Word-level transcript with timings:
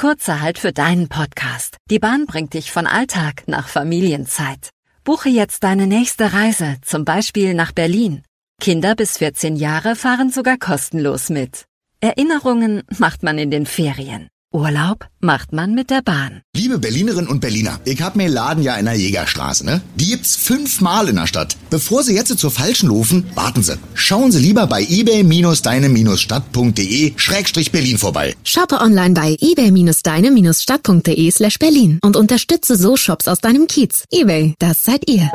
Kurzer 0.00 0.40
Halt 0.40 0.60
für 0.60 0.72
deinen 0.72 1.08
Podcast. 1.08 1.76
Die 1.90 1.98
Bahn 1.98 2.26
bringt 2.26 2.54
dich 2.54 2.70
von 2.70 2.86
Alltag 2.86 3.42
nach 3.48 3.66
Familienzeit. 3.66 4.70
Buche 5.02 5.28
jetzt 5.28 5.64
deine 5.64 5.88
nächste 5.88 6.32
Reise, 6.32 6.76
zum 6.82 7.04
Beispiel 7.04 7.52
nach 7.52 7.72
Berlin. 7.72 8.22
Kinder 8.62 8.94
bis 8.94 9.18
14 9.18 9.56
Jahre 9.56 9.96
fahren 9.96 10.30
sogar 10.30 10.56
kostenlos 10.56 11.30
mit. 11.30 11.64
Erinnerungen 12.00 12.84
macht 12.96 13.24
man 13.24 13.38
in 13.38 13.50
den 13.50 13.66
Ferien. 13.66 14.28
Urlaub 14.52 15.06
macht 15.20 15.52
man 15.52 15.74
mit 15.74 15.90
der 15.90 16.00
Bahn. 16.00 16.40
Liebe 16.56 16.78
Berlinerinnen 16.78 17.28
und 17.28 17.40
Berliner, 17.40 17.80
ich 17.84 18.00
hab 18.00 18.16
mir 18.16 18.28
Laden 18.28 18.62
ja 18.62 18.76
in 18.76 18.86
der 18.86 18.94
Jägerstraße, 18.94 19.66
ne? 19.66 19.82
Die 19.96 20.06
gibt's 20.06 20.36
fünfmal 20.36 21.06
in 21.08 21.16
der 21.16 21.26
Stadt. 21.26 21.58
Bevor 21.68 22.02
Sie 22.02 22.14
jetzt 22.14 22.38
zur 22.38 22.50
falschen 22.50 22.88
laufen, 22.88 23.26
warten 23.34 23.62
Sie. 23.62 23.76
Schauen 23.92 24.32
Sie 24.32 24.38
lieber 24.38 24.66
bei 24.66 24.82
ebay-deine-stadt.de 24.82 27.12
Schrägstrich 27.16 27.72
Berlin 27.72 27.98
vorbei. 27.98 28.34
Shoppe 28.42 28.80
online 28.80 29.12
bei 29.12 29.36
ebay-deine-stadt.de 29.38 31.30
slash 31.30 31.58
Berlin 31.58 31.98
und 32.02 32.16
unterstütze 32.16 32.76
so 32.76 32.96
Shops 32.96 33.28
aus 33.28 33.40
deinem 33.40 33.66
Kiez. 33.66 34.04
Ebay, 34.10 34.54
das 34.58 34.82
seid 34.82 35.10
ihr. 35.10 35.30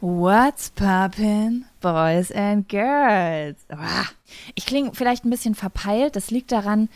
What's 0.00 0.70
poppin', 0.70 1.64
boys 1.80 2.30
and 2.30 2.68
girls? 2.68 3.56
Ich 4.54 4.66
klinge 4.66 4.90
vielleicht 4.92 5.24
ein 5.24 5.30
bisschen 5.30 5.54
verpeilt. 5.54 6.16
Das 6.16 6.30
liegt 6.30 6.52
daran, 6.52 6.90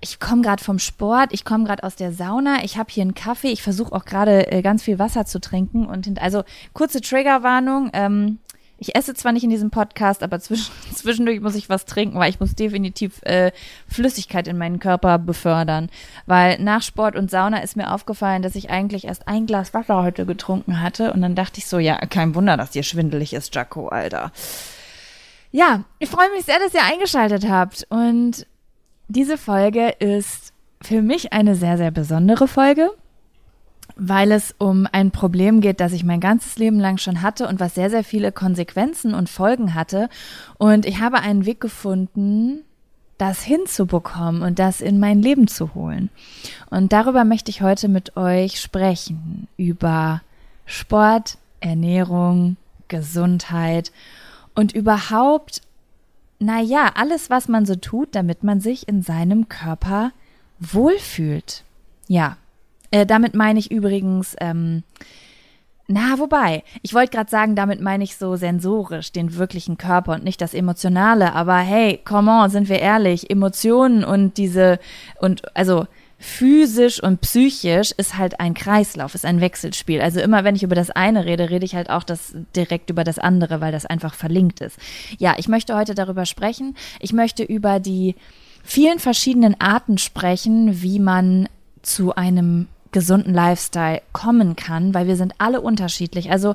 ich 0.00 0.18
komme 0.18 0.42
gerade 0.42 0.62
vom 0.62 0.80
Sport, 0.80 1.32
ich 1.32 1.44
komme 1.44 1.64
gerade 1.64 1.84
aus 1.84 1.94
der 1.94 2.12
Sauna, 2.12 2.64
ich 2.64 2.76
habe 2.76 2.90
hier 2.90 3.02
einen 3.02 3.14
Kaffee, 3.14 3.52
ich 3.52 3.62
versuche 3.62 3.92
auch 3.92 4.04
gerade 4.04 4.50
äh, 4.50 4.62
ganz 4.62 4.82
viel 4.82 4.98
Wasser 4.98 5.26
zu 5.26 5.40
trinken 5.40 5.86
und 5.86 6.20
also 6.20 6.42
kurze 6.72 7.00
Triggerwarnung. 7.00 7.90
Ähm, 7.92 8.38
ich 8.78 8.96
esse 8.96 9.14
zwar 9.14 9.32
nicht 9.32 9.44
in 9.44 9.50
diesem 9.50 9.70
Podcast, 9.70 10.22
aber 10.22 10.40
zwischen, 10.40 10.72
zwischendurch 10.94 11.40
muss 11.40 11.54
ich 11.54 11.68
was 11.68 11.84
trinken, 11.84 12.18
weil 12.18 12.30
ich 12.30 12.40
muss 12.40 12.54
definitiv 12.54 13.22
äh, 13.22 13.52
Flüssigkeit 13.88 14.48
in 14.48 14.58
meinen 14.58 14.80
Körper 14.80 15.18
befördern. 15.18 15.90
Weil 16.26 16.58
nach 16.58 16.82
Sport 16.82 17.16
und 17.16 17.30
Sauna 17.30 17.58
ist 17.58 17.76
mir 17.76 17.92
aufgefallen, 17.92 18.42
dass 18.42 18.56
ich 18.56 18.70
eigentlich 18.70 19.04
erst 19.06 19.28
ein 19.28 19.46
Glas 19.46 19.74
Wasser 19.74 20.02
heute 20.02 20.26
getrunken 20.26 20.80
hatte. 20.80 21.12
Und 21.12 21.22
dann 21.22 21.34
dachte 21.34 21.58
ich 21.58 21.66
so, 21.66 21.78
ja, 21.78 21.96
kein 22.06 22.34
Wunder, 22.34 22.56
dass 22.56 22.70
dir 22.70 22.82
schwindelig 22.82 23.32
ist, 23.32 23.54
Jaco, 23.54 23.88
Alter. 23.88 24.32
Ja, 25.52 25.84
ich 26.00 26.10
freue 26.10 26.30
mich 26.30 26.44
sehr, 26.44 26.58
dass 26.58 26.74
ihr 26.74 26.84
eingeschaltet 26.84 27.48
habt. 27.48 27.86
Und 27.88 28.46
diese 29.08 29.38
Folge 29.38 29.90
ist 30.00 30.52
für 30.82 31.00
mich 31.00 31.32
eine 31.32 31.54
sehr, 31.54 31.78
sehr 31.78 31.90
besondere 31.90 32.48
Folge 32.48 32.90
weil 33.96 34.32
es 34.32 34.54
um 34.58 34.88
ein 34.90 35.10
Problem 35.10 35.60
geht, 35.60 35.80
das 35.80 35.92
ich 35.92 36.04
mein 36.04 36.20
ganzes 36.20 36.58
Leben 36.58 36.80
lang 36.80 36.98
schon 36.98 37.22
hatte 37.22 37.46
und 37.46 37.60
was 37.60 37.74
sehr, 37.74 37.90
sehr 37.90 38.04
viele 38.04 38.32
Konsequenzen 38.32 39.14
und 39.14 39.28
Folgen 39.28 39.74
hatte. 39.74 40.08
Und 40.58 40.86
ich 40.86 41.00
habe 41.00 41.20
einen 41.20 41.46
Weg 41.46 41.60
gefunden, 41.60 42.60
das 43.18 43.42
hinzubekommen 43.42 44.42
und 44.42 44.58
das 44.58 44.80
in 44.80 44.98
mein 44.98 45.22
Leben 45.22 45.46
zu 45.46 45.74
holen. 45.74 46.10
Und 46.70 46.92
darüber 46.92 47.24
möchte 47.24 47.50
ich 47.50 47.62
heute 47.62 47.88
mit 47.88 48.16
euch 48.16 48.60
sprechen, 48.60 49.46
über 49.56 50.20
Sport, 50.66 51.38
Ernährung, 51.60 52.56
Gesundheit 52.88 53.92
und 54.54 54.72
überhaupt, 54.72 55.62
naja, 56.40 56.90
alles, 56.96 57.30
was 57.30 57.48
man 57.48 57.64
so 57.64 57.76
tut, 57.76 58.14
damit 58.14 58.42
man 58.42 58.60
sich 58.60 58.88
in 58.88 59.02
seinem 59.02 59.48
Körper 59.48 60.10
wohlfühlt. 60.58 61.62
Ja, 62.08 62.36
äh, 62.94 63.06
damit 63.06 63.34
meine 63.34 63.58
ich 63.58 63.72
übrigens, 63.72 64.36
ähm, 64.40 64.84
na, 65.88 66.16
wobei, 66.18 66.62
ich 66.82 66.94
wollte 66.94 67.10
gerade 67.10 67.28
sagen, 67.28 67.56
damit 67.56 67.80
meine 67.80 68.04
ich 68.04 68.16
so 68.16 68.36
sensorisch 68.36 69.10
den 69.10 69.34
wirklichen 69.34 69.76
Körper 69.76 70.12
und 70.12 70.22
nicht 70.22 70.40
das 70.40 70.54
Emotionale. 70.54 71.34
Aber 71.34 71.56
hey, 71.56 72.00
come 72.04 72.30
on, 72.30 72.50
sind 72.50 72.68
wir 72.68 72.78
ehrlich, 72.78 73.30
Emotionen 73.30 74.04
und 74.04 74.38
diese, 74.38 74.78
und 75.20 75.42
also 75.56 75.88
physisch 76.18 77.02
und 77.02 77.20
psychisch 77.20 77.90
ist 77.90 78.16
halt 78.16 78.38
ein 78.38 78.54
Kreislauf, 78.54 79.16
ist 79.16 79.26
ein 79.26 79.40
Wechselspiel. 79.40 80.00
Also 80.00 80.20
immer 80.20 80.44
wenn 80.44 80.54
ich 80.54 80.62
über 80.62 80.76
das 80.76 80.90
eine 80.90 81.24
rede, 81.24 81.50
rede 81.50 81.64
ich 81.64 81.74
halt 81.74 81.90
auch 81.90 82.04
das 82.04 82.32
direkt 82.54 82.90
über 82.90 83.02
das 83.02 83.18
andere, 83.18 83.60
weil 83.60 83.72
das 83.72 83.86
einfach 83.86 84.14
verlinkt 84.14 84.60
ist. 84.60 84.78
Ja, 85.18 85.34
ich 85.36 85.48
möchte 85.48 85.74
heute 85.76 85.96
darüber 85.96 86.26
sprechen. 86.26 86.76
Ich 87.00 87.12
möchte 87.12 87.42
über 87.42 87.80
die 87.80 88.14
vielen 88.62 89.00
verschiedenen 89.00 89.60
Arten 89.60 89.98
sprechen, 89.98 90.80
wie 90.80 91.00
man 91.00 91.48
zu 91.82 92.14
einem 92.14 92.68
gesunden 92.94 93.34
Lifestyle 93.34 94.00
kommen 94.12 94.56
kann, 94.56 94.94
weil 94.94 95.06
wir 95.06 95.16
sind 95.16 95.34
alle 95.38 95.60
unterschiedlich. 95.60 96.30
Also 96.30 96.54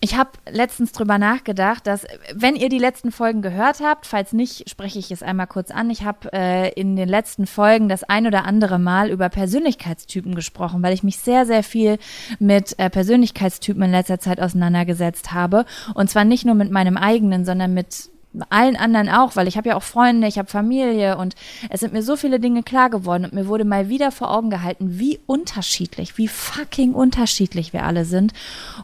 ich 0.00 0.14
habe 0.16 0.30
letztens 0.50 0.92
drüber 0.92 1.18
nachgedacht, 1.18 1.86
dass 1.86 2.04
wenn 2.34 2.54
ihr 2.54 2.68
die 2.68 2.78
letzten 2.78 3.12
Folgen 3.12 3.40
gehört 3.40 3.80
habt, 3.80 4.04
falls 4.04 4.34
nicht, 4.34 4.68
spreche 4.68 4.98
ich 4.98 5.10
es 5.10 5.22
einmal 5.22 5.46
kurz 5.46 5.70
an. 5.70 5.88
Ich 5.88 6.02
habe 6.02 6.30
äh, 6.34 6.72
in 6.72 6.96
den 6.96 7.08
letzten 7.08 7.46
Folgen 7.46 7.88
das 7.88 8.04
ein 8.04 8.26
oder 8.26 8.44
andere 8.44 8.78
Mal 8.78 9.10
über 9.10 9.30
Persönlichkeitstypen 9.30 10.34
gesprochen, 10.34 10.82
weil 10.82 10.92
ich 10.92 11.02
mich 11.02 11.18
sehr, 11.18 11.46
sehr 11.46 11.62
viel 11.62 11.98
mit 12.38 12.78
äh, 12.78 12.90
Persönlichkeitstypen 12.90 13.84
in 13.84 13.90
letzter 13.92 14.18
Zeit 14.18 14.38
auseinandergesetzt 14.38 15.32
habe. 15.32 15.64
Und 15.94 16.10
zwar 16.10 16.24
nicht 16.24 16.44
nur 16.44 16.56
mit 16.56 16.70
meinem 16.70 16.98
eigenen, 16.98 17.46
sondern 17.46 17.72
mit 17.72 18.10
allen 18.50 18.76
anderen 18.76 19.08
auch, 19.08 19.36
weil 19.36 19.48
ich 19.48 19.56
habe 19.56 19.70
ja 19.70 19.76
auch 19.76 19.82
Freunde, 19.82 20.26
ich 20.26 20.38
habe 20.38 20.48
Familie 20.48 21.16
und 21.18 21.34
es 21.70 21.80
sind 21.80 21.92
mir 21.92 22.02
so 22.02 22.16
viele 22.16 22.40
Dinge 22.40 22.62
klar 22.62 22.90
geworden 22.90 23.24
und 23.24 23.32
mir 23.32 23.46
wurde 23.46 23.64
mal 23.64 23.88
wieder 23.88 24.10
vor 24.12 24.30
Augen 24.30 24.50
gehalten, 24.50 24.98
wie 24.98 25.20
unterschiedlich, 25.26 26.18
wie 26.18 26.28
fucking 26.28 26.94
unterschiedlich 26.94 27.72
wir 27.72 27.84
alle 27.84 28.04
sind. 28.04 28.32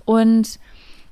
Und 0.05 0.59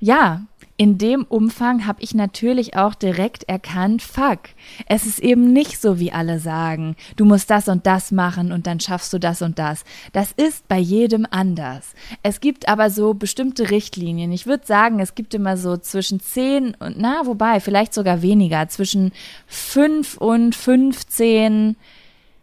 ja, 0.01 0.43
in 0.81 0.97
dem 0.97 1.25
Umfang 1.25 1.87
habe 1.87 2.01
ich 2.01 2.15
natürlich 2.15 2.75
auch 2.75 2.95
direkt 2.95 3.47
erkannt, 3.47 4.01
fuck, 4.01 4.39
es 4.87 5.05
ist 5.05 5.19
eben 5.19 5.53
nicht 5.53 5.79
so, 5.79 5.99
wie 5.99 6.11
alle 6.11 6.39
sagen, 6.39 6.97
du 7.17 7.27
musst 7.27 7.51
das 7.51 7.69
und 7.69 7.85
das 7.85 8.13
machen 8.13 8.51
und 8.51 8.67
dann 8.67 8.81
schaffst 8.81 9.13
du 9.13 9.19
das 9.19 9.43
und 9.43 9.59
das. 9.59 9.85
Das 10.15 10.33
ist 10.33 10.67
bei 10.69 10.79
jedem 10.79 11.27
anders. 11.31 11.93
Es 12.23 12.41
gibt 12.41 12.67
aber 12.67 12.89
so 12.89 13.13
bestimmte 13.13 13.71
Richtlinien. 13.71 14.33
Ich 14.33 14.47
würde 14.47 14.67
sagen, 14.67 15.01
es 15.01 15.15
gibt 15.15 15.35
immer 15.35 15.59
so 15.59 15.77
zwischen 15.77 16.19
10 16.19 16.77
und, 16.81 16.95
na, 16.97 17.27
wobei, 17.27 17.61
vielleicht 17.61 17.93
sogar 17.93 18.23
weniger, 18.23 18.67
zwischen 18.69 19.13
5 19.49 20.17
und 20.17 20.55
15 20.55 21.77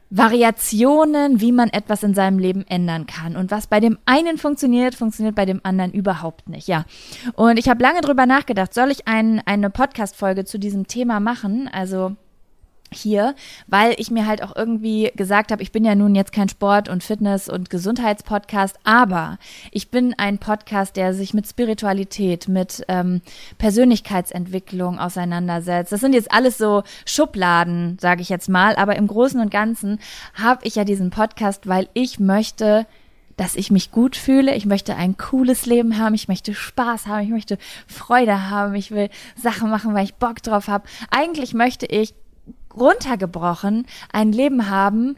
Variationen, 0.09 1.41
wie 1.41 1.51
man 1.51 1.69
etwas 1.69 2.03
in 2.03 2.13
seinem 2.13 2.39
Leben 2.39 2.65
ändern 2.67 3.07
kann. 3.07 3.35
Und 3.35 3.51
was 3.51 3.67
bei 3.67 3.79
dem 3.79 3.97
einen 4.05 4.37
funktioniert, 4.37 4.95
funktioniert 4.95 5.35
bei 5.35 5.45
dem 5.45 5.59
anderen 5.63 5.91
überhaupt 5.91 6.47
nicht. 6.47 6.67
Ja. 6.67 6.85
Und 7.33 7.57
ich 7.57 7.67
habe 7.67 7.83
lange 7.83 8.01
drüber 8.01 8.25
nachgedacht, 8.25 8.73
soll 8.73 8.89
ich 8.89 9.07
ein, 9.07 9.41
eine 9.45 9.69
Podcast-Folge 9.69 10.45
zu 10.45 10.59
diesem 10.59 10.87
Thema 10.87 11.19
machen? 11.19 11.69
Also 11.71 12.15
hier, 12.91 13.35
weil 13.67 13.95
ich 13.97 14.11
mir 14.11 14.25
halt 14.25 14.43
auch 14.43 14.55
irgendwie 14.55 15.11
gesagt 15.15 15.51
habe, 15.51 15.61
ich 15.61 15.71
bin 15.71 15.85
ja 15.85 15.95
nun 15.95 16.15
jetzt 16.15 16.31
kein 16.31 16.49
Sport- 16.49 16.89
und 16.89 17.03
Fitness- 17.03 17.49
und 17.49 17.69
Gesundheitspodcast, 17.69 18.77
aber 18.83 19.37
ich 19.71 19.89
bin 19.89 20.15
ein 20.17 20.37
Podcast, 20.37 20.95
der 20.95 21.13
sich 21.13 21.33
mit 21.33 21.47
Spiritualität, 21.47 22.47
mit 22.47 22.83
ähm, 22.87 23.21
Persönlichkeitsentwicklung 23.57 24.99
auseinandersetzt. 24.99 25.91
Das 25.91 26.01
sind 26.01 26.13
jetzt 26.13 26.31
alles 26.31 26.57
so 26.57 26.83
Schubladen, 27.05 27.97
sage 27.99 28.21
ich 28.21 28.29
jetzt 28.29 28.49
mal, 28.49 28.75
aber 28.75 28.95
im 28.95 29.07
Großen 29.07 29.39
und 29.39 29.51
Ganzen 29.51 29.99
habe 30.33 30.65
ich 30.65 30.75
ja 30.75 30.83
diesen 30.83 31.09
Podcast, 31.09 31.67
weil 31.67 31.89
ich 31.93 32.19
möchte 32.19 32.85
dass 33.37 33.55
ich 33.55 33.71
mich 33.71 33.91
gut 33.91 34.15
fühle, 34.15 34.55
ich 34.55 34.65
möchte 34.65 34.95
ein 34.95 35.15
cooles 35.15 35.67
Leben 35.67 35.97
haben, 35.99 36.15
ich 36.15 36.27
möchte 36.27 36.53
Spaß 36.53 37.05
haben, 37.05 37.23
ich 37.23 37.29
möchte 37.29 37.57
Freude 37.85 38.49
haben, 38.49 38.73
ich 38.75 38.91
will 38.91 39.09
Sachen 39.35 39.69
machen, 39.69 39.93
weil 39.93 40.05
ich 40.05 40.15
Bock 40.15 40.41
drauf 40.41 40.67
habe. 40.67 40.87
Eigentlich 41.11 41.53
möchte 41.53 41.85
ich 41.85 42.15
runtergebrochen 42.77 43.85
ein 44.11 44.31
Leben 44.31 44.69
haben, 44.69 45.17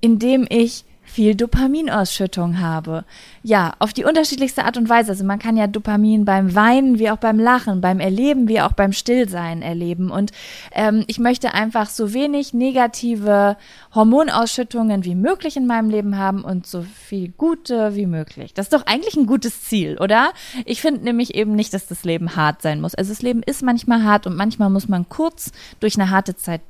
in 0.00 0.18
dem 0.18 0.46
ich 0.48 0.84
viel 1.04 1.34
Dopaminausschüttung 1.34 2.60
habe. 2.60 3.04
Ja, 3.42 3.74
auf 3.78 3.92
die 3.92 4.04
unterschiedlichste 4.04 4.64
Art 4.64 4.76
und 4.76 4.88
Weise. 4.88 5.12
Also 5.12 5.24
man 5.24 5.38
kann 5.38 5.56
ja 5.56 5.66
Dopamin 5.66 6.24
beim 6.24 6.54
Weinen 6.54 6.98
wie 6.98 7.10
auch 7.10 7.18
beim 7.18 7.38
Lachen, 7.38 7.80
beim 7.80 8.00
Erleben 8.00 8.48
wie 8.48 8.60
auch 8.60 8.72
beim 8.72 8.92
Stillsein 8.92 9.62
erleben. 9.62 10.10
Und 10.10 10.32
ähm, 10.72 11.04
ich 11.06 11.18
möchte 11.18 11.54
einfach 11.54 11.90
so 11.90 12.14
wenig 12.14 12.54
negative 12.54 13.56
Hormonausschüttungen 13.94 15.04
wie 15.04 15.14
möglich 15.14 15.56
in 15.56 15.66
meinem 15.66 15.90
Leben 15.90 16.16
haben 16.18 16.42
und 16.42 16.66
so 16.66 16.82
viel 16.82 17.28
gute 17.28 17.94
wie 17.94 18.06
möglich. 18.06 18.54
Das 18.54 18.66
ist 18.66 18.72
doch 18.72 18.86
eigentlich 18.86 19.14
ein 19.14 19.26
gutes 19.26 19.62
Ziel, 19.62 19.98
oder? 19.98 20.32
Ich 20.64 20.80
finde 20.80 21.04
nämlich 21.04 21.34
eben 21.34 21.54
nicht, 21.54 21.74
dass 21.74 21.86
das 21.86 22.04
Leben 22.04 22.34
hart 22.34 22.62
sein 22.62 22.80
muss. 22.80 22.94
Also 22.94 23.12
das 23.12 23.22
Leben 23.22 23.42
ist 23.42 23.62
manchmal 23.62 24.02
hart 24.02 24.26
und 24.26 24.36
manchmal 24.36 24.70
muss 24.70 24.88
man 24.88 25.08
kurz 25.08 25.52
durch 25.80 25.94
eine 25.94 26.10
harte 26.10 26.34
Zeit 26.34 26.62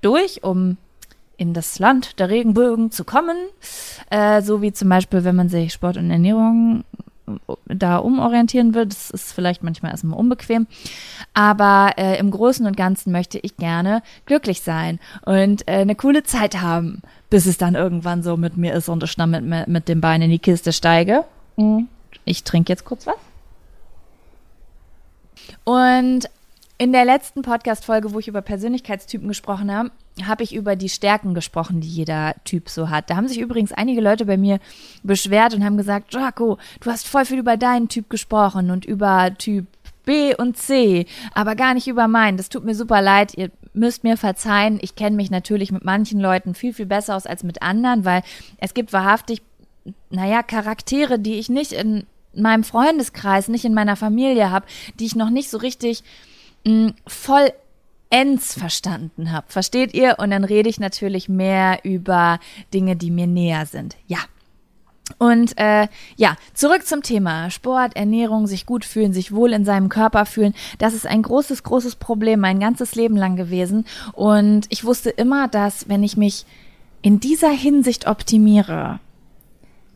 durch, 0.00 0.42
um 0.42 0.76
in 1.36 1.54
das 1.54 1.78
Land 1.78 2.18
der 2.18 2.28
Regenbögen 2.28 2.90
zu 2.90 3.04
kommen. 3.04 3.36
Äh, 4.10 4.42
so 4.42 4.60
wie 4.60 4.72
zum 4.72 4.90
Beispiel, 4.90 5.24
wenn 5.24 5.36
man 5.36 5.48
sich 5.48 5.72
Sport 5.72 5.96
und 5.96 6.10
Ernährung 6.10 6.84
äh, 7.26 7.54
da 7.66 7.96
umorientieren 7.96 8.74
will. 8.74 8.86
Das 8.86 9.10
ist 9.10 9.32
vielleicht 9.32 9.62
manchmal 9.62 9.92
erstmal 9.92 10.18
unbequem. 10.18 10.66
Aber 11.32 11.92
äh, 11.96 12.18
im 12.18 12.30
Großen 12.30 12.66
und 12.66 12.76
Ganzen 12.76 13.10
möchte 13.10 13.38
ich 13.38 13.56
gerne 13.56 14.02
glücklich 14.26 14.60
sein 14.60 15.00
und 15.24 15.66
äh, 15.66 15.76
eine 15.76 15.94
coole 15.94 16.24
Zeit 16.24 16.60
haben, 16.60 17.00
bis 17.30 17.46
es 17.46 17.56
dann 17.56 17.74
irgendwann 17.74 18.22
so 18.22 18.36
mit 18.36 18.58
mir 18.58 18.74
ist 18.74 18.90
und 18.90 19.02
ich 19.02 19.16
dann 19.16 19.30
mit, 19.30 19.66
mit 19.66 19.88
dem 19.88 20.02
Bein 20.02 20.20
in 20.20 20.30
die 20.30 20.38
Kiste 20.38 20.74
steige. 20.74 21.24
Ich 22.26 22.44
trinke 22.44 22.70
jetzt 22.70 22.84
kurz 22.84 23.06
was. 23.06 23.16
Und 25.64 26.28
in 26.80 26.92
der 26.92 27.04
letzten 27.04 27.42
Podcast-Folge, 27.42 28.14
wo 28.14 28.20
ich 28.20 28.28
über 28.28 28.40
Persönlichkeitstypen 28.40 29.28
gesprochen 29.28 29.70
habe, 29.70 29.90
habe 30.24 30.42
ich 30.42 30.54
über 30.54 30.76
die 30.76 30.88
Stärken 30.88 31.34
gesprochen, 31.34 31.82
die 31.82 31.88
jeder 31.88 32.34
Typ 32.46 32.70
so 32.70 32.88
hat. 32.88 33.10
Da 33.10 33.16
haben 33.16 33.28
sich 33.28 33.38
übrigens 33.38 33.72
einige 33.72 34.00
Leute 34.00 34.24
bei 34.24 34.38
mir 34.38 34.60
beschwert 35.02 35.52
und 35.52 35.62
haben 35.62 35.76
gesagt, 35.76 36.14
Jaco, 36.14 36.56
du 36.80 36.90
hast 36.90 37.06
voll 37.06 37.26
viel 37.26 37.38
über 37.38 37.58
deinen 37.58 37.88
Typ 37.88 38.08
gesprochen 38.08 38.70
und 38.70 38.86
über 38.86 39.30
Typ 39.36 39.66
B 40.06 40.34
und 40.34 40.56
C, 40.56 41.04
aber 41.34 41.54
gar 41.54 41.74
nicht 41.74 41.86
über 41.86 42.08
meinen. 42.08 42.38
Das 42.38 42.48
tut 42.48 42.64
mir 42.64 42.74
super 42.74 43.02
leid. 43.02 43.34
Ihr 43.36 43.50
müsst 43.74 44.02
mir 44.02 44.16
verzeihen. 44.16 44.78
Ich 44.80 44.94
kenne 44.94 45.16
mich 45.16 45.30
natürlich 45.30 45.72
mit 45.72 45.84
manchen 45.84 46.18
Leuten 46.18 46.54
viel, 46.54 46.72
viel 46.72 46.86
besser 46.86 47.14
aus 47.14 47.26
als 47.26 47.42
mit 47.42 47.60
anderen, 47.60 48.06
weil 48.06 48.22
es 48.56 48.72
gibt 48.72 48.94
wahrhaftig, 48.94 49.42
naja, 50.08 50.42
Charaktere, 50.42 51.18
die 51.18 51.34
ich 51.34 51.50
nicht 51.50 51.72
in 51.72 52.06
meinem 52.34 52.64
Freundeskreis, 52.64 53.48
nicht 53.48 53.66
in 53.66 53.74
meiner 53.74 53.96
Familie 53.96 54.50
habe, 54.50 54.64
die 54.98 55.04
ich 55.04 55.14
noch 55.14 55.28
nicht 55.28 55.50
so 55.50 55.58
richtig 55.58 56.04
mm, 56.64 56.88
voll 57.06 57.52
ends 58.10 58.54
verstanden 58.54 59.32
habe. 59.32 59.46
Versteht 59.48 59.94
ihr? 59.94 60.16
Und 60.18 60.30
dann 60.30 60.44
rede 60.44 60.68
ich 60.68 60.80
natürlich 60.80 61.28
mehr 61.28 61.80
über 61.84 62.40
Dinge, 62.74 62.96
die 62.96 63.10
mir 63.10 63.26
näher 63.26 63.66
sind. 63.66 63.96
Ja. 64.06 64.18
Und 65.18 65.58
äh, 65.58 65.88
ja, 66.16 66.36
zurück 66.54 66.86
zum 66.86 67.02
Thema 67.02 67.50
Sport, 67.50 67.96
Ernährung, 67.96 68.46
sich 68.46 68.64
gut 68.64 68.84
fühlen, 68.84 69.12
sich 69.12 69.32
wohl 69.32 69.52
in 69.52 69.64
seinem 69.64 69.88
Körper 69.88 70.24
fühlen. 70.24 70.54
Das 70.78 70.94
ist 70.94 71.06
ein 71.06 71.22
großes, 71.22 71.62
großes 71.62 71.96
Problem 71.96 72.40
mein 72.40 72.60
ganzes 72.60 72.94
Leben 72.94 73.16
lang 73.16 73.36
gewesen. 73.36 73.86
Und 74.12 74.66
ich 74.68 74.84
wusste 74.84 75.10
immer, 75.10 75.48
dass 75.48 75.88
wenn 75.88 76.02
ich 76.02 76.16
mich 76.16 76.46
in 77.02 77.18
dieser 77.18 77.50
Hinsicht 77.50 78.06
optimiere, 78.06 79.00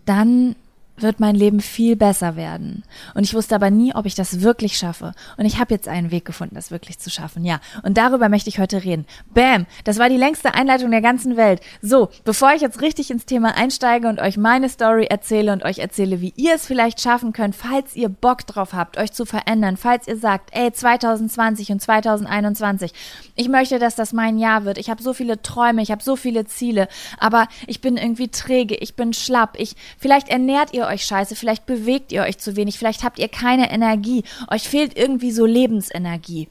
dann 0.04 0.56
wird 0.96 1.20
mein 1.20 1.34
Leben 1.34 1.60
viel 1.60 1.96
besser 1.96 2.36
werden. 2.36 2.84
Und 3.14 3.24
ich 3.24 3.34
wusste 3.34 3.54
aber 3.54 3.70
nie, 3.70 3.94
ob 3.94 4.06
ich 4.06 4.14
das 4.14 4.42
wirklich 4.42 4.76
schaffe. 4.76 5.12
Und 5.36 5.44
ich 5.44 5.58
habe 5.58 5.74
jetzt 5.74 5.88
einen 5.88 6.10
Weg 6.10 6.24
gefunden, 6.24 6.54
das 6.54 6.70
wirklich 6.70 6.98
zu 6.98 7.10
schaffen. 7.10 7.44
Ja, 7.44 7.60
und 7.82 7.96
darüber 7.98 8.28
möchte 8.28 8.48
ich 8.48 8.58
heute 8.58 8.84
reden. 8.84 9.06
Bam, 9.32 9.66
das 9.84 9.98
war 9.98 10.08
die 10.08 10.16
längste 10.16 10.54
Einleitung 10.54 10.90
der 10.90 11.00
ganzen 11.00 11.36
Welt. 11.36 11.60
So, 11.82 12.10
bevor 12.24 12.52
ich 12.52 12.62
jetzt 12.62 12.80
richtig 12.80 13.10
ins 13.10 13.26
Thema 13.26 13.56
einsteige 13.56 14.08
und 14.08 14.20
euch 14.20 14.36
meine 14.36 14.68
Story 14.68 15.06
erzähle 15.06 15.52
und 15.52 15.64
euch 15.64 15.78
erzähle, 15.78 16.20
wie 16.20 16.32
ihr 16.36 16.54
es 16.54 16.66
vielleicht 16.66 17.00
schaffen 17.00 17.32
könnt, 17.32 17.56
falls 17.56 17.96
ihr 17.96 18.08
Bock 18.08 18.46
drauf 18.46 18.72
habt, 18.72 18.96
euch 18.96 19.12
zu 19.12 19.26
verändern, 19.26 19.76
falls 19.76 20.06
ihr 20.06 20.16
sagt, 20.16 20.50
ey, 20.52 20.72
2020 20.72 21.72
und 21.72 21.80
2021, 21.80 22.92
ich 23.34 23.48
möchte, 23.48 23.78
dass 23.78 23.96
das 23.96 24.12
mein 24.12 24.38
Jahr 24.38 24.64
wird. 24.64 24.78
Ich 24.78 24.90
habe 24.90 25.02
so 25.02 25.12
viele 25.12 25.42
Träume, 25.42 25.82
ich 25.82 25.90
habe 25.90 26.02
so 26.02 26.16
viele 26.16 26.44
Ziele, 26.44 26.88
aber 27.18 27.48
ich 27.66 27.80
bin 27.80 27.96
irgendwie 27.96 28.28
träge, 28.28 28.76
ich 28.76 28.94
bin 28.94 29.12
schlapp, 29.12 29.56
ich 29.58 29.74
vielleicht 29.98 30.28
ernährt 30.28 30.72
ihr 30.72 30.83
ihr 30.84 30.88
euch 30.88 31.04
scheiße, 31.04 31.36
vielleicht 31.36 31.66
bewegt 31.66 32.12
ihr 32.12 32.22
euch 32.22 32.38
zu 32.38 32.56
wenig, 32.56 32.78
vielleicht 32.78 33.02
habt 33.02 33.18
ihr 33.18 33.28
keine 33.28 33.70
Energie, 33.70 34.24
euch 34.50 34.68
fehlt 34.68 34.96
irgendwie 34.96 35.30
so 35.30 35.46
Lebensenergie 35.46 36.48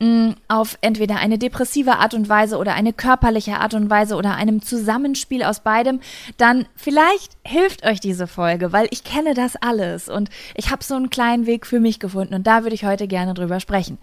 mm, 0.00 0.30
auf 0.48 0.78
entweder 0.80 1.16
eine 1.16 1.38
depressive 1.38 1.96
Art 1.96 2.14
und 2.14 2.28
Weise 2.28 2.58
oder 2.58 2.74
eine 2.74 2.92
körperliche 2.92 3.58
Art 3.58 3.74
und 3.74 3.90
Weise 3.90 4.16
oder 4.16 4.34
einem 4.34 4.62
Zusammenspiel 4.62 5.42
aus 5.42 5.60
beidem, 5.60 6.00
dann 6.36 6.66
vielleicht 6.76 7.32
hilft 7.44 7.84
euch 7.84 8.00
diese 8.00 8.26
Folge, 8.26 8.72
weil 8.72 8.88
ich 8.90 9.04
kenne 9.04 9.34
das 9.34 9.56
alles 9.56 10.08
und 10.08 10.30
ich 10.54 10.70
habe 10.70 10.84
so 10.84 10.94
einen 10.94 11.10
kleinen 11.10 11.46
Weg 11.46 11.66
für 11.66 11.80
mich 11.80 12.00
gefunden 12.00 12.34
und 12.34 12.46
da 12.46 12.62
würde 12.62 12.74
ich 12.74 12.84
heute 12.84 13.08
gerne 13.08 13.34
drüber 13.34 13.60
sprechen. 13.60 13.98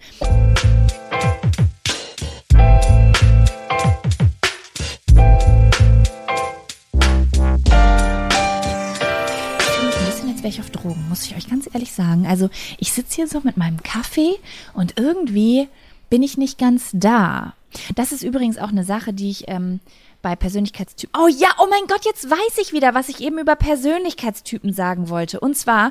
Wäre 10.46 10.54
ich 10.54 10.60
auf 10.60 10.70
Drogen, 10.70 11.08
muss 11.08 11.26
ich 11.26 11.36
euch 11.36 11.50
ganz 11.50 11.68
ehrlich 11.72 11.90
sagen. 11.90 12.24
Also 12.24 12.50
ich 12.78 12.92
sitze 12.92 13.16
hier 13.16 13.26
so 13.26 13.40
mit 13.42 13.56
meinem 13.56 13.82
Kaffee 13.82 14.36
und 14.74 14.94
irgendwie 14.96 15.68
bin 16.08 16.22
ich 16.22 16.38
nicht 16.38 16.56
ganz 16.56 16.90
da. 16.92 17.54
Das 17.96 18.12
ist 18.12 18.22
übrigens 18.22 18.56
auch 18.56 18.68
eine 18.68 18.84
Sache, 18.84 19.12
die 19.12 19.28
ich 19.28 19.48
ähm, 19.48 19.80
bei 20.22 20.36
Persönlichkeitstypen. 20.36 21.20
Oh 21.20 21.26
ja, 21.26 21.48
oh 21.58 21.66
mein 21.68 21.88
Gott, 21.88 22.04
jetzt 22.04 22.30
weiß 22.30 22.58
ich 22.62 22.72
wieder, 22.72 22.94
was 22.94 23.08
ich 23.08 23.22
eben 23.22 23.40
über 23.40 23.56
Persönlichkeitstypen 23.56 24.72
sagen 24.72 25.08
wollte. 25.08 25.40
Und 25.40 25.56
zwar, 25.56 25.90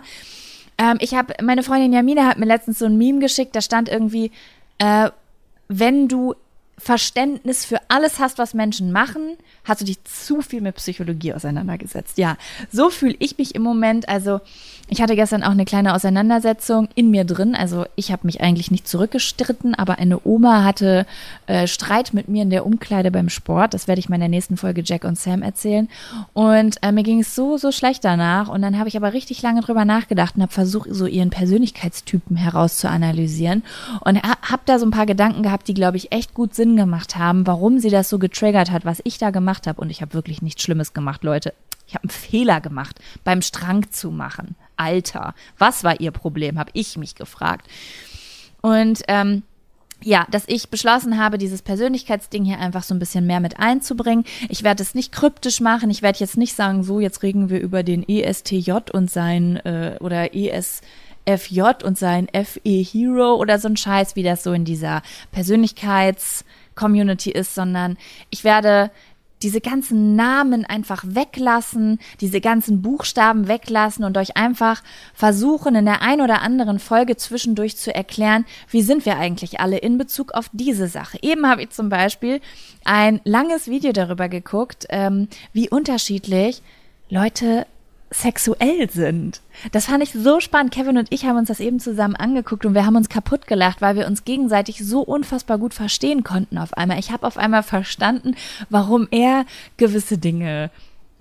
ähm, 0.78 1.00
ich 1.02 1.16
habe, 1.16 1.34
meine 1.44 1.62
Freundin 1.62 1.92
Jamina 1.92 2.25
hat 2.25 2.40
mir 2.40 2.46
letztens 2.46 2.80
so 2.80 2.86
ein 2.86 2.98
Meme 2.98 3.19
geschickt, 3.19 3.57
da 3.57 3.62
stand 3.62 3.90
irgendwie, 3.90 4.31
äh, 4.78 5.10
wenn 5.68 6.07
du 6.07 6.34
Verständnis 6.78 7.66
für 7.66 7.81
alles 7.90 8.19
hast, 8.19 8.38
was 8.38 8.54
Menschen 8.54 8.94
machen, 8.94 9.36
hast 9.65 9.81
du 9.81 9.85
dich 9.85 10.03
zu 10.03 10.41
viel 10.41 10.62
mit 10.62 10.75
Psychologie 10.75 11.33
auseinandergesetzt. 11.33 12.17
Ja, 12.17 12.38
so 12.71 12.89
fühle 12.89 13.15
ich 13.19 13.38
mich 13.38 13.56
im 13.56 13.62
Moment. 13.62 14.07
Also 14.07 14.39
ich 14.88 15.01
hatte 15.01 15.15
gestern 15.15 15.41
auch 15.41 15.51
eine 15.51 15.65
kleine 15.65 15.95
Auseinandersetzung 15.95 16.89
in 16.94 17.09
mir 17.09 17.25
drin. 17.25 17.56
Also 17.56 17.85
ich 17.95 18.12
habe 18.12 18.27
mich 18.27 18.41
eigentlich 18.41 18.69
nicht 18.69 18.88
zurückgestritten, 18.88 19.73
aber 19.73 19.97
eine 19.97 20.19
Oma 20.23 20.63
hatte 20.63 21.07
äh, 21.47 21.65
Streit 21.65 22.13
mit 22.13 22.27
mir 22.27 22.44
in 22.44 22.51
der 22.51 22.65
Umkleide 22.65 23.09
beim 23.09 23.29
Sport. 23.29 23.73
Das 23.73 23.88
werde 23.88 24.00
ich 24.00 24.09
mal 24.09 24.15
in 24.15 24.21
der 24.21 24.29
nächsten 24.29 24.57
Folge 24.57 24.83
Jack 24.85 25.03
und 25.03 25.17
Sam 25.17 25.41
erzählen. 25.41 25.89
Und 26.33 26.77
äh, 26.83 26.91
mir 26.91 27.01
ging 27.01 27.21
es 27.21 27.33
so, 27.33 27.57
so 27.57 27.71
schlecht 27.71 28.06
danach. 28.06 28.47
Und 28.47 28.61
dann 28.61 28.77
habe 28.77 28.88
ich 28.88 28.95
aber 28.95 29.13
richtig 29.13 29.41
lange 29.41 29.61
drüber 29.61 29.85
nachgedacht 29.85 30.35
und 30.35 30.44
habe 30.44 30.53
versucht, 30.53 30.89
so 30.91 31.07
ihren 31.07 31.31
Persönlichkeitstypen 31.31 32.38
herauszuanalysieren. 32.38 33.63
Und 34.01 34.21
habe 34.21 34.61
da 34.65 34.77
so 34.77 34.85
ein 34.85 34.91
paar 34.91 35.07
Gedanken 35.07 35.41
gehabt, 35.41 35.68
die, 35.68 35.73
glaube 35.73 35.97
ich, 35.97 36.11
echt 36.11 36.35
gut 36.35 36.53
Sinn 36.53 36.75
gemacht 36.75 37.15
haben, 37.15 37.47
warum 37.47 37.79
sie 37.79 37.89
das 37.89 38.09
so 38.09 38.19
getriggert 38.19 38.69
hat, 38.69 38.85
was 38.85 39.01
ich 39.03 39.18
da 39.18 39.31
gemacht 39.31 39.55
habe. 39.68 39.81
Und 39.81 39.90
ich 39.90 40.02
habe 40.02 40.13
wirklich 40.13 40.42
nichts 40.42 40.63
Schlimmes 40.63 40.94
gemacht, 40.94 41.24
Leute. 41.24 41.54
Ich 41.88 41.96
habe 41.96 42.04
einen 42.04 42.10
Fehler 42.10 42.62
gemacht 42.62 43.00
beim 43.24 43.42
Strang 43.42 43.92
zu 43.92 44.12
machen. 44.12 44.56
Alter, 44.75 45.34
was 45.57 45.84
war 45.84 46.00
ihr 46.00 46.12
Problem, 46.12 46.60
habe 46.60 46.72
ich 46.74 46.98
mich 46.98 47.16
gefragt. 47.16 47.68
Und 48.62 49.04
ähm, 49.07 49.44
ja, 50.04 50.28
dass 50.30 50.44
ich 50.48 50.69
beschlossen 50.69 51.18
habe, 51.18 51.38
dieses 51.38 51.62
Persönlichkeitsding 51.62 52.44
hier 52.44 52.60
einfach 52.60 52.84
so 52.84 52.94
ein 52.94 53.00
bisschen 53.00 53.25
mehr 53.25 53.40
mit 53.40 53.60
einzubringen. 53.60 54.25
Ich 54.50 54.63
werde 54.63 54.84
es 54.84 54.94
nicht 54.94 55.12
kryptisch 55.12 55.62
machen. 55.62 55.90
Ich 55.90 56.02
werde 56.02 56.19
jetzt 56.19 56.38
nicht 56.38 56.56
sagen, 56.56 56.84
so, 56.84 57.00
jetzt 57.00 57.24
reden 57.24 57.50
wir 57.50 57.60
über 57.60 57.84
den 57.84 58.07
ESTJ 58.07 58.92
und 58.94 59.10
sein 59.10 59.57
äh, 59.57 59.98
oder 60.02 60.36
ESFJ 60.36 61.62
und 61.84 61.98
sein 61.98 62.28
FE 62.34 62.69
Hero 62.69 63.36
oder 63.36 63.57
so 63.57 63.68
ein 63.68 63.78
Scheiß, 63.78 64.16
wie 64.16 64.24
das 64.24 64.44
so 64.44 64.54
in 64.54 64.66
dieser 64.66 65.02
Persönlichkeits-Community 65.31 67.31
ist, 67.31 67.56
sondern 67.56 67.98
ich 68.30 68.44
werde 68.44 68.92
diese 69.41 69.61
ganzen 69.61 70.15
Namen 70.15 70.65
einfach 70.65 71.03
weglassen, 71.05 71.99
diese 72.21 72.41
ganzen 72.41 72.81
Buchstaben 72.81 73.47
weglassen 73.47 74.05
und 74.05 74.17
euch 74.17 74.37
einfach 74.37 74.81
versuchen, 75.13 75.75
in 75.75 75.85
der 75.85 76.01
ein 76.01 76.21
oder 76.21 76.41
anderen 76.41 76.79
Folge 76.79 77.17
zwischendurch 77.17 77.77
zu 77.77 77.93
erklären, 77.93 78.45
wie 78.69 78.81
sind 78.81 79.05
wir 79.05 79.17
eigentlich 79.17 79.59
alle 79.59 79.77
in 79.77 79.97
Bezug 79.97 80.33
auf 80.33 80.49
diese 80.53 80.87
Sache. 80.87 81.19
Eben 81.21 81.47
habe 81.47 81.63
ich 81.63 81.69
zum 81.71 81.89
Beispiel 81.89 82.41
ein 82.85 83.21
langes 83.23 83.67
Video 83.67 83.91
darüber 83.91 84.29
geguckt, 84.29 84.85
ähm, 84.89 85.27
wie 85.53 85.69
unterschiedlich 85.69 86.61
Leute 87.09 87.68
sexuell 88.12 88.90
sind. 88.90 89.42
Das 89.71 89.85
fand 89.85 90.04
ich 90.04 90.14
so 90.14 90.40
spannend. 90.40 90.74
Kevin 90.74 90.97
und 90.97 91.12
ich 91.12 91.26
haben 91.26 91.38
uns 91.38 91.47
das 91.47 91.59
eben 91.59 91.80
zusammen 91.80 92.16
angeguckt 92.16 92.66
und 92.66 92.74
wir 92.74 92.85
haben 92.85 92.95
uns 92.95 93.09
kaputt 93.09 93.47
gelacht, 93.47 93.81
weil 93.81 93.95
wir 93.95 94.07
uns 94.07 94.26
gegenseitig 94.26 94.85
so 94.85 95.02
unfassbar 95.02 95.57
gut 95.57 95.74
verstehen 95.74 96.24
konnten 96.24 96.57
auf 96.57 96.74
einmal. 96.76 97.00
Ich 97.00 97.12
habe 97.12 97.26
auf 97.26 97.38
einmal 97.38 97.64
verstanden, 97.64 98.35
warum 98.69 99.07
er 99.12 99.45
gewisse 99.78 100.18
Dinge 100.18 100.69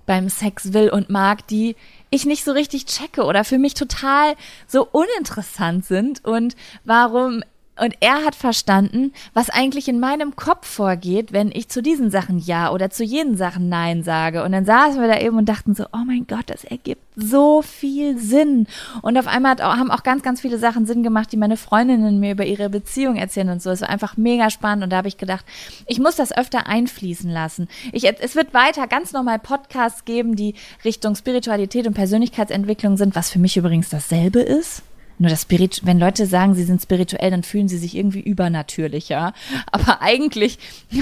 beim 0.05 0.29
Sex 0.29 0.73
will 0.73 0.89
und 0.89 1.09
mag, 1.09 1.47
die 1.47 1.75
ich 2.09 2.25
nicht 2.25 2.43
so 2.43 2.51
richtig 2.51 2.85
checke 2.85 3.23
oder 3.23 3.43
für 3.43 3.57
mich 3.57 3.73
total 3.73 4.35
so 4.67 4.87
uninteressant 4.91 5.85
sind 5.85 6.23
und 6.23 6.55
warum 6.83 7.43
und 7.77 7.95
er 7.99 8.23
hat 8.23 8.35
verstanden, 8.35 9.11
was 9.33 9.49
eigentlich 9.49 9.87
in 9.87 9.99
meinem 9.99 10.35
Kopf 10.35 10.67
vorgeht, 10.67 11.33
wenn 11.33 11.51
ich 11.51 11.67
zu 11.67 11.81
diesen 11.81 12.09
Sachen 12.09 12.39
Ja 12.39 12.71
oder 12.71 12.89
zu 12.89 13.03
jenen 13.03 13.35
Sachen 13.35 13.67
Nein 13.67 14.03
sage. 14.03 14.43
Und 14.43 14.53
dann 14.53 14.65
saßen 14.65 15.01
wir 15.01 15.07
da 15.07 15.19
eben 15.19 15.37
und 15.37 15.49
dachten 15.49 15.75
so, 15.75 15.85
oh 15.91 16.03
mein 16.05 16.25
Gott, 16.27 16.49
das 16.49 16.63
ergibt 16.63 17.01
so 17.15 17.61
viel 17.61 18.17
Sinn. 18.17 18.67
Und 19.01 19.17
auf 19.17 19.27
einmal 19.27 19.57
haben 19.57 19.91
auch 19.91 20.03
ganz, 20.03 20.23
ganz 20.23 20.41
viele 20.41 20.57
Sachen 20.57 20.85
Sinn 20.85 21.03
gemacht, 21.03 21.31
die 21.31 21.37
meine 21.37 21.57
Freundinnen 21.57 22.19
mir 22.19 22.31
über 22.31 22.45
ihre 22.45 22.69
Beziehung 22.69 23.15
erzählen 23.15 23.49
und 23.49 23.61
so. 23.61 23.69
Es 23.71 23.81
war 23.81 23.89
einfach 23.89 24.17
mega 24.17 24.49
spannend. 24.49 24.83
Und 24.83 24.89
da 24.91 24.97
habe 24.97 25.07
ich 25.07 25.17
gedacht, 25.17 25.45
ich 25.85 25.99
muss 25.99 26.15
das 26.15 26.35
öfter 26.35 26.67
einfließen 26.67 27.29
lassen. 27.29 27.67
Ich, 27.91 28.05
es 28.05 28.35
wird 28.35 28.53
weiter 28.53 28.87
ganz 28.87 29.13
normal 29.13 29.39
Podcasts 29.39 30.05
geben, 30.05 30.35
die 30.35 30.55
Richtung 30.83 31.15
Spiritualität 31.15 31.87
und 31.87 31.93
Persönlichkeitsentwicklung 31.93 32.97
sind, 32.97 33.15
was 33.15 33.29
für 33.29 33.39
mich 33.39 33.57
übrigens 33.57 33.89
dasselbe 33.89 34.39
ist. 34.39 34.83
Nur 35.17 35.29
das 35.29 35.43
Spirit, 35.43 35.81
wenn 35.83 35.99
Leute 35.99 36.25
sagen, 36.25 36.55
sie 36.55 36.63
sind 36.63 36.81
spirituell, 36.81 37.31
dann 37.31 37.43
fühlen 37.43 37.67
sie 37.67 37.77
sich 37.77 37.95
irgendwie 37.95 38.19
übernatürlicher. 38.21 39.33
Aber 39.71 40.01
eigentlich 40.01 40.59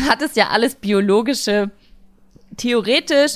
hat 0.08 0.22
es 0.22 0.36
ja 0.36 0.50
alles 0.50 0.76
biologische, 0.76 1.72
theoretisch, 2.58 3.34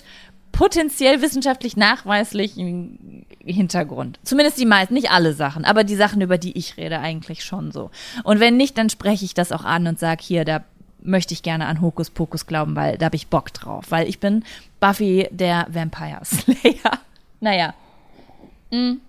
potenziell 0.51 1.21
wissenschaftlich 1.21 1.77
nachweislichen 1.77 3.25
Hintergrund. 3.45 4.19
Zumindest 4.23 4.59
die 4.59 4.65
meisten, 4.65 4.93
nicht 4.93 5.11
alle 5.11 5.33
Sachen, 5.33 5.65
aber 5.65 5.83
die 5.83 5.95
Sachen, 5.95 6.21
über 6.21 6.37
die 6.37 6.57
ich 6.57 6.77
rede, 6.77 6.99
eigentlich 6.99 7.43
schon 7.43 7.71
so. 7.71 7.91
Und 8.23 8.39
wenn 8.39 8.57
nicht, 8.57 8.77
dann 8.77 8.89
spreche 8.89 9.25
ich 9.25 9.33
das 9.33 9.51
auch 9.51 9.63
an 9.63 9.87
und 9.87 9.99
sage, 9.99 10.23
hier, 10.23 10.45
da 10.45 10.63
möchte 11.01 11.33
ich 11.33 11.43
gerne 11.43 11.67
an 11.67 11.81
Hokuspokus 11.81 12.47
glauben, 12.47 12.75
weil 12.75 12.97
da 12.97 13.05
habe 13.05 13.15
ich 13.15 13.27
Bock 13.27 13.53
drauf, 13.53 13.85
weil 13.89 14.09
ich 14.09 14.19
bin 14.19 14.43
Buffy 14.79 15.27
der 15.31 15.67
Vampire 15.69 16.21
Slayer. 16.25 16.99
naja. 17.39 17.73
Mhm. 18.71 19.01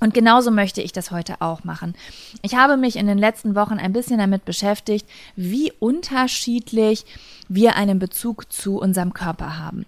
Und 0.00 0.14
genauso 0.14 0.50
möchte 0.50 0.80
ich 0.80 0.92
das 0.92 1.10
heute 1.10 1.40
auch 1.40 1.64
machen. 1.64 1.94
Ich 2.42 2.54
habe 2.54 2.76
mich 2.76 2.96
in 2.96 3.06
den 3.06 3.18
letzten 3.18 3.54
Wochen 3.54 3.74
ein 3.74 3.92
bisschen 3.92 4.18
damit 4.18 4.44
beschäftigt, 4.44 5.06
wie 5.36 5.72
unterschiedlich 5.80 7.04
wir 7.48 7.76
einen 7.76 7.98
Bezug 7.98 8.52
zu 8.52 8.78
unserem 8.78 9.12
Körper 9.12 9.58
haben. 9.58 9.86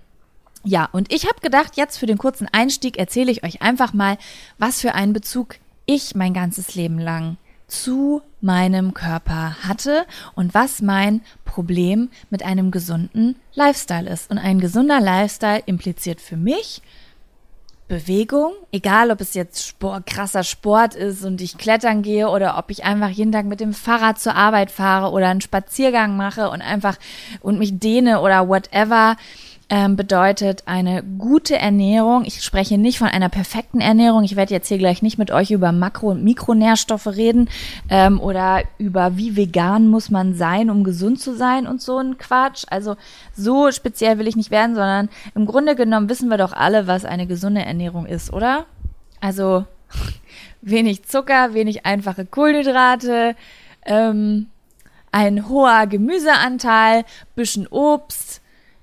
Ja, 0.65 0.89
und 0.93 1.13
ich 1.13 1.25
habe 1.27 1.41
gedacht, 1.41 1.77
jetzt 1.77 1.97
für 1.97 2.07
den 2.07 2.19
kurzen 2.19 2.49
Einstieg 2.53 2.99
erzähle 2.99 3.31
ich 3.31 3.45
euch 3.45 3.63
einfach 3.63 3.93
mal, 3.93 4.19
was 4.59 4.81
für 4.81 4.95
einen 4.95 5.13
Bezug 5.13 5.57
ich 5.87 6.15
mein 6.15 6.35
ganzes 6.35 6.75
Leben 6.75 6.99
lang 6.99 7.37
zu 7.67 8.21
meinem 8.41 8.95
Körper 8.95 9.57
hatte 9.63 10.05
und 10.35 10.55
was 10.55 10.83
mein 10.83 11.23
Problem 11.45 12.11
mit 12.29 12.43
einem 12.43 12.71
gesunden 12.71 13.37
Lifestyle 13.55 14.11
ist. 14.11 14.31
Und 14.31 14.39
ein 14.39 14.61
gesunder 14.61 15.01
Lifestyle 15.01 15.63
impliziert 15.67 16.21
für 16.21 16.37
mich 16.37 16.83
Bewegung, 17.91 18.53
egal 18.71 19.11
ob 19.11 19.21
es 19.21 19.35
jetzt 19.35 19.67
Sport, 19.67 20.07
krasser 20.07 20.45
Sport 20.45 20.95
ist 20.95 21.25
und 21.25 21.41
ich 21.41 21.59
klettern 21.59 22.03
gehe 22.03 22.29
oder 22.29 22.57
ob 22.57 22.71
ich 22.71 22.85
einfach 22.85 23.09
jeden 23.09 23.33
Tag 23.33 23.47
mit 23.47 23.59
dem 23.59 23.75
Fahrrad 23.75 24.21
zur 24.21 24.37
Arbeit 24.37 24.71
fahre 24.71 25.11
oder 25.11 25.27
einen 25.29 25.41
Spaziergang 25.41 26.17
mache 26.17 26.51
und 26.51 26.63
einfach 26.63 26.99
und 27.41 27.59
mich 27.59 27.81
dehne 27.81 28.21
oder 28.21 28.47
whatever 28.49 29.17
ähm, 29.73 29.95
bedeutet 29.95 30.65
eine 30.67 31.05
gute 31.05 31.57
Ernährung. 31.57 32.25
Ich 32.27 32.43
spreche 32.43 32.77
nicht 32.77 32.99
von 32.99 33.07
einer 33.07 33.29
perfekten 33.29 33.81
Ernährung. 33.81 34.25
Ich 34.25 34.35
werde 34.35 34.53
jetzt 34.53 34.67
hier 34.67 34.79
gleich 34.79 35.01
nicht 35.01 35.17
mit 35.17 35.31
euch 35.31 35.53
über 35.53 35.71
Makro- 35.71 36.11
und 36.11 36.25
Mikronährstoffe 36.25 37.07
reden 37.07 37.49
ähm, 37.89 38.21
oder 38.21 38.65
über 38.79 39.17
wie 39.17 39.37
vegan 39.37 39.87
muss 39.87 40.11
man 40.11 40.35
sein, 40.35 40.71
um 40.71 40.83
gesund 40.83 41.21
zu 41.21 41.37
sein 41.37 41.69
und 41.69 41.81
so 41.81 41.99
ein 41.99 42.19
Quatsch. 42.19 42.65
Also 42.69 42.97
so 43.37 43.71
speziell 43.71 44.19
will 44.19 44.27
ich 44.27 44.35
nicht 44.35 44.51
werden, 44.51 44.75
sondern 44.75 45.09
im 45.37 45.47
Grunde 45.47 45.77
genommen 45.77 46.09
wissen 46.09 46.29
wir 46.29 46.37
doch 46.37 46.53
alle, 46.53 46.89
was 46.89 47.05
eine 47.05 47.29
gesunde 47.29 47.65
Ernährung 47.65 48.07
ist, 48.07 48.33
oder? 48.33 48.67
Also 49.21 49.67
wenig 50.63 51.05
Zucker, 51.05 51.55
wenig 51.55 51.87
einfache 51.87 52.27
Kohlenhydrate, 52.27 53.37
ähm, 53.87 54.49
ein 55.13 55.49
hoher 55.49 55.87
Gemüseanteil, 55.87 57.05
bisschen 57.37 57.69
Obst, 57.69 58.41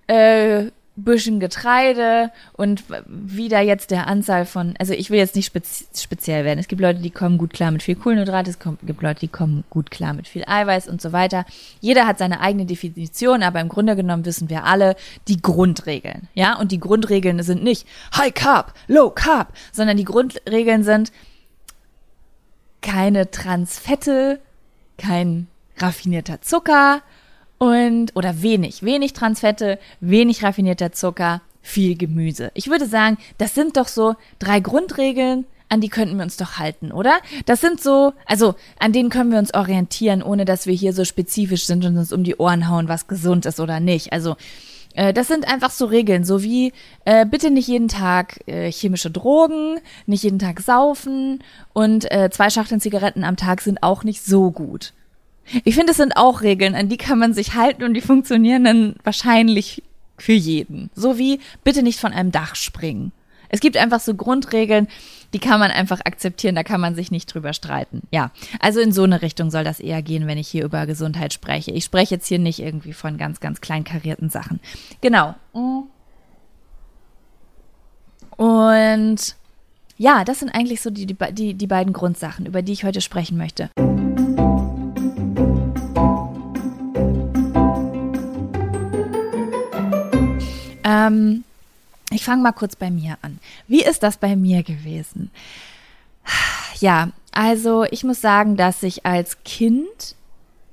äh, 0.08 0.72
bisschen 1.04 1.40
Getreide 1.40 2.32
und 2.54 2.84
wie 3.06 3.50
da 3.50 3.62
jetzt 3.62 3.92
der 3.92 4.08
Anzahl 4.08 4.46
von, 4.46 4.74
also 4.80 4.94
ich 4.94 5.10
will 5.10 5.20
jetzt 5.20 5.36
nicht 5.36 5.46
spezi 5.46 5.86
speziell 5.96 6.44
werden. 6.44 6.60
Es 6.60 6.68
gibt 6.68 6.82
Leute, 6.82 7.00
die 7.00 7.12
kommen 7.12 7.38
gut 7.38 7.54
klar 7.54 7.72
mit 7.72 7.84
viel 7.84 7.96
Kohlenhydrate, 7.96 8.50
es 8.50 8.58
gibt 8.60 9.02
Leute, 9.02 9.20
die 9.20 9.28
kommen 9.28 9.64
gut 9.70 9.92
klar 9.92 10.14
mit 10.14 10.28
viel 10.28 10.44
Eiweiß 10.48 10.88
und 10.88 11.02
so 11.02 11.12
weiter. 11.12 11.46
Jeder 11.80 12.08
hat 12.08 12.18
seine 12.18 12.42
eigene 12.42 12.66
Definition, 12.66 13.44
aber 13.44 13.62
im 13.62 13.70
Grunde 13.70 13.96
genommen 13.96 14.26
wissen 14.26 14.50
wir 14.50 14.64
alle 14.64 14.96
die 15.28 15.42
Grundregeln, 15.42 16.28
ja? 16.34 16.58
Und 16.58 16.72
die 16.72 16.80
Grundregeln 16.80 17.42
sind 17.44 17.64
nicht 17.64 17.88
High 18.16 18.34
Carb, 18.34 18.74
Low 18.88 19.12
Carb, 19.12 19.54
sondern 19.72 19.98
die 19.98 20.06
Grundregeln 20.06 20.84
sind 20.84 21.12
keine 22.82 23.30
Transfette, 23.30 24.40
kein 24.98 25.48
raffinierter 25.78 26.42
Zucker, 26.42 27.02
und 27.58 28.16
oder 28.16 28.42
wenig, 28.42 28.84
wenig 28.84 29.14
Transfette, 29.14 29.80
wenig 30.00 30.44
raffinierter 30.44 30.92
Zucker, 30.92 31.42
viel 31.62 31.98
Gemüse. 31.98 32.52
Ich 32.54 32.70
würde 32.70 32.86
sagen, 32.86 33.18
das 33.38 33.56
sind 33.56 33.78
doch 33.78 33.88
so 33.88 34.16
drei 34.40 34.60
Grundregeln, 34.60 35.46
an 35.70 35.82
die 35.82 35.90
könnten 35.90 36.16
wir 36.16 36.24
uns 36.24 36.38
doch 36.38 36.58
halten, 36.60 36.92
oder? 36.92 37.20
Das 37.46 37.60
sind 37.60 37.82
so, 37.82 38.14
also 38.26 38.56
an 38.80 38.94
denen 38.94 39.10
können 39.10 39.32
wir 39.32 39.40
uns 39.40 39.54
orientieren, 39.54 40.24
ohne 40.24 40.46
dass 40.46 40.66
wir 40.66 40.74
hier 40.74 40.94
so 40.94 41.04
spezifisch 41.04 41.66
sind 41.66 41.84
und 41.84 41.98
uns 41.98 42.14
um 42.14 42.24
die 42.24 42.38
Ohren 42.38 42.70
hauen, 42.70 42.88
was 42.88 43.08
gesund 43.08 43.46
ist 43.46 43.60
oder 43.60 43.80
nicht. 43.80 44.14
Also 44.14 44.38
äh, 44.96 45.14
das 45.14 45.28
sind 45.28 45.48
einfach 45.52 45.72
so 45.72 45.86
Regeln, 45.86 46.24
so 46.24 46.42
wie 46.42 46.72
äh, 47.06 47.26
bitte 47.26 47.52
nicht 47.52 47.68
jeden 47.68 47.90
Tag 47.90 48.40
äh, 48.48 48.72
chemische 48.72 49.12
Drogen, 49.12 49.80
nicht 50.06 50.24
jeden 50.24 50.40
Tag 50.40 50.62
saufen 50.62 51.44
und 51.74 52.10
äh, 52.12 52.30
zwei 52.32 52.50
Schachteln 52.50 52.80
Zigaretten 52.80 53.26
am 53.26 53.36
Tag 53.36 53.62
sind 53.62 53.84
auch 53.84 54.04
nicht 54.04 54.24
so 54.24 54.52
gut. 54.52 54.94
Ich 55.64 55.76
finde, 55.76 55.92
es 55.92 55.98
sind 55.98 56.18
auch 56.18 56.42
Regeln, 56.42 56.76
an 56.76 56.90
die 56.90 56.98
kann 56.98 57.20
man 57.20 57.34
sich 57.34 57.56
halten 57.56 57.84
und 57.84 57.94
die 57.94 58.02
funktionieren 58.02 58.64
dann 58.64 58.96
wahrscheinlich 59.04 59.84
für 60.18 60.34
jeden. 60.34 60.90
So 60.96 61.18
wie 61.18 61.40
bitte 61.64 61.84
nicht 61.84 62.00
von 62.00 62.12
einem 62.12 62.32
Dach 62.32 62.56
springen. 62.56 63.12
Es 63.50 63.62
gibt 63.62 63.78
einfach 63.78 64.02
so 64.02 64.14
Grundregeln, 64.14 64.88
die 65.34 65.40
kann 65.40 65.60
man 65.60 65.72
einfach 65.72 66.02
akzeptieren, 66.02 66.56
da 66.56 66.64
kann 66.64 66.82
man 66.82 66.96
sich 66.96 67.12
nicht 67.12 67.34
drüber 67.34 67.54
streiten. 67.54 68.02
Ja, 68.12 68.32
also 68.60 68.80
in 68.80 68.92
so 68.92 69.04
eine 69.04 69.22
Richtung 69.22 69.52
soll 69.52 69.64
das 69.64 69.80
eher 69.80 70.02
gehen, 70.02 70.28
wenn 70.28 70.38
ich 70.38 70.48
hier 70.48 70.66
über 70.66 70.86
Gesundheit 70.86 71.34
spreche. 71.34 71.72
Ich 71.72 71.86
spreche 71.86 72.16
jetzt 72.16 72.28
hier 72.28 72.40
nicht 72.40 72.60
irgendwie 72.60 72.94
von 72.94 73.18
ganz, 73.18 73.40
ganz 73.40 73.62
klein 73.62 73.84
karierten 73.84 74.30
Sachen. 74.30 74.60
Genau. 75.02 75.36
Und 78.36 79.36
ja, 79.98 80.24
das 80.24 80.40
sind 80.40 80.50
eigentlich 80.50 80.82
so 80.82 80.90
die, 80.90 81.06
die, 81.06 81.54
die 81.54 81.68
beiden 81.68 81.94
Grundsachen, 81.94 82.46
über 82.46 82.62
die 82.62 82.74
ich 82.74 82.84
heute 82.84 83.02
sprechen 83.02 83.38
möchte. 83.38 83.70
Ähm, 90.98 91.44
ich 92.12 92.24
fange 92.24 92.42
mal 92.42 92.54
kurz 92.54 92.76
bei 92.76 92.90
mir 92.90 93.18
an. 93.22 93.40
Wie 93.68 93.84
ist 93.84 94.04
das 94.04 94.18
bei 94.18 94.36
mir 94.36 94.64
gewesen? 94.64 95.30
Ja, 96.80 97.10
also 97.32 97.84
ich 97.86 98.04
muss 98.04 98.22
sagen, 98.22 98.56
dass 98.56 98.84
ich 98.84 99.06
als 99.06 99.44
Kind 99.44 100.16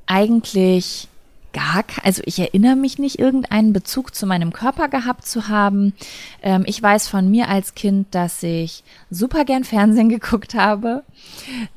eigentlich 0.07 1.09
gar, 1.52 1.85
also 2.02 2.23
ich 2.26 2.38
erinnere 2.38 2.76
mich 2.76 2.99
nicht, 2.99 3.19
irgendeinen 3.19 3.73
Bezug 3.73 4.14
zu 4.14 4.26
meinem 4.26 4.52
Körper 4.52 4.88
gehabt 4.88 5.26
zu 5.26 5.49
haben. 5.49 5.95
Ähm, 6.43 6.64
ich 6.66 6.83
weiß 6.83 7.09
von 7.09 7.31
mir 7.31 7.49
als 7.49 7.75
Kind, 7.75 8.14
dass 8.14 8.43
ich 8.43 8.85
super 9.11 9.45
gern 9.45 9.64
Fernsehen 9.64 10.09
geguckt 10.11 10.54
habe, 10.54 11.04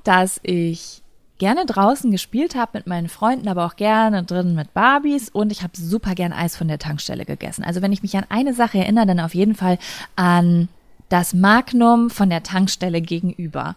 dass 0.04 0.40
ich 0.44 1.02
gerne 1.38 1.66
draußen 1.66 2.12
gespielt 2.12 2.56
habe 2.56 2.72
mit 2.74 2.88
meinen 2.88 3.10
Freunden, 3.10 3.48
aber 3.48 3.66
auch 3.66 3.76
gerne 3.76 4.24
drinnen 4.24 4.56
mit 4.56 4.74
Barbies 4.74 5.30
und 5.30 5.52
ich 5.52 5.62
habe 5.64 5.74
super 5.76 6.16
gern 6.16 6.34
Eis 6.34 6.56
von 6.56 6.68
der 6.68 6.80
Tankstelle 6.80 7.26
gegessen. 7.26 7.64
Also 7.64 7.82
wenn 7.82 7.92
ich 7.92 8.02
mich 8.02 8.16
an 8.18 8.26
eine 8.30 8.54
Sache 8.54 8.80
erinnere, 8.80 9.06
dann 9.06 9.20
auf 9.20 9.36
jeden 9.36 9.56
Fall 9.56 9.78
an 10.16 10.68
das 11.10 11.34
Magnum 11.34 12.10
von 12.10 12.30
der 12.30 12.44
Tankstelle 12.44 13.02
gegenüber. 13.02 13.76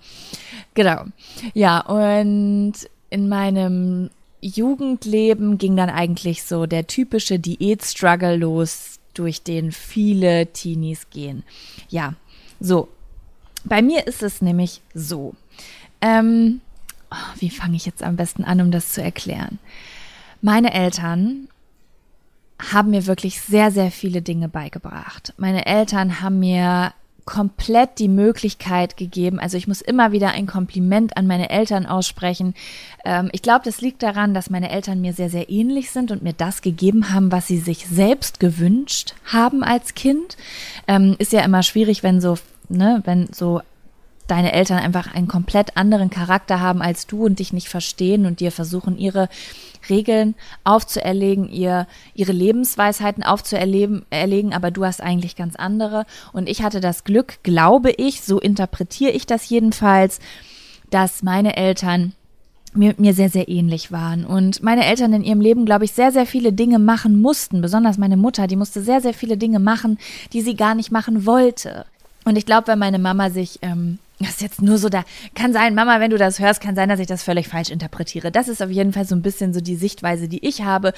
Genau. 0.74 1.04
Ja, 1.54 1.80
und 1.80 2.74
in 3.10 3.28
meinem 3.28 4.10
Jugendleben 4.40 5.58
ging 5.58 5.76
dann 5.76 5.90
eigentlich 5.90 6.42
so 6.44 6.66
der 6.66 6.86
typische 6.86 7.38
Diät-Struggle 7.38 8.36
los, 8.36 8.98
durch 9.14 9.42
den 9.42 9.72
viele 9.72 10.46
Teenies 10.52 11.10
gehen. 11.10 11.42
Ja, 11.88 12.14
so. 12.60 12.88
Bei 13.64 13.82
mir 13.82 14.06
ist 14.06 14.22
es 14.22 14.40
nämlich 14.40 14.80
so. 14.94 15.34
Ähm, 16.00 16.62
wie 17.38 17.50
fange 17.50 17.76
ich 17.76 17.86
jetzt 17.86 18.02
am 18.02 18.16
besten 18.16 18.44
an, 18.44 18.60
um 18.60 18.70
das 18.70 18.92
zu 18.92 19.02
erklären? 19.02 19.58
Meine 20.42 20.72
Eltern 20.72 21.48
haben 22.72 22.90
mir 22.90 23.06
wirklich 23.06 23.40
sehr, 23.40 23.70
sehr 23.70 23.90
viele 23.90 24.22
Dinge 24.22 24.48
beigebracht. 24.48 25.34
Meine 25.38 25.66
Eltern 25.66 26.20
haben 26.20 26.40
mir 26.40 26.92
komplett 27.24 27.98
die 27.98 28.08
Möglichkeit 28.08 28.96
gegeben. 28.96 29.38
Also 29.38 29.56
ich 29.56 29.68
muss 29.68 29.80
immer 29.80 30.10
wieder 30.10 30.30
ein 30.30 30.46
Kompliment 30.46 31.16
an 31.16 31.26
meine 31.26 31.50
Eltern 31.50 31.86
aussprechen. 31.86 32.54
Ähm, 33.04 33.28
ich 33.32 33.42
glaube, 33.42 33.64
das 33.64 33.80
liegt 33.80 34.02
daran, 34.02 34.34
dass 34.34 34.50
meine 34.50 34.70
Eltern 34.70 35.00
mir 35.00 35.12
sehr, 35.12 35.30
sehr 35.30 35.48
ähnlich 35.48 35.90
sind 35.90 36.10
und 36.10 36.22
mir 36.22 36.32
das 36.32 36.60
gegeben 36.60 37.12
haben, 37.12 37.30
was 37.30 37.46
sie 37.46 37.58
sich 37.58 37.86
selbst 37.86 38.40
gewünscht 38.40 39.14
haben 39.26 39.62
als 39.62 39.94
Kind. 39.94 40.36
Ähm, 40.88 41.14
ist 41.18 41.32
ja 41.32 41.42
immer 41.42 41.62
schwierig, 41.62 42.02
wenn 42.02 42.20
so, 42.20 42.36
ne, 42.68 43.00
wenn 43.04 43.28
so 43.32 43.60
deine 44.30 44.52
Eltern 44.52 44.78
einfach 44.78 45.12
einen 45.12 45.28
komplett 45.28 45.76
anderen 45.76 46.10
Charakter 46.10 46.60
haben 46.60 46.82
als 46.82 47.06
du 47.06 47.24
und 47.24 47.38
dich 47.38 47.52
nicht 47.52 47.68
verstehen 47.68 48.26
und 48.26 48.40
dir 48.40 48.52
versuchen, 48.52 48.96
ihre 48.96 49.28
Regeln 49.88 50.34
aufzuerlegen, 50.62 51.48
ihr, 51.48 51.86
ihre 52.14 52.32
Lebensweisheiten 52.32 53.22
aufzuerlegen, 53.22 54.04
erlegen, 54.10 54.52
aber 54.52 54.70
du 54.70 54.84
hast 54.84 55.00
eigentlich 55.00 55.36
ganz 55.36 55.56
andere. 55.56 56.04
Und 56.32 56.48
ich 56.48 56.62
hatte 56.62 56.80
das 56.80 57.04
Glück, 57.04 57.42
glaube 57.42 57.90
ich, 57.90 58.20
so 58.22 58.38
interpretiere 58.38 59.12
ich 59.12 59.26
das 59.26 59.48
jedenfalls, 59.48 60.20
dass 60.90 61.22
meine 61.22 61.56
Eltern 61.56 62.12
mir, 62.72 62.94
mir 62.98 63.14
sehr, 63.14 63.30
sehr 63.30 63.48
ähnlich 63.48 63.90
waren. 63.90 64.24
Und 64.24 64.62
meine 64.62 64.84
Eltern 64.84 65.12
in 65.12 65.24
ihrem 65.24 65.40
Leben, 65.40 65.64
glaube 65.64 65.84
ich, 65.84 65.92
sehr, 65.92 66.12
sehr 66.12 66.26
viele 66.26 66.52
Dinge 66.52 66.78
machen 66.78 67.20
mussten. 67.20 67.60
Besonders 67.62 67.98
meine 67.98 68.16
Mutter, 68.16 68.46
die 68.46 68.56
musste 68.56 68.82
sehr, 68.82 69.00
sehr 69.00 69.14
viele 69.14 69.36
Dinge 69.36 69.58
machen, 69.58 69.98
die 70.32 70.40
sie 70.40 70.54
gar 70.54 70.74
nicht 70.74 70.92
machen 70.92 71.26
wollte. 71.26 71.86
Und 72.24 72.36
ich 72.36 72.46
glaube, 72.46 72.68
wenn 72.68 72.78
meine 72.78 72.98
Mama 72.98 73.30
sich 73.30 73.58
ähm, 73.62 73.98
das 74.20 74.32
ist 74.32 74.42
jetzt 74.42 74.62
nur 74.62 74.76
so 74.76 74.90
da. 74.90 75.04
Kann 75.34 75.52
sein, 75.54 75.74
Mama, 75.74 75.98
wenn 75.98 76.10
du 76.10 76.18
das 76.18 76.38
hörst, 76.40 76.60
kann 76.60 76.74
sein, 76.74 76.90
dass 76.90 77.00
ich 77.00 77.06
das 77.06 77.22
völlig 77.22 77.48
falsch 77.48 77.70
interpretiere. 77.70 78.30
Das 78.30 78.48
ist 78.48 78.62
auf 78.62 78.70
jeden 78.70 78.92
Fall 78.92 79.06
so 79.06 79.14
ein 79.14 79.22
bisschen 79.22 79.54
so 79.54 79.60
die 79.60 79.76
Sichtweise, 79.76 80.28
die 80.28 80.46
ich 80.46 80.62
habe. 80.62 80.92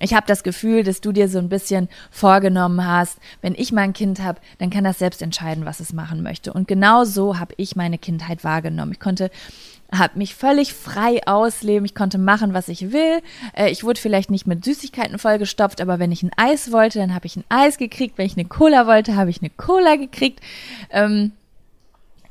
Ich 0.00 0.12
habe 0.12 0.26
das 0.26 0.42
Gefühl, 0.42 0.82
dass 0.82 1.00
du 1.00 1.12
dir 1.12 1.28
so 1.28 1.38
ein 1.38 1.48
bisschen 1.48 1.88
vorgenommen 2.10 2.84
hast, 2.84 3.18
wenn 3.42 3.54
ich 3.54 3.70
mein 3.70 3.92
Kind 3.92 4.20
habe, 4.20 4.40
dann 4.58 4.70
kann 4.70 4.82
das 4.82 4.98
selbst 4.98 5.22
entscheiden, 5.22 5.64
was 5.64 5.78
es 5.78 5.92
machen 5.92 6.22
möchte. 6.22 6.52
Und 6.52 6.66
genau 6.66 7.04
so 7.04 7.38
habe 7.38 7.54
ich 7.58 7.76
meine 7.76 7.96
Kindheit 7.96 8.42
wahrgenommen. 8.42 8.92
Ich 8.92 9.00
konnte 9.00 9.30
habe 9.92 10.18
mich 10.18 10.34
völlig 10.34 10.74
frei 10.74 11.20
ausleben. 11.26 11.84
Ich 11.84 11.94
konnte 11.94 12.18
machen, 12.18 12.54
was 12.54 12.66
ich 12.66 12.90
will. 12.90 13.20
Äh, 13.56 13.70
ich 13.70 13.84
wurde 13.84 14.00
vielleicht 14.00 14.30
nicht 14.30 14.46
mit 14.46 14.64
Süßigkeiten 14.64 15.18
vollgestopft, 15.18 15.80
aber 15.80 16.00
wenn 16.00 16.10
ich 16.10 16.24
ein 16.24 16.32
Eis 16.36 16.72
wollte, 16.72 16.98
dann 16.98 17.14
habe 17.14 17.26
ich 17.26 17.36
ein 17.36 17.44
Eis 17.48 17.78
gekriegt. 17.78 18.18
Wenn 18.18 18.26
ich 18.26 18.36
eine 18.36 18.46
Cola 18.46 18.88
wollte, 18.88 19.14
habe 19.14 19.30
ich 19.30 19.40
eine 19.40 19.50
Cola 19.50 19.94
gekriegt. 19.94 20.40
Ähm, 20.90 21.32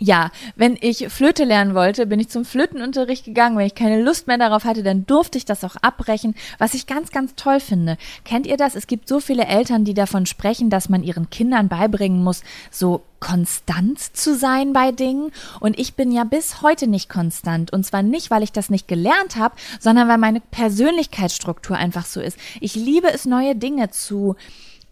ja, 0.04 0.32
wenn 0.58 0.78
ich 0.82 1.08
Flöte 1.08 1.46
lernen 1.46 1.76
wollte, 1.76 2.06
bin 2.06 2.20
ich 2.20 2.28
zum 2.28 2.44
Flötenunterricht 2.44 3.24
gegangen. 3.24 3.58
Wenn 3.58 3.68
ich 3.68 3.76
keine 3.76 4.02
Lust 4.02 4.28
mehr 4.28 4.38
darauf 4.38 4.66
hatte, 4.66 4.84
dann 4.84 5.06
durfte 5.06 5.38
ich 5.38 5.46
das 5.46 5.64
auch 5.64 5.78
abbrechen, 5.78 6.36
was 6.58 6.74
ich 6.74 6.88
ganz, 6.88 7.12
ganz 7.12 7.36
toll 7.36 7.62
finde. 7.62 7.98
Kennt 8.26 8.46
ihr 8.46 8.58
das? 8.58 8.76
Es 8.76 8.88
gibt 8.88 9.08
so 9.08 9.22
viele 9.22 9.46
Eltern, 9.46 9.86
die 9.86 9.94
davon 9.94 10.26
sprechen, 10.26 10.70
dass 10.70 10.90
man 10.90 11.04
ihren 11.04 11.30
Kindern 11.30 11.70
beibringen 11.70 12.22
muss, 12.22 12.44
so 12.70 13.04
konstant 13.22 13.98
zu 13.98 14.36
sein 14.36 14.74
bei 14.74 14.92
Dingen. 14.92 15.32
Und 15.62 15.80
ich 15.80 15.94
bin 15.94 16.12
ja 16.12 16.26
bis 16.26 16.62
heute 16.62 16.88
nicht 16.88 17.08
konstant. 17.08 17.72
Und 17.72 17.86
zwar 17.86 18.04
nicht, 18.04 18.30
weil 18.30 18.44
ich 18.44 18.52
das 18.52 18.70
nicht 18.70 18.90
gelernt 18.90 19.38
habe, 19.38 19.56
sondern 19.80 20.10
weil 20.10 20.18
meine 20.18 20.42
Persönlichkeitsstruktur 20.42 21.78
einfach 21.78 22.06
so 22.06 22.20
ist. 22.20 22.38
Ich 22.60 22.76
liebe 22.76 23.08
es, 23.14 23.24
neue 23.24 23.56
Dinge 23.56 23.90
zu 23.90 24.36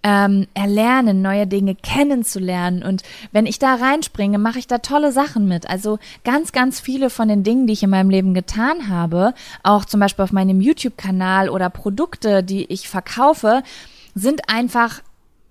ähm, 0.03 0.48
erlernen, 0.53 1.22
neue 1.22 1.48
Dinge 1.48 1.75
kennenzulernen. 1.75 2.84
Und 2.84 3.03
wenn 3.31 3.46
ich 3.46 3.60
da 3.60 3.75
reinspringe, 3.75 4.38
mache 4.38 4.60
ich 4.60 4.67
da 4.67 4.79
tolle 4.79 5.12
Sachen 5.12 5.48
mit. 5.48 5.70
Also 5.70 6.00
ganz, 6.24 6.51
ganz 6.51 6.79
viele 6.79 7.10
von 7.10 7.27
den 7.27 7.43
Dingen, 7.43 7.67
die 7.67 7.74
ich 7.74 7.84
in 7.84 7.89
meinem 7.89 8.10
Leben 8.10 8.34
getan 8.34 8.89
habe, 8.89 9.34
auch 9.63 9.86
zum 9.86 10.00
Beispiel 10.00 10.24
auf 10.24 10.31
meinem 10.31 10.62
YouTube-Kanal 10.62 11.50
oder 11.50 11.70
Produkte, 11.70 12.43
die 12.43 12.65
ich 12.65 12.89
verkaufe, 12.89 13.63
sind 14.15 14.50
einfach 14.50 15.01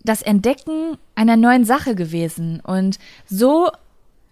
das 0.03 0.23
Entdecken 0.23 0.97
einer 1.15 1.37
neuen 1.37 1.65
Sache 1.65 1.95
gewesen. 1.95 2.61
Und 2.61 2.99
so 3.27 3.71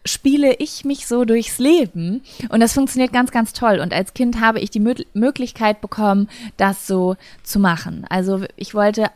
spiele 0.05 0.55
ich 0.55 0.85
mich 0.85 1.07
so 1.07 1.25
durchs 1.25 1.59
Leben 1.59 2.23
und 2.49 2.61
das 2.61 2.73
funktioniert 2.73 3.13
ganz, 3.13 3.31
ganz 3.31 3.53
toll. 3.53 3.81
Und 3.81 3.93
als 3.93 4.15
Kind 4.15 4.41
habe 4.41 4.61
ich 4.61 4.71
die 4.71 4.81
Mö 4.81 4.95
Möglichkeit 5.13 5.81
bekommen, 5.83 6.29
das 6.57 6.87
so 6.87 7.17
zu 7.43 7.59
machen. 7.59 8.07
Also 8.09 8.43
ich 8.57 8.75
wollte 8.75 9.11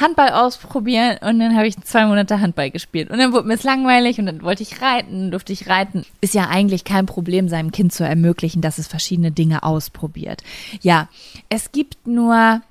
Handball 0.00 0.30
ausprobieren 0.30 1.18
und 1.20 1.38
dann 1.38 1.56
habe 1.56 1.66
ich 1.66 1.78
zwei 1.80 2.06
Monate 2.06 2.40
Handball 2.40 2.70
gespielt. 2.70 3.10
Und 3.10 3.18
dann 3.18 3.32
wurde 3.32 3.48
mir 3.48 3.54
es 3.54 3.62
langweilig 3.62 4.18
und 4.18 4.26
dann 4.26 4.42
wollte 4.42 4.62
ich 4.62 4.80
reiten, 4.80 5.30
durfte 5.30 5.52
ich 5.52 5.68
reiten. 5.68 6.04
Ist 6.20 6.34
ja 6.34 6.48
eigentlich 6.48 6.84
kein 6.84 7.06
Problem, 7.06 7.48
seinem 7.48 7.72
Kind 7.72 7.92
zu 7.92 8.04
ermöglichen, 8.04 8.62
dass 8.62 8.78
es 8.78 8.88
verschiedene 8.88 9.32
Dinge 9.32 9.62
ausprobiert. 9.62 10.42
Ja, 10.80 11.08
es 11.48 11.72
gibt 11.72 12.06
nur 12.06 12.62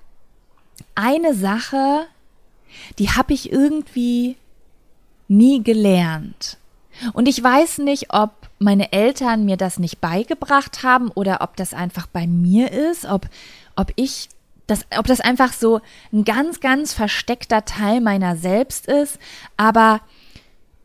eine 0.96 1.34
Sache, 1.34 2.06
die 3.00 3.10
habe 3.10 3.34
ich 3.34 3.52
irgendwie 3.52 4.36
nie 5.28 5.64
gelernt. 5.64 6.58
Und 7.14 7.28
ich 7.28 7.42
weiß 7.42 7.80
nicht, 7.80 8.14
ob 8.14 8.32
meine 8.60 8.92
Eltern 8.92 9.46
mir 9.46 9.58
das 9.58 9.80
nicht 9.80 10.02
beigebracht 10.02 10.84
haben 10.84 11.10
oder 11.10 11.40
ob 11.42 11.56
das 11.56 11.74
einfach 11.74 12.08
bei 12.08 12.28
mir 12.28 12.72
ist, 12.72 13.06
ob, 13.06 13.28
ob 13.76 13.92
ich 13.96 14.30
das, 14.72 14.86
ob 14.98 15.06
das 15.06 15.20
einfach 15.20 15.54
so 15.54 15.82
ein 16.12 16.24
ganz, 16.24 16.60
ganz 16.60 16.94
versteckter 16.94 17.66
Teil 17.66 18.02
meiner 18.02 18.36
selbst 18.36 18.88
ist, 18.88 19.20
aber 19.58 20.02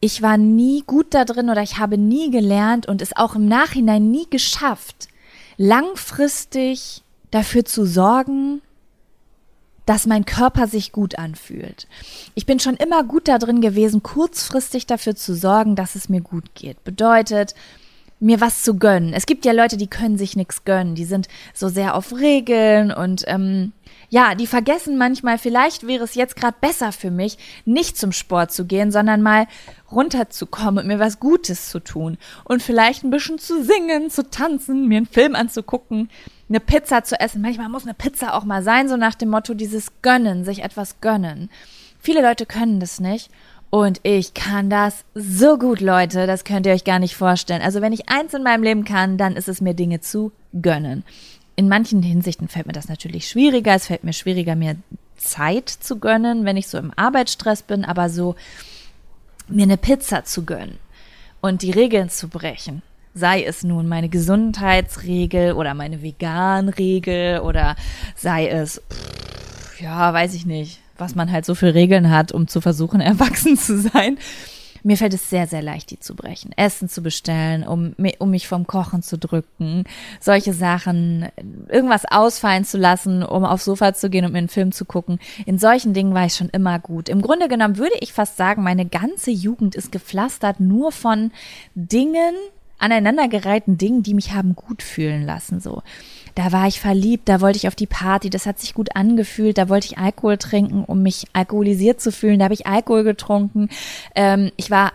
ich 0.00 0.20
war 0.22 0.36
nie 0.36 0.82
gut 0.86 1.14
da 1.14 1.24
drin 1.24 1.48
oder 1.48 1.62
ich 1.62 1.78
habe 1.78 1.96
nie 1.96 2.30
gelernt 2.30 2.86
und 2.86 3.00
es 3.00 3.16
auch 3.16 3.34
im 3.34 3.48
Nachhinein 3.48 4.10
nie 4.10 4.26
geschafft, 4.28 5.08
langfristig 5.56 7.02
dafür 7.30 7.64
zu 7.64 7.86
sorgen, 7.86 8.60
dass 9.86 10.06
mein 10.06 10.24
Körper 10.24 10.66
sich 10.66 10.90
gut 10.90 11.16
anfühlt. 11.18 11.86
Ich 12.34 12.44
bin 12.44 12.58
schon 12.58 12.74
immer 12.74 13.04
gut 13.04 13.28
da 13.28 13.38
drin 13.38 13.60
gewesen, 13.60 14.02
kurzfristig 14.02 14.86
dafür 14.86 15.14
zu 15.14 15.34
sorgen, 15.34 15.76
dass 15.76 15.94
es 15.94 16.08
mir 16.08 16.20
gut 16.20 16.54
geht. 16.54 16.82
Bedeutet, 16.82 17.54
mir 18.18 18.40
was 18.40 18.62
zu 18.62 18.76
gönnen. 18.78 19.12
Es 19.12 19.26
gibt 19.26 19.44
ja 19.44 19.52
Leute, 19.52 19.76
die 19.76 19.88
können 19.88 20.16
sich 20.16 20.36
nichts 20.36 20.64
gönnen. 20.64 20.94
Die 20.94 21.04
sind 21.04 21.28
so 21.52 21.68
sehr 21.68 21.94
auf 21.94 22.14
Regeln 22.14 22.90
und 22.90 23.24
ähm, 23.26 23.72
ja, 24.08 24.34
die 24.34 24.46
vergessen 24.46 24.96
manchmal, 24.96 25.36
vielleicht 25.38 25.86
wäre 25.86 26.04
es 26.04 26.14
jetzt 26.14 26.36
gerade 26.36 26.56
besser 26.60 26.92
für 26.92 27.10
mich, 27.10 27.38
nicht 27.64 27.98
zum 27.98 28.12
Sport 28.12 28.52
zu 28.52 28.64
gehen, 28.64 28.90
sondern 28.90 29.20
mal 29.20 29.46
runterzukommen 29.90 30.78
und 30.78 30.86
mir 30.86 30.98
was 30.98 31.20
Gutes 31.20 31.70
zu 31.70 31.80
tun. 31.80 32.16
Und 32.44 32.62
vielleicht 32.62 33.04
ein 33.04 33.10
bisschen 33.10 33.38
zu 33.38 33.62
singen, 33.62 34.10
zu 34.10 34.28
tanzen, 34.30 34.88
mir 34.88 34.98
einen 34.98 35.06
Film 35.06 35.34
anzugucken, 35.34 36.08
eine 36.48 36.60
Pizza 36.60 37.04
zu 37.04 37.18
essen. 37.18 37.42
Manchmal 37.42 37.68
muss 37.68 37.84
eine 37.84 37.94
Pizza 37.94 38.34
auch 38.34 38.44
mal 38.44 38.62
sein, 38.62 38.88
so 38.88 38.96
nach 38.96 39.14
dem 39.14 39.30
Motto 39.30 39.54
dieses 39.54 40.00
Gönnen, 40.02 40.44
sich 40.44 40.62
etwas 40.62 41.00
gönnen. 41.00 41.50
Viele 41.98 42.22
Leute 42.22 42.46
können 42.46 42.78
das 42.78 43.00
nicht. 43.00 43.30
Und 43.70 44.00
ich 44.04 44.34
kann 44.34 44.70
das 44.70 45.04
so 45.14 45.58
gut, 45.58 45.80
Leute. 45.80 46.26
Das 46.26 46.44
könnt 46.44 46.66
ihr 46.66 46.72
euch 46.72 46.84
gar 46.84 46.98
nicht 46.98 47.16
vorstellen. 47.16 47.62
Also 47.62 47.80
wenn 47.80 47.92
ich 47.92 48.08
eins 48.08 48.32
in 48.32 48.42
meinem 48.42 48.62
Leben 48.62 48.84
kann, 48.84 49.18
dann 49.18 49.36
ist 49.36 49.48
es 49.48 49.60
mir 49.60 49.74
Dinge 49.74 50.00
zu 50.00 50.32
gönnen. 50.60 51.04
In 51.56 51.68
manchen 51.68 52.02
Hinsichten 52.02 52.48
fällt 52.48 52.66
mir 52.66 52.72
das 52.72 52.88
natürlich 52.88 53.28
schwieriger. 53.28 53.74
Es 53.74 53.86
fällt 53.86 54.04
mir 54.04 54.12
schwieriger, 54.12 54.56
mir 54.56 54.76
Zeit 55.16 55.68
zu 55.68 55.98
gönnen, 55.98 56.44
wenn 56.44 56.56
ich 56.56 56.68
so 56.68 56.78
im 56.78 56.92
Arbeitsstress 56.96 57.62
bin, 57.62 57.84
aber 57.84 58.08
so 58.08 58.36
mir 59.48 59.64
eine 59.64 59.76
Pizza 59.76 60.24
zu 60.24 60.44
gönnen 60.44 60.78
und 61.40 61.62
die 61.62 61.70
Regeln 61.70 62.10
zu 62.10 62.28
brechen. 62.28 62.82
Sei 63.14 63.44
es 63.44 63.62
nun 63.62 63.88
meine 63.88 64.08
Gesundheitsregel 64.08 65.52
oder 65.52 65.72
meine 65.74 66.02
Veganregel 66.02 67.40
oder 67.40 67.76
sei 68.14 68.48
es, 68.48 68.82
pff, 68.90 69.80
ja, 69.80 70.12
weiß 70.12 70.34
ich 70.34 70.44
nicht, 70.44 70.80
was 70.98 71.14
man 71.14 71.30
halt 71.30 71.44
so 71.44 71.54
für 71.54 71.74
Regeln 71.74 72.10
hat, 72.10 72.32
um 72.32 72.48
zu 72.48 72.60
versuchen, 72.60 73.00
erwachsen 73.00 73.56
zu 73.56 73.78
sein. 73.78 74.18
Mir 74.86 74.96
fällt 74.96 75.14
es 75.14 75.28
sehr, 75.28 75.48
sehr 75.48 75.62
leicht, 75.62 75.90
die 75.90 75.98
zu 75.98 76.14
brechen. 76.14 76.52
Essen 76.56 76.88
zu 76.88 77.02
bestellen, 77.02 77.66
um, 77.66 77.96
um 78.20 78.30
mich 78.30 78.46
vom 78.46 78.68
Kochen 78.68 79.02
zu 79.02 79.18
drücken, 79.18 79.82
solche 80.20 80.52
Sachen, 80.52 81.26
irgendwas 81.68 82.04
ausfallen 82.08 82.64
zu 82.64 82.78
lassen, 82.78 83.24
um 83.24 83.44
aufs 83.44 83.64
Sofa 83.64 83.94
zu 83.94 84.10
gehen 84.10 84.24
und 84.24 84.30
mir 84.30 84.38
einen 84.38 84.48
Film 84.48 84.70
zu 84.70 84.84
gucken. 84.84 85.18
In 85.44 85.58
solchen 85.58 85.92
Dingen 85.92 86.14
war 86.14 86.26
ich 86.26 86.34
schon 86.34 86.50
immer 86.50 86.78
gut. 86.78 87.08
Im 87.08 87.20
Grunde 87.20 87.48
genommen 87.48 87.78
würde 87.78 87.96
ich 87.98 88.12
fast 88.12 88.36
sagen, 88.36 88.62
meine 88.62 88.86
ganze 88.86 89.32
Jugend 89.32 89.74
ist 89.74 89.90
gepflastert 89.90 90.60
nur 90.60 90.92
von 90.92 91.32
Dingen, 91.74 92.36
aneinandergereihten 92.78 93.78
Dingen, 93.78 94.04
die 94.04 94.14
mich 94.14 94.34
haben 94.34 94.54
gut 94.54 94.84
fühlen 94.84 95.26
lassen, 95.26 95.58
so 95.58 95.82
da 96.36 96.52
war 96.52 96.68
ich 96.68 96.80
verliebt, 96.80 97.28
da 97.30 97.40
wollte 97.40 97.56
ich 97.56 97.66
auf 97.66 97.74
die 97.74 97.86
Party, 97.86 98.28
das 98.28 98.44
hat 98.44 98.60
sich 98.60 98.74
gut 98.74 98.94
angefühlt, 98.94 99.56
da 99.56 99.70
wollte 99.70 99.86
ich 99.86 99.98
Alkohol 99.98 100.36
trinken, 100.36 100.84
um 100.84 101.02
mich 101.02 101.24
alkoholisiert 101.32 102.00
zu 102.00 102.12
fühlen, 102.12 102.38
da 102.38 102.44
habe 102.44 102.54
ich 102.54 102.66
Alkohol 102.66 103.04
getrunken. 103.04 103.70
Ähm, 104.14 104.52
ich 104.56 104.70
war 104.70 104.92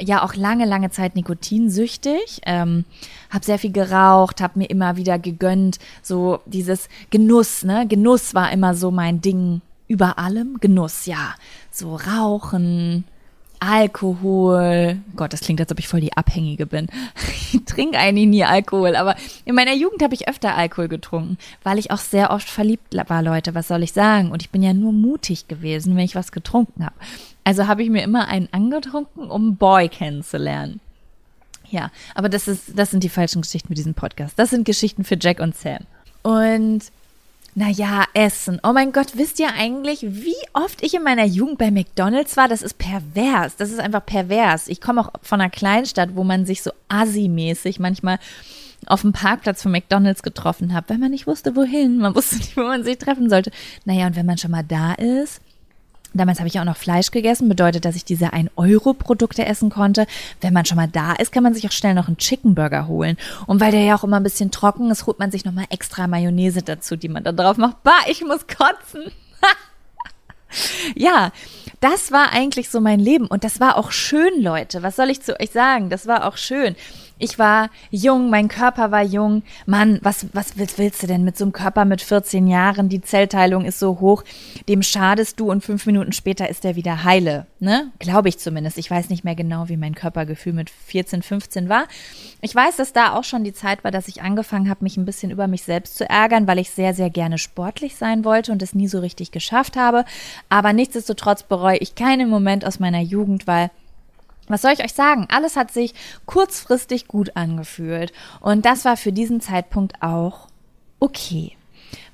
ja 0.00 0.24
auch 0.24 0.34
lange, 0.34 0.64
lange 0.64 0.90
Zeit 0.90 1.16
nikotinsüchtig, 1.16 2.40
ähm, 2.46 2.86
habe 3.28 3.44
sehr 3.44 3.58
viel 3.58 3.72
geraucht, 3.72 4.40
habe 4.40 4.58
mir 4.58 4.70
immer 4.70 4.96
wieder 4.96 5.18
gegönnt, 5.18 5.78
so 6.02 6.40
dieses 6.46 6.88
Genuss, 7.10 7.62
ne? 7.62 7.86
Genuss 7.86 8.34
war 8.34 8.50
immer 8.50 8.74
so 8.74 8.90
mein 8.90 9.20
Ding 9.20 9.60
über 9.86 10.18
allem. 10.18 10.56
Genuss, 10.60 11.04
ja. 11.04 11.34
So 11.70 11.96
Rauchen, 11.96 13.04
Alkohol. 13.60 14.98
Gott, 15.14 15.32
das 15.32 15.40
klingt, 15.40 15.60
als 15.60 15.70
ob 15.70 15.78
ich 15.78 15.86
voll 15.86 16.00
die 16.00 16.16
Abhängige 16.16 16.66
bin. 16.66 16.88
Ich 17.52 17.64
trinke 17.64 17.98
eigentlich 17.98 18.28
nie 18.28 18.44
Alkohol, 18.44 18.94
aber 18.94 19.16
in 19.44 19.56
meiner 19.56 19.74
Jugend 19.74 20.02
habe 20.02 20.14
ich 20.14 20.28
öfter 20.28 20.54
Alkohol 20.54 20.86
getrunken, 20.86 21.36
weil 21.64 21.80
ich 21.80 21.90
auch 21.90 21.98
sehr 21.98 22.30
oft 22.30 22.48
verliebt 22.48 22.94
war, 23.08 23.22
Leute. 23.22 23.56
Was 23.56 23.66
soll 23.66 23.82
ich 23.82 23.92
sagen? 23.92 24.30
Und 24.30 24.40
ich 24.40 24.50
bin 24.50 24.62
ja 24.62 24.72
nur 24.72 24.92
mutig 24.92 25.48
gewesen, 25.48 25.96
wenn 25.96 26.04
ich 26.04 26.14
was 26.14 26.30
getrunken 26.30 26.84
habe. 26.84 26.94
Also 27.42 27.66
habe 27.66 27.82
ich 27.82 27.90
mir 27.90 28.04
immer 28.04 28.28
einen 28.28 28.48
angetrunken, 28.52 29.28
um 29.28 29.56
Boy 29.56 29.88
kennenzulernen. 29.88 30.80
Ja, 31.70 31.90
aber 32.14 32.28
das 32.28 32.46
ist, 32.46 32.78
das 32.78 32.92
sind 32.92 33.02
die 33.02 33.08
falschen 33.08 33.42
Geschichten 33.42 33.68
für 33.68 33.74
diesen 33.74 33.94
Podcast. 33.94 34.38
Das 34.38 34.50
sind 34.50 34.64
Geschichten 34.64 35.02
für 35.04 35.16
Jack 35.20 35.40
und 35.40 35.56
Sam. 35.56 35.80
Und 36.22 36.82
naja, 37.54 38.04
Essen. 38.14 38.60
Oh 38.62 38.72
mein 38.72 38.92
Gott, 38.92 39.16
wisst 39.16 39.40
ihr 39.40 39.52
eigentlich, 39.54 40.02
wie 40.02 40.36
oft 40.52 40.82
ich 40.82 40.94
in 40.94 41.02
meiner 41.02 41.24
Jugend 41.24 41.58
bei 41.58 41.70
McDonalds 41.70 42.36
war? 42.36 42.48
Das 42.48 42.62
ist 42.62 42.78
pervers. 42.78 43.56
Das 43.56 43.70
ist 43.70 43.80
einfach 43.80 44.06
pervers. 44.06 44.68
Ich 44.68 44.80
komme 44.80 45.00
auch 45.00 45.10
von 45.22 45.40
einer 45.40 45.50
Kleinstadt, 45.50 46.14
wo 46.14 46.24
man 46.24 46.46
sich 46.46 46.62
so 46.62 46.70
assi-mäßig 46.88 47.80
manchmal 47.80 48.18
auf 48.86 49.02
dem 49.02 49.12
Parkplatz 49.12 49.62
von 49.62 49.72
McDonalds 49.72 50.22
getroffen 50.22 50.72
hat, 50.72 50.88
weil 50.88 50.98
man 50.98 51.10
nicht 51.10 51.26
wusste, 51.26 51.56
wohin. 51.56 51.98
Man 51.98 52.14
wusste 52.14 52.36
nicht, 52.36 52.56
wo 52.56 52.62
man 52.62 52.84
sich 52.84 52.98
treffen 52.98 53.28
sollte. 53.28 53.50
Naja, 53.84 54.06
und 54.06 54.16
wenn 54.16 54.26
man 54.26 54.38
schon 54.38 54.52
mal 54.52 54.64
da 54.64 54.94
ist, 54.94 55.40
Damals 56.12 56.38
habe 56.38 56.48
ich 56.48 56.54
ja 56.54 56.62
auch 56.62 56.66
noch 56.66 56.76
Fleisch 56.76 57.10
gegessen, 57.10 57.48
bedeutet, 57.48 57.84
dass 57.84 57.96
ich 57.96 58.04
diese 58.04 58.32
1-Euro-Produkte 58.32 59.46
essen 59.46 59.70
konnte. 59.70 60.06
Wenn 60.40 60.52
man 60.52 60.64
schon 60.64 60.76
mal 60.76 60.88
da 60.88 61.12
ist, 61.14 61.30
kann 61.30 61.42
man 61.42 61.54
sich 61.54 61.66
auch 61.66 61.72
schnell 61.72 61.94
noch 61.94 62.08
einen 62.08 62.16
Chicken 62.16 62.54
Burger 62.54 62.88
holen. 62.88 63.16
Und 63.46 63.60
weil 63.60 63.70
der 63.70 63.82
ja 63.82 63.96
auch 63.96 64.04
immer 64.04 64.16
ein 64.16 64.24
bisschen 64.24 64.50
trocken 64.50 64.90
ist, 64.90 65.06
holt 65.06 65.18
man 65.18 65.30
sich 65.30 65.44
nochmal 65.44 65.66
extra 65.70 66.06
Mayonnaise 66.06 66.62
dazu, 66.62 66.96
die 66.96 67.08
man 67.08 67.22
da 67.22 67.32
drauf 67.32 67.56
macht. 67.56 67.82
Bah, 67.82 67.92
ich 68.08 68.22
muss 68.22 68.46
kotzen. 68.46 69.12
ja, 70.96 71.30
das 71.80 72.12
war 72.12 72.32
eigentlich 72.32 72.70
so 72.70 72.80
mein 72.80 73.00
Leben. 73.00 73.26
Und 73.26 73.44
das 73.44 73.60
war 73.60 73.76
auch 73.76 73.92
schön, 73.92 74.42
Leute. 74.42 74.82
Was 74.82 74.96
soll 74.96 75.10
ich 75.10 75.22
zu 75.22 75.38
euch 75.38 75.50
sagen? 75.50 75.90
Das 75.90 76.06
war 76.06 76.26
auch 76.26 76.36
schön. 76.36 76.74
Ich 77.22 77.38
war 77.38 77.68
jung, 77.90 78.30
mein 78.30 78.48
Körper 78.48 78.90
war 78.90 79.02
jung. 79.02 79.42
Mann, 79.66 79.98
was, 80.02 80.26
was 80.32 80.56
willst, 80.56 80.78
willst 80.78 81.02
du 81.02 81.06
denn 81.06 81.22
mit 81.22 81.36
so 81.36 81.44
einem 81.44 81.52
Körper 81.52 81.84
mit 81.84 82.00
14 82.00 82.46
Jahren? 82.46 82.88
Die 82.88 83.02
Zellteilung 83.02 83.66
ist 83.66 83.78
so 83.78 84.00
hoch, 84.00 84.24
dem 84.70 84.82
schadest 84.82 85.38
du 85.38 85.50
und 85.50 85.62
fünf 85.62 85.84
Minuten 85.84 86.12
später 86.12 86.48
ist 86.48 86.64
er 86.64 86.76
wieder 86.76 87.04
heile. 87.04 87.46
Ne? 87.58 87.92
Glaube 87.98 88.30
ich 88.30 88.38
zumindest. 88.38 88.78
Ich 88.78 88.90
weiß 88.90 89.10
nicht 89.10 89.22
mehr 89.22 89.34
genau, 89.34 89.68
wie 89.68 89.76
mein 89.76 89.94
Körpergefühl 89.94 90.54
mit 90.54 90.70
14, 90.70 91.20
15 91.20 91.68
war. 91.68 91.88
Ich 92.40 92.54
weiß, 92.54 92.76
dass 92.76 92.94
da 92.94 93.12
auch 93.12 93.24
schon 93.24 93.44
die 93.44 93.52
Zeit 93.52 93.84
war, 93.84 93.90
dass 93.90 94.08
ich 94.08 94.22
angefangen 94.22 94.70
habe, 94.70 94.82
mich 94.82 94.96
ein 94.96 95.04
bisschen 95.04 95.30
über 95.30 95.46
mich 95.46 95.62
selbst 95.62 95.98
zu 95.98 96.08
ärgern, 96.08 96.46
weil 96.46 96.58
ich 96.58 96.70
sehr, 96.70 96.94
sehr 96.94 97.10
gerne 97.10 97.36
sportlich 97.36 97.96
sein 97.96 98.24
wollte 98.24 98.50
und 98.50 98.62
es 98.62 98.74
nie 98.74 98.88
so 98.88 98.98
richtig 98.98 99.30
geschafft 99.30 99.76
habe. 99.76 100.06
Aber 100.48 100.72
nichtsdestotrotz 100.72 101.42
bereue 101.42 101.76
ich 101.76 101.94
keinen 101.94 102.30
Moment 102.30 102.64
aus 102.64 102.80
meiner 102.80 103.02
Jugend, 103.02 103.46
weil 103.46 103.70
Was 104.50 104.62
soll 104.62 104.72
ich 104.72 104.84
euch 104.84 104.94
sagen? 104.94 105.26
Alles 105.30 105.56
hat 105.56 105.70
sich 105.70 105.94
kurzfristig 106.26 107.06
gut 107.06 107.36
angefühlt. 107.36 108.12
Und 108.40 108.66
das 108.66 108.84
war 108.84 108.96
für 108.96 109.12
diesen 109.12 109.40
Zeitpunkt 109.40 110.02
auch 110.02 110.48
okay. 110.98 111.52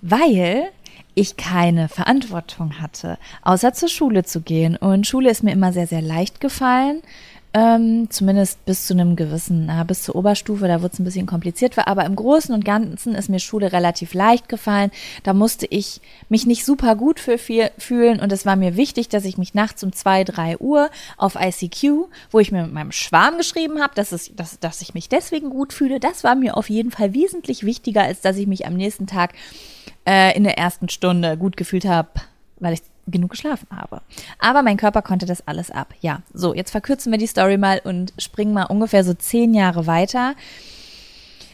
Weil 0.03 0.71
ich 1.15 1.37
keine 1.39 1.89
Verantwortung 1.89 2.79
hatte, 2.81 3.19
außer 3.43 3.73
zur 3.73 3.89
Schule 3.89 4.25
zu 4.25 4.43
gehen. 4.43 4.77
Und 4.77 5.07
Schule 5.07 5.31
ist 5.31 5.43
mir 5.43 5.53
immer 5.53 5.73
sehr, 5.73 5.87
sehr 5.87 6.03
leicht 6.03 6.41
gefallen. 6.41 7.01
Ähm, 7.55 8.11
zumindest 8.11 8.63
bis 8.67 8.87
zu 8.87 8.93
einem 8.93 9.17
gewissen, 9.17 9.65
na, 9.67 9.83
bis 9.85 10.03
zur 10.03 10.15
Oberstufe, 10.15 10.69
da 10.69 10.83
wurde 10.83 10.93
es 10.93 10.99
ein 10.99 11.05
bisschen 11.05 11.27
kompliziert. 11.27 11.79
Aber 11.79 12.05
im 12.05 12.15
Großen 12.15 12.55
und 12.55 12.67
Ganzen 12.67 13.15
ist 13.15 13.31
mir 13.31 13.39
Schule 13.39 13.73
relativ 13.73 14.13
leicht 14.13 14.51
gefallen. 14.51 14.91
Da 15.23 15.33
musste 15.33 15.65
ich 15.65 16.03
mich 16.29 16.47
nicht 16.47 16.67
super 16.67 16.97
gut 16.97 17.19
für 17.19 17.39
viel 17.39 17.71
fühlen 17.79 18.21
und 18.21 18.31
es 18.31 18.45
war 18.45 18.57
mir 18.57 18.77
wichtig, 18.77 19.09
dass 19.09 19.25
ich 19.25 19.39
mich 19.39 19.55
nachts 19.55 19.83
um 19.83 19.93
zwei, 19.93 20.23
drei 20.23 20.59
Uhr 20.59 20.91
auf 21.17 21.37
ICQ, 21.41 22.09
wo 22.31 22.41
ich 22.41 22.53
mir 22.53 22.63
mit 22.65 22.75
meinem 22.75 22.93
Schwarm 22.93 23.39
geschrieben 23.39 23.81
habe, 23.81 23.95
dass, 23.95 24.11
dass, 24.37 24.61
dass 24.61 24.83
ich 24.83 24.93
mich 24.93 25.09
deswegen 25.09 25.49
gut 25.49 25.73
fühle, 25.73 25.99
das 25.99 26.25
war 26.25 26.35
mir 26.35 26.59
auf 26.59 26.69
jeden 26.69 26.91
Fall 26.91 27.15
wesentlich 27.15 27.65
wichtiger, 27.65 28.03
als 28.03 28.21
dass 28.21 28.37
ich 28.37 28.47
mich 28.47 28.67
am 28.67 28.75
nächsten 28.75 29.07
Tag 29.07 29.33
äh, 30.07 30.37
in 30.37 30.45
der 30.45 30.59
ersten 30.59 30.91
Stunde 30.91 31.39
gut 31.39 31.57
gefühlt 31.57 31.87
habe, 31.87 32.11
weil 32.59 32.75
ich 32.75 32.83
genug 33.07 33.31
geschlafen 33.31 33.69
habe. 33.75 34.03
Aber 34.39 34.63
mein 34.63 34.77
Körper 34.77 35.03
konnte 35.03 35.27
das 35.27 35.47
alles 35.47 35.71
ab. 35.71 35.95
Ja, 36.01 36.23
so, 36.33 36.55
jetzt 36.55 36.71
verkürzen 36.71 37.13
wir 37.13 37.19
die 37.19 37.27
Story 37.27 37.57
mal 37.57 37.81
und 37.85 38.13
springen 38.19 38.53
mal 38.53 38.65
ungefähr 38.65 39.05
so 39.05 39.15
zehn 39.15 39.55
Jahre 39.55 39.87
weiter. 39.87 40.35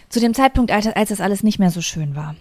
Zu 0.09 0.21
dem 0.21 0.35
Zeitpunkt, 0.35 0.71
als, 0.71 0.89
das 1.09 1.21
alles 1.21 1.43
nicht 1.43 1.59
mehr 1.59 1.71
so 1.71 1.81
schön 1.81 2.17
war. 2.17 2.35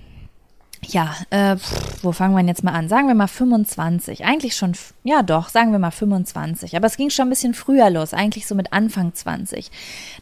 Ja, 0.88 1.16
äh, 1.30 1.58
wo 2.02 2.12
fangen 2.12 2.36
wir 2.36 2.44
jetzt 2.44 2.64
mal 2.64 2.74
an? 2.74 2.90
Sagen 2.90 3.08
wir 3.08 3.14
mal 3.14 3.28
25. 3.28 4.26
Eigentlich 4.26 4.56
schon, 4.56 4.74
ja 5.04 5.22
doch, 5.22 5.50
sagen 5.50 5.72
wir 5.72 5.80
mal 5.80 5.92
25. 5.92 6.76
Aber 6.76 6.88
es 6.88 6.98
ging 6.98 7.10
schon 7.12 7.28
ein 7.28 7.30
bisschen 7.30 7.54
früher 7.54 7.90
los, 7.90 8.14
eigentlich 8.14 8.48
so 8.48 8.56
mit 8.56 8.74
Anfang 8.74 9.14
20. 9.14 9.70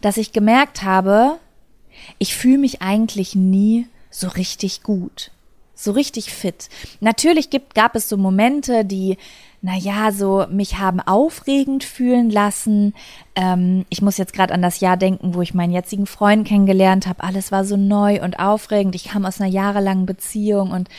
Dass 0.01 0.17
ich 0.17 0.33
gemerkt 0.33 0.83
habe, 0.83 1.37
ich 2.17 2.35
fühle 2.35 2.57
mich 2.57 2.81
eigentlich 2.81 3.35
nie 3.35 3.87
so 4.09 4.27
richtig 4.27 4.83
gut 4.83 5.31
so 5.83 5.91
richtig 5.91 6.31
fit. 6.33 6.67
Natürlich 6.99 7.49
gibt, 7.49 7.73
gab 7.73 7.95
es 7.95 8.09
so 8.09 8.17
Momente, 8.17 8.83
die, 8.83 9.17
naja, 9.61 10.11
so 10.11 10.45
mich 10.49 10.77
haben 10.77 10.99
aufregend 10.99 11.85
fühlen 11.85 12.29
lassen. 12.29 12.93
Ähm, 13.35 13.85
ich 13.89 14.01
muss 14.01 14.17
jetzt 14.17 14.33
gerade 14.33 14.53
an 14.53 14.61
das 14.61 14.81
Jahr 14.81 14.97
denken, 14.97 15.33
wo 15.33 15.41
ich 15.41 15.53
meinen 15.53 15.71
jetzigen 15.71 16.05
Freund 16.05 16.45
kennengelernt 16.45 17.07
habe. 17.07 17.23
Alles 17.23 17.53
war 17.53 17.63
so 17.63 17.77
neu 17.77 18.21
und 18.21 18.39
aufregend. 18.39 18.93
Ich 18.93 19.05
kam 19.05 19.25
aus 19.25 19.39
einer 19.39 19.49
jahrelangen 19.49 20.05
Beziehung 20.05 20.71
und 20.71 20.89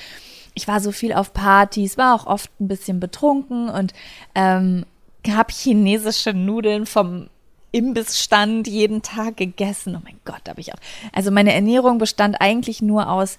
ich 0.55 0.67
war 0.67 0.81
so 0.81 0.93
viel 0.93 1.13
auf 1.13 1.35
Partys, 1.35 1.99
war 1.99 2.15
auch 2.15 2.27
oft 2.27 2.51
ein 2.59 2.69
bisschen 2.69 3.01
betrunken 3.01 3.69
und 3.69 3.93
ähm, 4.35 4.87
habe 5.29 5.53
chinesische 5.53 6.33
Nudeln 6.33 6.87
vom 6.87 7.29
Imbissstand 7.73 8.67
jeden 8.67 9.03
Tag 9.03 9.37
gegessen. 9.37 9.95
Oh 9.95 10.01
mein 10.03 10.19
Gott, 10.25 10.49
habe 10.49 10.61
ich 10.61 10.73
auch. 10.73 10.79
Also 11.13 11.31
meine 11.31 11.53
Ernährung 11.53 11.99
bestand 11.99 12.41
eigentlich 12.41 12.81
nur 12.81 13.11
aus 13.11 13.39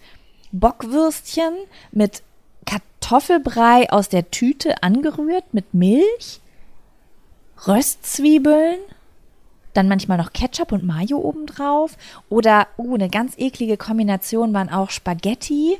Bockwürstchen 0.51 1.53
mit 1.91 2.23
Kartoffelbrei 2.65 3.89
aus 3.91 4.09
der 4.09 4.31
Tüte 4.31 4.83
angerührt 4.83 5.53
mit 5.53 5.73
Milch, 5.73 6.39
Röstzwiebeln, 7.67 8.79
dann 9.73 9.87
manchmal 9.87 10.17
noch 10.17 10.33
Ketchup 10.33 10.71
und 10.71 10.83
Mayo 10.83 11.17
obendrauf 11.17 11.97
oder, 12.29 12.67
uh, 12.77 12.95
eine 12.95 13.09
ganz 13.09 13.33
eklige 13.37 13.77
Kombination 13.77 14.53
waren 14.53 14.69
auch 14.69 14.89
Spaghetti. 14.89 15.77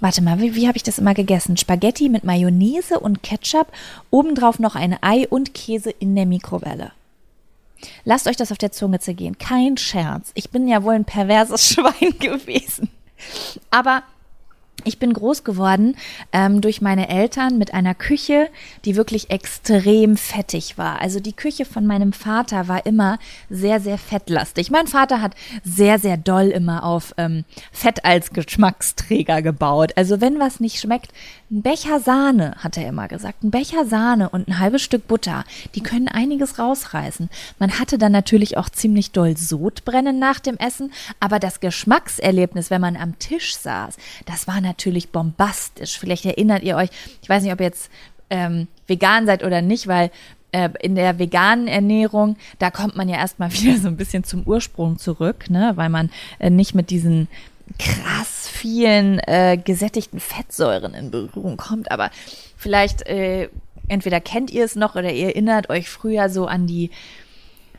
Warte 0.00 0.22
mal, 0.22 0.40
wie, 0.40 0.54
wie 0.54 0.66
habe 0.66 0.76
ich 0.76 0.82
das 0.82 0.98
immer 0.98 1.14
gegessen? 1.14 1.56
Spaghetti 1.56 2.08
mit 2.08 2.24
Mayonnaise 2.24 2.98
und 2.98 3.22
Ketchup, 3.22 3.68
obendrauf 4.10 4.58
noch 4.58 4.74
ein 4.74 4.96
Ei 5.02 5.28
und 5.28 5.54
Käse 5.54 5.90
in 5.90 6.16
der 6.16 6.26
Mikrowelle. 6.26 6.92
Lasst 8.04 8.26
euch 8.26 8.36
das 8.36 8.52
auf 8.52 8.58
der 8.58 8.72
Zunge 8.72 8.98
zergehen. 8.98 9.38
Kein 9.38 9.76
Scherz. 9.76 10.32
Ich 10.34 10.50
bin 10.50 10.68
ja 10.68 10.82
wohl 10.82 10.94
ein 10.94 11.04
perverses 11.04 11.66
Schwein 11.74 12.18
gewesen. 12.18 12.90
Aber 13.70 14.02
ich 14.84 14.98
bin 14.98 15.12
groß 15.12 15.44
geworden 15.44 15.96
ähm, 16.32 16.60
durch 16.60 16.80
meine 16.80 17.08
Eltern 17.08 17.58
mit 17.58 17.74
einer 17.74 17.94
Küche, 17.94 18.48
die 18.84 18.96
wirklich 18.96 19.30
extrem 19.30 20.16
fettig 20.16 20.78
war. 20.78 21.00
Also 21.00 21.20
die 21.20 21.34
Küche 21.34 21.64
von 21.64 21.86
meinem 21.86 22.12
Vater 22.12 22.68
war 22.68 22.86
immer 22.86 23.18
sehr, 23.48 23.80
sehr 23.80 23.98
fettlastig. 23.98 24.70
Mein 24.70 24.86
Vater 24.86 25.20
hat 25.20 25.34
sehr, 25.64 25.98
sehr 25.98 26.16
doll 26.16 26.46
immer 26.46 26.84
auf 26.84 27.14
ähm, 27.18 27.44
Fett 27.72 28.04
als 28.04 28.32
Geschmacksträger 28.32 29.42
gebaut. 29.42 29.92
Also 29.96 30.20
wenn 30.20 30.38
was 30.38 30.60
nicht 30.60 30.80
schmeckt, 30.80 31.12
ein 31.50 31.62
Becher 31.62 31.98
Sahne, 31.98 32.54
hat 32.58 32.76
er 32.76 32.86
immer 32.86 33.08
gesagt, 33.08 33.42
ein 33.42 33.50
Becher 33.50 33.84
Sahne 33.84 34.28
und 34.28 34.46
ein 34.46 34.60
halbes 34.60 34.82
Stück 34.82 35.08
Butter, 35.08 35.44
die 35.74 35.82
können 35.82 36.06
einiges 36.06 36.60
rausreißen. 36.60 37.28
Man 37.58 37.78
hatte 37.80 37.98
dann 37.98 38.12
natürlich 38.12 38.56
auch 38.56 38.68
ziemlich 38.68 39.10
doll 39.10 39.36
Sodbrennen 39.36 40.18
nach 40.20 40.38
dem 40.38 40.56
Essen, 40.58 40.92
aber 41.18 41.40
das 41.40 41.58
Geschmackserlebnis, 41.58 42.70
wenn 42.70 42.80
man 42.80 42.96
am 42.96 43.18
Tisch 43.18 43.56
saß, 43.56 43.96
das 44.26 44.46
war 44.46 44.60
natürlich 44.60 45.10
bombastisch. 45.10 45.98
Vielleicht 45.98 46.24
erinnert 46.24 46.62
ihr 46.62 46.76
euch, 46.76 46.90
ich 47.20 47.28
weiß 47.28 47.42
nicht, 47.42 47.52
ob 47.52 47.60
ihr 47.60 47.66
jetzt 47.66 47.90
ähm, 48.30 48.68
vegan 48.86 49.26
seid 49.26 49.42
oder 49.42 49.60
nicht, 49.60 49.88
weil 49.88 50.12
äh, 50.52 50.68
in 50.80 50.94
der 50.94 51.18
veganen 51.18 51.66
Ernährung, 51.66 52.36
da 52.58 52.70
kommt 52.70 52.96
man 52.96 53.08
ja 53.08 53.16
erstmal 53.16 53.52
wieder 53.54 53.76
so 53.78 53.88
ein 53.88 53.96
bisschen 53.96 54.22
zum 54.22 54.44
Ursprung 54.44 54.98
zurück, 54.98 55.50
ne, 55.50 55.72
weil 55.74 55.88
man 55.88 56.10
äh, 56.38 56.50
nicht 56.50 56.74
mit 56.74 56.90
diesen 56.90 57.26
krass 57.78 58.48
vielen 58.48 59.18
äh, 59.20 59.58
gesättigten 59.62 60.20
Fettsäuren 60.20 60.94
in 60.94 61.10
Berührung 61.10 61.56
kommt. 61.56 61.90
Aber 61.90 62.10
vielleicht 62.56 63.06
äh, 63.06 63.48
entweder 63.88 64.20
kennt 64.20 64.50
ihr 64.50 64.64
es 64.64 64.76
noch 64.76 64.94
oder 64.94 65.12
ihr 65.12 65.28
erinnert 65.28 65.70
euch 65.70 65.88
früher 65.88 66.28
so 66.28 66.46
an 66.46 66.66
die 66.66 66.90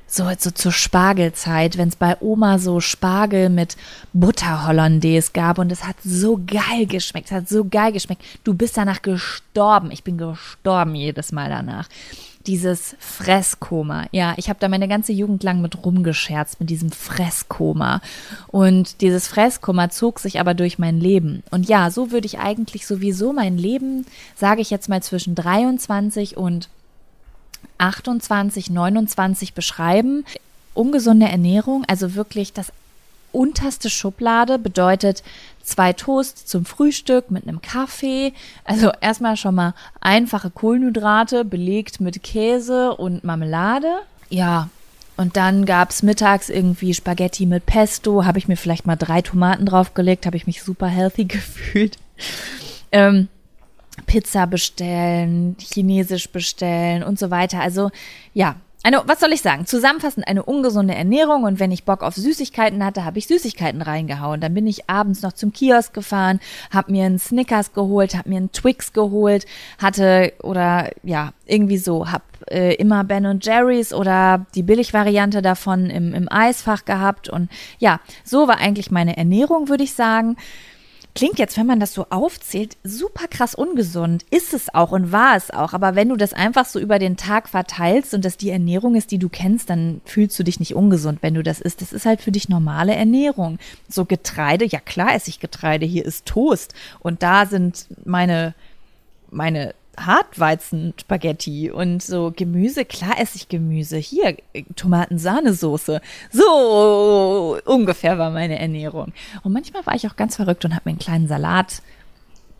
so, 0.07 0.29
so 0.37 0.51
zur 0.51 0.73
Spargelzeit, 0.73 1.77
wenn 1.77 1.87
es 1.87 1.95
bei 1.95 2.17
Oma 2.19 2.59
so 2.59 2.81
Spargel 2.81 3.49
mit 3.49 3.77
Butter 4.11 4.67
Hollandaise 4.67 5.31
gab 5.33 5.57
und 5.57 5.71
es 5.71 5.87
hat 5.87 5.95
so 6.03 6.37
geil 6.45 6.85
geschmeckt, 6.85 7.27
es 7.27 7.31
hat 7.31 7.47
so 7.47 7.63
geil 7.63 7.93
geschmeckt. 7.93 8.21
Du 8.43 8.53
bist 8.53 8.75
danach 8.75 9.01
gestorben. 9.01 9.89
Ich 9.89 10.03
bin 10.03 10.17
gestorben 10.17 10.95
jedes 10.95 11.31
Mal 11.31 11.49
danach 11.49 11.87
dieses 12.47 12.95
Fresskoma. 12.99 14.05
Ja, 14.11 14.33
ich 14.37 14.49
habe 14.49 14.59
da 14.59 14.67
meine 14.67 14.87
ganze 14.87 15.11
Jugend 15.11 15.43
lang 15.43 15.61
mit 15.61 15.83
rumgescherzt, 15.83 16.59
mit 16.59 16.69
diesem 16.69 16.91
Fresskoma. 16.91 18.01
Und 18.47 19.01
dieses 19.01 19.27
Fresskoma 19.27 19.89
zog 19.89 20.19
sich 20.19 20.39
aber 20.39 20.53
durch 20.53 20.79
mein 20.79 20.99
Leben. 20.99 21.43
Und 21.51 21.67
ja, 21.67 21.89
so 21.91 22.11
würde 22.11 22.25
ich 22.25 22.39
eigentlich 22.39 22.87
sowieso 22.87 23.33
mein 23.33 23.57
Leben, 23.57 24.05
sage 24.35 24.61
ich 24.61 24.69
jetzt 24.69 24.89
mal 24.89 25.03
zwischen 25.03 25.35
23 25.35 26.37
und 26.37 26.69
28, 27.77 28.69
29 28.69 29.53
beschreiben. 29.53 30.25
Ungesunde 30.73 31.27
Ernährung, 31.27 31.83
also 31.87 32.15
wirklich 32.15 32.53
das 32.53 32.71
unterste 33.31 33.89
Schublade 33.89 34.59
bedeutet 34.59 35.23
zwei 35.63 35.93
Toast 35.93 36.47
zum 36.47 36.65
Frühstück 36.65 37.31
mit 37.31 37.47
einem 37.47 37.61
Kaffee. 37.61 38.33
Also 38.63 38.91
erstmal 39.01 39.37
schon 39.37 39.55
mal 39.55 39.73
einfache 39.99 40.49
Kohlenhydrate 40.49 41.45
belegt 41.45 42.01
mit 42.01 42.21
Käse 42.23 42.95
und 42.95 43.23
Marmelade. 43.23 44.01
Ja, 44.29 44.69
und 45.17 45.37
dann 45.37 45.65
gab 45.65 45.91
es 45.91 46.03
mittags 46.03 46.49
irgendwie 46.49 46.93
Spaghetti 46.93 47.45
mit 47.45 47.65
Pesto. 47.65 48.25
Habe 48.25 48.39
ich 48.39 48.47
mir 48.47 48.57
vielleicht 48.57 48.87
mal 48.87 48.95
drei 48.95 49.21
Tomaten 49.21 49.65
draufgelegt, 49.65 50.25
habe 50.25 50.37
ich 50.37 50.47
mich 50.47 50.63
super 50.63 50.87
healthy 50.87 51.25
gefühlt. 51.25 51.97
Ähm, 52.91 53.27
Pizza 54.07 54.47
bestellen, 54.47 55.55
Chinesisch 55.59 56.29
bestellen 56.29 57.03
und 57.03 57.19
so 57.19 57.29
weiter. 57.29 57.59
Also 57.59 57.91
ja, 58.33 58.55
eine, 58.83 59.03
was 59.05 59.19
soll 59.19 59.31
ich 59.31 59.41
sagen? 59.41 59.65
Zusammenfassend 59.65 60.27
eine 60.27 60.43
ungesunde 60.43 60.95
Ernährung 60.95 61.43
und 61.43 61.59
wenn 61.59 61.71
ich 61.71 61.83
Bock 61.83 62.01
auf 62.01 62.15
Süßigkeiten 62.15 62.83
hatte, 62.83 63.05
habe 63.05 63.19
ich 63.19 63.27
Süßigkeiten 63.27 63.81
reingehauen. 63.81 64.41
Dann 64.41 64.53
bin 64.53 64.65
ich 64.65 64.89
abends 64.89 65.21
noch 65.21 65.33
zum 65.33 65.53
Kiosk 65.53 65.93
gefahren, 65.93 66.39
habe 66.71 66.91
mir 66.91 67.05
einen 67.05 67.19
Snickers 67.19 67.73
geholt, 67.73 68.15
habe 68.15 68.29
mir 68.29 68.37
einen 68.37 68.51
Twix 68.51 68.93
geholt, 68.93 69.45
hatte 69.77 70.33
oder 70.41 70.89
ja 71.03 71.33
irgendwie 71.45 71.77
so, 71.77 72.11
habe 72.11 72.23
äh, 72.49 72.73
immer 72.75 73.03
Ben 73.03 73.25
und 73.25 73.45
Jerry's 73.45 73.93
oder 73.93 74.45
die 74.55 74.63
Billigvariante 74.63 75.41
davon 75.41 75.89
im, 75.89 76.13
im 76.13 76.31
Eisfach 76.31 76.85
gehabt 76.85 77.29
und 77.29 77.49
ja, 77.77 77.99
so 78.23 78.47
war 78.47 78.57
eigentlich 78.57 78.89
meine 78.89 79.17
Ernährung, 79.17 79.69
würde 79.69 79.83
ich 79.83 79.93
sagen. 79.93 80.37
Klingt 81.13 81.39
jetzt, 81.39 81.57
wenn 81.57 81.65
man 81.65 81.81
das 81.81 81.93
so 81.93 82.05
aufzählt, 82.09 82.77
super 82.83 83.27
krass 83.27 83.53
ungesund. 83.53 84.23
Ist 84.29 84.53
es 84.53 84.73
auch 84.73 84.91
und 84.91 85.11
war 85.11 85.35
es 85.35 85.51
auch. 85.51 85.73
Aber 85.73 85.95
wenn 85.95 86.07
du 86.07 86.15
das 86.15 86.33
einfach 86.33 86.65
so 86.65 86.79
über 86.79 86.99
den 86.99 87.17
Tag 87.17 87.49
verteilst 87.49 88.13
und 88.13 88.23
das 88.23 88.37
die 88.37 88.49
Ernährung 88.49 88.95
ist, 88.95 89.11
die 89.11 89.17
du 89.17 89.27
kennst, 89.27 89.69
dann 89.69 89.99
fühlst 90.05 90.39
du 90.39 90.43
dich 90.43 90.59
nicht 90.59 90.73
ungesund, 90.73 91.19
wenn 91.21 91.33
du 91.33 91.43
das 91.43 91.59
isst. 91.59 91.81
Das 91.81 91.91
ist 91.91 92.05
halt 92.05 92.21
für 92.21 92.31
dich 92.31 92.47
normale 92.47 92.95
Ernährung. 92.95 93.59
So 93.89 94.05
Getreide, 94.05 94.65
ja 94.65 94.79
klar 94.79 95.13
esse 95.13 95.29
ich 95.29 95.41
Getreide. 95.41 95.85
Hier 95.85 96.05
ist 96.05 96.25
Toast. 96.25 96.73
Und 96.99 97.23
da 97.23 97.45
sind 97.45 97.87
meine, 98.05 98.53
meine 99.31 99.73
Hartweizen-Spaghetti 100.05 101.71
und 101.71 102.01
so 102.01 102.31
Gemüse. 102.35 102.85
Klar 102.85 103.19
esse 103.19 103.37
ich 103.37 103.49
Gemüse. 103.49 103.97
Hier, 103.97 104.37
Tomaten-Sahnesoße. 104.75 106.01
So 106.31 107.59
ungefähr 107.65 108.17
war 108.17 108.31
meine 108.31 108.59
Ernährung. 108.59 109.13
Und 109.43 109.53
manchmal 109.53 109.85
war 109.85 109.95
ich 109.95 110.07
auch 110.07 110.15
ganz 110.15 110.35
verrückt 110.35 110.65
und 110.65 110.73
habe 110.73 110.83
mir 110.85 110.91
einen 110.91 110.99
kleinen 110.99 111.27
Salat 111.27 111.81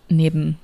neben 0.10 0.60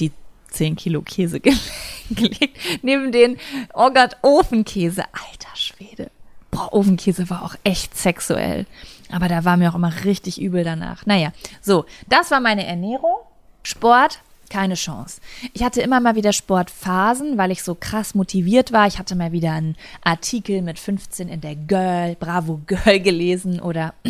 die 0.00 0.12
10 0.48 0.76
Kilo 0.76 1.02
Käse 1.02 1.40
gelegt. 2.10 2.58
Neben 2.82 3.12
den, 3.12 3.38
oh 3.74 3.90
Gott, 3.90 4.16
Ofenkäse. 4.22 5.04
Alter 5.12 5.56
Schwede. 5.56 6.10
Boah, 6.50 6.72
Ofenkäse 6.72 7.30
war 7.30 7.42
auch 7.44 7.56
echt 7.64 7.96
sexuell. 7.96 8.66
Aber 9.10 9.28
da 9.28 9.44
war 9.44 9.56
mir 9.56 9.70
auch 9.70 9.74
immer 9.74 10.04
richtig 10.04 10.40
übel 10.40 10.64
danach. 10.64 11.06
Naja, 11.06 11.32
so, 11.60 11.84
das 12.08 12.30
war 12.30 12.40
meine 12.40 12.66
Ernährung. 12.66 13.16
Sport, 13.62 14.20
keine 14.52 14.74
Chance. 14.74 15.20
Ich 15.54 15.62
hatte 15.62 15.80
immer 15.80 15.98
mal 16.00 16.14
wieder 16.14 16.34
Sportphasen, 16.34 17.38
weil 17.38 17.50
ich 17.50 17.62
so 17.62 17.74
krass 17.74 18.14
motiviert 18.14 18.70
war. 18.70 18.86
Ich 18.86 18.98
hatte 18.98 19.16
mal 19.16 19.32
wieder 19.32 19.52
einen 19.52 19.76
Artikel 20.04 20.60
mit 20.60 20.78
15 20.78 21.28
in 21.28 21.40
der 21.40 21.56
Girl, 21.56 22.16
Bravo 22.20 22.60
Girl 22.66 23.00
gelesen 23.00 23.60
oder 23.60 23.94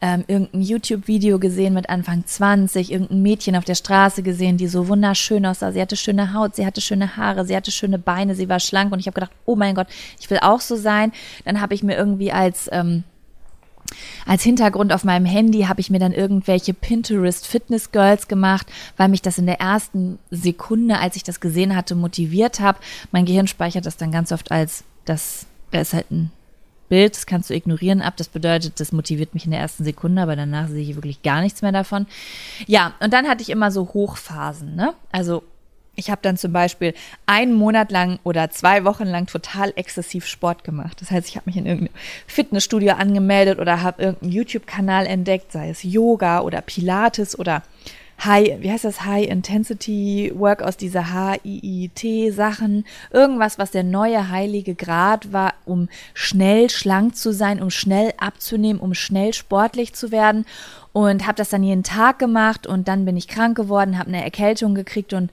ähm, 0.00 0.24
irgendein 0.26 0.60
YouTube-Video 0.60 1.38
gesehen 1.38 1.72
mit 1.72 1.88
Anfang 1.88 2.26
20, 2.26 2.90
irgendein 2.90 3.22
Mädchen 3.22 3.54
auf 3.54 3.64
der 3.64 3.76
Straße 3.76 4.24
gesehen, 4.24 4.56
die 4.56 4.66
so 4.66 4.88
wunderschön 4.88 5.46
aussah. 5.46 5.70
Sie 5.70 5.80
hatte 5.80 5.96
schöne 5.96 6.34
Haut, 6.34 6.56
sie 6.56 6.66
hatte 6.66 6.80
schöne 6.80 7.16
Haare, 7.16 7.44
sie 7.44 7.54
hatte 7.54 7.70
schöne 7.70 8.00
Beine, 8.00 8.34
sie 8.34 8.48
war 8.48 8.58
schlank 8.58 8.92
und 8.92 8.98
ich 8.98 9.06
habe 9.06 9.14
gedacht, 9.14 9.32
oh 9.46 9.54
mein 9.54 9.76
Gott, 9.76 9.86
ich 10.18 10.28
will 10.30 10.38
auch 10.42 10.60
so 10.60 10.74
sein. 10.74 11.12
Dann 11.44 11.60
habe 11.60 11.74
ich 11.74 11.84
mir 11.84 11.96
irgendwie 11.96 12.32
als 12.32 12.68
ähm, 12.72 13.04
als 14.26 14.42
Hintergrund 14.42 14.92
auf 14.92 15.04
meinem 15.04 15.26
Handy 15.26 15.62
habe 15.62 15.80
ich 15.80 15.90
mir 15.90 15.98
dann 15.98 16.12
irgendwelche 16.12 16.74
Pinterest 16.74 17.46
Fitness 17.46 17.92
Girls 17.92 18.28
gemacht, 18.28 18.66
weil 18.96 19.08
mich 19.08 19.22
das 19.22 19.38
in 19.38 19.46
der 19.46 19.60
ersten 19.60 20.18
Sekunde, 20.30 20.98
als 20.98 21.16
ich 21.16 21.22
das 21.22 21.40
gesehen 21.40 21.76
hatte, 21.76 21.94
motiviert 21.94 22.60
habe. 22.60 22.78
Mein 23.12 23.26
Gehirn 23.26 23.46
speichert 23.46 23.86
das 23.86 23.96
dann 23.96 24.12
ganz 24.12 24.32
oft 24.32 24.50
als 24.50 24.84
das, 25.04 25.46
da 25.70 25.80
ist 25.80 25.92
halt 25.92 26.10
ein 26.10 26.30
Bild, 26.88 27.14
das 27.16 27.26
kannst 27.26 27.50
du 27.50 27.54
ignorieren 27.54 28.02
ab. 28.02 28.16
Das 28.16 28.28
bedeutet, 28.28 28.78
das 28.80 28.92
motiviert 28.92 29.34
mich 29.34 29.44
in 29.44 29.50
der 29.50 29.60
ersten 29.60 29.84
Sekunde, 29.84 30.22
aber 30.22 30.36
danach 30.36 30.68
sehe 30.68 30.82
ich 30.82 30.94
wirklich 30.94 31.22
gar 31.22 31.40
nichts 31.40 31.62
mehr 31.62 31.72
davon. 31.72 32.06
Ja, 32.66 32.94
und 33.00 33.12
dann 33.12 33.26
hatte 33.26 33.42
ich 33.42 33.50
immer 33.50 33.70
so 33.70 33.88
Hochphasen, 33.94 34.74
ne? 34.74 34.94
Also 35.10 35.42
ich 35.96 36.10
habe 36.10 36.20
dann 36.22 36.36
zum 36.36 36.52
Beispiel 36.52 36.94
einen 37.26 37.54
Monat 37.54 37.90
lang 37.90 38.18
oder 38.24 38.50
zwei 38.50 38.84
Wochen 38.84 39.04
lang 39.04 39.26
total 39.26 39.72
exzessiv 39.76 40.26
Sport 40.26 40.64
gemacht. 40.64 41.00
Das 41.00 41.10
heißt, 41.10 41.28
ich 41.28 41.36
habe 41.36 41.46
mich 41.46 41.56
in 41.56 41.66
irgendeinem 41.66 41.94
Fitnessstudio 42.26 42.94
angemeldet 42.94 43.58
oder 43.58 43.82
habe 43.82 44.02
irgendeinen 44.02 44.32
YouTube-Kanal 44.32 45.06
entdeckt, 45.06 45.52
sei 45.52 45.70
es 45.70 45.82
Yoga 45.82 46.40
oder 46.40 46.60
Pilates 46.60 47.38
oder 47.38 47.62
High, 48.22 48.62
wie 48.62 48.70
heißt 48.70 48.84
das, 48.84 49.04
High 49.04 49.28
Intensity 49.28 50.32
Work 50.34 50.62
aus 50.62 50.76
dieser 50.76 51.12
HIIT 51.12 52.32
Sachen, 52.32 52.84
irgendwas, 53.10 53.58
was 53.58 53.72
der 53.72 53.82
neue 53.82 54.30
heilige 54.30 54.74
Grad 54.74 55.32
war, 55.32 55.54
um 55.64 55.88
schnell 56.14 56.70
schlank 56.70 57.16
zu 57.16 57.32
sein, 57.32 57.60
um 57.60 57.70
schnell 57.70 58.14
abzunehmen, 58.16 58.80
um 58.80 58.94
schnell 58.94 59.34
sportlich 59.34 59.94
zu 59.94 60.12
werden. 60.12 60.46
Und 60.92 61.26
habe 61.26 61.34
das 61.34 61.48
dann 61.48 61.64
jeden 61.64 61.82
Tag 61.82 62.20
gemacht 62.20 62.68
und 62.68 62.86
dann 62.86 63.04
bin 63.04 63.16
ich 63.16 63.26
krank 63.26 63.56
geworden, 63.56 63.98
habe 63.98 64.10
eine 64.10 64.22
Erkältung 64.22 64.76
gekriegt 64.76 65.12
und 65.12 65.32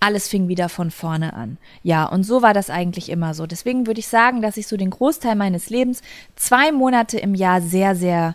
alles 0.00 0.28
fing 0.28 0.48
wieder 0.48 0.68
von 0.70 0.90
vorne 0.90 1.34
an. 1.34 1.58
Ja, 1.82 2.06
und 2.06 2.24
so 2.24 2.42
war 2.42 2.54
das 2.54 2.70
eigentlich 2.70 3.10
immer 3.10 3.34
so. 3.34 3.46
Deswegen 3.46 3.86
würde 3.86 4.00
ich 4.00 4.08
sagen, 4.08 4.40
dass 4.40 4.56
ich 4.56 4.66
so 4.66 4.76
den 4.76 4.90
Großteil 4.90 5.36
meines 5.36 5.68
Lebens 5.68 6.00
zwei 6.36 6.72
Monate 6.72 7.18
im 7.18 7.34
Jahr 7.34 7.60
sehr, 7.60 7.94
sehr 7.94 8.34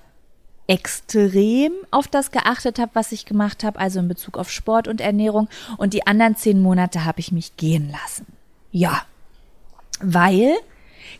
extrem 0.67 1.71
auf 1.91 2.07
das 2.07 2.31
geachtet 2.31 2.79
habe, 2.79 2.91
was 2.93 3.11
ich 3.11 3.25
gemacht 3.25 3.63
habe, 3.63 3.79
also 3.79 3.99
in 3.99 4.07
Bezug 4.07 4.37
auf 4.37 4.49
Sport 4.49 4.87
und 4.87 5.01
Ernährung. 5.01 5.49
Und 5.77 5.93
die 5.93 6.07
anderen 6.07 6.35
zehn 6.35 6.61
Monate 6.61 7.03
habe 7.03 7.19
ich 7.19 7.31
mich 7.31 7.57
gehen 7.57 7.91
lassen. 7.91 8.27
Ja, 8.71 9.01
weil 10.01 10.53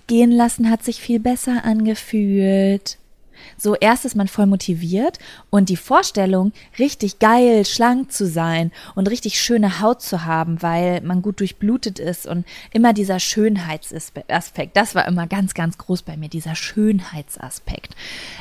gehen 0.08 0.31
lassen 0.31 0.69
hat 0.69 0.84
sich 0.84 1.01
viel 1.01 1.19
besser 1.19 1.63
angefühlt. 1.63 2.97
So 3.57 3.75
erst 3.75 4.05
ist 4.05 4.15
man 4.15 4.27
voll 4.27 4.45
motiviert 4.45 5.19
und 5.49 5.69
die 5.69 5.77
Vorstellung, 5.77 6.51
richtig 6.79 7.19
geil, 7.19 7.65
schlank 7.65 8.11
zu 8.11 8.27
sein 8.27 8.71
und 8.95 9.09
richtig 9.09 9.39
schöne 9.39 9.81
Haut 9.81 10.01
zu 10.01 10.25
haben, 10.25 10.61
weil 10.61 11.01
man 11.01 11.21
gut 11.21 11.39
durchblutet 11.39 11.99
ist 11.99 12.27
und 12.27 12.45
immer 12.71 12.93
dieser 12.93 13.19
Schönheitsaspekt, 13.19 14.75
das 14.75 14.95
war 14.95 15.07
immer 15.07 15.27
ganz, 15.27 15.53
ganz 15.53 15.77
groß 15.77 16.03
bei 16.03 16.17
mir, 16.17 16.29
dieser 16.29 16.55
Schönheitsaspekt. 16.55 17.95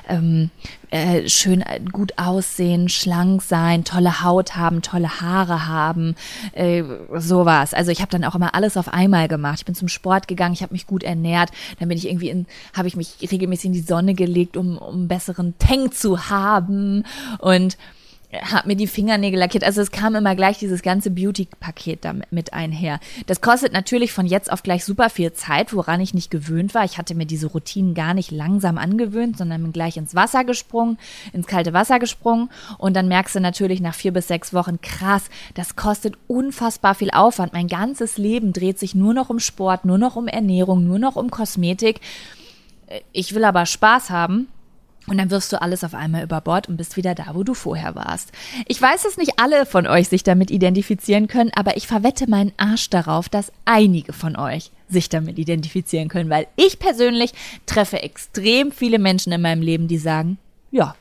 Ähm, 0.08 0.50
äh, 0.94 1.28
schön 1.28 1.60
äh, 1.60 1.80
gut 1.90 2.12
aussehen, 2.18 2.88
schlank 2.88 3.42
sein, 3.42 3.82
tolle 3.82 4.22
Haut 4.22 4.54
haben, 4.54 4.80
tolle 4.80 5.20
Haare 5.20 5.66
haben, 5.66 6.14
äh, 6.52 6.84
sowas. 7.16 7.74
Also 7.74 7.90
ich 7.90 8.00
habe 8.00 8.12
dann 8.12 8.22
auch 8.22 8.36
immer 8.36 8.54
alles 8.54 8.76
auf 8.76 8.86
einmal 8.86 9.26
gemacht. 9.26 9.58
Ich 9.58 9.64
bin 9.64 9.74
zum 9.74 9.88
Sport 9.88 10.28
gegangen, 10.28 10.54
ich 10.54 10.62
habe 10.62 10.72
mich 10.72 10.86
gut 10.86 11.02
ernährt, 11.02 11.50
dann 11.80 11.88
bin 11.88 11.98
ich 11.98 12.06
irgendwie 12.06 12.28
in, 12.28 12.46
habe 12.76 12.86
ich 12.86 12.94
mich 12.94 13.16
regelmäßig 13.20 13.66
in 13.66 13.72
die 13.72 13.80
Sonne 13.80 14.14
gelegt, 14.14 14.56
um, 14.56 14.78
um 14.78 15.08
besseren 15.08 15.54
Tank 15.58 15.94
zu 15.94 16.30
haben 16.30 17.02
und 17.40 17.76
habe 18.42 18.68
mir 18.68 18.76
die 18.76 18.86
Fingernägel 18.86 19.38
lackiert. 19.38 19.64
Also 19.64 19.80
es 19.80 19.90
kam 19.90 20.14
immer 20.14 20.34
gleich 20.34 20.58
dieses 20.58 20.82
ganze 20.82 21.10
Beauty-Paket 21.10 22.04
damit 22.04 22.32
mit 22.32 22.52
einher. 22.52 23.00
Das 23.26 23.40
kostet 23.40 23.72
natürlich 23.72 24.12
von 24.12 24.26
jetzt 24.26 24.50
auf 24.50 24.62
gleich 24.62 24.84
super 24.84 25.10
viel 25.10 25.32
Zeit, 25.32 25.74
woran 25.74 26.00
ich 26.00 26.14
nicht 26.14 26.30
gewöhnt 26.30 26.74
war. 26.74 26.84
Ich 26.84 26.98
hatte 26.98 27.14
mir 27.14 27.26
diese 27.26 27.48
Routinen 27.48 27.94
gar 27.94 28.14
nicht 28.14 28.30
langsam 28.30 28.78
angewöhnt, 28.78 29.38
sondern 29.38 29.62
bin 29.62 29.72
gleich 29.72 29.96
ins 29.96 30.14
Wasser 30.14 30.44
gesprungen, 30.44 30.98
ins 31.32 31.46
kalte 31.46 31.72
Wasser 31.72 31.98
gesprungen. 31.98 32.50
Und 32.78 32.94
dann 32.94 33.08
merkst 33.08 33.34
du 33.34 33.40
natürlich 33.40 33.80
nach 33.80 33.94
vier 33.94 34.12
bis 34.12 34.28
sechs 34.28 34.52
Wochen, 34.52 34.80
krass, 34.80 35.24
das 35.54 35.76
kostet 35.76 36.14
unfassbar 36.26 36.94
viel 36.94 37.10
Aufwand. 37.10 37.52
Mein 37.52 37.68
ganzes 37.68 38.18
Leben 38.18 38.52
dreht 38.52 38.78
sich 38.78 38.94
nur 38.94 39.14
noch 39.14 39.30
um 39.30 39.38
Sport, 39.38 39.84
nur 39.84 39.98
noch 39.98 40.16
um 40.16 40.28
Ernährung, 40.28 40.86
nur 40.86 40.98
noch 40.98 41.16
um 41.16 41.30
Kosmetik. 41.30 42.00
Ich 43.12 43.34
will 43.34 43.44
aber 43.44 43.66
Spaß 43.66 44.10
haben 44.10 44.48
und 45.06 45.18
dann 45.18 45.30
wirfst 45.30 45.52
du 45.52 45.60
alles 45.60 45.84
auf 45.84 45.94
einmal 45.94 46.22
über 46.22 46.40
Bord 46.40 46.68
und 46.68 46.76
bist 46.76 46.96
wieder 46.96 47.14
da, 47.14 47.34
wo 47.34 47.42
du 47.42 47.54
vorher 47.54 47.94
warst. 47.94 48.32
Ich 48.66 48.80
weiß, 48.80 49.02
dass 49.02 49.16
nicht 49.16 49.38
alle 49.38 49.66
von 49.66 49.86
euch 49.86 50.08
sich 50.08 50.22
damit 50.22 50.50
identifizieren 50.50 51.28
können, 51.28 51.50
aber 51.54 51.76
ich 51.76 51.86
verwette 51.86 52.28
meinen 52.28 52.52
Arsch 52.56 52.90
darauf, 52.90 53.28
dass 53.28 53.52
einige 53.64 54.12
von 54.12 54.36
euch 54.36 54.70
sich 54.88 55.08
damit 55.08 55.38
identifizieren 55.38 56.08
können, 56.08 56.30
weil 56.30 56.46
ich 56.56 56.78
persönlich 56.78 57.32
treffe 57.66 58.02
extrem 58.02 58.72
viele 58.72 58.98
Menschen 58.98 59.32
in 59.32 59.42
meinem 59.42 59.62
Leben, 59.62 59.88
die 59.88 59.98
sagen, 59.98 60.38
ja, 60.70 60.94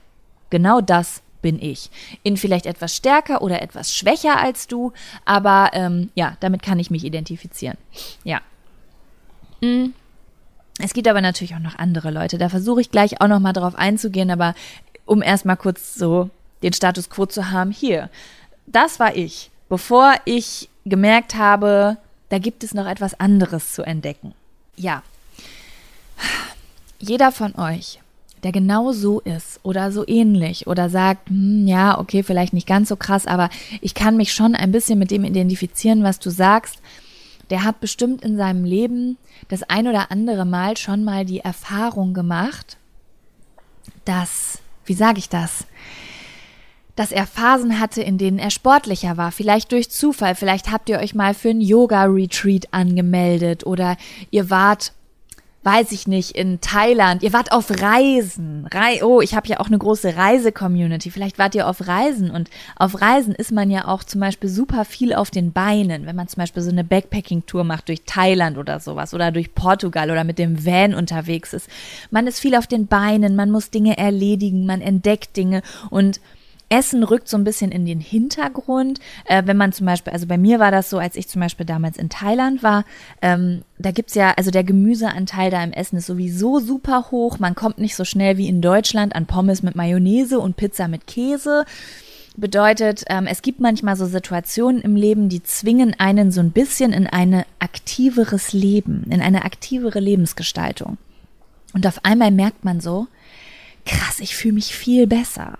genau 0.49 0.81
das 0.81 1.21
bin 1.41 1.61
ich. 1.61 1.89
In 2.23 2.37
vielleicht 2.37 2.65
etwas 2.65 2.95
stärker 2.95 3.41
oder 3.41 3.61
etwas 3.61 3.95
schwächer 3.95 4.39
als 4.39 4.67
du, 4.67 4.93
aber 5.25 5.71
ähm, 5.73 6.09
ja, 6.15 6.37
damit 6.39 6.63
kann 6.63 6.79
ich 6.79 6.89
mich 6.89 7.03
identifizieren. 7.03 7.77
Ja. 8.23 8.41
Mhm. 9.61 9.93
Es 10.79 10.93
gibt 10.93 11.07
aber 11.07 11.21
natürlich 11.21 11.55
auch 11.55 11.59
noch 11.59 11.77
andere 11.77 12.11
Leute. 12.11 12.37
Da 12.37 12.49
versuche 12.49 12.81
ich 12.81 12.91
gleich 12.91 13.21
auch 13.21 13.27
noch 13.27 13.39
mal 13.39 13.53
drauf 13.53 13.75
einzugehen, 13.75 14.31
aber 14.31 14.55
um 15.05 15.21
erstmal 15.21 15.57
kurz 15.57 15.95
so 15.95 16.29
den 16.63 16.73
Status 16.73 17.09
quo 17.09 17.25
zu 17.25 17.51
haben, 17.51 17.71
hier, 17.71 18.09
das 18.65 18.99
war 18.99 19.15
ich, 19.15 19.51
bevor 19.69 20.13
ich 20.25 20.69
gemerkt 20.85 21.35
habe, 21.35 21.97
da 22.29 22.39
gibt 22.39 22.63
es 22.63 22.73
noch 22.73 22.87
etwas 22.87 23.19
anderes 23.19 23.73
zu 23.73 23.83
entdecken. 23.83 24.33
Ja. 24.75 25.03
Jeder 26.99 27.31
von 27.31 27.55
euch, 27.55 27.99
der 28.43 28.51
genau 28.51 28.91
so 28.91 29.19
ist 29.19 29.59
oder 29.63 29.91
so 29.91 30.07
ähnlich 30.07 30.67
oder 30.67 30.89
sagt, 30.89 31.29
hm, 31.29 31.67
ja, 31.67 31.99
okay, 31.99 32.23
vielleicht 32.23 32.53
nicht 32.53 32.67
ganz 32.67 32.89
so 32.89 32.95
krass, 32.95 33.27
aber 33.27 33.49
ich 33.81 33.93
kann 33.93 34.17
mich 34.17 34.33
schon 34.33 34.55
ein 34.55 34.71
bisschen 34.71 34.99
mit 34.99 35.11
dem 35.11 35.23
identifizieren, 35.25 36.03
was 36.03 36.19
du 36.19 36.29
sagst, 36.29 36.79
der 37.49 37.63
hat 37.63 37.79
bestimmt 37.79 38.23
in 38.23 38.37
seinem 38.37 38.63
Leben 38.63 39.17
das 39.49 39.63
ein 39.63 39.87
oder 39.87 40.11
andere 40.11 40.45
Mal 40.45 40.77
schon 40.77 41.03
mal 41.03 41.25
die 41.25 41.39
Erfahrung 41.39 42.13
gemacht, 42.13 42.77
dass, 44.05 44.59
wie 44.85 44.93
sage 44.93 45.19
ich 45.19 45.29
das, 45.29 45.65
dass 46.95 47.11
er 47.11 47.25
Phasen 47.25 47.79
hatte, 47.79 48.01
in 48.01 48.17
denen 48.17 48.39
er 48.39 48.51
sportlicher 48.51 49.17
war, 49.17 49.31
vielleicht 49.31 49.71
durch 49.71 49.89
Zufall, 49.89 50.35
vielleicht 50.35 50.71
habt 50.71 50.89
ihr 50.89 50.99
euch 50.99 51.15
mal 51.15 51.33
für 51.33 51.49
ein 51.49 51.61
Yoga-Retreat 51.61 52.67
angemeldet 52.71 53.65
oder 53.65 53.97
ihr 54.29 54.49
wart 54.49 54.93
weiß 55.63 55.91
ich 55.93 56.07
nicht, 56.07 56.31
in 56.31 56.59
Thailand, 56.61 57.23
ihr 57.23 57.33
wart 57.33 57.51
auf 57.51 57.71
Reisen. 57.71 58.67
Rei 58.71 59.03
oh, 59.03 59.21
ich 59.21 59.35
habe 59.35 59.47
ja 59.47 59.59
auch 59.59 59.67
eine 59.67 59.77
große 59.77 60.15
Reise-Community. 60.15 61.09
Vielleicht 61.09 61.39
wart 61.39 61.55
ihr 61.55 61.67
auf 61.67 61.87
Reisen 61.87 62.31
und 62.31 62.49
auf 62.75 62.99
Reisen 63.01 63.33
ist 63.33 63.51
man 63.51 63.71
ja 63.71 63.87
auch 63.87 64.03
zum 64.03 64.19
Beispiel 64.19 64.49
super 64.49 64.85
viel 64.85 65.13
auf 65.13 65.31
den 65.31 65.53
Beinen, 65.53 66.05
wenn 66.05 66.15
man 66.15 66.27
zum 66.27 66.41
Beispiel 66.41 66.63
so 66.63 66.71
eine 66.71 66.83
Backpacking-Tour 66.83 67.63
macht 67.63 67.87
durch 67.87 68.03
Thailand 68.05 68.57
oder 68.57 68.79
sowas 68.79 69.13
oder 69.13 69.31
durch 69.31 69.55
Portugal 69.55 70.11
oder 70.11 70.23
mit 70.23 70.37
dem 70.37 70.65
Van 70.65 70.93
unterwegs 70.93 71.53
ist. 71.53 71.69
Man 72.11 72.27
ist 72.27 72.39
viel 72.39 72.55
auf 72.55 72.67
den 72.67 72.87
Beinen, 72.87 73.35
man 73.35 73.49
muss 73.49 73.69
Dinge 73.69 73.97
erledigen, 73.97 74.65
man 74.65 74.81
entdeckt 74.81 75.37
Dinge 75.37 75.61
und 75.89 76.19
Essen 76.73 77.03
rückt 77.03 77.29
so 77.29 77.37
ein 77.37 77.43
bisschen 77.43 77.71
in 77.71 77.85
den 77.85 77.99
Hintergrund. 77.99 78.99
Äh, 79.25 79.43
wenn 79.45 79.57
man 79.57 79.73
zum 79.73 79.85
Beispiel, 79.85 80.11
also 80.11 80.25
bei 80.25 80.39
mir 80.39 80.59
war 80.59 80.71
das 80.71 80.89
so, 80.89 80.97
als 80.97 81.15
ich 81.15 81.27
zum 81.27 81.39
Beispiel 81.39 81.67
damals 81.67 81.97
in 81.97 82.09
Thailand 82.09 82.63
war, 82.63 82.83
ähm, 83.21 83.61
da 83.77 83.91
gibt's 83.91 84.15
ja, 84.15 84.33
also 84.35 84.49
der 84.49 84.63
Gemüseanteil 84.63 85.51
da 85.51 85.63
im 85.63 85.71
Essen 85.71 85.97
ist 85.97 86.07
sowieso 86.07 86.59
super 86.59 87.11
hoch. 87.11 87.37
Man 87.37 87.53
kommt 87.53 87.77
nicht 87.77 87.95
so 87.95 88.05
schnell 88.05 88.37
wie 88.37 88.47
in 88.47 88.61
Deutschland 88.61 89.15
an 89.15 89.27
Pommes 89.27 89.61
mit 89.61 89.75
Mayonnaise 89.75 90.39
und 90.39 90.57
Pizza 90.57 90.87
mit 90.87 91.05
Käse. 91.05 91.65
Bedeutet, 92.35 93.03
ähm, 93.07 93.27
es 93.27 93.43
gibt 93.43 93.59
manchmal 93.59 93.95
so 93.95 94.07
Situationen 94.07 94.81
im 94.81 94.95
Leben, 94.95 95.29
die 95.29 95.43
zwingen 95.43 95.93
einen 95.99 96.31
so 96.31 96.39
ein 96.39 96.49
bisschen 96.49 96.91
in 96.91 97.05
ein 97.05 97.45
aktiveres 97.59 98.51
Leben, 98.51 99.05
in 99.11 99.21
eine 99.21 99.45
aktivere 99.45 99.99
Lebensgestaltung. 99.99 100.97
Und 101.73 101.85
auf 101.85 102.03
einmal 102.03 102.31
merkt 102.31 102.65
man 102.65 102.81
so, 102.81 103.05
krass, 103.85 104.19
ich 104.19 104.35
fühle 104.35 104.55
mich 104.55 104.75
viel 104.75 105.05
besser 105.05 105.59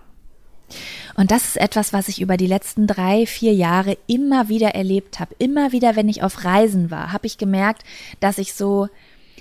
Und 1.15 1.31
das 1.31 1.45
ist 1.45 1.57
etwas, 1.57 1.93
was 1.93 2.07
ich 2.07 2.21
über 2.21 2.37
die 2.37 2.47
letzten 2.47 2.87
drei, 2.87 3.25
vier 3.25 3.53
Jahre 3.53 3.97
immer 4.07 4.49
wieder 4.49 4.75
erlebt 4.75 5.19
habe. 5.19 5.35
Immer 5.39 5.71
wieder, 5.71 5.95
wenn 5.95 6.09
ich 6.09 6.23
auf 6.23 6.43
Reisen 6.43 6.91
war, 6.91 7.11
habe 7.11 7.27
ich 7.27 7.37
gemerkt, 7.37 7.83
dass 8.19 8.37
ich 8.37 8.53
so 8.53 8.89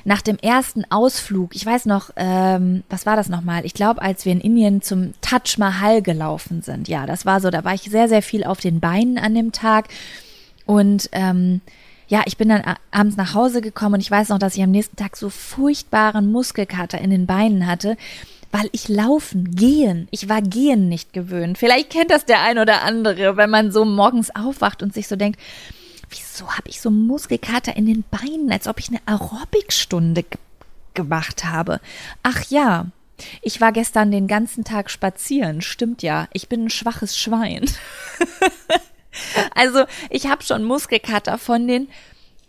nach 0.04 0.22
dem 0.22 0.36
ersten 0.38 0.84
Ausflug, 0.90 1.54
ich 1.54 1.64
weiß 1.64 1.86
noch, 1.86 2.10
ähm, 2.16 2.82
was 2.88 3.06
war 3.06 3.16
das 3.16 3.28
nochmal? 3.28 3.64
Ich 3.64 3.74
glaube, 3.74 4.02
als 4.02 4.24
wir 4.24 4.32
in 4.32 4.40
Indien 4.40 4.82
zum 4.82 5.14
Taj 5.20 5.58
Mahal 5.58 6.02
gelaufen 6.02 6.62
sind. 6.62 6.88
Ja, 6.88 7.06
das 7.06 7.24
war 7.24 7.40
so, 7.40 7.50
da 7.50 7.64
war 7.64 7.74
ich 7.74 7.82
sehr, 7.82 8.08
sehr 8.08 8.22
viel 8.22 8.44
auf 8.44 8.60
den 8.60 8.80
Beinen 8.80 9.18
an 9.18 9.34
dem 9.34 9.52
Tag. 9.52 9.88
Und 10.66 11.08
ähm, 11.12 11.60
ja, 12.08 12.22
ich 12.26 12.36
bin 12.36 12.48
dann 12.48 12.62
abends 12.90 13.16
nach 13.16 13.34
Hause 13.34 13.60
gekommen 13.60 13.94
und 13.94 14.00
ich 14.00 14.10
weiß 14.10 14.30
noch, 14.30 14.38
dass 14.38 14.56
ich 14.56 14.62
am 14.62 14.70
nächsten 14.70 14.96
Tag 14.96 15.16
so 15.16 15.30
furchtbaren 15.30 16.30
Muskelkater 16.30 17.00
in 17.00 17.10
den 17.10 17.26
Beinen 17.26 17.66
hatte, 17.66 17.96
weil 18.52 18.68
ich 18.72 18.88
laufen, 18.88 19.50
gehen, 19.56 20.06
ich 20.10 20.28
war 20.28 20.42
gehen 20.42 20.88
nicht 20.88 21.14
gewöhnt. 21.14 21.56
Vielleicht 21.56 21.90
kennt 21.90 22.10
das 22.10 22.26
der 22.26 22.42
ein 22.42 22.58
oder 22.58 22.82
andere, 22.82 23.36
wenn 23.38 23.50
man 23.50 23.72
so 23.72 23.86
morgens 23.86 24.34
aufwacht 24.36 24.82
und 24.82 24.92
sich 24.92 25.08
so 25.08 25.16
denkt, 25.16 25.40
wieso 26.10 26.50
habe 26.50 26.68
ich 26.68 26.80
so 26.80 26.90
Muskelkater 26.90 27.74
in 27.74 27.86
den 27.86 28.04
Beinen, 28.10 28.52
als 28.52 28.68
ob 28.68 28.78
ich 28.78 28.90
eine 28.90 29.00
Aerobicstunde 29.06 30.24
gemacht 30.92 31.46
habe. 31.46 31.80
Ach 32.22 32.44
ja, 32.50 32.86
ich 33.40 33.60
war 33.62 33.72
gestern 33.72 34.10
den 34.10 34.28
ganzen 34.28 34.64
Tag 34.64 34.90
spazieren, 34.90 35.62
stimmt 35.62 36.02
ja. 36.02 36.28
Ich 36.34 36.48
bin 36.48 36.66
ein 36.66 36.70
schwaches 36.70 37.16
Schwein. 37.16 37.64
also, 39.54 39.84
ich 40.10 40.26
habe 40.26 40.42
schon 40.42 40.64
Muskelkater 40.64 41.38
von 41.38 41.66
den 41.66 41.88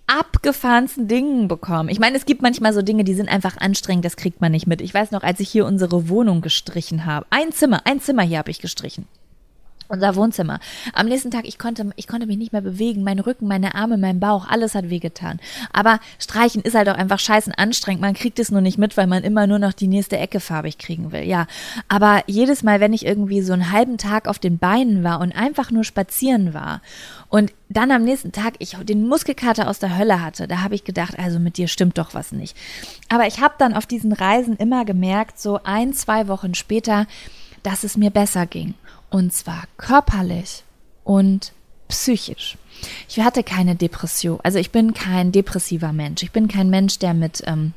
abgefahrensten 0.08 1.08
Dingen 1.08 1.48
bekommen. 1.48 1.90
Ich 1.90 2.00
meine, 2.00 2.18
es 2.18 2.26
gibt 2.26 2.42
manchmal 2.42 2.74
so 2.74 2.82
Dinge, 2.82 3.04
die 3.04 3.14
sind 3.14 3.30
einfach 3.30 3.58
anstrengend, 3.58 4.06
das 4.06 4.16
kriegt 4.16 4.42
man 4.42 4.52
nicht 4.52 4.68
mit. 4.68 4.82
Ich 4.82 4.94
weiß 4.94 5.12
noch, 5.12 5.24
als 5.24 5.40
ich 5.40 5.50
hier 5.50 5.66
unsere 5.66 6.10
Wohnung 6.10 6.42
gestrichen 6.42 7.06
habe. 7.06 7.26
Ein 7.30 7.52
Zimmer, 7.52 7.82
ein 7.86 8.02
Zimmer 8.02 8.24
hier 8.24 8.40
habe 8.40 8.52
ich 8.52 8.60
gestrichen 8.60 9.08
unser 9.94 10.16
Wohnzimmer. 10.16 10.60
Am 10.94 11.08
nächsten 11.08 11.32
Tag, 11.32 11.48
ich 11.48 11.58
konnte, 11.58 11.92
ich 11.96 12.08
konnte 12.08 12.26
mich 12.26 12.38
nicht 12.38 12.52
mehr 12.52 12.62
bewegen. 12.62 13.04
Mein 13.04 13.20
Rücken, 13.20 13.48
meine 13.48 13.76
Arme, 13.76 13.98
mein 13.98 14.20
Bauch, 14.20 14.48
alles 14.48 14.76
hat 14.76 14.90
wehgetan. 14.90 15.40
Aber 15.72 16.00
streichen 16.20 16.64
ist 16.64 16.76
halt 16.76 16.90
auch 16.90 16.98
einfach 16.98 17.20
scheißen 17.20 17.54
anstrengend. 17.54 18.02
Man 18.02 18.16
kriegt 18.16 18.40
es 18.40 18.52
nur 18.52 18.62
nicht 18.62 18.78
mit, 18.78 18.98
weil 18.98 19.08
man 19.08 19.24
immer 19.24 19.48
nur 19.48 19.60
noch 19.60 19.74
die 19.74 19.88
nächste 19.88 20.18
Ecke 20.18 20.40
farbig 20.40 20.80
kriegen 20.80 21.12
will. 21.12 21.24
Ja. 21.24 21.48
Aber 21.88 22.24
jedes 22.26 22.64
Mal, 22.64 22.80
wenn 22.80 22.92
ich 22.92 23.06
irgendwie 23.06 23.42
so 23.42 23.54
einen 23.54 23.72
halben 23.72 23.98
Tag 23.98 24.28
auf 24.28 24.40
den 24.40 24.58
Beinen 24.58 25.04
war 25.04 25.20
und 25.22 25.32
einfach 25.32 25.72
nur 25.72 25.84
spazieren 25.84 26.54
war 26.54 26.82
und 27.30 27.54
dann 27.70 27.92
am 27.92 28.04
nächsten 28.04 28.32
Tag 28.32 28.56
ich 28.60 28.78
den 28.84 29.08
Muskelkater 29.08 29.68
aus 29.68 29.80
der 29.80 29.98
Hölle 29.98 30.22
hatte, 30.22 30.48
da 30.48 30.62
habe 30.62 30.76
ich 30.76 30.84
gedacht, 30.84 31.18
also 31.18 31.40
mit 31.40 31.58
dir 31.58 31.68
stimmt 31.68 31.98
doch 31.98 32.14
was 32.14 32.32
nicht. 32.32 32.58
Aber 33.10 33.28
ich 33.28 33.42
habe 33.42 33.56
dann 33.58 33.74
auf 33.74 33.86
diesen 33.86 34.12
Reisen 34.12 34.58
immer 34.58 34.86
gemerkt, 34.86 35.40
so 35.40 35.60
ein, 35.64 35.94
zwei 35.94 36.28
Wochen 36.28 36.56
später, 36.56 37.06
dass 37.64 37.84
es 37.84 37.98
mir 37.98 38.12
besser 38.12 38.46
ging. 38.46 38.74
Und 39.14 39.32
zwar 39.32 39.66
körperlich 39.78 40.64
und 41.04 41.52
psychisch. 41.88 42.58
Ich 43.08 43.20
hatte 43.20 43.44
keine 43.44 43.76
Depression. 43.76 44.40
Also 44.42 44.58
ich 44.58 44.72
bin 44.72 44.96
kein 44.96 45.32
depressiver 45.32 45.94
Mensch. 45.94 46.24
Ich 46.24 46.32
bin 46.32 46.48
kein 46.48 46.72
Mensch, 46.72 46.98
der 46.98 47.14
mit 47.14 47.44
ähm, 47.46 47.74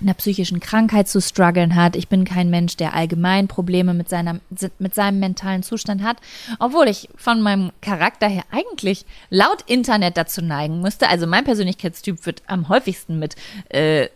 einer 0.00 0.14
psychischen 0.14 0.60
Krankheit 0.60 1.06
zu 1.06 1.20
strugglen 1.20 1.74
hat. 1.74 1.96
Ich 1.96 2.08
bin 2.08 2.24
kein 2.24 2.48
Mensch, 2.48 2.78
der 2.78 2.94
allgemein 2.94 3.46
Probleme 3.46 3.92
mit, 3.92 4.08
seiner, 4.08 4.40
mit 4.78 4.94
seinem 4.94 5.20
mentalen 5.20 5.62
Zustand 5.62 6.02
hat. 6.02 6.16
Obwohl 6.58 6.88
ich 6.88 7.10
von 7.14 7.42
meinem 7.42 7.70
Charakter 7.82 8.26
her 8.26 8.44
eigentlich 8.50 9.04
laut 9.28 9.60
Internet 9.66 10.16
dazu 10.16 10.40
neigen 10.40 10.80
müsste. 10.80 11.10
Also 11.10 11.26
mein 11.26 11.44
Persönlichkeitstyp 11.44 12.24
wird 12.24 12.42
am 12.46 12.70
häufigsten 12.70 13.18
mit 13.18 13.36
äh, 13.68 14.08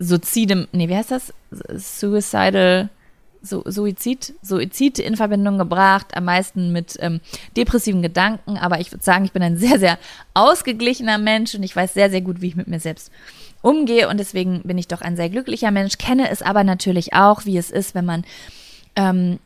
Suizidem, 0.00 0.66
nee, 0.72 0.88
wie 0.88 0.96
heißt 0.96 1.12
das? 1.12 1.32
Suicidal 1.72 2.90
so 3.46 3.62
Suizid, 3.66 4.34
Suizid 4.42 4.98
in 4.98 5.16
Verbindung 5.16 5.58
gebracht, 5.58 6.16
am 6.16 6.24
meisten 6.24 6.72
mit 6.72 6.96
ähm, 7.00 7.20
depressiven 7.56 8.02
Gedanken. 8.02 8.56
Aber 8.56 8.80
ich 8.80 8.92
würde 8.92 9.04
sagen, 9.04 9.24
ich 9.24 9.32
bin 9.32 9.42
ein 9.42 9.56
sehr, 9.56 9.78
sehr 9.78 9.98
ausgeglichener 10.34 11.18
Mensch 11.18 11.54
und 11.54 11.62
ich 11.62 11.74
weiß 11.74 11.94
sehr, 11.94 12.10
sehr 12.10 12.20
gut, 12.20 12.40
wie 12.40 12.48
ich 12.48 12.56
mit 12.56 12.68
mir 12.68 12.80
selbst 12.80 13.10
umgehe. 13.62 14.08
Und 14.08 14.18
deswegen 14.18 14.62
bin 14.62 14.78
ich 14.78 14.88
doch 14.88 15.00
ein 15.00 15.16
sehr 15.16 15.30
glücklicher 15.30 15.70
Mensch, 15.70 15.98
kenne 15.98 16.30
es 16.30 16.42
aber 16.42 16.64
natürlich 16.64 17.14
auch, 17.14 17.44
wie 17.44 17.58
es 17.58 17.70
ist, 17.70 17.94
wenn 17.94 18.04
man 18.04 18.24
ähm, 18.96 19.38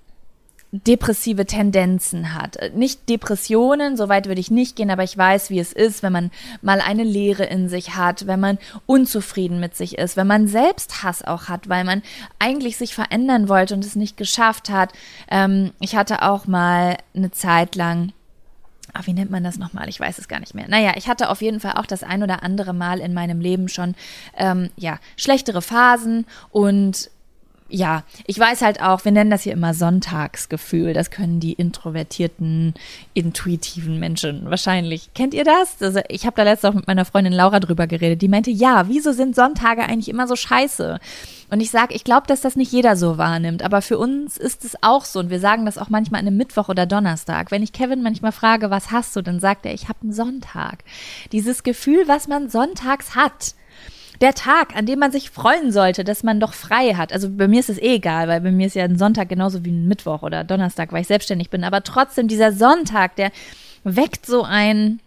depressive 0.73 1.47
Tendenzen 1.47 2.35
hat. 2.35 2.59
Nicht 2.75 3.09
Depressionen, 3.09 3.97
so 3.97 4.09
weit 4.09 4.27
würde 4.27 4.41
ich 4.41 4.51
nicht 4.51 4.77
gehen, 4.77 4.91
aber 4.91 5.03
ich 5.03 5.19
weiß, 5.19 5.51
wie 5.51 5.59
es 5.59 5.73
ist, 5.73 6.03
wenn 6.03 6.13
man 6.13 6.31
mal 6.63 6.81
eine 6.81 7.03
Leere 7.03 7.45
in 7.45 7.69
sich 7.69 7.97
hat, 7.97 8.27
wenn 8.27 8.39
man 8.39 8.59
unzufrieden 8.87 9.59
mit 9.59 9.77
sich 9.77 9.99
ist, 9.99 10.17
wenn 10.17 10.29
man 10.29 10.47
Selbsthass 10.47 11.23
auch 11.25 11.49
hat, 11.49 11.69
weil 11.69 11.85
man 11.85 12.03
eigentlich 12.39 12.77
sich 12.77 12.95
verändern 12.95 13.49
wollte 13.49 13.75
und 13.75 13.85
es 13.85 13.97
nicht 13.97 14.17
geschafft 14.17 14.71
hat. 14.71 14.93
Ähm, 15.29 15.73
ich 15.81 15.97
hatte 15.97 16.23
auch 16.23 16.47
mal 16.47 16.97
eine 17.15 17.33
Zeit 17.33 17.75
lang 17.75 18.13
Ach, 18.93 19.07
wie 19.07 19.13
nennt 19.13 19.31
man 19.31 19.45
das 19.45 19.57
nochmal? 19.57 19.89
Ich 19.89 20.01
weiß 20.01 20.19
es 20.19 20.27
gar 20.27 20.41
nicht 20.41 20.55
mehr. 20.55 20.67
Naja, 20.69 20.95
ich 20.97 21.09
hatte 21.09 21.31
auf 21.31 21.43
jeden 21.43 21.61
Fall 21.61 21.75
auch 21.77 21.87
das 21.87 22.03
ein 22.03 22.25
oder 22.25 22.43
andere 22.43 22.73
Mal 22.73 22.99
in 22.99 23.15
meinem 23.15 23.41
Leben 23.41 23.69
schon 23.69 23.95
ähm, 24.37 24.71
ja 24.77 24.99
schlechtere 25.17 25.63
Phasen 25.63 26.27
und 26.51 27.09
ja, 27.71 28.05
ich 28.27 28.39
weiß 28.39 28.63
halt 28.63 28.83
auch, 28.83 29.05
wir 29.05 29.13
nennen 29.13 29.31
das 29.31 29.43
hier 29.43 29.53
immer 29.53 29.75
Sonntagsgefühl. 29.75 30.93
Das 30.93 31.11
können 31.11 31.41
die 31.41 31.53
introvertierten, 31.53 32.75
intuitiven 33.15 33.99
Menschen 33.99 34.51
wahrscheinlich. 34.51 35.11
Kennt 35.15 35.35
ihr 35.35 35.45
das? 35.45 35.81
Also 35.81 36.01
ich 36.09 36.27
habe 36.27 36.37
da 36.37 36.43
letztens 36.43 36.71
auch 36.71 36.77
mit 36.77 36.87
meiner 36.87 37.05
Freundin 37.05 37.33
Laura 37.33 37.61
drüber 37.61 37.87
geredet. 37.87 38.23
Die 38.23 38.29
meinte, 38.29 38.51
ja, 38.51 38.89
wieso 38.89 39.13
sind 39.13 39.35
Sonntage 39.35 39.83
eigentlich 39.83 40.09
immer 40.09 40.27
so 40.27 40.37
scheiße? 40.37 40.99
Und 41.51 41.61
ich 41.61 41.71
sage, 41.71 41.95
ich 41.95 42.05
glaube, 42.05 42.27
dass 42.27 42.41
das 42.41 42.57
nicht 42.57 42.73
jeder 42.73 42.97
so 42.97 43.19
wahrnimmt. 43.19 43.63
Aber 43.63 43.83
für 43.83 43.99
uns 43.99 44.37
ist 44.37 44.65
es 44.65 44.77
auch 44.83 45.05
so. 45.05 45.21
Und 45.21 45.31
wir 45.31 45.41
sagen 45.41 45.65
das 45.65 45.79
auch 45.79 45.89
manchmal 45.89 46.21
an 46.21 46.27
einem 46.27 46.37
Mittwoch 46.37 46.69
oder 46.69 46.87
Donnerstag. 46.87 47.51
Wenn 47.51 47.63
ich 47.63 47.73
Kevin 47.73 48.03
manchmal 48.03 48.33
frage, 48.33 48.71
was 48.71 48.91
hast 48.91 49.17
du, 49.17 49.23
dann 49.23 49.41
sagt 49.41 49.67
er, 49.67 49.75
ich 49.75 49.89
habe 49.89 50.01
einen 50.03 50.13
Sonntag. 50.13 50.85
Dieses 51.33 51.63
Gefühl, 51.63 52.05
was 52.07 52.29
man 52.29 52.49
sonntags 52.49 53.15
hat 53.15 53.55
der 54.21 54.35
Tag, 54.35 54.77
an 54.77 54.87
dem 54.87 54.99
man 54.99 55.13
sich 55.13 55.31
freuen 55.31 55.73
sollte, 55.73 56.05
dass 56.05 56.23
man 56.23 56.41
doch 56.41 56.53
frei 56.53 56.95
hat. 56.95 57.13
Also 57.13 57.31
bei 57.31 57.49
mir 57.49 57.61
ist 57.61 57.71
es 57.71 57.79
eh 57.79 57.95
egal, 57.95 58.29
weil 58.29 58.41
bei 58.41 58.51
mir 58.51 58.67
ist 58.67 58.75
ja 58.77 58.85
ein 58.85 58.99
Sonntag 58.99 59.29
genauso 59.29 59.65
wie 59.65 59.71
ein 59.71 59.89
Mittwoch 59.89 60.23
oder 60.23 60.45
Donnerstag, 60.45 60.93
weil 60.93 61.03
ich 61.03 61.07
selbstständig 61.07 61.51
bin. 61.51 61.65
Aber 61.65 61.83
trotzdem 61.83 62.29
dieser 62.29 62.53
Sonntag, 62.53 63.17
der 63.17 63.31
weckt 63.83 64.27
so 64.27 64.43
ein 64.43 65.01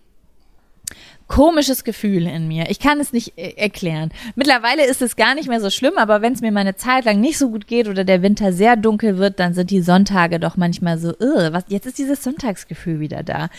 komisches 1.27 1.83
Gefühl 1.83 2.27
in 2.27 2.47
mir. 2.47 2.69
Ich 2.69 2.79
kann 2.79 2.99
es 2.99 3.13
nicht 3.13 3.37
äh, 3.37 3.53
erklären. 3.55 4.11
Mittlerweile 4.35 4.85
ist 4.85 5.01
es 5.01 5.15
gar 5.15 5.35
nicht 5.35 5.47
mehr 5.47 5.61
so 5.61 5.69
schlimm, 5.69 5.97
aber 5.97 6.21
wenn 6.21 6.33
es 6.33 6.41
mir 6.41 6.51
meine 6.51 6.75
Zeit 6.75 7.05
lang 7.05 7.19
nicht 7.19 7.37
so 7.37 7.49
gut 7.49 7.65
geht 7.67 7.87
oder 7.87 8.03
der 8.03 8.21
Winter 8.21 8.53
sehr 8.53 8.75
dunkel 8.75 9.17
wird, 9.17 9.39
dann 9.39 9.53
sind 9.53 9.71
die 9.71 9.81
Sonntage 9.81 10.39
doch 10.39 10.57
manchmal 10.57 10.97
so, 10.97 11.13
was, 11.19 11.63
jetzt 11.69 11.87
ist 11.87 11.97
dieses 11.97 12.23
Sonntagsgefühl 12.23 12.99
wieder 12.99 13.23
da. 13.23 13.49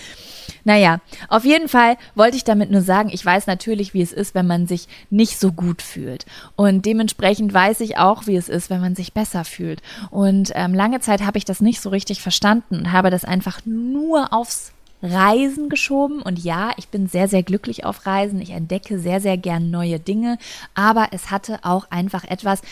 Naja, 0.64 1.00
auf 1.28 1.44
jeden 1.44 1.68
Fall 1.68 1.96
wollte 2.14 2.36
ich 2.36 2.44
damit 2.44 2.70
nur 2.70 2.80
sagen, 2.80 3.10
ich 3.12 3.24
weiß 3.24 3.46
natürlich, 3.46 3.94
wie 3.94 4.02
es 4.02 4.12
ist, 4.12 4.34
wenn 4.34 4.46
man 4.46 4.66
sich 4.66 4.88
nicht 5.10 5.38
so 5.38 5.52
gut 5.52 5.82
fühlt. 5.82 6.24
Und 6.56 6.86
dementsprechend 6.86 7.52
weiß 7.52 7.80
ich 7.80 7.98
auch, 7.98 8.26
wie 8.26 8.36
es 8.36 8.48
ist, 8.48 8.70
wenn 8.70 8.80
man 8.80 8.94
sich 8.94 9.12
besser 9.12 9.44
fühlt. 9.44 9.82
Und 10.10 10.52
ähm, 10.54 10.74
lange 10.74 11.00
Zeit 11.00 11.22
habe 11.22 11.38
ich 11.38 11.44
das 11.44 11.60
nicht 11.60 11.80
so 11.80 11.90
richtig 11.90 12.22
verstanden 12.22 12.76
und 12.76 12.92
habe 12.92 13.10
das 13.10 13.24
einfach 13.24 13.60
nur 13.66 14.32
aufs 14.32 14.72
Reisen 15.02 15.68
geschoben. 15.68 16.22
Und 16.22 16.38
ja, 16.38 16.72
ich 16.78 16.88
bin 16.88 17.08
sehr, 17.08 17.28
sehr 17.28 17.42
glücklich 17.42 17.84
auf 17.84 18.06
Reisen. 18.06 18.40
Ich 18.40 18.50
entdecke 18.50 18.98
sehr, 18.98 19.20
sehr 19.20 19.36
gern 19.36 19.70
neue 19.70 20.00
Dinge. 20.00 20.38
Aber 20.74 21.08
es 21.12 21.30
hatte 21.30 21.58
auch 21.62 21.90
einfach 21.90 22.24
etwas 22.24 22.62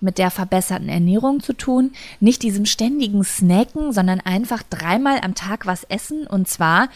mit 0.00 0.18
der 0.18 0.30
verbesserten 0.30 0.88
Ernährung 0.88 1.40
zu 1.40 1.52
tun. 1.52 1.92
Nicht 2.20 2.42
diesem 2.42 2.66
ständigen 2.66 3.24
Snacken, 3.24 3.92
sondern 3.92 4.20
einfach 4.20 4.62
dreimal 4.64 5.20
am 5.22 5.34
Tag 5.34 5.66
was 5.66 5.84
essen. 5.84 6.26
Und 6.26 6.48
zwar 6.48 6.88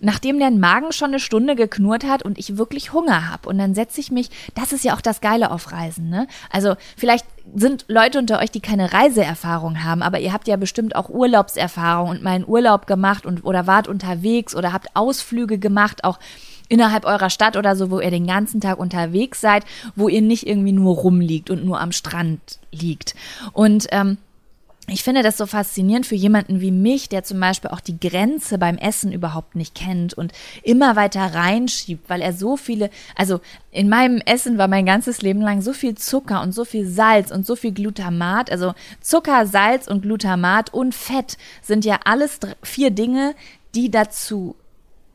nachdem 0.00 0.38
der 0.38 0.50
Magen 0.50 0.92
schon 0.92 1.08
eine 1.08 1.20
Stunde 1.20 1.56
geknurrt 1.56 2.04
hat 2.04 2.22
und 2.22 2.38
ich 2.38 2.56
wirklich 2.56 2.92
Hunger 2.92 3.30
habe. 3.30 3.48
Und 3.48 3.58
dann 3.58 3.74
setze 3.74 4.00
ich 4.00 4.10
mich, 4.10 4.30
das 4.54 4.72
ist 4.72 4.84
ja 4.84 4.94
auch 4.94 5.00
das 5.00 5.20
Geile 5.20 5.50
auf 5.50 5.72
Reisen, 5.72 6.08
ne? 6.08 6.26
Also 6.50 6.74
vielleicht 6.96 7.26
sind 7.54 7.86
Leute 7.88 8.18
unter 8.18 8.40
euch, 8.40 8.50
die 8.50 8.60
keine 8.60 8.92
Reiseerfahrung 8.92 9.82
haben, 9.84 10.02
aber 10.02 10.20
ihr 10.20 10.32
habt 10.32 10.48
ja 10.48 10.56
bestimmt 10.56 10.94
auch 10.94 11.08
Urlaubserfahrung 11.08 12.10
und 12.10 12.22
mal 12.22 12.32
einen 12.32 12.48
Urlaub 12.48 12.86
gemacht 12.86 13.24
und 13.24 13.44
oder 13.44 13.66
wart 13.66 13.88
unterwegs 13.88 14.54
oder 14.54 14.72
habt 14.72 14.88
Ausflüge 14.94 15.58
gemacht, 15.58 16.04
auch 16.04 16.18
innerhalb 16.68 17.04
eurer 17.04 17.30
Stadt 17.30 17.56
oder 17.56 17.76
so, 17.76 17.90
wo 17.90 18.00
ihr 18.00 18.10
den 18.10 18.26
ganzen 18.26 18.60
Tag 18.60 18.78
unterwegs 18.78 19.40
seid, 19.40 19.64
wo 19.96 20.08
ihr 20.08 20.22
nicht 20.22 20.46
irgendwie 20.46 20.72
nur 20.72 20.94
rumliegt 20.94 21.50
und 21.50 21.64
nur 21.64 21.80
am 21.80 21.92
Strand 21.92 22.58
liegt. 22.70 23.14
Und 23.52 23.86
ähm, 23.90 24.18
ich 24.90 25.02
finde 25.02 25.22
das 25.22 25.36
so 25.36 25.46
faszinierend 25.46 26.06
für 26.06 26.14
jemanden 26.14 26.60
wie 26.60 26.70
mich, 26.70 27.08
der 27.08 27.22
zum 27.22 27.38
Beispiel 27.38 27.70
auch 27.70 27.80
die 27.80 28.00
Grenze 28.00 28.58
beim 28.58 28.78
Essen 28.78 29.12
überhaupt 29.12 29.54
nicht 29.54 29.74
kennt 29.74 30.14
und 30.14 30.32
immer 30.62 30.96
weiter 30.96 31.34
reinschiebt, 31.34 32.08
weil 32.08 32.22
er 32.22 32.32
so 32.32 32.56
viele, 32.56 32.90
also 33.14 33.40
in 33.70 33.88
meinem 33.88 34.22
Essen 34.24 34.56
war 34.56 34.66
mein 34.66 34.86
ganzes 34.86 35.20
Leben 35.20 35.42
lang 35.42 35.60
so 35.60 35.72
viel 35.72 35.94
Zucker 35.94 36.40
und 36.42 36.52
so 36.52 36.64
viel 36.64 36.86
Salz 36.86 37.30
und 37.30 37.44
so 37.46 37.54
viel 37.54 37.72
Glutamat. 37.72 38.50
Also 38.50 38.74
Zucker, 39.00 39.46
Salz 39.46 39.88
und 39.88 40.02
Glutamat 40.02 40.72
und 40.72 40.94
Fett 40.94 41.36
sind 41.62 41.84
ja 41.84 42.00
alles 42.04 42.40
vier 42.62 42.90
Dinge, 42.90 43.34
die 43.74 43.90
dazu 43.90 44.56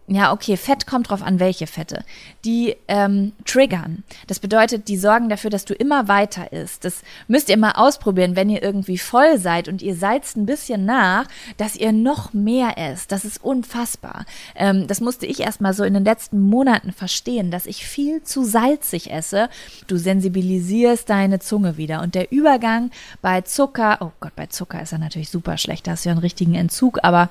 ja, 0.07 0.33
okay, 0.33 0.57
Fett 0.57 0.85
kommt 0.85 1.09
drauf 1.09 1.23
an, 1.23 1.39
welche 1.39 1.65
Fette. 1.65 2.03
Die 2.43 2.75
ähm, 2.89 3.31
triggern. 3.45 4.03
Das 4.27 4.39
bedeutet, 4.39 4.89
die 4.89 4.97
sorgen 4.97 5.29
dafür, 5.29 5.49
dass 5.49 5.63
du 5.63 5.73
immer 5.73 6.09
weiter 6.09 6.51
isst. 6.51 6.83
Das 6.83 7.03
müsst 7.29 7.49
ihr 7.49 7.55
mal 7.55 7.71
ausprobieren, 7.71 8.35
wenn 8.35 8.49
ihr 8.49 8.61
irgendwie 8.61 8.97
voll 8.97 9.37
seid 9.37 9.69
und 9.69 9.81
ihr 9.81 9.95
salzt 9.95 10.35
ein 10.35 10.45
bisschen 10.45 10.85
nach, 10.85 11.25
dass 11.55 11.77
ihr 11.77 11.93
noch 11.93 12.33
mehr 12.33 12.77
esst. 12.77 13.13
Das 13.13 13.23
ist 13.23 13.41
unfassbar. 13.41 14.25
Ähm, 14.55 14.87
das 14.87 14.99
musste 14.99 15.25
ich 15.25 15.39
erst 15.39 15.61
mal 15.61 15.73
so 15.73 15.85
in 15.85 15.93
den 15.93 16.03
letzten 16.03 16.41
Monaten 16.41 16.91
verstehen, 16.91 17.49
dass 17.49 17.65
ich 17.65 17.85
viel 17.85 18.23
zu 18.23 18.43
salzig 18.43 19.09
esse. 19.09 19.47
Du 19.87 19.95
sensibilisierst 19.95 21.09
deine 21.09 21.39
Zunge 21.39 21.77
wieder. 21.77 22.01
Und 22.01 22.13
der 22.13 22.29
Übergang 22.29 22.91
bei 23.21 23.39
Zucker, 23.41 23.99
oh 24.01 24.11
Gott, 24.19 24.35
bei 24.35 24.47
Zucker 24.47 24.81
ist 24.81 24.91
er 24.91 24.99
natürlich 24.99 25.29
super 25.29 25.57
schlecht. 25.57 25.87
Da 25.87 25.91
hast 25.91 26.03
du 26.03 26.09
ja 26.09 26.13
einen 26.13 26.21
richtigen 26.21 26.55
Entzug, 26.55 26.99
aber 27.03 27.29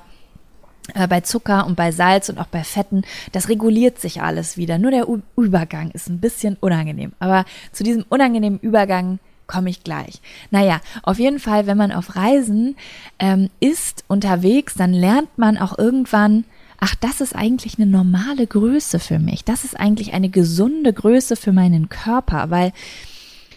bei 1.09 1.21
Zucker 1.21 1.67
und 1.67 1.77
bei 1.77 1.93
Salz 1.93 2.29
und 2.29 2.39
auch 2.39 2.47
bei 2.47 2.65
Fetten, 2.65 3.03
das 3.31 3.49
reguliert 3.49 4.01
sich 4.01 4.21
alles 4.21 4.57
wieder. 4.57 4.79
Nur 4.79 4.91
der 4.91 5.09
U 5.09 5.21
Übergang 5.37 5.91
ist 5.93 6.09
ein 6.09 6.19
bisschen 6.19 6.57
unangenehm. 6.61 7.13
Aber 7.21 7.45
zu 7.73 7.85
diesem 7.85 8.05
unangenehmen 8.09 8.59
Übergang 8.59 9.19
komme 9.47 9.71
ich 9.71 9.85
gleich. 9.85 10.21
Naja, 10.51 10.81
auf 11.03 11.19
jeden 11.19 11.39
Fall, 11.39 11.67
wenn 11.67 11.77
man 11.77 11.93
auf 11.93 12.17
Reisen 12.17 12.77
ähm, 13.19 13.51
ist 13.61 14.05
unterwegs, 14.09 14.75
dann 14.75 14.93
lernt 14.93 15.37
man 15.37 15.59
auch 15.59 15.79
irgendwann, 15.79 16.45
ach, 16.79 16.95
das 16.97 17.21
ist 17.21 17.37
eigentlich 17.37 17.79
eine 17.79 17.87
normale 17.87 18.47
Größe 18.47 18.99
für 18.99 19.19
mich. 19.19 19.45
Das 19.45 19.65
ist 19.65 19.79
eigentlich 19.79 20.15
eine 20.15 20.31
gesunde 20.31 20.93
Größe 20.93 21.37
für 21.37 21.53
meinen 21.53 21.89
Körper, 21.89 22.51
weil 22.51 22.73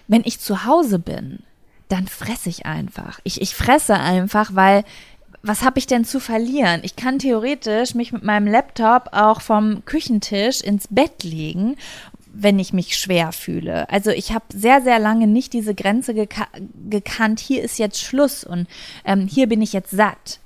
wenn 0.07 0.21
ich 0.26 0.39
zu 0.39 0.65
Hause 0.65 0.99
bin, 0.99 1.39
dann 1.88 2.07
fresse 2.07 2.49
ich 2.49 2.65
einfach. 2.65 3.19
Ich, 3.23 3.41
ich 3.41 3.55
fresse 3.55 3.95
einfach, 3.95 4.53
weil 4.53 4.84
was 5.47 5.63
habe 5.63 5.77
ich 5.77 5.85
denn 5.85 6.05
zu 6.05 6.19
verlieren? 6.19 6.81
Ich 6.83 6.95
kann 6.95 7.19
theoretisch 7.19 7.93
mich 7.93 8.11
mit 8.11 8.23
meinem 8.23 8.47
Laptop 8.47 9.09
auch 9.11 9.41
vom 9.41 9.85
Küchentisch 9.85 10.61
ins 10.61 10.87
Bett 10.89 11.23
legen, 11.23 11.77
wenn 12.33 12.57
ich 12.57 12.73
mich 12.73 12.97
schwer 12.97 13.31
fühle. 13.31 13.89
Also 13.89 14.09
ich 14.09 14.33
habe 14.33 14.45
sehr, 14.51 14.81
sehr 14.81 14.99
lange 14.99 15.27
nicht 15.27 15.53
diese 15.53 15.75
Grenze 15.75 16.13
geka 16.13 16.47
gekannt, 16.89 17.39
hier 17.39 17.63
ist 17.63 17.77
jetzt 17.77 18.01
Schluss 18.01 18.43
und 18.43 18.67
ähm, 19.05 19.27
hier 19.27 19.47
bin 19.47 19.61
ich 19.61 19.71
jetzt 19.71 19.91
satt. 19.91 20.39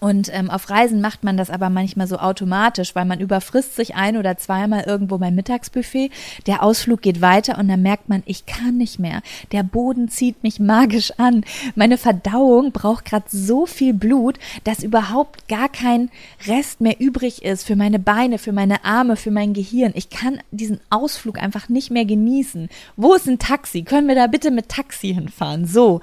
Und 0.00 0.32
ähm, 0.32 0.48
auf 0.50 0.70
Reisen 0.70 1.00
macht 1.00 1.24
man 1.24 1.36
das 1.36 1.50
aber 1.50 1.70
manchmal 1.70 2.06
so 2.06 2.18
automatisch, 2.18 2.94
weil 2.94 3.04
man 3.04 3.20
überfrisst 3.20 3.74
sich 3.74 3.96
ein 3.96 4.16
oder 4.16 4.36
zweimal 4.36 4.84
irgendwo 4.84 5.18
beim 5.18 5.34
Mittagsbuffet. 5.34 6.10
Der 6.46 6.62
Ausflug 6.62 7.02
geht 7.02 7.20
weiter 7.20 7.58
und 7.58 7.68
dann 7.68 7.82
merkt 7.82 8.08
man, 8.08 8.22
ich 8.24 8.46
kann 8.46 8.76
nicht 8.76 8.98
mehr. 8.98 9.22
Der 9.52 9.62
Boden 9.62 10.08
zieht 10.08 10.42
mich 10.42 10.60
magisch 10.60 11.12
an. 11.18 11.44
Meine 11.74 11.98
Verdauung 11.98 12.72
braucht 12.72 13.06
gerade 13.06 13.26
so 13.28 13.66
viel 13.66 13.92
Blut, 13.92 14.38
dass 14.64 14.84
überhaupt 14.84 15.48
gar 15.48 15.68
kein 15.68 16.10
Rest 16.46 16.80
mehr 16.80 17.00
übrig 17.00 17.44
ist 17.44 17.66
für 17.66 17.76
meine 17.76 17.98
Beine, 17.98 18.38
für 18.38 18.52
meine 18.52 18.84
Arme, 18.84 19.16
für 19.16 19.30
mein 19.32 19.52
Gehirn. 19.52 19.92
Ich 19.94 20.10
kann 20.10 20.40
diesen 20.50 20.80
Ausflug 20.90 21.38
einfach 21.38 21.68
nicht 21.68 21.90
mehr 21.90 22.04
genießen. 22.04 22.68
Wo 22.96 23.14
ist 23.14 23.26
ein 23.26 23.38
Taxi? 23.38 23.82
Können 23.82 24.06
wir 24.06 24.14
da 24.14 24.28
bitte 24.28 24.50
mit 24.50 24.68
Taxi 24.68 25.12
hinfahren? 25.12 25.66
So. 25.66 26.00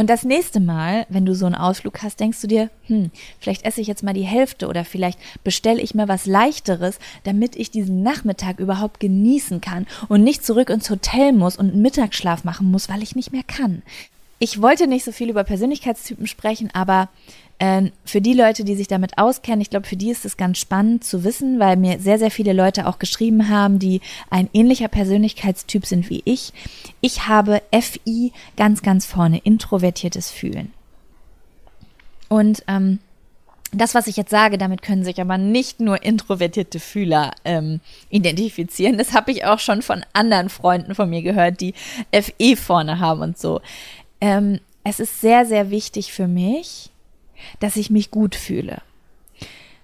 Und 0.00 0.08
das 0.08 0.24
nächste 0.24 0.60
Mal, 0.60 1.04
wenn 1.10 1.26
du 1.26 1.34
so 1.34 1.44
einen 1.44 1.54
Ausflug 1.54 2.02
hast, 2.02 2.20
denkst 2.20 2.40
du 2.40 2.46
dir, 2.46 2.70
hm, 2.86 3.10
vielleicht 3.38 3.66
esse 3.66 3.82
ich 3.82 3.86
jetzt 3.86 4.02
mal 4.02 4.14
die 4.14 4.22
Hälfte 4.22 4.66
oder 4.66 4.86
vielleicht 4.86 5.18
bestelle 5.44 5.78
ich 5.82 5.94
mir 5.94 6.08
was 6.08 6.24
leichteres, 6.24 6.98
damit 7.24 7.54
ich 7.54 7.70
diesen 7.70 8.02
Nachmittag 8.02 8.60
überhaupt 8.60 8.98
genießen 8.98 9.60
kann 9.60 9.86
und 10.08 10.24
nicht 10.24 10.42
zurück 10.42 10.70
ins 10.70 10.88
Hotel 10.88 11.34
muss 11.34 11.58
und 11.58 11.72
einen 11.72 11.82
Mittagsschlaf 11.82 12.44
machen 12.44 12.70
muss, 12.70 12.88
weil 12.88 13.02
ich 13.02 13.14
nicht 13.14 13.30
mehr 13.30 13.42
kann. 13.46 13.82
Ich 14.38 14.62
wollte 14.62 14.86
nicht 14.86 15.04
so 15.04 15.12
viel 15.12 15.28
über 15.28 15.44
Persönlichkeitstypen 15.44 16.26
sprechen, 16.26 16.70
aber 16.72 17.10
äh, 17.60 17.90
für 18.06 18.20
die 18.20 18.32
Leute, 18.32 18.64
die 18.64 18.74
sich 18.74 18.88
damit 18.88 19.18
auskennen, 19.18 19.60
ich 19.60 19.70
glaube, 19.70 19.86
für 19.86 19.96
die 19.96 20.10
ist 20.10 20.24
es 20.24 20.36
ganz 20.36 20.58
spannend 20.58 21.04
zu 21.04 21.24
wissen, 21.24 21.60
weil 21.60 21.76
mir 21.76 22.00
sehr, 22.00 22.18
sehr 22.18 22.30
viele 22.30 22.54
Leute 22.54 22.86
auch 22.86 22.98
geschrieben 22.98 23.48
haben, 23.48 23.78
die 23.78 24.00
ein 24.30 24.48
ähnlicher 24.54 24.88
Persönlichkeitstyp 24.88 25.84
sind 25.84 26.08
wie 26.08 26.22
ich. 26.24 26.52
Ich 27.02 27.28
habe 27.28 27.62
FI 27.70 28.32
ganz, 28.56 28.82
ganz 28.82 29.04
vorne, 29.04 29.38
introvertiertes 29.38 30.30
Fühlen. 30.30 30.72
Und 32.28 32.64
ähm, 32.66 32.98
das, 33.72 33.94
was 33.94 34.06
ich 34.06 34.16
jetzt 34.16 34.30
sage, 34.30 34.56
damit 34.56 34.80
können 34.80 35.04
sich 35.04 35.20
aber 35.20 35.36
nicht 35.36 35.80
nur 35.80 36.02
introvertierte 36.02 36.80
Fühler 36.80 37.32
ähm, 37.44 37.80
identifizieren. 38.08 38.96
Das 38.96 39.12
habe 39.12 39.32
ich 39.32 39.44
auch 39.44 39.58
schon 39.58 39.82
von 39.82 40.04
anderen 40.14 40.48
Freunden 40.48 40.94
von 40.94 41.10
mir 41.10 41.20
gehört, 41.20 41.60
die 41.60 41.74
FE 42.10 42.56
vorne 42.56 43.00
haben 43.00 43.20
und 43.20 43.38
so. 43.38 43.60
Ähm, 44.22 44.60
es 44.82 44.98
ist 44.98 45.20
sehr, 45.20 45.44
sehr 45.44 45.70
wichtig 45.70 46.12
für 46.12 46.26
mich, 46.26 46.90
dass 47.58 47.76
ich 47.76 47.90
mich 47.90 48.10
gut 48.10 48.34
fühle. 48.34 48.82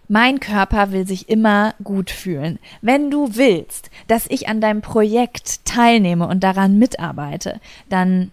Mein 0.09 0.39
Körper 0.39 0.93
will 0.93 1.07
sich 1.07 1.29
immer 1.29 1.75
gut 1.83 2.11
fühlen. 2.11 2.61
Wenn 2.81 3.11
du 3.11 3.35
willst, 3.35 3.91
dass 4.07 4.27
ich 4.29 4.49
an 4.49 4.61
deinem 4.61 4.81
Projekt 4.81 5.65
teilnehme 5.65 6.29
und 6.29 6.45
daran 6.45 6.79
mitarbeite, 6.79 7.61
dann 7.89 8.31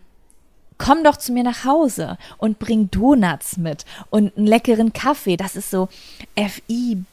komm 0.78 1.04
doch 1.04 1.18
zu 1.18 1.32
mir 1.32 1.44
nach 1.44 1.66
Hause 1.66 2.18
und 2.38 2.60
bring 2.60 2.92
Donuts 2.92 3.58
mit 3.58 3.86
und 4.10 4.38
einen 4.38 4.46
leckeren 4.46 4.94
Kaffee. 4.94 5.38
Das 5.38 5.56
ist 5.56 5.72
so 5.72 5.90
FI, 6.36 7.04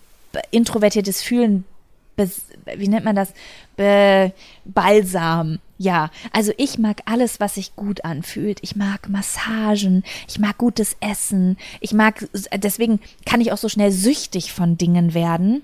introvertiertes 0.50 1.22
Fühlen, 1.22 1.64
wie 2.76 2.88
nennt 2.88 3.04
man 3.04 3.16
das? 3.16 3.32
Balsam. 4.64 5.58
Ja, 5.82 6.10
also 6.34 6.52
ich 6.58 6.76
mag 6.76 7.00
alles, 7.06 7.40
was 7.40 7.54
sich 7.54 7.74
gut 7.74 8.04
anfühlt. 8.04 8.58
Ich 8.60 8.76
mag 8.76 9.08
Massagen, 9.08 10.04
ich 10.28 10.38
mag 10.38 10.58
gutes 10.58 10.94
Essen, 11.00 11.56
ich 11.80 11.94
mag, 11.94 12.28
deswegen 12.54 13.00
kann 13.24 13.40
ich 13.40 13.50
auch 13.50 13.56
so 13.56 13.70
schnell 13.70 13.90
süchtig 13.90 14.52
von 14.52 14.76
Dingen 14.76 15.14
werden 15.14 15.62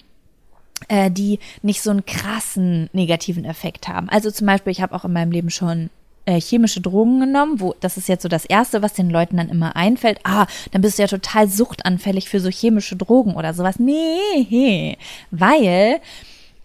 äh, 0.88 1.10
die 1.10 1.38
nicht 1.60 1.82
so 1.82 1.90
einen 1.90 2.06
krassen 2.06 2.88
negativen 2.94 3.44
Effekt 3.44 3.88
haben. 3.88 4.08
Also 4.08 4.30
zum 4.30 4.46
Beispiel, 4.46 4.70
ich 4.72 4.80
habe 4.80 4.94
auch 4.94 5.04
in 5.04 5.12
meinem 5.12 5.32
Leben 5.32 5.50
schon 5.50 5.90
äh, 6.24 6.40
chemische 6.40 6.80
Drogen 6.80 7.20
genommen, 7.20 7.60
wo 7.60 7.74
das 7.80 7.98
ist 7.98 8.08
jetzt 8.08 8.22
so 8.22 8.28
das 8.30 8.46
Erste, 8.46 8.80
was 8.80 8.94
den 8.94 9.10
Leuten 9.10 9.36
dann 9.36 9.50
immer 9.50 9.76
einfällt. 9.76 10.20
Ah, 10.24 10.46
dann 10.72 10.80
bist 10.80 10.98
du 10.98 11.02
ja 11.02 11.08
total 11.08 11.48
suchtanfällig 11.48 12.30
für 12.30 12.40
so 12.40 12.48
chemische 12.48 12.96
Drogen 12.96 13.34
oder 13.34 13.52
sowas. 13.52 13.78
Nee, 13.78 14.96
weil 15.30 16.00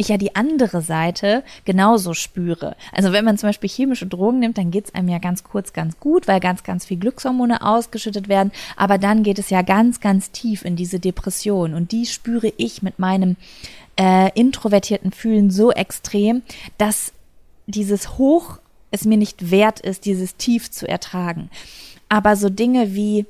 ich 0.01 0.09
ja 0.09 0.17
die 0.17 0.35
andere 0.35 0.81
Seite 0.81 1.43
genauso 1.65 2.13
spüre. 2.13 2.75
Also 2.91 3.11
wenn 3.11 3.25
man 3.25 3.37
zum 3.37 3.49
Beispiel 3.49 3.69
chemische 3.69 4.07
Drogen 4.07 4.39
nimmt, 4.39 4.57
dann 4.57 4.71
geht 4.71 4.85
es 4.85 4.95
einem 4.95 5.09
ja 5.09 5.19
ganz 5.19 5.43
kurz 5.43 5.73
ganz 5.73 5.99
gut, 5.99 6.27
weil 6.27 6.39
ganz, 6.39 6.63
ganz 6.63 6.85
viel 6.85 6.97
Glückshormone 6.97 7.61
ausgeschüttet 7.61 8.27
werden. 8.27 8.51
Aber 8.75 8.97
dann 8.97 9.23
geht 9.23 9.39
es 9.39 9.49
ja 9.49 9.61
ganz, 9.61 9.99
ganz 9.99 10.31
tief 10.31 10.65
in 10.65 10.75
diese 10.75 10.99
Depression. 10.99 11.73
Und 11.73 11.91
die 11.91 12.05
spüre 12.05 12.51
ich 12.57 12.81
mit 12.81 12.99
meinem 12.99 13.37
äh, 13.97 14.31
introvertierten 14.39 15.11
Fühlen 15.11 15.51
so 15.51 15.71
extrem, 15.71 16.41
dass 16.77 17.13
dieses 17.67 18.17
Hoch 18.17 18.59
es 18.91 19.05
mir 19.05 19.17
nicht 19.17 19.51
wert 19.51 19.79
ist, 19.79 20.05
dieses 20.05 20.35
Tief 20.35 20.69
zu 20.69 20.87
ertragen. 20.87 21.49
Aber 22.09 22.35
so 22.35 22.49
Dinge 22.49 22.93
wie 22.93 23.25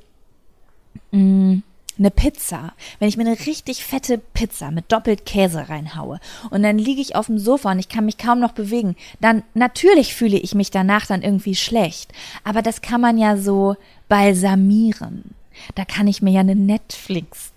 mh, 1.11 1.19
mm, 1.19 1.63
eine 2.01 2.11
Pizza, 2.11 2.73
wenn 2.99 3.07
ich 3.07 3.17
mir 3.17 3.25
eine 3.25 3.39
richtig 3.45 3.85
fette 3.85 4.17
Pizza 4.17 4.71
mit 4.71 4.91
doppelt 4.91 5.25
Käse 5.25 5.69
reinhaue 5.69 6.19
und 6.49 6.63
dann 6.63 6.77
liege 6.77 7.01
ich 7.01 7.15
auf 7.15 7.27
dem 7.27 7.37
Sofa 7.37 7.71
und 7.71 7.79
ich 7.79 7.89
kann 7.89 8.05
mich 8.05 8.17
kaum 8.17 8.39
noch 8.39 8.51
bewegen, 8.51 8.95
dann 9.19 9.43
natürlich 9.53 10.13
fühle 10.13 10.37
ich 10.37 10.55
mich 10.55 10.71
danach 10.71 11.05
dann 11.05 11.21
irgendwie 11.21 11.55
schlecht. 11.55 12.11
Aber 12.43 12.61
das 12.61 12.81
kann 12.81 13.01
man 13.01 13.17
ja 13.17 13.37
so 13.37 13.75
balsamieren. 14.09 15.35
Da 15.75 15.85
kann 15.85 16.07
ich 16.07 16.21
mir 16.21 16.31
ja 16.31 16.39
eine 16.41 16.55
Netflix 16.55 17.51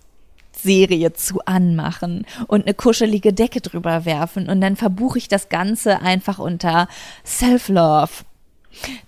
Serie 0.53 1.13
zu 1.13 1.41
anmachen 1.45 2.27
und 2.47 2.63
eine 2.63 2.75
kuschelige 2.75 3.33
Decke 3.33 3.61
drüber 3.61 4.05
werfen 4.05 4.49
und 4.49 4.61
dann 4.61 4.77
verbuche 4.77 5.19
ich 5.19 5.29
das 5.29 5.49
Ganze 5.49 6.01
einfach 6.01 6.39
unter 6.39 6.89
Self-Love 7.25 8.25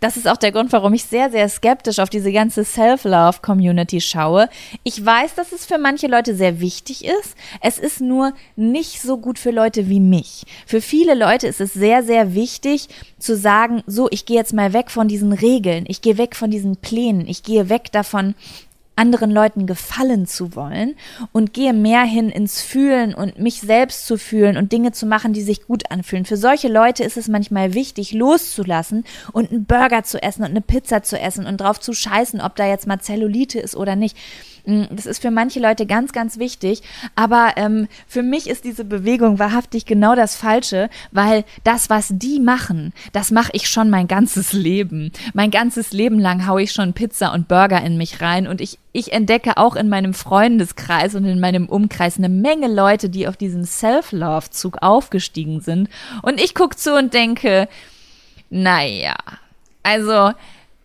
das 0.00 0.16
ist 0.16 0.28
auch 0.28 0.36
der 0.36 0.52
Grund, 0.52 0.72
warum 0.72 0.94
ich 0.94 1.04
sehr, 1.04 1.30
sehr 1.30 1.48
skeptisch 1.48 1.98
auf 1.98 2.10
diese 2.10 2.32
ganze 2.32 2.64
Self-Love-Community 2.64 4.00
schaue. 4.00 4.48
Ich 4.82 5.04
weiß, 5.04 5.34
dass 5.34 5.52
es 5.52 5.66
für 5.66 5.78
manche 5.78 6.06
Leute 6.06 6.34
sehr 6.34 6.60
wichtig 6.60 7.04
ist. 7.04 7.34
Es 7.60 7.78
ist 7.78 8.00
nur 8.00 8.32
nicht 8.56 9.00
so 9.00 9.18
gut 9.18 9.38
für 9.38 9.50
Leute 9.50 9.88
wie 9.88 10.00
mich. 10.00 10.44
Für 10.66 10.80
viele 10.80 11.14
Leute 11.14 11.46
ist 11.46 11.60
es 11.60 11.72
sehr, 11.72 12.02
sehr 12.02 12.34
wichtig 12.34 12.88
zu 13.18 13.36
sagen, 13.36 13.82
so, 13.86 14.08
ich 14.10 14.26
gehe 14.26 14.36
jetzt 14.36 14.52
mal 14.52 14.72
weg 14.72 14.90
von 14.90 15.08
diesen 15.08 15.32
Regeln, 15.32 15.84
ich 15.88 16.02
gehe 16.02 16.18
weg 16.18 16.36
von 16.36 16.50
diesen 16.50 16.76
Plänen, 16.76 17.26
ich 17.26 17.42
gehe 17.42 17.68
weg 17.68 17.90
davon, 17.92 18.34
anderen 18.96 19.30
Leuten 19.30 19.66
gefallen 19.66 20.26
zu 20.26 20.56
wollen 20.56 20.96
und 21.32 21.52
gehe 21.52 21.72
mehr 21.72 22.02
hin 22.02 22.30
ins 22.30 22.62
Fühlen 22.62 23.14
und 23.14 23.38
mich 23.38 23.60
selbst 23.60 24.06
zu 24.06 24.16
fühlen 24.16 24.56
und 24.56 24.72
Dinge 24.72 24.92
zu 24.92 25.06
machen, 25.06 25.32
die 25.34 25.42
sich 25.42 25.66
gut 25.66 25.90
anfühlen. 25.90 26.24
Für 26.24 26.36
solche 26.38 26.68
Leute 26.68 27.04
ist 27.04 27.16
es 27.16 27.28
manchmal 27.28 27.74
wichtig, 27.74 28.12
loszulassen 28.12 29.04
und 29.32 29.52
einen 29.52 29.66
Burger 29.66 30.02
zu 30.02 30.22
essen 30.22 30.42
und 30.42 30.50
eine 30.50 30.62
Pizza 30.62 31.02
zu 31.02 31.18
essen 31.20 31.46
und 31.46 31.58
drauf 31.58 31.78
zu 31.78 31.92
scheißen, 31.92 32.40
ob 32.40 32.56
da 32.56 32.66
jetzt 32.66 32.86
mal 32.86 33.00
Zellulite 33.00 33.60
ist 33.60 33.76
oder 33.76 33.96
nicht. 33.96 34.16
Hm, 34.66 34.88
das 34.90 35.06
ist 35.06 35.22
für 35.22 35.30
manche 35.30 35.60
Leute 35.60 35.86
ganz, 35.86 36.12
ganz 36.12 36.38
wichtig. 36.38 36.82
Aber 37.14 37.52
ähm, 37.56 37.88
für 38.06 38.22
mich 38.22 38.48
ist 38.48 38.64
diese 38.64 38.84
Bewegung 38.84 39.38
wahrhaftig 39.38 39.86
genau 39.86 40.14
das 40.14 40.36
Falsche, 40.36 40.90
weil 41.12 41.44
das, 41.64 41.88
was 41.88 42.08
die 42.10 42.40
machen, 42.40 42.92
das 43.12 43.30
mache 43.30 43.50
ich 43.52 43.68
schon 43.68 43.90
mein 43.90 44.08
ganzes 44.08 44.52
Leben. 44.52 45.12
Mein 45.34 45.50
ganzes 45.50 45.92
Leben 45.92 46.18
lang 46.18 46.46
haue 46.46 46.62
ich 46.62 46.72
schon 46.72 46.92
Pizza 46.92 47.32
und 47.32 47.48
Burger 47.48 47.80
in 47.82 47.96
mich 47.96 48.20
rein 48.20 48.46
und 48.46 48.60
ich 48.60 48.78
ich 48.96 49.12
entdecke 49.12 49.58
auch 49.58 49.76
in 49.76 49.90
meinem 49.90 50.14
Freundeskreis 50.14 51.14
und 51.14 51.26
in 51.26 51.38
meinem 51.38 51.68
Umkreis 51.68 52.16
eine 52.16 52.30
Menge 52.30 52.66
Leute, 52.66 53.10
die 53.10 53.28
auf 53.28 53.36
diesen 53.36 53.66
Self-Love-Zug 53.66 54.78
aufgestiegen 54.80 55.60
sind. 55.60 55.90
Und 56.22 56.40
ich 56.40 56.54
gucke 56.54 56.76
zu 56.76 56.96
und 56.96 57.12
denke, 57.12 57.68
naja, 58.48 59.16
also 59.82 60.32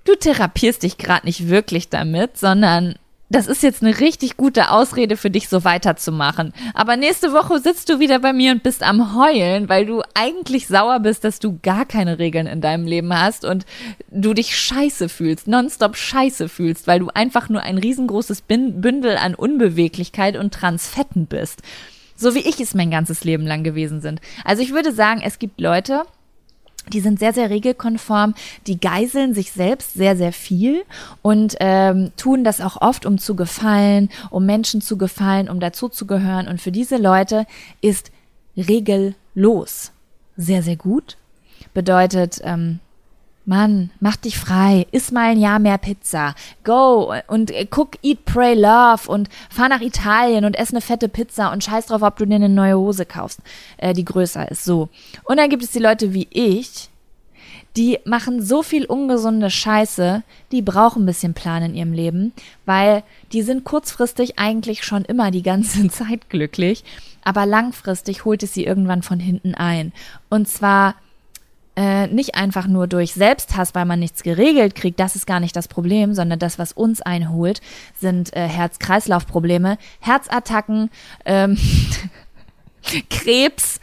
du 0.03 0.15
therapierst 0.15 0.83
dich 0.83 0.97
gerade 0.97 1.25
nicht 1.25 1.47
wirklich 1.47 1.87
damit, 1.87 2.37
sondern 2.37 2.95
das 3.31 3.47
ist 3.47 3.63
jetzt 3.63 3.81
eine 3.81 3.99
richtig 3.99 4.35
gute 4.35 4.71
Ausrede 4.71 5.15
für 5.15 5.29
dich, 5.29 5.47
so 5.47 5.63
weiterzumachen. 5.63 6.53
Aber 6.73 6.97
nächste 6.97 7.31
Woche 7.31 7.59
sitzt 7.59 7.87
du 7.89 7.99
wieder 7.99 8.19
bei 8.19 8.33
mir 8.33 8.51
und 8.51 8.61
bist 8.61 8.83
am 8.83 9.15
Heulen, 9.15 9.69
weil 9.69 9.85
du 9.85 10.01
eigentlich 10.13 10.67
sauer 10.67 10.99
bist, 10.99 11.23
dass 11.23 11.39
du 11.39 11.57
gar 11.63 11.85
keine 11.85 12.19
Regeln 12.19 12.45
in 12.45 12.59
deinem 12.59 12.85
Leben 12.85 13.17
hast 13.17 13.45
und 13.45 13.65
du 14.09 14.33
dich 14.33 14.57
scheiße 14.57 15.07
fühlst, 15.07 15.47
nonstop 15.47 15.95
scheiße 15.95 16.49
fühlst, 16.49 16.87
weil 16.87 16.99
du 16.99 17.07
einfach 17.07 17.47
nur 17.47 17.61
ein 17.61 17.77
riesengroßes 17.77 18.41
Bündel 18.41 19.15
an 19.15 19.33
Unbeweglichkeit 19.33 20.35
und 20.35 20.53
Transfetten 20.53 21.25
bist. 21.25 21.61
So 22.17 22.35
wie 22.35 22.39
ich 22.39 22.59
es 22.59 22.75
mein 22.75 22.91
ganzes 22.91 23.23
Leben 23.23 23.47
lang 23.47 23.63
gewesen 23.63 24.01
sind. 24.01 24.19
Also 24.43 24.61
ich 24.61 24.73
würde 24.73 24.91
sagen, 24.91 25.21
es 25.23 25.39
gibt 25.39 25.61
Leute, 25.61 26.03
die 26.89 26.99
sind 26.99 27.19
sehr, 27.19 27.33
sehr 27.33 27.49
regelkonform, 27.49 28.33
die 28.67 28.79
geiseln 28.79 29.33
sich 29.33 29.51
selbst 29.51 29.93
sehr, 29.93 30.17
sehr 30.17 30.33
viel 30.33 30.83
und 31.21 31.55
ähm, 31.59 32.11
tun 32.17 32.43
das 32.43 32.61
auch 32.61 32.81
oft, 32.81 33.05
um 33.05 33.17
zu 33.17 33.35
gefallen, 33.35 34.09
um 34.29 34.45
Menschen 34.45 34.81
zu 34.81 34.97
gefallen, 34.97 35.49
um 35.49 35.59
dazuzugehören. 35.59 36.47
Und 36.47 36.61
für 36.61 36.71
diese 36.71 36.97
Leute 36.97 37.45
ist 37.81 38.11
regellos 38.57 39.91
sehr, 40.37 40.63
sehr 40.63 40.75
gut. 40.75 41.17
Bedeutet, 41.73 42.41
ähm, 42.43 42.79
Mann, 43.51 43.89
mach 43.99 44.15
dich 44.15 44.39
frei, 44.39 44.87
iss 44.93 45.11
mal 45.11 45.31
ein 45.31 45.37
Jahr 45.37 45.59
mehr 45.59 45.77
Pizza, 45.77 46.35
go 46.63 47.13
und 47.27 47.51
guck 47.69 47.97
Eat, 48.01 48.23
Pray, 48.23 48.53
Love 48.53 49.11
und 49.11 49.27
fahr 49.49 49.67
nach 49.67 49.81
Italien 49.81 50.45
und 50.45 50.55
ess 50.55 50.71
eine 50.71 50.79
fette 50.79 51.09
Pizza 51.09 51.51
und 51.51 51.61
scheiß 51.61 51.87
drauf, 51.87 52.01
ob 52.01 52.15
du 52.15 52.25
dir 52.25 52.35
eine 52.35 52.47
neue 52.47 52.77
Hose 52.77 53.05
kaufst, 53.05 53.41
äh, 53.75 53.93
die 53.93 54.05
größer 54.05 54.49
ist, 54.49 54.63
so. 54.63 54.87
Und 55.25 55.35
dann 55.35 55.49
gibt 55.49 55.63
es 55.63 55.71
die 55.71 55.79
Leute 55.79 56.13
wie 56.13 56.29
ich, 56.31 56.89
die 57.75 57.99
machen 58.05 58.41
so 58.41 58.63
viel 58.63 58.85
ungesunde 58.85 59.49
Scheiße, 59.49 60.23
die 60.53 60.61
brauchen 60.61 61.03
ein 61.03 61.07
bisschen 61.07 61.33
Plan 61.33 61.61
in 61.61 61.75
ihrem 61.75 61.91
Leben, 61.91 62.31
weil 62.65 63.03
die 63.33 63.41
sind 63.41 63.65
kurzfristig 63.65 64.39
eigentlich 64.39 64.85
schon 64.85 65.03
immer 65.03 65.29
die 65.29 65.43
ganze 65.43 65.85
Zeit 65.89 66.29
glücklich, 66.29 66.85
aber 67.25 67.45
langfristig 67.45 68.23
holt 68.23 68.43
es 68.43 68.53
sie 68.53 68.63
irgendwann 68.63 69.03
von 69.03 69.19
hinten 69.19 69.55
ein. 69.55 69.91
Und 70.29 70.47
zwar 70.47 70.95
äh, 71.75 72.07
nicht 72.07 72.35
einfach 72.35 72.67
nur 72.67 72.87
durch 72.87 73.13
Selbsthass, 73.13 73.73
weil 73.75 73.85
man 73.85 73.99
nichts 73.99 74.23
geregelt 74.23 74.75
kriegt, 74.75 74.99
das 74.99 75.15
ist 75.15 75.25
gar 75.25 75.39
nicht 75.39 75.55
das 75.55 75.67
Problem, 75.67 76.13
sondern 76.13 76.39
das, 76.39 76.59
was 76.59 76.73
uns 76.73 77.01
einholt, 77.01 77.61
sind 77.97 78.35
äh, 78.35 78.47
Herz-Kreislauf-Probleme, 78.47 79.77
Herzattacken, 79.99 80.89
ähm, 81.25 81.57
Krebs 83.09 83.79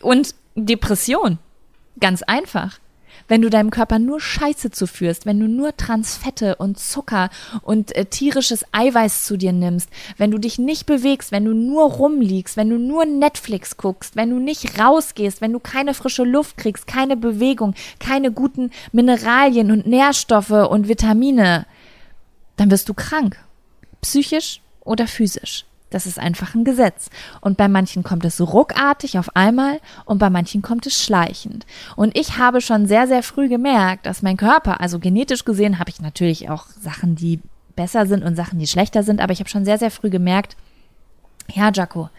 und 0.00 0.34
Depression. 0.54 1.38
Ganz 2.00 2.22
einfach 2.22 2.78
wenn 3.28 3.42
du 3.42 3.50
deinem 3.50 3.70
Körper 3.70 3.98
nur 3.98 4.20
Scheiße 4.20 4.70
zuführst, 4.70 5.26
wenn 5.26 5.40
du 5.40 5.48
nur 5.48 5.76
Transfette 5.76 6.56
und 6.56 6.78
Zucker 6.78 7.30
und 7.62 7.94
äh, 7.96 8.04
tierisches 8.04 8.64
Eiweiß 8.72 9.24
zu 9.24 9.36
dir 9.36 9.52
nimmst, 9.52 9.90
wenn 10.16 10.30
du 10.30 10.38
dich 10.38 10.58
nicht 10.58 10.86
bewegst, 10.86 11.32
wenn 11.32 11.44
du 11.44 11.52
nur 11.52 11.84
rumliegst, 11.84 12.56
wenn 12.56 12.70
du 12.70 12.78
nur 12.78 13.04
Netflix 13.04 13.76
guckst, 13.76 14.16
wenn 14.16 14.30
du 14.30 14.38
nicht 14.38 14.78
rausgehst, 14.78 15.40
wenn 15.40 15.52
du 15.52 15.60
keine 15.60 15.94
frische 15.94 16.24
Luft 16.24 16.56
kriegst, 16.56 16.86
keine 16.86 17.16
Bewegung, 17.16 17.74
keine 17.98 18.32
guten 18.32 18.70
Mineralien 18.92 19.70
und 19.70 19.86
Nährstoffe 19.86 20.50
und 20.50 20.88
Vitamine, 20.88 21.66
dann 22.56 22.70
wirst 22.70 22.88
du 22.88 22.94
krank. 22.94 23.38
Psychisch 24.00 24.60
oder 24.84 25.06
physisch. 25.06 25.64
Das 25.96 26.04
ist 26.04 26.18
einfach 26.18 26.54
ein 26.54 26.64
Gesetz. 26.64 27.08
Und 27.40 27.56
bei 27.56 27.68
manchen 27.68 28.02
kommt 28.02 28.26
es 28.26 28.38
ruckartig 28.38 29.18
auf 29.18 29.34
einmal 29.34 29.80
und 30.04 30.18
bei 30.18 30.28
manchen 30.28 30.60
kommt 30.60 30.86
es 30.86 31.02
schleichend. 31.02 31.64
Und 31.96 32.18
ich 32.18 32.36
habe 32.36 32.60
schon 32.60 32.86
sehr, 32.86 33.06
sehr 33.06 33.22
früh 33.22 33.48
gemerkt, 33.48 34.04
dass 34.04 34.20
mein 34.20 34.36
Körper, 34.36 34.82
also 34.82 34.98
genetisch 34.98 35.46
gesehen, 35.46 35.78
habe 35.78 35.88
ich 35.88 36.02
natürlich 36.02 36.50
auch 36.50 36.66
Sachen, 36.66 37.16
die 37.16 37.40
besser 37.76 38.04
sind 38.04 38.24
und 38.24 38.36
Sachen, 38.36 38.58
die 38.58 38.66
schlechter 38.66 39.04
sind, 39.04 39.22
aber 39.22 39.32
ich 39.32 39.38
habe 39.38 39.48
schon 39.48 39.64
sehr, 39.64 39.78
sehr 39.78 39.90
früh 39.90 40.10
gemerkt, 40.10 40.58
ja, 41.54 41.70
Jaco, 41.72 42.10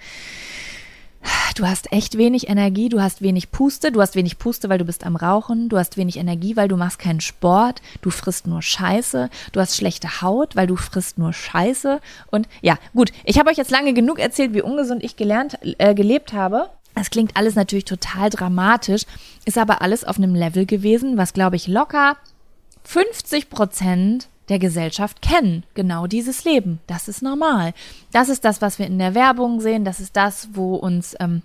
du 1.55 1.67
hast 1.67 1.91
echt 1.91 2.17
wenig 2.17 2.49
Energie, 2.49 2.89
du 2.89 3.01
hast 3.01 3.21
wenig 3.21 3.51
Puste, 3.51 3.91
du 3.91 4.01
hast 4.01 4.15
wenig 4.15 4.37
Puste, 4.37 4.69
weil 4.69 4.77
du 4.77 4.85
bist 4.85 5.03
am 5.05 5.15
Rauchen, 5.15 5.69
du 5.69 5.77
hast 5.77 5.97
wenig 5.97 6.17
Energie, 6.17 6.55
weil 6.55 6.67
du 6.67 6.77
machst 6.77 6.99
keinen 6.99 7.21
Sport, 7.21 7.81
du 8.01 8.09
frisst 8.09 8.47
nur 8.47 8.61
Scheiße, 8.61 9.29
du 9.51 9.59
hast 9.59 9.75
schlechte 9.75 10.21
Haut, 10.21 10.55
weil 10.55 10.67
du 10.67 10.75
frisst 10.75 11.17
nur 11.17 11.33
Scheiße 11.33 11.99
und 12.31 12.47
ja, 12.61 12.77
gut, 12.93 13.11
ich 13.23 13.39
habe 13.39 13.49
euch 13.49 13.57
jetzt 13.57 13.71
lange 13.71 13.93
genug 13.93 14.19
erzählt, 14.19 14.53
wie 14.53 14.61
ungesund 14.61 15.03
ich 15.03 15.15
gelernt 15.15 15.57
äh, 15.79 15.93
gelebt 15.95 16.33
habe. 16.33 16.69
Das 16.95 17.09
klingt 17.09 17.37
alles 17.37 17.55
natürlich 17.55 17.85
total 17.85 18.29
dramatisch, 18.29 19.03
ist 19.45 19.57
aber 19.57 19.81
alles 19.81 20.03
auf 20.03 20.17
einem 20.17 20.35
Level 20.35 20.65
gewesen, 20.65 21.17
was 21.17 21.33
glaube 21.33 21.55
ich 21.55 21.67
locker 21.67 22.17
50 22.83 23.49
Prozent 23.49 24.29
der 24.49 24.59
Gesellschaft 24.59 25.21
kennen. 25.21 25.63
Genau 25.73 26.07
dieses 26.07 26.43
Leben. 26.43 26.79
Das 26.87 27.07
ist 27.07 27.21
normal. 27.21 27.73
Das 28.11 28.29
ist 28.29 28.45
das, 28.45 28.61
was 28.61 28.79
wir 28.79 28.87
in 28.87 28.99
der 28.99 29.15
Werbung 29.15 29.61
sehen. 29.61 29.85
Das 29.85 29.99
ist 29.99 30.15
das, 30.15 30.49
wo 30.53 30.75
uns 30.75 31.15
ähm, 31.19 31.41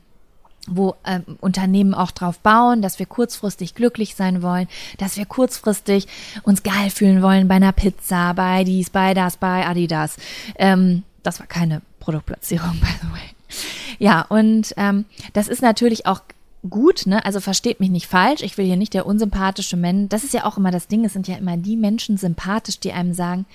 wo 0.68 0.94
ähm, 1.04 1.24
Unternehmen 1.40 1.94
auch 1.94 2.12
drauf 2.12 2.38
bauen, 2.38 2.82
dass 2.82 2.98
wir 2.98 3.06
kurzfristig 3.06 3.74
glücklich 3.74 4.14
sein 4.14 4.42
wollen, 4.42 4.68
dass 4.98 5.16
wir 5.16 5.26
kurzfristig 5.26 6.06
uns 6.44 6.62
geil 6.62 6.90
fühlen 6.90 7.22
wollen 7.22 7.48
bei 7.48 7.56
einer 7.56 7.72
Pizza, 7.72 8.32
bei 8.34 8.62
dies, 8.64 8.90
bei 8.90 9.14
das, 9.14 9.36
bei 9.36 9.66
Adidas. 9.66 10.16
Ähm, 10.56 11.02
das 11.22 11.40
war 11.40 11.46
keine 11.46 11.82
Produktplatzierung, 12.00 12.72
by 12.80 12.86
the 13.02 13.12
way. 13.12 13.58
Ja, 13.98 14.22
und 14.22 14.72
ähm, 14.76 15.04
das 15.32 15.48
ist 15.48 15.62
natürlich 15.62 16.06
auch 16.06 16.20
gut, 16.68 17.06
ne? 17.06 17.24
Also 17.24 17.40
versteht 17.40 17.80
mich 17.80 17.90
nicht 17.90 18.06
falsch. 18.06 18.42
Ich 18.42 18.56
will 18.56 18.64
hier 18.64 18.76
nicht 18.76 18.94
der 18.94 19.06
unsympathische 19.06 19.76
Mensch. 19.76 20.08
Das 20.10 20.24
ist 20.24 20.34
ja 20.34 20.44
auch 20.44 20.56
immer 20.56 20.70
das 20.70 20.88
Ding. 20.88 21.04
Es 21.04 21.12
sind 21.12 21.28
ja 21.28 21.36
immer 21.36 21.56
die 21.56 21.76
Menschen 21.76 22.16
sympathisch, 22.16 22.78
die 22.78 22.92
einem 22.92 23.14
sagen, 23.14 23.46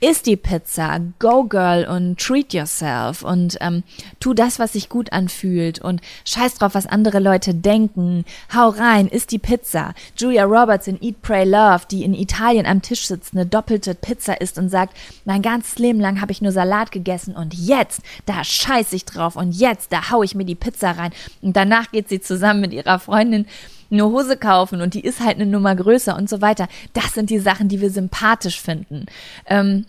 isst 0.00 0.26
die 0.26 0.36
Pizza, 0.36 1.00
go 1.18 1.44
girl 1.44 1.86
und 1.86 2.18
treat 2.18 2.52
yourself 2.52 3.22
und 3.22 3.56
ähm, 3.60 3.82
tu 4.20 4.34
das, 4.34 4.58
was 4.58 4.74
sich 4.74 4.88
gut 4.88 5.12
anfühlt 5.12 5.78
und 5.78 6.00
scheiß 6.24 6.54
drauf, 6.54 6.74
was 6.74 6.86
andere 6.86 7.18
Leute 7.18 7.54
denken. 7.54 8.24
Hau 8.54 8.68
rein, 8.68 9.08
isst 9.08 9.32
die 9.32 9.38
Pizza. 9.38 9.94
Julia 10.16 10.44
Roberts 10.44 10.86
in 10.86 11.00
Eat, 11.02 11.22
Pray, 11.22 11.44
Love, 11.44 11.84
die 11.90 12.04
in 12.04 12.14
Italien 12.14 12.66
am 12.66 12.82
Tisch 12.82 13.06
sitzt, 13.06 13.34
eine 13.34 13.46
doppelte 13.46 13.94
Pizza 13.94 14.40
isst 14.40 14.58
und 14.58 14.68
sagt, 14.68 14.96
mein 15.24 15.42
ganzes 15.42 15.78
Leben 15.78 16.00
lang 16.00 16.20
habe 16.20 16.32
ich 16.32 16.42
nur 16.42 16.52
Salat 16.52 16.92
gegessen 16.92 17.34
und 17.34 17.54
jetzt, 17.54 18.02
da 18.26 18.44
scheiß 18.44 18.92
ich 18.92 19.04
drauf 19.04 19.36
und 19.36 19.52
jetzt, 19.52 19.92
da 19.92 20.10
hau 20.10 20.22
ich 20.22 20.34
mir 20.34 20.44
die 20.44 20.54
Pizza 20.54 20.92
rein. 20.92 21.12
Und 21.42 21.56
danach 21.56 21.90
geht 21.90 22.08
sie 22.08 22.20
zusammen 22.20 22.60
mit 22.60 22.72
ihrer 22.72 22.98
Freundin 22.98 23.46
eine 23.90 24.04
Hose 24.04 24.36
kaufen 24.36 24.80
und 24.80 24.94
die 24.94 25.00
ist 25.00 25.20
halt 25.20 25.36
eine 25.36 25.46
Nummer 25.46 25.74
größer 25.74 26.16
und 26.16 26.28
so 26.28 26.40
weiter. 26.40 26.68
Das 26.92 27.14
sind 27.14 27.30
die 27.30 27.38
Sachen, 27.38 27.68
die 27.68 27.80
wir 27.80 27.90
sympathisch 27.90 28.60
finden. 28.60 29.06
Ähm, 29.46 29.86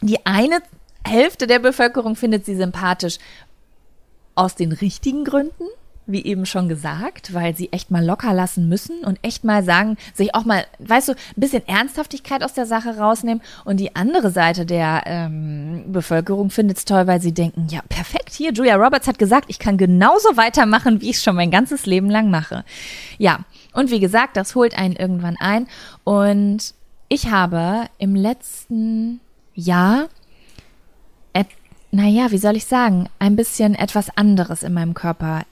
die 0.00 0.24
eine 0.26 0.60
Hälfte 1.06 1.46
der 1.46 1.58
Bevölkerung 1.58 2.16
findet 2.16 2.44
sie 2.44 2.56
sympathisch 2.56 3.18
aus 4.34 4.54
den 4.54 4.72
richtigen 4.72 5.24
Gründen, 5.24 5.64
wie 6.06 6.24
eben 6.24 6.46
schon 6.46 6.68
gesagt, 6.68 7.34
weil 7.34 7.56
sie 7.56 7.72
echt 7.72 7.90
mal 7.90 8.04
locker 8.04 8.32
lassen 8.32 8.68
müssen 8.68 9.04
und 9.04 9.18
echt 9.22 9.44
mal 9.44 9.64
sagen, 9.64 9.96
sich 10.14 10.34
auch 10.34 10.44
mal, 10.44 10.64
weißt 10.78 11.08
du, 11.08 11.12
ein 11.12 11.18
bisschen 11.36 11.66
Ernsthaftigkeit 11.66 12.44
aus 12.44 12.54
der 12.54 12.66
Sache 12.66 12.96
rausnehmen. 12.98 13.42
Und 13.64 13.78
die 13.78 13.96
andere 13.96 14.30
Seite 14.30 14.66
der 14.66 15.02
ähm, 15.06 15.84
Bevölkerung 15.88 16.50
findet 16.50 16.78
es 16.78 16.84
toll, 16.84 17.06
weil 17.06 17.20
sie 17.20 17.32
denken, 17.32 17.66
ja, 17.70 17.80
perfekt, 17.88 18.32
hier, 18.32 18.52
Julia 18.52 18.76
Roberts 18.76 19.08
hat 19.08 19.18
gesagt, 19.18 19.46
ich 19.48 19.58
kann 19.58 19.76
genauso 19.76 20.36
weitermachen, 20.36 21.00
wie 21.00 21.10
ich 21.10 21.16
es 21.16 21.24
schon 21.24 21.36
mein 21.36 21.50
ganzes 21.50 21.86
Leben 21.86 22.10
lang 22.10 22.30
mache. 22.30 22.64
Ja, 23.18 23.40
und 23.72 23.90
wie 23.90 24.00
gesagt, 24.00 24.36
das 24.36 24.54
holt 24.54 24.78
einen 24.78 24.96
irgendwann 24.96 25.36
ein. 25.38 25.66
Und 26.04 26.74
ich 27.08 27.30
habe 27.30 27.88
im 27.98 28.14
letzten 28.14 29.20
Jahr 29.54 30.08
naja, 31.96 32.30
wie 32.30 32.38
soll 32.38 32.56
ich 32.56 32.66
sagen, 32.66 33.08
ein 33.18 33.36
bisschen 33.36 33.74
etwas 33.74 34.14
anderes 34.16 34.62
in 34.62 34.74
meinem 34.74 34.92
Körper 34.92 35.44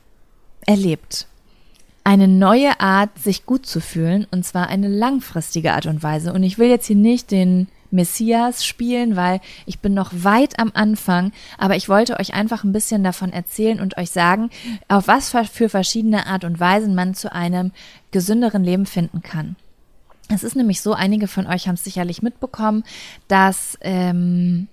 erlebt. 0.67 1.27
Eine 2.03 2.29
neue 2.29 2.81
Art, 2.81 3.19
sich 3.19 3.47
gut 3.47 3.65
zu 3.67 3.81
fühlen, 3.81 4.27
und 4.31 4.45
zwar 4.45 4.69
eine 4.69 4.89
langfristige 4.89 5.73
Art 5.73 5.87
und 5.87 6.03
Weise. 6.03 6.33
Und 6.33 6.43
ich 6.43 6.59
will 6.59 6.69
jetzt 6.69 6.87
hier 6.87 6.97
nicht 6.97 7.31
den 7.31 7.69
Messias 7.95 8.65
spielen, 8.65 9.17
weil 9.17 9.41
ich 9.65 9.79
bin 9.79 9.95
noch 9.95 10.11
weit 10.13 10.59
am 10.59 10.73
Anfang, 10.75 11.33
aber 11.57 11.77
ich 11.77 11.89
wollte 11.89 12.19
euch 12.19 12.35
einfach 12.35 12.65
ein 12.65 12.73
bisschen 12.73 13.05
davon 13.05 13.33
erzählen 13.33 13.81
und 13.81 13.97
euch 13.97 14.11
sagen, 14.11 14.51
auf 14.89 15.09
was 15.09 15.31
für 15.31 15.69
verschiedene 15.69 16.27
Art 16.27 16.45
und 16.45 16.61
Weisen 16.61 16.95
man 16.95 17.15
zu 17.15 17.33
einem 17.33 17.73
gesünderen 18.11 18.65
Leben 18.65 18.85
finden 18.85 19.23
kann. 19.23 19.57
Es 20.29 20.43
ist 20.43 20.57
nämlich 20.57 20.81
so, 20.81 20.93
einige 20.93 21.29
von 21.29 21.47
euch 21.47 21.69
haben 21.69 21.75
es 21.75 21.85
sicherlich 21.85 22.23
mitbekommen, 22.23 22.85
dass 23.29 23.79
ähm, 23.83 24.69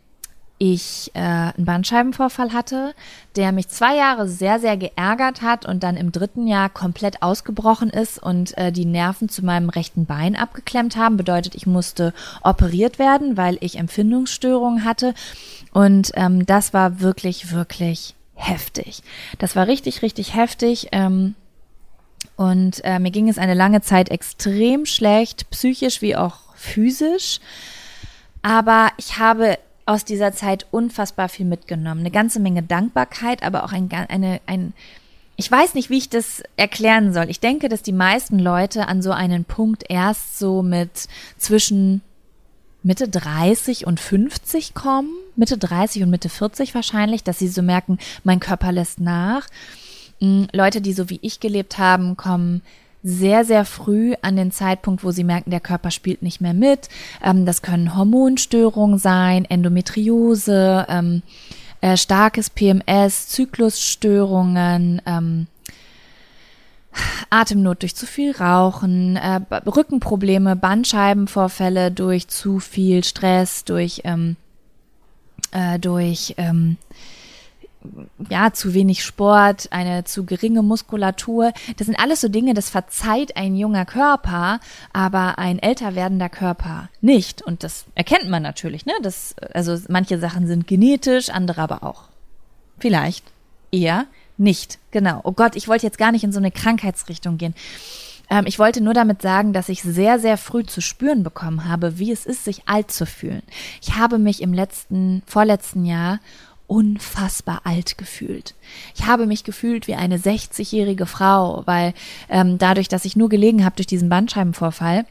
ich 0.64 1.10
äh, 1.16 1.20
einen 1.20 1.66
Bandscheibenvorfall 1.66 2.54
hatte, 2.54 2.94
der 3.36 3.52
mich 3.52 3.68
zwei 3.70 3.96
Jahre 3.96 4.28
sehr, 4.28 4.60
sehr 4.60 4.78
geärgert 4.78 5.42
hat 5.42 5.66
und 5.66 5.82
dann 5.82 5.98
im 5.98 6.12
dritten 6.12 6.46
Jahr 6.46 6.70
komplett 6.70 7.24
ausgebrochen 7.24 7.90
ist 7.90 8.22
und 8.22 8.56
äh, 8.60 8.72
die 8.72 8.86
Nerven 8.86 9.28
zu 9.28 9.44
meinem 9.44 9.70
rechten 9.70 10.06
Bein 10.06 10.36
abgeklemmt 10.36 10.96
haben. 10.96 11.18
Bedeutet, 11.18 11.56
ich 11.56 11.66
musste 11.66 12.14
operiert 12.44 13.00
werden, 13.00 13.38
weil 13.38 13.58
ich 13.62 13.80
Empfindungsstörungen 13.80 14.86
hatte. 14.86 15.16
Und 15.74 16.12
ähm, 16.14 16.46
das 16.46 16.76
war 16.76 17.00
wirklich, 17.00 17.52
wirklich 17.52 18.14
heftig. 18.36 19.02
Das 19.40 19.56
war 19.56 19.66
richtig, 19.66 20.04
richtig 20.04 20.36
heftig. 20.36 20.90
Ähm, 20.92 21.34
und 22.36 22.86
äh, 22.86 23.00
mir 23.00 23.10
ging 23.10 23.30
es 23.30 23.40
eine 23.40 23.56
lange 23.56 23.82
Zeit 23.82 24.10
extrem 24.10 24.86
schlecht, 24.86 25.50
psychisch 25.50 26.04
wie 26.04 26.16
auch 26.16 26.54
physisch. 26.54 27.40
Aber 28.44 28.90
ich 28.98 29.18
habe 29.18 29.58
aus 29.86 30.06
dieser 30.06 30.34
Zeit 30.34 30.66
unfassbar 30.72 31.30
viel 31.30 31.46
mitgenommen. 31.46 32.02
Eine 32.02 32.12
ganze 32.12 32.40
Menge 32.40 32.64
Dankbarkeit, 32.64 33.44
aber 33.44 33.64
auch 33.64 33.72
ein, 33.72 33.90
eine, 33.92 34.42
ein, 34.46 34.74
ich 35.36 35.52
weiß 35.52 35.74
nicht, 35.74 35.90
wie 35.90 35.98
ich 35.98 36.10
das 36.10 36.44
erklären 36.58 37.14
soll. 37.14 37.30
Ich 37.30 37.40
denke, 37.40 37.70
dass 37.70 37.82
die 37.82 37.94
meisten 37.94 38.40
Leute 38.40 38.88
an 38.88 39.02
so 39.02 39.12
einen 39.12 39.46
Punkt 39.46 39.84
erst 39.90 40.38
so 40.38 40.62
mit 40.62 41.08
zwischen 41.38 42.02
Mitte 42.84 43.08
30 43.08 43.86
und 43.86 44.00
50 44.00 44.74
kommen, 44.74 45.12
Mitte 45.36 45.58
30 45.58 46.04
und 46.04 46.10
Mitte 46.10 46.30
40 46.30 46.74
wahrscheinlich, 46.74 47.24
dass 47.24 47.40
sie 47.40 47.48
so 47.48 47.62
merken, 47.62 48.00
mein 48.24 48.40
Körper 48.40 48.72
lässt 48.72 49.00
nach. 49.00 49.48
Hm, 50.20 50.48
Leute, 50.52 50.82
die 50.82 50.94
so 50.94 51.10
wie 51.10 51.20
ich 51.22 51.40
gelebt 51.40 51.78
haben, 51.78 52.18
kommen 52.18 52.62
sehr, 53.04 53.46
sehr 53.46 53.66
früh 53.66 54.14
an 54.22 54.36
den 54.36 54.52
Zeitpunkt, 54.52 55.04
wo 55.04 55.12
sie 55.12 55.24
merken, 55.24 55.52
der 55.52 55.60
Körper 55.60 55.92
spielt 55.92 56.22
nicht 56.22 56.42
mehr 56.42 56.54
mit. 56.54 56.90
Ähm, 57.24 57.46
das 57.46 57.62
können 57.62 57.96
Hormonstörungen 57.96 59.00
sein, 59.00 59.46
Endometriose, 59.46 60.86
ähm, 60.90 61.24
äh, 61.82 61.98
starkes 61.98 62.50
PMS, 62.50 63.28
Zyklusstörungen, 63.30 65.02
ähm, 65.06 65.48
Atemnot 67.30 67.82
durch 67.82 67.96
zu 67.96 68.06
viel 68.06 68.32
Rauchen, 68.32 69.16
äh, 69.16 69.40
Rückenprobleme, 69.66 70.56
Bandscheibenvorfälle 70.56 71.92
durch 71.92 72.28
zu 72.28 72.60
viel 72.60 73.04
Stress, 73.04 73.64
durch, 73.64 74.02
ähm, 74.04 74.36
äh, 75.52 75.80
durch 75.80 76.36
ähm, 76.38 76.78
ja, 78.30 78.54
zu 78.54 78.74
wenig 78.74 79.04
Sport, 79.04 79.68
eine 79.72 80.04
zu 80.04 80.26
geringe 80.26 80.62
Muskulatur. 80.62 81.52
Das 81.78 81.88
sind 81.88 82.00
alles 82.00 82.22
so 82.22 82.30
Dinge, 82.30 82.54
das 82.54 82.70
verzeiht 82.70 83.38
ein 83.38 83.56
junger 83.56 83.86
Körper, 83.86 84.60
aber 84.94 85.40
ein 85.40 85.60
älter 85.60 85.96
werdender 85.96 86.30
Körper 86.30 86.90
nicht. 87.02 87.42
Und 87.42 87.64
das 87.64 87.86
erkennt 87.96 88.30
man 88.30 88.44
natürlich, 88.44 88.86
ne? 88.86 88.94
Das, 89.02 89.36
also 89.54 89.78
manche 89.90 90.20
Sachen 90.20 90.48
sind 90.48 90.68
genetisch, 90.68 91.30
andere 91.30 91.62
aber 91.62 91.84
auch. 91.84 92.04
Vielleicht 92.80 93.26
eher 93.72 94.06
nicht. 94.38 94.80
Genau. 94.92 95.22
Oh 95.24 95.32
Gott, 95.32 95.56
ich 95.56 95.68
wollte 95.68 95.86
jetzt 95.86 95.98
gar 95.98 96.12
nicht 96.12 96.24
in 96.24 96.32
so 96.32 96.40
eine 96.40 96.52
Krankheitsrichtung 96.52 97.38
gehen. 97.38 97.56
Ähm, 98.30 98.46
ich 98.48 98.58
wollte 98.58 98.82
nur 98.82 98.94
damit 98.94 99.22
sagen, 99.22 99.54
dass 99.54 99.70
ich 99.70 99.82
sehr, 99.82 100.20
sehr 100.20 100.38
früh 100.38 100.66
zu 100.66 100.82
spüren 100.82 101.22
bekommen 101.24 101.68
habe, 101.68 102.00
wie 102.00 102.12
es 102.12 102.26
ist, 102.26 102.46
sich 102.46 102.68
alt 102.68 102.92
zu 102.92 103.06
fühlen. 103.06 103.44
Ich 103.82 103.96
habe 103.98 104.18
mich 104.18 104.42
im 104.42 104.54
letzten, 104.54 105.22
vorletzten 105.26 105.86
Jahr 105.86 106.20
unfassbar 106.72 107.62
alt 107.66 107.98
gefühlt. 107.98 108.56
Ich 108.96 109.06
habe 109.06 109.26
mich 109.26 109.44
gefühlt 109.44 109.88
wie 109.88 109.96
eine 109.96 110.18
60-jährige 110.18 111.06
Frau, 111.06 111.64
weil 111.66 111.94
ähm, 112.30 112.58
dadurch, 112.60 112.88
dass 112.88 113.04
ich 113.04 113.18
nur 113.18 113.28
gelegen 113.28 113.66
habe 113.66 113.76
durch 113.76 113.88
diesen 113.88 114.08
Bandscheibenvorfall, 114.08 115.06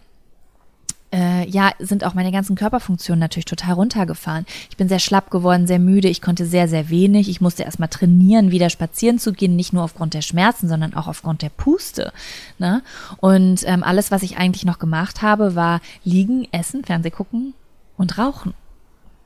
äh, 1.13 1.47
ja, 1.47 1.73
sind 1.79 2.05
auch 2.05 2.15
meine 2.15 2.33
ganzen 2.33 2.57
Körperfunktionen 2.57 3.21
natürlich 3.21 3.45
total 3.45 3.75
runtergefahren. 3.75 4.47
Ich 4.71 4.79
bin 4.79 4.89
sehr 4.89 5.01
schlapp 5.01 5.31
geworden, 5.31 5.67
sehr 5.67 5.79
müde, 5.79 6.09
ich 6.09 6.23
konnte 6.23 6.47
sehr, 6.47 6.67
sehr 6.67 6.89
wenig. 6.89 7.29
Ich 7.29 7.43
musste 7.43 7.65
erstmal 7.65 7.91
trainieren, 7.91 8.51
wieder 8.51 8.71
spazieren 8.71 9.19
zu 9.19 9.35
gehen, 9.35 9.55
nicht 9.55 9.75
nur 9.75 9.85
aufgrund 9.85 10.15
der 10.15 10.23
Schmerzen, 10.23 10.67
sondern 10.67 10.95
auch 10.95 11.09
aufgrund 11.09 11.43
der 11.43 11.51
Puste. 11.51 12.11
Ne? 12.59 12.83
Und 13.19 13.65
ähm, 13.67 13.83
alles, 13.83 14.11
was 14.11 14.23
ich 14.23 14.39
eigentlich 14.39 14.65
noch 14.65 14.79
gemacht 14.79 15.21
habe, 15.21 15.55
war 15.55 15.83
liegen, 16.05 16.49
essen, 16.53 16.85
Fernseh 16.85 17.11
gucken 17.11 17.53
und 17.99 18.17
rauchen. 18.17 18.55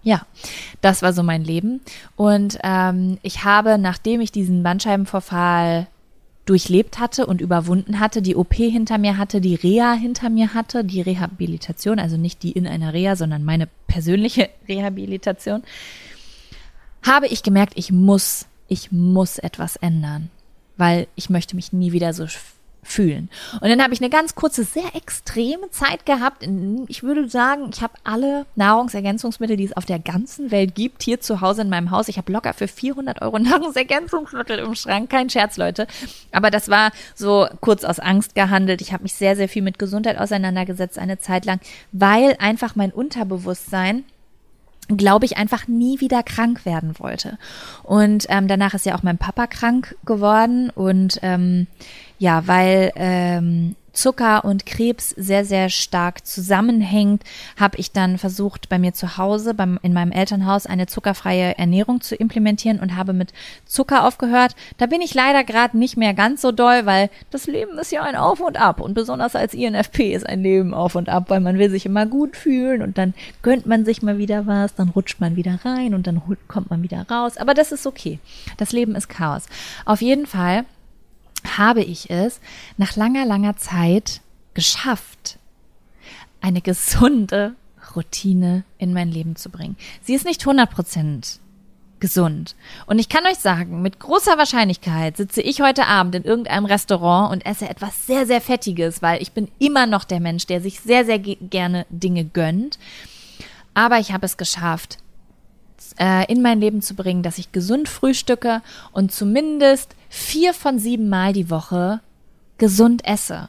Ja, 0.04 0.26
das 0.82 1.02
war 1.02 1.12
so 1.14 1.22
mein 1.22 1.42
Leben. 1.42 1.80
Und 2.14 2.58
ähm, 2.62 3.18
ich 3.22 3.44
habe, 3.44 3.78
nachdem 3.78 4.20
ich 4.20 4.30
diesen 4.30 4.62
Bandscheibenvorfall 4.62 5.88
durchlebt 6.44 6.98
hatte 6.98 7.24
und 7.24 7.40
überwunden 7.40 8.00
hatte, 8.00 8.20
die 8.20 8.36
OP 8.36 8.52
hinter 8.54 8.98
mir 8.98 9.16
hatte, 9.16 9.40
die 9.40 9.54
Reha 9.54 9.94
hinter 9.94 10.28
mir 10.28 10.52
hatte, 10.52 10.84
die 10.84 11.00
Rehabilitation, 11.00 11.98
also 11.98 12.18
nicht 12.18 12.42
die 12.42 12.52
in 12.52 12.66
einer 12.66 12.92
Reha, 12.92 13.16
sondern 13.16 13.44
meine 13.44 13.66
persönliche 13.86 14.50
Rehabilitation, 14.68 15.62
habe 17.02 17.26
ich 17.26 17.42
gemerkt, 17.42 17.72
ich 17.76 17.90
muss, 17.90 18.46
ich 18.68 18.92
muss 18.92 19.38
etwas 19.38 19.76
ändern, 19.76 20.30
weil 20.76 21.06
ich 21.16 21.30
möchte 21.30 21.56
mich 21.56 21.72
nie 21.72 21.92
wieder 21.92 22.12
so 22.12 22.26
fühlen. 22.84 23.28
Und 23.60 23.68
dann 23.68 23.82
habe 23.82 23.94
ich 23.94 24.00
eine 24.00 24.10
ganz 24.10 24.34
kurze, 24.34 24.64
sehr 24.64 24.94
extreme 24.94 25.70
Zeit 25.70 26.06
gehabt. 26.06 26.46
Ich 26.88 27.02
würde 27.02 27.28
sagen, 27.28 27.70
ich 27.72 27.82
habe 27.82 27.94
alle 28.04 28.46
Nahrungsergänzungsmittel, 28.54 29.56
die 29.56 29.64
es 29.64 29.76
auf 29.76 29.84
der 29.84 29.98
ganzen 29.98 30.50
Welt 30.50 30.74
gibt, 30.74 31.02
hier 31.02 31.20
zu 31.20 31.40
Hause 31.40 31.62
in 31.62 31.68
meinem 31.68 31.90
Haus. 31.90 32.08
Ich 32.08 32.18
habe 32.18 32.32
locker 32.32 32.54
für 32.54 32.68
400 32.68 33.22
Euro 33.22 33.38
Nahrungsergänzungsmittel 33.40 34.58
im 34.58 34.74
Schrank. 34.74 35.10
Kein 35.10 35.30
Scherz, 35.30 35.56
Leute. 35.56 35.86
Aber 36.30 36.50
das 36.50 36.68
war 36.68 36.92
so 37.14 37.48
kurz 37.60 37.84
aus 37.84 37.98
Angst 37.98 38.34
gehandelt. 38.34 38.80
Ich 38.80 38.92
habe 38.92 39.02
mich 39.02 39.14
sehr, 39.14 39.36
sehr 39.36 39.48
viel 39.48 39.62
mit 39.62 39.78
Gesundheit 39.78 40.18
auseinandergesetzt 40.18 40.98
eine 40.98 41.18
Zeit 41.18 41.44
lang, 41.44 41.60
weil 41.92 42.36
einfach 42.38 42.76
mein 42.76 42.92
Unterbewusstsein 42.92 44.04
glaube 44.88 45.24
ich, 45.24 45.36
einfach 45.36 45.66
nie 45.66 46.00
wieder 46.00 46.22
krank 46.22 46.66
werden 46.66 46.98
wollte. 46.98 47.38
Und 47.82 48.26
ähm, 48.28 48.48
danach 48.48 48.74
ist 48.74 48.86
ja 48.86 48.94
auch 48.94 49.02
mein 49.02 49.18
Papa 49.18 49.46
krank 49.46 49.96
geworden 50.04 50.70
und 50.70 51.18
ähm, 51.22 51.66
ja, 52.18 52.46
weil 52.46 52.92
ähm, 52.96 53.76
Zucker 53.94 54.44
und 54.44 54.66
Krebs 54.66 55.10
sehr, 55.10 55.44
sehr 55.44 55.70
stark 55.70 56.26
zusammenhängt, 56.26 57.22
habe 57.58 57.78
ich 57.78 57.92
dann 57.92 58.18
versucht, 58.18 58.68
bei 58.68 58.78
mir 58.78 58.92
zu 58.92 59.16
Hause, 59.16 59.54
beim, 59.54 59.78
in 59.82 59.92
meinem 59.92 60.12
Elternhaus, 60.12 60.66
eine 60.66 60.86
zuckerfreie 60.86 61.56
Ernährung 61.56 62.00
zu 62.00 62.14
implementieren 62.16 62.80
und 62.80 62.96
habe 62.96 63.12
mit 63.12 63.32
Zucker 63.64 64.04
aufgehört. 64.04 64.56
Da 64.78 64.86
bin 64.86 65.00
ich 65.00 65.14
leider 65.14 65.44
gerade 65.44 65.78
nicht 65.78 65.96
mehr 65.96 66.12
ganz 66.12 66.42
so 66.42 66.52
doll, 66.52 66.86
weil 66.86 67.08
das 67.30 67.46
Leben 67.46 67.78
ist 67.78 67.92
ja 67.92 68.02
ein 68.02 68.16
Auf 68.16 68.40
und 68.40 68.60
Ab 68.60 68.80
und 68.80 68.94
besonders 68.94 69.36
als 69.36 69.54
INFP 69.54 70.12
ist 70.12 70.26
ein 70.26 70.42
Leben 70.42 70.74
auf 70.74 70.96
und 70.96 71.08
ab, 71.08 71.24
weil 71.28 71.40
man 71.40 71.58
will 71.58 71.70
sich 71.70 71.86
immer 71.86 72.06
gut 72.06 72.36
fühlen 72.36 72.82
und 72.82 72.98
dann 72.98 73.14
gönnt 73.42 73.66
man 73.66 73.84
sich 73.84 74.02
mal 74.02 74.18
wieder 74.18 74.46
was, 74.46 74.74
dann 74.74 74.88
rutscht 74.88 75.20
man 75.20 75.36
wieder 75.36 75.60
rein 75.64 75.94
und 75.94 76.06
dann 76.06 76.20
kommt 76.48 76.70
man 76.70 76.82
wieder 76.82 77.06
raus. 77.08 77.36
Aber 77.36 77.54
das 77.54 77.72
ist 77.72 77.86
okay. 77.86 78.18
Das 78.56 78.72
Leben 78.72 78.96
ist 78.96 79.08
Chaos. 79.08 79.46
Auf 79.84 80.02
jeden 80.02 80.26
Fall 80.26 80.64
habe 81.56 81.82
ich 81.82 82.10
es 82.10 82.40
nach 82.76 82.96
langer, 82.96 83.24
langer 83.24 83.56
Zeit 83.56 84.20
geschafft, 84.54 85.38
eine 86.40 86.60
gesunde 86.60 87.54
Routine 87.94 88.64
in 88.78 88.92
mein 88.92 89.10
Leben 89.10 89.36
zu 89.36 89.50
bringen. 89.50 89.76
Sie 90.02 90.14
ist 90.14 90.24
nicht 90.24 90.42
100% 90.42 91.38
gesund. 92.00 92.54
Und 92.86 92.98
ich 92.98 93.08
kann 93.08 93.24
euch 93.24 93.38
sagen, 93.38 93.80
mit 93.80 93.98
großer 93.98 94.36
Wahrscheinlichkeit 94.36 95.16
sitze 95.16 95.40
ich 95.40 95.62
heute 95.62 95.86
Abend 95.86 96.14
in 96.14 96.24
irgendeinem 96.24 96.66
Restaurant 96.66 97.32
und 97.32 97.46
esse 97.46 97.68
etwas 97.68 98.06
sehr, 98.06 98.26
sehr 98.26 98.40
Fettiges, 98.40 99.00
weil 99.00 99.22
ich 99.22 99.32
bin 99.32 99.48
immer 99.58 99.86
noch 99.86 100.04
der 100.04 100.20
Mensch, 100.20 100.46
der 100.46 100.60
sich 100.60 100.80
sehr, 100.80 101.04
sehr 101.04 101.18
gerne 101.18 101.86
Dinge 101.88 102.24
gönnt. 102.24 102.78
Aber 103.72 104.00
ich 104.00 104.12
habe 104.12 104.26
es 104.26 104.36
geschafft, 104.36 104.98
äh, 105.98 106.30
in 106.30 106.42
mein 106.42 106.60
Leben 106.60 106.82
zu 106.82 106.94
bringen, 106.94 107.22
dass 107.22 107.38
ich 107.38 107.52
gesund 107.52 107.88
frühstücke 107.88 108.62
und 108.92 109.12
zumindest 109.12 109.94
vier 110.14 110.54
von 110.54 110.78
sieben 110.78 111.08
Mal 111.08 111.32
die 111.32 111.50
Woche 111.50 112.00
gesund 112.56 113.04
esse. 113.04 113.48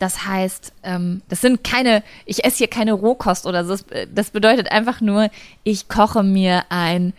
Das 0.00 0.26
heißt, 0.26 0.72
ähm, 0.82 1.22
das 1.28 1.40
sind 1.40 1.62
keine, 1.62 2.02
ich 2.26 2.44
esse 2.44 2.58
hier 2.58 2.68
keine 2.68 2.94
Rohkost 2.94 3.46
oder 3.46 3.64
so. 3.64 3.76
Das 4.12 4.30
bedeutet 4.30 4.72
einfach 4.72 5.00
nur, 5.00 5.30
ich 5.62 5.88
koche 5.88 6.24
mir 6.24 6.64
ein 6.68 7.12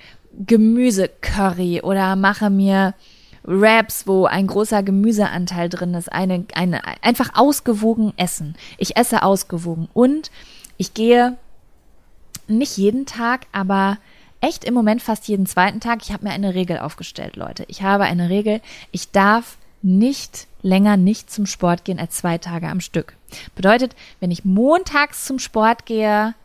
Gemüsecurry 0.45 1.81
oder 1.81 2.17
mache 2.17 2.49
mir 2.49 2.93
Wraps, 3.43 4.07
wo 4.07 4.25
ein 4.25 4.47
großer 4.47 4.83
Gemüseanteil 4.83 5.69
drin 5.69 5.93
ist, 5.93 6.11
eine, 6.11 6.43
eine, 6.53 6.81
einfach 7.01 7.31
ausgewogen 7.35 8.13
essen. 8.17 8.55
Ich 8.77 8.97
esse 8.97 9.23
ausgewogen 9.23 9.87
und 9.93 10.31
ich 10.77 10.93
gehe 10.93 11.37
nicht 12.47 12.77
jeden 12.77 13.05
Tag, 13.05 13.47
aber 13.53 13.97
echt 14.41 14.65
im 14.65 14.73
Moment 14.73 15.01
fast 15.01 15.27
jeden 15.27 15.45
zweiten 15.45 15.79
Tag. 15.79 15.99
Ich 16.01 16.11
habe 16.11 16.25
mir 16.25 16.31
eine 16.31 16.53
Regel 16.53 16.79
aufgestellt, 16.79 17.35
Leute. 17.35 17.63
Ich 17.67 17.83
habe 17.83 18.03
eine 18.03 18.29
Regel, 18.29 18.61
ich 18.91 19.11
darf 19.11 19.57
nicht 19.81 20.47
länger 20.61 20.97
nicht 20.97 21.31
zum 21.31 21.45
Sport 21.45 21.85
gehen 21.85 21.99
als 21.99 22.17
zwei 22.17 22.37
Tage 22.37 22.67
am 22.67 22.81
Stück. 22.81 23.15
Bedeutet, 23.55 23.95
wenn 24.19 24.31
ich 24.31 24.45
montags 24.45 25.25
zum 25.25 25.39
Sport 25.39 25.85
gehe, 25.85 26.35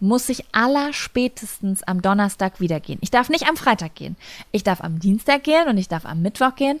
muss 0.00 0.28
ich 0.28 0.44
allerspätestens 0.52 1.82
am 1.82 2.02
Donnerstag 2.02 2.58
wieder 2.58 2.80
gehen. 2.80 2.98
Ich 3.02 3.10
darf 3.10 3.28
nicht 3.28 3.48
am 3.48 3.56
Freitag 3.56 3.94
gehen. 3.94 4.16
Ich 4.50 4.64
darf 4.64 4.80
am 4.80 4.98
Dienstag 4.98 5.44
gehen 5.44 5.68
und 5.68 5.76
ich 5.76 5.88
darf 5.88 6.06
am 6.06 6.22
Mittwoch 6.22 6.56
gehen 6.56 6.80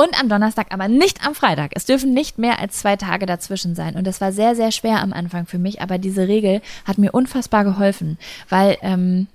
und 0.00 0.20
am 0.20 0.28
Donnerstag, 0.28 0.68
aber 0.70 0.88
nicht 0.88 1.26
am 1.26 1.34
Freitag. 1.34 1.72
Es 1.74 1.84
dürfen 1.84 2.14
nicht 2.14 2.38
mehr 2.38 2.58
als 2.58 2.78
zwei 2.78 2.96
Tage 2.96 3.26
dazwischen 3.26 3.74
sein. 3.74 3.96
Und 3.96 4.06
das 4.06 4.20
war 4.20 4.32
sehr, 4.32 4.54
sehr 4.56 4.72
schwer 4.72 5.02
am 5.02 5.12
Anfang 5.12 5.46
für 5.46 5.58
mich, 5.58 5.80
aber 5.82 5.98
diese 5.98 6.28
Regel 6.28 6.62
hat 6.84 6.98
mir 6.98 7.12
unfassbar 7.12 7.64
geholfen, 7.64 8.18
weil 8.48 8.76
ähm, 8.82 9.26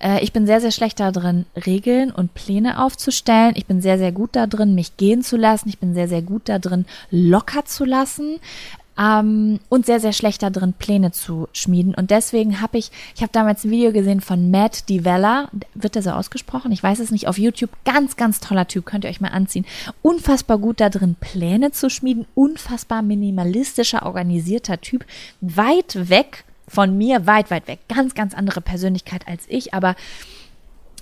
Äh, 0.00 0.22
ich 0.22 0.32
bin 0.32 0.46
sehr, 0.46 0.60
sehr 0.60 0.70
schlecht 0.70 0.98
darin, 0.98 1.46
Regeln 1.66 2.10
und 2.10 2.34
Pläne 2.34 2.82
aufzustellen. 2.82 3.52
Ich 3.56 3.66
bin 3.66 3.80
sehr, 3.80 3.98
sehr 3.98 4.12
gut 4.12 4.30
darin, 4.32 4.74
mich 4.74 4.96
gehen 4.96 5.22
zu 5.22 5.36
lassen. 5.36 5.68
Ich 5.68 5.78
bin 5.78 5.94
sehr, 5.94 6.08
sehr 6.08 6.22
gut 6.22 6.48
darin, 6.48 6.86
locker 7.10 7.64
zu 7.66 7.84
lassen 7.84 8.38
ähm, 9.00 9.60
und 9.68 9.86
sehr, 9.86 9.98
sehr 9.98 10.12
schlecht 10.12 10.42
darin, 10.42 10.74
Pläne 10.74 11.10
zu 11.10 11.48
schmieden. 11.52 11.94
Und 11.94 12.10
deswegen 12.10 12.60
habe 12.60 12.78
ich, 12.78 12.90
ich 13.14 13.22
habe 13.22 13.32
damals 13.32 13.64
ein 13.64 13.70
Video 13.70 13.92
gesehen 13.92 14.20
von 14.20 14.50
Matt 14.50 14.88
Divella, 14.88 15.48
wird 15.74 15.94
der 15.94 16.02
so 16.02 16.10
ausgesprochen? 16.10 16.70
Ich 16.72 16.82
weiß 16.82 16.98
es 16.98 17.10
nicht, 17.10 17.26
auf 17.26 17.38
YouTube. 17.38 17.70
Ganz, 17.84 18.16
ganz 18.16 18.40
toller 18.40 18.68
Typ, 18.68 18.84
könnt 18.84 19.04
ihr 19.04 19.10
euch 19.10 19.20
mal 19.20 19.28
anziehen. 19.28 19.64
Unfassbar 20.02 20.58
gut 20.58 20.80
darin, 20.80 21.16
Pläne 21.18 21.70
zu 21.72 21.88
schmieden, 21.88 22.26
unfassbar 22.34 23.00
minimalistischer, 23.00 24.04
organisierter 24.04 24.80
Typ, 24.80 25.06
weit 25.40 26.10
weg 26.10 26.44
von 26.68 26.96
mir, 26.96 27.26
weit, 27.26 27.50
weit 27.50 27.66
weg. 27.68 27.80
Ganz, 27.88 28.14
ganz 28.14 28.34
andere 28.34 28.60
Persönlichkeit 28.60 29.26
als 29.26 29.44
ich, 29.48 29.72
aber 29.72 29.96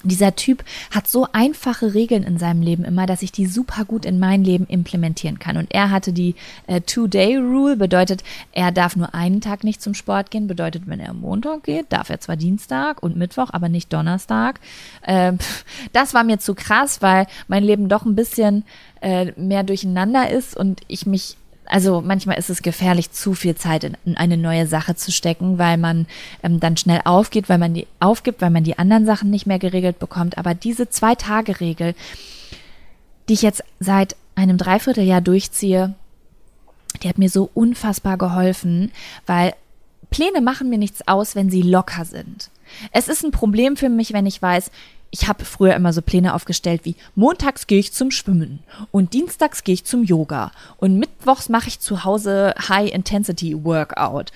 dieser 0.04 0.36
Typ 0.36 0.64
hat 0.90 1.08
so 1.08 1.26
einfache 1.32 1.94
Regeln 1.94 2.22
in 2.22 2.38
seinem 2.38 2.62
Leben 2.62 2.84
immer, 2.84 3.06
dass 3.06 3.22
ich 3.22 3.32
die 3.32 3.46
super 3.46 3.84
gut 3.84 4.04
in 4.04 4.18
mein 4.18 4.44
Leben 4.44 4.66
implementieren 4.66 5.38
kann. 5.38 5.56
Und 5.56 5.72
er 5.72 5.90
hatte 5.90 6.12
die 6.12 6.34
äh, 6.66 6.80
Two-Day-Rule, 6.80 7.76
bedeutet, 7.76 8.22
er 8.52 8.70
darf 8.72 8.96
nur 8.96 9.14
einen 9.14 9.40
Tag 9.40 9.64
nicht 9.64 9.82
zum 9.82 9.94
Sport 9.94 10.30
gehen, 10.30 10.46
bedeutet, 10.46 10.84
wenn 10.86 11.00
er 11.00 11.14
Montag 11.14 11.64
geht, 11.64 11.92
darf 11.92 12.10
er 12.10 12.20
zwar 12.20 12.36
Dienstag 12.36 13.02
und 13.02 13.16
Mittwoch, 13.16 13.50
aber 13.52 13.68
nicht 13.68 13.92
Donnerstag. 13.92 14.60
Äh, 15.02 15.32
das 15.92 16.14
war 16.14 16.24
mir 16.24 16.38
zu 16.38 16.54
krass, 16.54 17.02
weil 17.02 17.26
mein 17.48 17.64
Leben 17.64 17.88
doch 17.88 18.04
ein 18.04 18.14
bisschen 18.14 18.64
äh, 19.00 19.32
mehr 19.36 19.64
durcheinander 19.64 20.30
ist 20.30 20.56
und 20.56 20.80
ich 20.88 21.06
mich 21.06 21.36
also 21.68 22.00
manchmal 22.00 22.38
ist 22.38 22.50
es 22.50 22.62
gefährlich, 22.62 23.10
zu 23.10 23.34
viel 23.34 23.54
Zeit 23.54 23.84
in, 23.84 23.96
in 24.04 24.16
eine 24.16 24.36
neue 24.36 24.66
Sache 24.66 24.94
zu 24.94 25.12
stecken, 25.12 25.58
weil 25.58 25.76
man 25.76 26.06
ähm, 26.42 26.60
dann 26.60 26.76
schnell 26.76 27.00
aufgeht, 27.04 27.48
weil 27.48 27.58
man 27.58 27.74
die 27.74 27.86
aufgibt, 28.00 28.40
weil 28.40 28.50
man 28.50 28.64
die 28.64 28.78
anderen 28.78 29.06
Sachen 29.06 29.30
nicht 29.30 29.46
mehr 29.46 29.58
geregelt 29.58 29.98
bekommt. 29.98 30.38
Aber 30.38 30.54
diese 30.54 30.88
Zwei-Tage-Regel, 30.88 31.94
die 33.28 33.34
ich 33.34 33.42
jetzt 33.42 33.62
seit 33.80 34.16
einem 34.34 34.56
Dreivierteljahr 34.56 35.20
durchziehe, 35.20 35.94
die 37.02 37.08
hat 37.08 37.18
mir 37.18 37.28
so 37.28 37.50
unfassbar 37.54 38.16
geholfen, 38.16 38.92
weil 39.26 39.54
Pläne 40.10 40.40
machen 40.40 40.70
mir 40.70 40.78
nichts 40.78 41.06
aus, 41.06 41.34
wenn 41.34 41.50
sie 41.50 41.62
locker 41.62 42.04
sind. 42.04 42.50
Es 42.92 43.08
ist 43.08 43.24
ein 43.24 43.30
Problem 43.30 43.76
für 43.76 43.88
mich, 43.88 44.12
wenn 44.12 44.26
ich 44.26 44.40
weiß, 44.40 44.70
ich 45.10 45.28
habe 45.28 45.44
früher 45.44 45.74
immer 45.74 45.92
so 45.92 46.02
Pläne 46.02 46.34
aufgestellt 46.34 46.82
wie 46.84 46.96
montags 47.14 47.66
gehe 47.66 47.78
ich 47.78 47.92
zum 47.92 48.10
Schwimmen 48.10 48.60
und 48.90 49.14
dienstags 49.14 49.64
gehe 49.64 49.74
ich 49.74 49.84
zum 49.84 50.04
Yoga 50.04 50.52
und 50.76 50.98
mittwochs 50.98 51.48
mache 51.48 51.68
ich 51.68 51.80
zu 51.80 52.04
Hause 52.04 52.54
High 52.68 52.92
Intensity 52.92 53.64
Workout. 53.64 54.32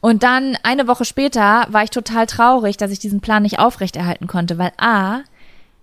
Und 0.00 0.24
dann 0.24 0.58
eine 0.64 0.88
Woche 0.88 1.04
später 1.04 1.66
war 1.68 1.84
ich 1.84 1.90
total 1.90 2.26
traurig, 2.26 2.76
dass 2.76 2.90
ich 2.90 2.98
diesen 2.98 3.20
Plan 3.20 3.44
nicht 3.44 3.60
aufrechterhalten 3.60 4.26
konnte, 4.26 4.58
weil 4.58 4.72
A, 4.76 5.20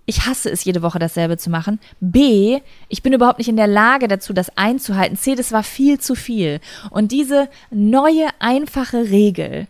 ich 0.06 0.26
hasse 0.26 0.50
es, 0.50 0.66
jede 0.66 0.82
Woche 0.82 1.00
dasselbe 1.00 1.38
zu 1.38 1.50
machen. 1.50 1.80
B, 2.02 2.60
ich 2.90 3.02
bin 3.04 3.14
überhaupt 3.14 3.38
nicht 3.38 3.48
in 3.48 3.56
der 3.56 3.68
Lage 3.68 4.08
dazu, 4.08 4.34
das 4.34 4.58
einzuhalten. 4.58 5.18
C, 5.18 5.36
das 5.36 5.52
war 5.52 5.64
viel 5.64 6.00
zu 6.00 6.16
viel. 6.16 6.60
Und 6.90 7.12
diese 7.12 7.48
neue, 7.70 8.28
einfache 8.40 9.10
Regel, 9.10 9.68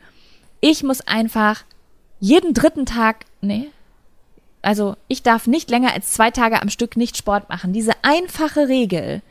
ich 0.61 0.81
muss 0.81 1.01
einfach 1.01 1.63
jeden 2.19 2.53
dritten 2.53 2.85
Tag, 2.85 3.25
nee, 3.41 3.69
also 4.61 4.95
ich 5.07 5.23
darf 5.23 5.47
nicht 5.47 5.69
länger 5.69 5.93
als 5.93 6.11
zwei 6.11 6.31
Tage 6.31 6.61
am 6.61 6.69
Stück 6.69 6.97
nicht 6.97 7.17
Sport 7.17 7.49
machen. 7.49 7.73
Diese 7.73 7.93
einfache 8.01 8.67
Regel, 8.67 9.21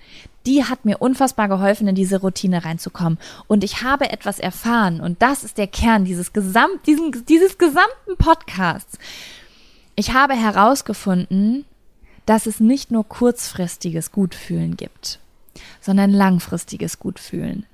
die 0.47 0.65
hat 0.65 0.85
mir 0.85 0.99
unfassbar 0.99 1.49
geholfen, 1.49 1.89
in 1.89 1.95
diese 1.95 2.21
Routine 2.21 2.65
reinzukommen. 2.65 3.19
Und 3.47 3.63
ich 3.63 3.83
habe 3.83 4.11
etwas 4.11 4.39
erfahren, 4.39 5.01
und 5.01 5.21
das 5.21 5.45
ist 5.45 5.59
der 5.59 5.67
Kern 5.67 6.05
dieses, 6.05 6.33
Gesamt, 6.33 6.87
diesen, 6.87 7.25
dieses 7.27 7.59
gesamten 7.59 8.17
Podcasts. 8.17 8.99
Ich 9.95 10.15
habe 10.15 10.35
herausgefunden, 10.35 11.67
dass 12.25 12.47
es 12.47 12.61
nicht 12.61 12.91
nur 12.91 13.07
kurzfristiges 13.07 14.13
Gutfühlen 14.13 14.77
gibt, 14.77 15.19
sondern 15.81 16.11
langfristiges 16.11 16.99
Gutfühlen 16.99 17.67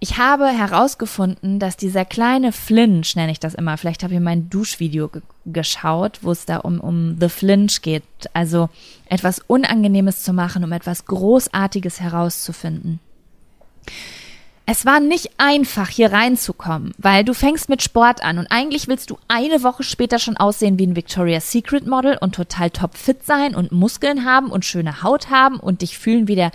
ich 0.00 0.16
habe 0.16 0.46
herausgefunden, 0.46 1.58
dass 1.58 1.76
dieser 1.76 2.04
kleine 2.04 2.52
Flinch, 2.52 3.16
nenne 3.16 3.32
ich 3.32 3.40
das 3.40 3.54
immer, 3.54 3.76
vielleicht 3.76 4.04
habe 4.04 4.14
ich 4.14 4.20
mein 4.20 4.48
Duschvideo 4.48 5.08
ge 5.08 5.22
geschaut, 5.50 6.18
wo 6.20 6.30
es 6.30 6.44
da 6.44 6.58
um, 6.58 6.78
um 6.78 7.16
The 7.18 7.30
Flinch 7.30 7.80
geht, 7.80 8.04
also 8.34 8.68
etwas 9.06 9.40
Unangenehmes 9.46 10.22
zu 10.22 10.34
machen, 10.34 10.62
um 10.62 10.72
etwas 10.72 11.06
Großartiges 11.06 12.00
herauszufinden. 12.00 13.00
Es 14.66 14.84
war 14.84 15.00
nicht 15.00 15.30
einfach, 15.38 15.88
hier 15.88 16.12
reinzukommen, 16.12 16.92
weil 16.98 17.24
du 17.24 17.32
fängst 17.32 17.70
mit 17.70 17.82
Sport 17.82 18.22
an 18.22 18.38
und 18.38 18.48
eigentlich 18.48 18.86
willst 18.86 19.08
du 19.08 19.18
eine 19.26 19.62
Woche 19.62 19.82
später 19.82 20.18
schon 20.18 20.36
aussehen 20.36 20.78
wie 20.78 20.86
ein 20.86 20.94
Victoria's 20.94 21.50
Secret 21.50 21.86
Model 21.86 22.18
und 22.20 22.34
total 22.34 22.68
topfit 22.68 23.24
sein 23.24 23.54
und 23.54 23.72
Muskeln 23.72 24.26
haben 24.26 24.50
und 24.50 24.66
schöne 24.66 25.02
Haut 25.02 25.30
haben 25.30 25.58
und 25.58 25.80
dich 25.80 25.96
fühlen 25.96 26.28
wie 26.28 26.34
der 26.34 26.48
äh, 26.48 26.50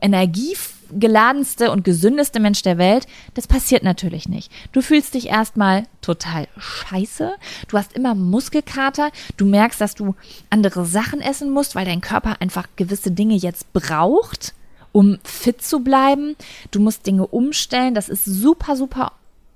Energie 0.00 0.54
geladenste 0.92 1.70
und 1.70 1.84
gesündeste 1.84 2.40
Mensch 2.40 2.62
der 2.62 2.78
Welt, 2.78 3.06
das 3.34 3.46
passiert 3.46 3.82
natürlich 3.82 4.28
nicht. 4.28 4.50
Du 4.72 4.82
fühlst 4.82 5.14
dich 5.14 5.28
erstmal 5.28 5.84
total 6.00 6.48
scheiße, 6.56 7.34
du 7.68 7.78
hast 7.78 7.92
immer 7.94 8.14
Muskelkater, 8.14 9.10
du 9.36 9.46
merkst, 9.46 9.80
dass 9.80 9.94
du 9.94 10.14
andere 10.50 10.84
Sachen 10.84 11.20
essen 11.20 11.50
musst, 11.50 11.74
weil 11.74 11.84
dein 11.84 12.00
Körper 12.00 12.40
einfach 12.40 12.68
gewisse 12.76 13.10
Dinge 13.10 13.34
jetzt 13.34 13.72
braucht, 13.72 14.54
um 14.92 15.18
fit 15.24 15.62
zu 15.62 15.80
bleiben. 15.80 16.36
Du 16.70 16.80
musst 16.80 17.06
Dinge 17.06 17.26
umstellen, 17.26 17.94
das 17.94 18.08
ist 18.08 18.24
super, 18.24 18.76
super 18.76 19.12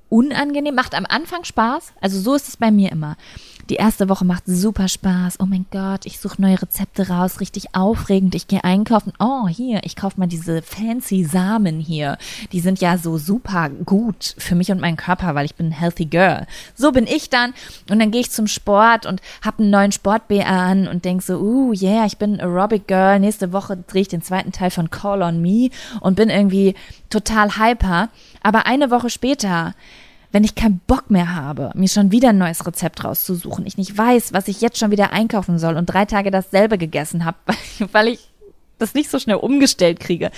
unangenehm, 0.09 0.75
macht 0.75 0.95
am 0.95 1.07
Anfang 1.07 1.45
Spaß, 1.45 1.93
also 2.01 2.21
so 2.21 2.35
ist 2.35 2.49
es 2.49 2.57
bei 2.57 2.71
mir 2.71 2.91
immer. 2.91 3.17
Die 3.69 3.75
erste 3.75 4.09
Woche 4.09 4.25
macht 4.25 4.45
super 4.47 4.89
Spaß. 4.89 5.41
Oh 5.41 5.47
mein 5.47 5.67
Gott, 5.71 6.07
ich 6.07 6.21
suche 6.21 6.41
neue 6.41 6.63
Rezepte 6.63 7.11
raus, 7.11 7.41
richtig 7.41 7.75
aufregend. 7.75 8.35
Ich 8.35 8.49
gehe 8.49 8.65
einkaufen. 8.65 9.13
Oh, 9.19 9.47
hier, 9.47 9.81
ich 9.85 9.95
kaufe 9.95 10.19
mal 10.19 10.27
diese 10.27 10.63
fancy 10.63 11.25
Samen 11.25 11.79
hier. 11.79 12.17
Die 12.53 12.61
sind 12.61 12.81
ja 12.81 12.97
so 12.97 13.19
super 13.19 13.69
gut 13.69 14.35
für 14.39 14.55
mich 14.55 14.71
und 14.71 14.81
meinen 14.81 14.97
Körper, 14.97 15.35
weil 15.35 15.45
ich 15.45 15.55
bin 15.55 15.71
healthy 15.71 16.07
girl. 16.07 16.47
So 16.75 16.93
bin 16.93 17.07
ich 17.07 17.29
dann 17.29 17.53
und 17.91 17.99
dann 17.99 18.11
gehe 18.11 18.23
ich 18.23 18.31
zum 18.31 18.47
Sport 18.47 19.05
und 19.05 19.21
habe 19.45 19.63
einen 19.63 19.71
neuen 19.71 19.93
Sport-BA 19.93 20.45
an 20.45 20.89
und 20.89 21.05
denk 21.05 21.21
so, 21.21 21.39
uh, 21.39 21.75
yeah, 21.75 22.07
ich 22.07 22.17
bin 22.17 22.41
Aerobic 22.41 22.87
Girl. 22.87 23.21
Nächste 23.21 23.53
Woche 23.53 23.77
drehe 23.77 24.03
ich 24.03 24.09
den 24.09 24.23
zweiten 24.23 24.51
Teil 24.51 24.71
von 24.71 24.89
Call 24.89 25.21
on 25.21 25.43
Me 25.43 25.69
und 26.01 26.17
bin 26.17 26.31
irgendwie 26.31 26.75
total 27.11 27.59
hyper. 27.59 28.09
Aber 28.43 28.65
eine 28.65 28.91
Woche 28.91 29.11
später 29.11 29.75
wenn 30.33 30.45
ich 30.45 30.55
keinen 30.55 30.81
Bock 30.87 31.11
mehr 31.11 31.35
habe, 31.35 31.71
mir 31.75 31.89
schon 31.89 32.13
wieder 32.13 32.31
ein 32.31 32.39
neues 32.39 32.67
Rezept 32.67 33.05
rauszusuchen, 33.05 33.67
ich 33.67 33.79
nicht 33.79 33.97
weiß, 33.97 34.33
was 34.33 34.49
ich 34.49 34.61
jetzt 34.61 34.79
schon 34.79 34.91
wieder 34.91 35.13
einkaufen 35.13 35.59
soll 35.59 35.77
und 35.77 35.87
drei 35.87 36.05
Tage 36.05 36.31
dasselbe 36.31 36.79
gegessen 36.79 37.25
habe, 37.25 37.39
weil, 37.93 38.09
ich 38.09 38.29
das 38.79 38.95
nicht 38.95 39.11
so 39.11 39.19
schnell 39.19 39.37
umgestellt 39.37 40.01
kriege 40.01 40.31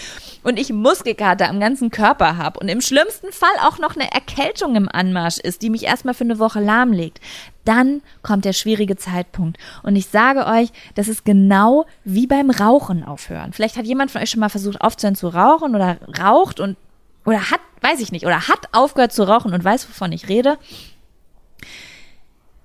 und 0.42 0.58
ich 0.58 0.72
Muskelkater 0.72 1.48
am 1.48 1.60
ganzen 1.60 1.90
Körper 1.90 2.36
habe 2.36 2.58
und 2.60 2.68
im 2.68 2.80
schlimmsten 2.80 3.32
Fall 3.32 3.50
auch 3.62 3.78
noch 3.78 3.96
eine 3.96 4.10
Erkältung 4.10 4.76
im 4.76 4.88
Anmarsch 4.88 5.38
ist, 5.38 5.62
die 5.62 5.70
mich 5.70 5.84
erstmal 5.84 6.14
für 6.14 6.24
eine 6.24 6.38
Woche 6.38 6.60
lahmlegt, 6.60 7.20
dann 7.64 8.02
kommt 8.22 8.44
der 8.44 8.54
schwierige 8.54 8.96
Zeitpunkt. 8.96 9.58
Und 9.82 9.94
ich 9.94 10.06
sage 10.06 10.46
euch, 10.46 10.70
das 10.94 11.08
ist 11.08 11.24
genau 11.24 11.84
wie 12.04 12.26
beim 12.26 12.50
Rauchen 12.50 13.04
aufhören. 13.04 13.52
Vielleicht 13.52 13.76
hat 13.76 13.86
jemand 13.86 14.10
von 14.10 14.22
euch 14.22 14.30
schon 14.30 14.40
mal 14.40 14.48
versucht 14.48 14.80
aufzuhören 14.80 15.14
zu 15.14 15.28
rauchen 15.28 15.74
oder 15.74 15.98
raucht 16.18 16.58
und 16.58 16.76
oder 17.24 17.50
hat, 17.50 17.60
weiß 17.80 18.00
ich 18.00 18.12
nicht, 18.12 18.26
oder 18.26 18.48
hat 18.48 18.68
aufgehört 18.72 19.12
zu 19.12 19.22
rauchen 19.22 19.52
und 19.52 19.64
weiß, 19.64 19.88
wovon 19.88 20.12
ich 20.12 20.28
rede. 20.28 20.58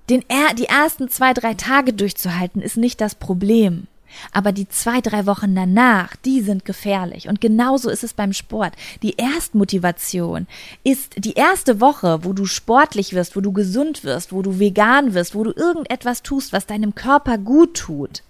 Den, 0.10 0.24
die 0.58 0.66
ersten 0.66 1.10
zwei, 1.10 1.34
drei 1.34 1.56
Tage 1.56 1.94
durchzuhalten, 1.94 2.62
ist 2.62 2.78
nicht 2.78 3.02
das 3.02 3.16
Problem. 3.16 3.88
Aber 4.32 4.52
die 4.52 4.70
zwei, 4.70 5.02
drei 5.02 5.26
Wochen 5.26 5.56
danach, 5.56 6.16
die 6.16 6.42
sind 6.42 6.64
gefährlich. 6.64 7.28
Und 7.28 7.42
genauso 7.42 7.90
ist 7.90 8.04
es 8.04 8.14
beim 8.14 8.34
Sport. 8.34 8.74
Die 9.02 9.16
Erstmotivation 9.18 10.48
ist 10.84 11.14
die 11.18 11.34
erste 11.34 11.82
Woche, 11.82 12.20
wo 12.24 12.34
du 12.34 12.46
sportlich 12.46 13.14
wirst, 13.14 13.36
wo 13.36 13.42
du 13.42 13.52
gesund 13.52 14.04
wirst, 14.04 14.32
wo 14.32 14.42
du 14.42 14.60
vegan 14.60 15.14
wirst, 15.14 15.36
wo 15.36 15.44
du 15.44 15.52
irgendetwas 15.52 16.24
tust, 16.24 16.54
was 16.54 16.66
deinem 16.66 16.96
Körper 16.96 17.38
gut 17.38 17.76
tut. 17.76 18.24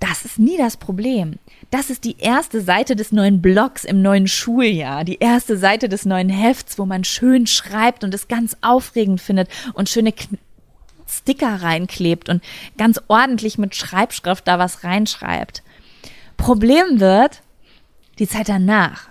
Das 0.00 0.24
ist 0.24 0.38
nie 0.38 0.56
das 0.56 0.76
Problem. 0.76 1.38
Das 1.70 1.90
ist 1.90 2.04
die 2.04 2.18
erste 2.18 2.60
Seite 2.60 2.94
des 2.94 3.10
neuen 3.10 3.42
Blogs 3.42 3.84
im 3.84 4.00
neuen 4.00 4.28
Schuljahr, 4.28 5.04
die 5.04 5.18
erste 5.18 5.56
Seite 5.56 5.88
des 5.88 6.04
neuen 6.04 6.28
Hefts, 6.28 6.78
wo 6.78 6.86
man 6.86 7.02
schön 7.02 7.46
schreibt 7.46 8.04
und 8.04 8.14
es 8.14 8.28
ganz 8.28 8.56
aufregend 8.60 9.20
findet 9.20 9.48
und 9.74 9.88
schöne 9.88 10.14
Sticker 11.08 11.62
reinklebt 11.62 12.28
und 12.28 12.44
ganz 12.76 13.00
ordentlich 13.08 13.58
mit 13.58 13.74
Schreibschrift 13.74 14.46
da 14.46 14.58
was 14.58 14.84
reinschreibt. 14.84 15.62
Problem 16.36 17.00
wird 17.00 17.42
die 18.18 18.28
Zeit 18.28 18.48
danach. 18.48 19.08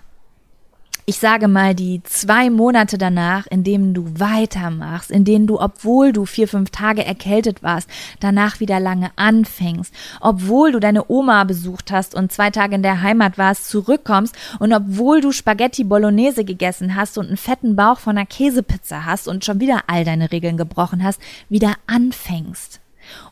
Ich 1.10 1.20
sage 1.20 1.48
mal, 1.48 1.74
die 1.74 2.04
zwei 2.04 2.50
Monate 2.50 2.98
danach, 2.98 3.48
in 3.48 3.64
denen 3.64 3.94
du 3.94 4.20
weitermachst, 4.20 5.10
in 5.10 5.24
denen 5.24 5.48
du, 5.48 5.58
obwohl 5.58 6.12
du 6.12 6.26
vier, 6.26 6.50
fünf 6.50 6.70
Tage 6.70 7.06
erkältet 7.06 7.64
warst, 7.64 7.90
danach 8.20 8.60
wieder 8.60 8.82
lange 8.82 9.12
anfängst, 9.16 9.94
obwohl 10.20 10.74
du 10.74 10.82
deine 10.82 11.10
Oma 11.10 11.46
besucht 11.46 11.94
hast 11.94 12.14
und 12.14 12.34
zwei 12.34 12.50
Tage 12.50 12.76
in 12.76 12.84
der 12.84 13.02
Heimat 13.02 13.38
warst, 13.38 13.70
zurückkommst 13.70 14.36
und 14.60 14.74
obwohl 14.74 15.22
du 15.22 15.32
Spaghetti 15.32 15.86
Bolognese 15.86 16.44
gegessen 16.44 16.96
hast 16.98 17.18
und 17.18 17.28
einen 17.28 17.38
fetten 17.38 17.78
Bauch 17.78 18.00
von 18.00 18.18
einer 18.18 18.26
Käsepizza 18.26 19.06
hast 19.06 19.30
und 19.30 19.46
schon 19.46 19.62
wieder 19.62 19.84
all 19.88 20.04
deine 20.04 20.34
Regeln 20.34 20.58
gebrochen 20.58 21.06
hast, 21.06 21.22
wieder 21.48 21.76
anfängst 21.88 22.82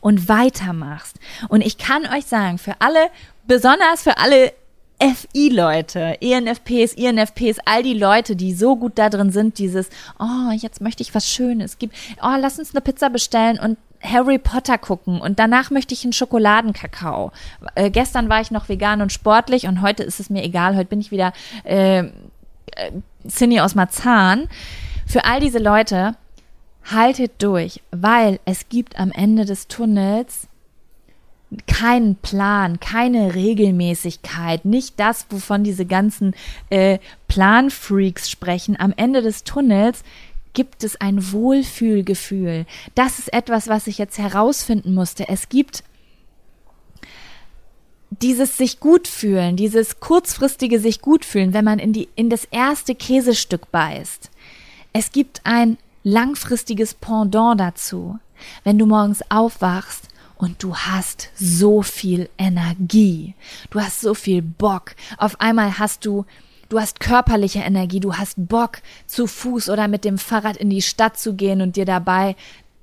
und 0.00 0.30
weitermachst. 0.30 1.20
Und 1.48 1.60
ich 1.60 1.76
kann 1.76 2.06
euch 2.06 2.24
sagen, 2.24 2.56
für 2.56 2.80
alle, 2.80 3.10
besonders 3.46 4.02
für 4.02 4.16
alle 4.16 4.54
FI-Leute, 4.98 6.18
ENFPs, 6.20 6.94
INFPs, 6.94 7.58
all 7.64 7.82
die 7.82 7.94
Leute, 7.94 8.36
die 8.36 8.54
so 8.54 8.76
gut 8.76 8.92
da 8.96 9.10
drin 9.10 9.30
sind, 9.30 9.58
dieses, 9.58 9.90
oh, 10.18 10.50
jetzt 10.52 10.80
möchte 10.80 11.02
ich 11.02 11.14
was 11.14 11.28
Schönes, 11.28 11.78
gib, 11.78 11.92
oh, 12.22 12.36
lass 12.38 12.58
uns 12.58 12.74
eine 12.74 12.80
Pizza 12.80 13.10
bestellen 13.10 13.58
und 13.58 13.78
Harry 14.02 14.38
Potter 14.38 14.78
gucken 14.78 15.20
und 15.20 15.38
danach 15.38 15.70
möchte 15.70 15.94
ich 15.94 16.04
einen 16.04 16.12
Schokoladenkakao. 16.12 17.32
Äh, 17.74 17.90
gestern 17.90 18.28
war 18.28 18.40
ich 18.40 18.50
noch 18.50 18.68
vegan 18.68 19.02
und 19.02 19.12
sportlich 19.12 19.66
und 19.66 19.82
heute 19.82 20.02
ist 20.02 20.20
es 20.20 20.30
mir 20.30 20.44
egal, 20.44 20.76
heute 20.76 20.88
bin 20.88 21.00
ich 21.00 21.10
wieder 21.10 21.32
äh, 21.64 22.00
äh, 22.00 22.10
Cindy 23.28 23.60
aus 23.60 23.74
Marzahn. 23.74 24.48
Für 25.06 25.24
all 25.24 25.40
diese 25.40 25.58
Leute, 25.58 26.14
haltet 26.90 27.42
durch, 27.42 27.82
weil 27.90 28.38
es 28.44 28.68
gibt 28.68 28.98
am 28.98 29.10
Ende 29.10 29.44
des 29.44 29.68
Tunnels 29.68 30.46
keinen 31.66 32.16
Plan, 32.16 32.80
keine 32.80 33.34
Regelmäßigkeit, 33.34 34.64
nicht 34.64 34.98
das, 34.98 35.26
wovon 35.30 35.64
diese 35.64 35.86
ganzen 35.86 36.34
äh, 36.70 36.98
Planfreaks 37.28 38.30
sprechen. 38.30 38.78
Am 38.78 38.92
Ende 38.96 39.22
des 39.22 39.44
Tunnels 39.44 40.02
gibt 40.52 40.84
es 40.84 41.00
ein 41.00 41.32
Wohlfühlgefühl. 41.32 42.66
Das 42.94 43.18
ist 43.18 43.32
etwas, 43.32 43.68
was 43.68 43.86
ich 43.86 43.98
jetzt 43.98 44.18
herausfinden 44.18 44.94
musste. 44.94 45.28
Es 45.28 45.48
gibt 45.48 45.84
dieses 48.10 48.56
sich 48.56 48.80
gut 48.80 49.08
fühlen, 49.08 49.56
dieses 49.56 50.00
kurzfristige 50.00 50.78
sich 50.78 51.00
gut 51.00 51.24
fühlen, 51.24 51.52
wenn 51.52 51.64
man 51.64 51.78
in 51.78 51.92
die 51.92 52.08
in 52.14 52.30
das 52.30 52.44
erste 52.46 52.94
Käsestück 52.94 53.70
beißt. 53.70 54.30
Es 54.92 55.12
gibt 55.12 55.40
ein 55.44 55.76
langfristiges 56.04 56.94
Pendant 56.94 57.60
dazu. 57.60 58.18
Wenn 58.64 58.78
du 58.78 58.86
morgens 58.86 59.22
aufwachst 59.30 60.08
und 60.36 60.62
du 60.62 60.76
hast 60.76 61.30
so 61.34 61.82
viel 61.82 62.28
Energie. 62.38 63.34
Du 63.70 63.80
hast 63.80 64.00
so 64.00 64.14
viel 64.14 64.42
Bock. 64.42 64.94
Auf 65.18 65.40
einmal 65.40 65.78
hast 65.78 66.04
du 66.04 66.24
Du 66.68 66.80
hast 66.80 66.98
körperliche 66.98 67.60
Energie, 67.60 68.00
du 68.00 68.14
hast 68.14 68.34
Bock, 68.36 68.78
zu 69.06 69.28
Fuß 69.28 69.70
oder 69.70 69.86
mit 69.86 70.04
dem 70.04 70.18
Fahrrad 70.18 70.56
in 70.56 70.68
die 70.68 70.82
Stadt 70.82 71.16
zu 71.16 71.34
gehen 71.34 71.60
und 71.60 71.76
dir 71.76 71.84
dabei 71.84 72.34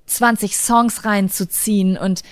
20 0.05 0.55
Songs 0.55 1.03
reinzuziehen 1.03 1.97
und 1.97 2.23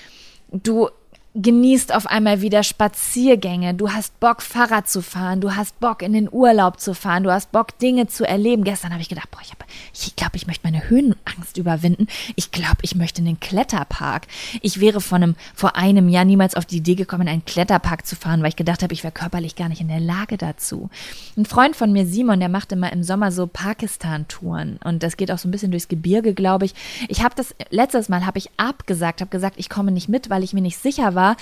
du 0.52 0.90
genießt 1.34 1.96
auf 1.96 2.08
einmal 2.08 2.42
wieder 2.42 2.62
Spaziergänge, 2.62 3.74
du 3.74 3.90
hast 3.92 4.20
Bock 4.20 4.42
Fahrrad 4.42 4.90
zu 4.90 5.02
fahren, 5.02 5.40
du 5.40 5.56
hast 5.56 5.80
Bock 5.80 6.02
in 6.02 6.12
den 6.12 6.28
Urlaub 6.30 6.80
zu 6.80 6.94
fahren, 6.94 7.24
du 7.24 7.32
hast 7.32 7.54
Bock 7.54 7.78
Dinge 7.80 8.08
zu 8.08 8.28
erleben. 8.28 8.66
Gestern 8.66 8.92
habe 8.92 9.02
ich 9.02 9.08
gedacht, 9.08 9.32
boah, 9.32 9.40
ich, 9.42 9.52
hab, 9.52 9.64
ich 9.94 10.16
glaube, 10.18 10.36
ich 10.36 10.46
möchte 10.46 10.68
meine 10.68 10.90
Höhenangst 10.90 11.58
überwinden. 11.58 12.08
Ich 12.36 12.52
glaube, 12.52 12.78
ich 12.82 12.96
möchte 12.96 13.22
in 13.22 13.26
den 13.26 13.40
Kletterpark. 13.40 14.28
Ich 14.62 14.82
wäre 14.82 15.00
von 15.00 15.24
einem, 15.24 15.36
vor 15.56 15.78
einem 15.78 16.10
Jahr 16.10 16.26
niemals 16.26 16.56
auf 16.56 16.66
die 16.66 16.78
Idee 16.78 16.96
gekommen, 16.96 17.24
in 17.24 17.30
einen 17.30 17.46
Kletterpark 17.46 18.06
zu 18.06 18.18
fahren, 18.18 18.42
weil 18.42 18.50
ich 18.50 18.56
gedacht 18.58 18.84
habe, 18.84 18.94
ich 18.94 19.04
wäre 19.04 19.14
körperlich 19.14 19.56
gar 19.56 19.70
nicht 19.70 19.82
in 19.82 19.88
der 19.88 20.02
Lage 20.02 20.38
dazu. 20.38 20.90
Ein 21.38 21.46
Freund 21.46 21.78
von 21.78 21.94
mir, 21.94 22.06
Simon, 22.06 22.42
der 22.42 22.50
macht 22.50 22.74
immer 22.74 22.92
im 22.92 23.04
Sommer 23.04 23.32
so 23.32 23.48
Pakistan-Touren 23.48 24.80
und 24.84 25.02
das 25.02 25.16
geht 25.16 25.32
auch 25.32 25.38
so 25.38 25.48
ein 25.48 25.52
bisschen 25.52 25.72
durchs 25.72 25.88
Gebirge, 25.88 26.34
glaube 26.34 26.66
ich. 26.66 26.74
Ich 27.08 27.24
habe 27.24 27.36
das 27.36 27.56
letztes 27.70 28.10
Mal 28.10 28.26
habe 28.26 28.38
ich 28.38 28.50
abgesagt, 28.58 29.22
habe 29.22 29.32
gesagt, 29.32 29.56
ich 29.58 29.70
komme 29.70 29.92
nicht 29.92 30.10
mit, 30.10 30.30
weil 30.30 30.44
ich 30.44 30.54
mir 30.54 30.62
nicht 30.62 30.78
sicher 30.78 31.16
war, 31.16 31.21
war, 31.22 31.38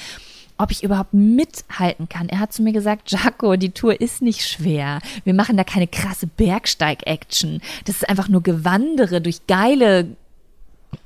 ob 0.58 0.72
ich 0.72 0.84
überhaupt 0.84 1.14
mithalten 1.14 2.10
kann. 2.10 2.28
Er 2.28 2.40
hat 2.40 2.52
zu 2.52 2.62
mir 2.62 2.74
gesagt, 2.74 3.12
Jaco, 3.12 3.56
die 3.56 3.72
Tour 3.72 4.00
ist 4.02 4.22
nicht 4.22 4.46
schwer. 4.46 5.00
Wir 5.24 5.34
machen 5.34 5.56
da 5.56 5.64
keine 5.64 5.88
krasse 5.88 6.28
Bergsteig-Action. 6.28 7.62
Das 7.86 7.96
ist 7.96 8.10
einfach 8.10 8.28
nur 8.28 8.44
Gewandere 8.44 9.22
durch 9.22 9.48
geile 9.48 10.18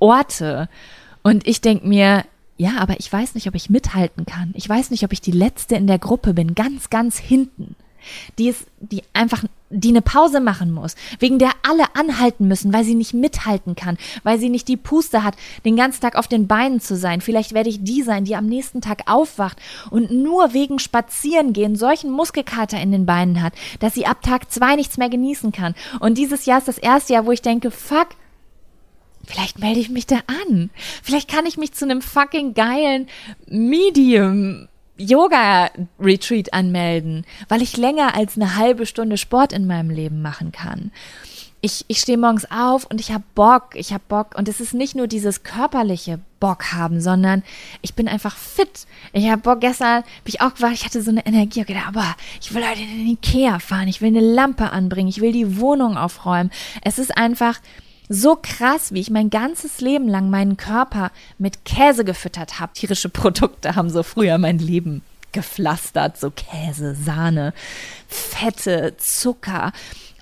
Orte. 0.00 0.68
Und 1.22 1.46
ich 1.46 1.60
denke 1.60 1.86
mir, 1.86 2.24
ja, 2.56 2.78
aber 2.78 2.98
ich 2.98 3.12
weiß 3.12 3.36
nicht, 3.36 3.46
ob 3.46 3.54
ich 3.54 3.70
mithalten 3.70 4.26
kann. 4.26 4.52
Ich 4.54 4.68
weiß 4.68 4.90
nicht, 4.90 5.04
ob 5.04 5.12
ich 5.12 5.20
die 5.20 5.30
Letzte 5.30 5.76
in 5.76 5.86
der 5.86 5.98
Gruppe 5.98 6.34
bin, 6.34 6.54
ganz, 6.54 6.90
ganz 6.90 7.18
hinten 7.18 7.76
die 8.38 8.48
ist, 8.48 8.66
die 8.80 9.02
einfach, 9.12 9.44
die 9.70 9.88
eine 9.88 10.02
Pause 10.02 10.40
machen 10.40 10.70
muss, 10.72 10.94
wegen 11.18 11.38
der 11.38 11.50
alle 11.62 11.84
anhalten 11.94 12.48
müssen, 12.48 12.72
weil 12.72 12.84
sie 12.84 12.94
nicht 12.94 13.14
mithalten 13.14 13.74
kann, 13.74 13.98
weil 14.22 14.38
sie 14.38 14.48
nicht 14.48 14.68
die 14.68 14.76
Puste 14.76 15.24
hat, 15.24 15.36
den 15.64 15.76
ganzen 15.76 16.00
Tag 16.00 16.16
auf 16.16 16.28
den 16.28 16.46
Beinen 16.46 16.80
zu 16.80 16.96
sein. 16.96 17.20
Vielleicht 17.20 17.54
werde 17.54 17.70
ich 17.70 17.82
die 17.82 18.02
sein, 18.02 18.24
die 18.24 18.36
am 18.36 18.46
nächsten 18.46 18.80
Tag 18.80 19.02
aufwacht 19.06 19.58
und 19.90 20.10
nur 20.10 20.52
wegen 20.52 20.78
Spazierengehen 20.78 21.76
solchen 21.76 22.10
Muskelkater 22.10 22.80
in 22.80 22.92
den 22.92 23.06
Beinen 23.06 23.42
hat, 23.42 23.54
dass 23.80 23.94
sie 23.94 24.06
ab 24.06 24.22
Tag 24.22 24.52
zwei 24.52 24.76
nichts 24.76 24.96
mehr 24.96 25.08
genießen 25.08 25.52
kann. 25.52 25.74
Und 26.00 26.18
dieses 26.18 26.46
Jahr 26.46 26.58
ist 26.58 26.68
das 26.68 26.78
erste 26.78 27.14
Jahr, 27.14 27.26
wo 27.26 27.32
ich 27.32 27.42
denke, 27.42 27.70
fuck, 27.70 28.08
Vielleicht 29.26 29.58
melde 29.58 29.80
ich 29.80 29.90
mich 29.90 30.06
da 30.06 30.20
an. 30.48 30.70
Vielleicht 31.02 31.30
kann 31.30 31.46
ich 31.46 31.56
mich 31.56 31.72
zu 31.72 31.84
einem 31.84 32.02
fucking 32.02 32.54
geilen 32.54 33.08
Medium 33.46 34.68
Yoga-Retreat 34.96 36.52
anmelden, 36.52 37.24
weil 37.48 37.62
ich 37.62 37.76
länger 37.76 38.14
als 38.14 38.36
eine 38.36 38.56
halbe 38.56 38.86
Stunde 38.86 39.16
Sport 39.16 39.52
in 39.52 39.66
meinem 39.66 39.90
Leben 39.90 40.22
machen 40.22 40.52
kann. 40.52 40.92
Ich, 41.60 41.84
ich 41.88 41.98
stehe 41.98 42.18
morgens 42.18 42.50
auf 42.50 42.84
und 42.84 43.00
ich 43.00 43.10
habe 43.10 43.24
Bock, 43.34 43.70
ich 43.74 43.94
habe 43.94 44.04
Bock. 44.06 44.36
Und 44.36 44.48
es 44.50 44.60
ist 44.60 44.74
nicht 44.74 44.94
nur 44.94 45.06
dieses 45.06 45.44
körperliche 45.44 46.20
Bock 46.38 46.74
haben, 46.74 47.00
sondern 47.00 47.42
ich 47.80 47.94
bin 47.94 48.06
einfach 48.06 48.36
fit. 48.36 48.86
Ich 49.14 49.30
habe 49.30 49.40
Bock, 49.40 49.62
gestern 49.62 50.02
bin 50.24 50.34
ich 50.34 50.42
auch 50.42 50.54
gewacht, 50.54 50.74
ich 50.74 50.84
hatte 50.84 51.00
so 51.00 51.10
eine 51.10 51.24
Energie, 51.24 51.62
ich 51.62 51.66
gedacht, 51.66 51.88
aber 51.88 52.14
ich 52.38 52.52
will 52.52 52.68
heute 52.68 52.82
in 52.82 52.98
den 52.98 53.06
Ikea 53.06 53.60
fahren, 53.60 53.88
ich 53.88 54.02
will 54.02 54.08
eine 54.08 54.20
Lampe 54.20 54.72
anbringen, 54.72 55.08
ich 55.08 55.22
will 55.22 55.32
die 55.32 55.58
Wohnung 55.58 55.96
aufräumen. 55.96 56.50
Es 56.82 56.98
ist 56.98 57.16
einfach, 57.16 57.58
so 58.08 58.36
krass, 58.40 58.92
wie 58.92 59.00
ich 59.00 59.10
mein 59.10 59.30
ganzes 59.30 59.80
Leben 59.80 60.08
lang 60.08 60.30
meinen 60.30 60.56
Körper 60.56 61.10
mit 61.38 61.64
Käse 61.64 62.04
gefüttert 62.04 62.60
habe. 62.60 62.72
Tierische 62.72 63.08
Produkte 63.08 63.76
haben 63.76 63.90
so 63.90 64.02
früher 64.02 64.38
mein 64.38 64.58
Leben 64.58 65.02
gepflastert, 65.32 66.18
so 66.18 66.30
Käse, 66.30 66.94
Sahne, 66.94 67.52
Fette, 68.08 68.94
Zucker 68.98 69.72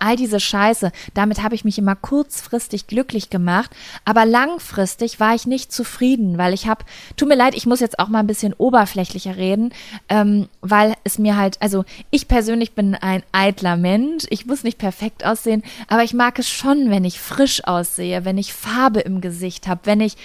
all 0.02 0.16
diese 0.16 0.40
Scheiße, 0.40 0.90
damit 1.14 1.42
habe 1.42 1.54
ich 1.54 1.64
mich 1.64 1.78
immer 1.78 1.94
kurzfristig 1.94 2.86
glücklich 2.86 3.30
gemacht, 3.30 3.70
aber 4.04 4.26
langfristig 4.26 5.20
war 5.20 5.34
ich 5.34 5.46
nicht 5.46 5.72
zufrieden, 5.72 6.38
weil 6.38 6.52
ich 6.52 6.66
habe, 6.66 6.84
tut 7.16 7.28
mir 7.28 7.36
leid, 7.36 7.54
ich 7.54 7.66
muss 7.66 7.80
jetzt 7.80 7.98
auch 7.98 8.08
mal 8.08 8.18
ein 8.18 8.26
bisschen 8.26 8.52
oberflächlicher 8.52 9.36
reden, 9.36 9.72
ähm, 10.08 10.48
weil 10.60 10.94
es 11.04 11.18
mir 11.18 11.36
halt, 11.36 11.56
also 11.62 11.84
ich 12.10 12.26
persönlich 12.28 12.74
bin 12.74 12.94
ein 12.94 13.22
eitler 13.32 13.76
Mensch, 13.76 14.24
ich 14.30 14.46
muss 14.46 14.64
nicht 14.64 14.78
perfekt 14.78 15.24
aussehen, 15.24 15.62
aber 15.88 16.02
ich 16.02 16.14
mag 16.14 16.38
es 16.38 16.48
schon, 16.48 16.90
wenn 16.90 17.04
ich 17.04 17.20
frisch 17.20 17.64
aussehe, 17.64 18.24
wenn 18.24 18.38
ich 18.38 18.52
Farbe 18.52 19.00
im 19.00 19.20
Gesicht 19.20 19.68
habe, 19.68 19.82
wenn 19.84 20.00
ich 20.00 20.16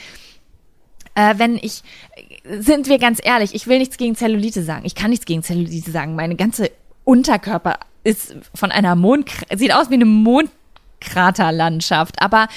äh, 1.15 1.33
wenn 1.37 1.55
ich, 1.55 1.81
sind 2.59 2.87
wir 2.87 2.99
ganz 2.99 3.19
ehrlich, 3.23 3.55
ich 3.55 3.65
will 3.65 3.79
nichts 3.79 3.97
gegen 3.97 4.15
Zellulite 4.15 4.61
sagen. 4.61 4.85
Ich 4.85 4.93
kann 4.93 5.09
nichts 5.09 5.25
gegen 5.25 5.41
Zellulite 5.41 5.89
sagen. 5.89 6.15
Meine 6.15 6.35
ganze 6.35 6.69
Unterkörper 7.05 7.79
ist 8.07 8.35
von 8.55 8.71
einer 8.71 8.95
Mond, 8.95 9.29
sieht 9.55 9.73
aus 9.73 9.89
wie 9.89 9.95
eine 9.95 10.05
Mondkraterlandschaft, 10.05 12.21
aber 12.21 12.47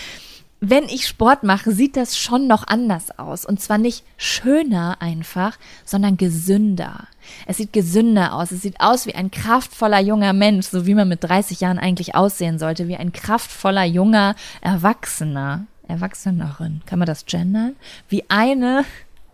wenn 0.63 0.85
ich 0.85 1.07
Sport 1.07 1.43
mache, 1.43 1.73
sieht 1.73 1.97
das 1.97 2.19
schon 2.19 2.47
noch 2.47 2.67
anders 2.67 3.19
aus. 3.19 3.47
Und 3.47 3.63
zwar 3.63 3.79
nicht 3.79 4.05
schöner 4.19 4.99
einfach, 5.01 5.57
sondern 5.87 6.19
gesünder. 6.19 7.09
Es 7.47 7.57
sieht 7.57 7.73
gesünder 7.73 8.35
aus. 8.35 8.53
Es 8.53 8.61
sieht 8.61 8.79
aus 8.79 9.07
wie 9.07 9.15
ein 9.15 9.31
kraftvoller 9.31 10.01
junger 10.01 10.35
Mensch, 10.35 10.67
so 10.67 10.85
wie 10.85 10.95
man 10.95 11.09
mit 11.09 11.25
30 11.25 11.61
Jahren 11.61 11.79
eigentlich 11.79 12.15
aussehen 12.15 12.59
sollte, 12.59 12.89
wie 12.89 12.97
ein 12.97 13.13
kraftvoller 13.13 13.85
junger 13.85 14.37
Erwachsener. 14.61 15.65
Erwachsenerin. 15.89 16.83
Kann 16.87 16.99
man 16.99 17.07
das 17.07 17.27
gendern? 17.27 17.75
Wie 18.09 18.25
eine, 18.29 18.85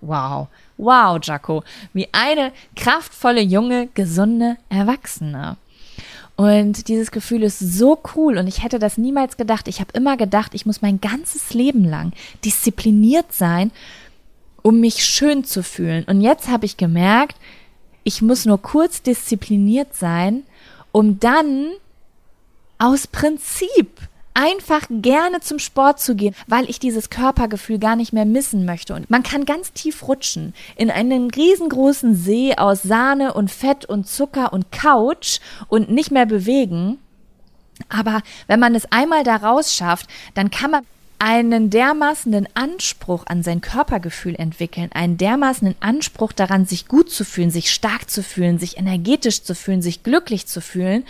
wow, 0.01 0.49
wow, 0.79 1.19
Jaco, 1.23 1.63
wie 1.93 2.09
eine 2.13 2.53
kraftvolle, 2.75 3.43
junge, 3.43 3.89
gesunde 3.95 4.57
Erwachsene. 4.71 5.57
Und 6.37 6.89
dieses 6.89 7.11
Gefühl 7.11 7.43
ist 7.43 7.59
so 7.59 7.99
cool 8.15 8.37
und 8.37 8.47
ich 8.47 8.63
hätte 8.63 8.79
das 8.79 8.99
niemals 8.99 9.39
gedacht. 9.39 9.69
Ich 9.69 9.81
habe 9.81 9.93
immer 9.95 10.19
gedacht, 10.19 10.53
ich 10.55 10.67
muss 10.67 10.83
mein 10.83 11.01
ganzes 11.01 11.55
Leben 11.55 11.85
lang 11.85 12.13
diszipliniert 12.45 13.33
sein, 13.33 13.73
um 14.63 14.81
mich 14.81 15.05
schön 15.05 15.45
zu 15.45 15.63
fühlen. 15.63 16.05
Und 16.05 16.21
jetzt 16.21 16.49
habe 16.49 16.67
ich 16.67 16.77
gemerkt, 16.77 17.37
ich 18.05 18.21
muss 18.21 18.45
nur 18.45 18.61
kurz 18.61 19.03
diszipliniert 19.03 19.95
sein, 19.95 20.43
um 20.93 21.19
dann 21.19 21.71
aus 22.79 23.07
Prinzip 23.07 23.99
einfach 24.37 24.83
gerne 24.91 25.41
zum 25.41 25.59
Sport 25.59 25.99
zu 25.99 26.15
gehen, 26.15 26.35
weil 26.47 26.69
ich 26.69 26.79
dieses 26.79 27.11
Körpergefühl 27.11 27.79
gar 27.79 27.97
nicht 27.97 28.13
mehr 28.13 28.27
missen 28.27 28.67
möchte. 28.67 28.95
Und 28.95 29.11
man 29.11 29.23
kann 29.23 29.47
ganz 29.47 29.73
tief 29.73 30.07
rutschen 30.07 30.55
in 30.77 30.91
einen 30.91 31.31
riesengroßen 31.31 32.15
See 32.15 32.55
aus 32.57 32.83
Sahne 32.83 33.33
und 33.33 33.51
Fett 33.51 33.87
und 33.87 34.07
Zucker 34.07 34.53
und 34.53 34.71
Couch 34.71 35.41
und 35.69 35.91
nicht 35.91 36.11
mehr 36.11 36.27
bewegen. 36.27 36.99
Aber 37.89 38.23
wenn 38.47 38.61
man 38.61 38.75
es 38.75 38.91
einmal 38.93 39.25
da 39.25 39.37
raus 39.37 39.75
schafft, 39.75 40.09
dann 40.35 40.51
kann 40.51 40.71
man 40.71 40.83
einen 41.19 41.71
dermaßenen 41.71 42.47
Anspruch 42.55 43.25
an 43.27 43.43
sein 43.43 43.61
Körpergefühl 43.61 44.35
entwickeln, 44.35 44.91
einen 44.93 45.17
dermaßenen 45.17 45.75
Anspruch 45.81 46.33
daran, 46.33 46.67
sich 46.67 46.89
gut 46.89 47.11
zu 47.11 47.25
fühlen, 47.25 47.51
sich 47.51 47.73
stark 47.73 48.11
zu 48.11 48.23
fühlen, 48.23 48.59
sich 48.59 48.77
energetisch 48.77 49.43
zu 49.43 49.55
fühlen, 49.55 49.81
sich 49.81 50.03
glücklich 50.03 50.47
zu 50.47 50.61
fühlen, 50.61 51.05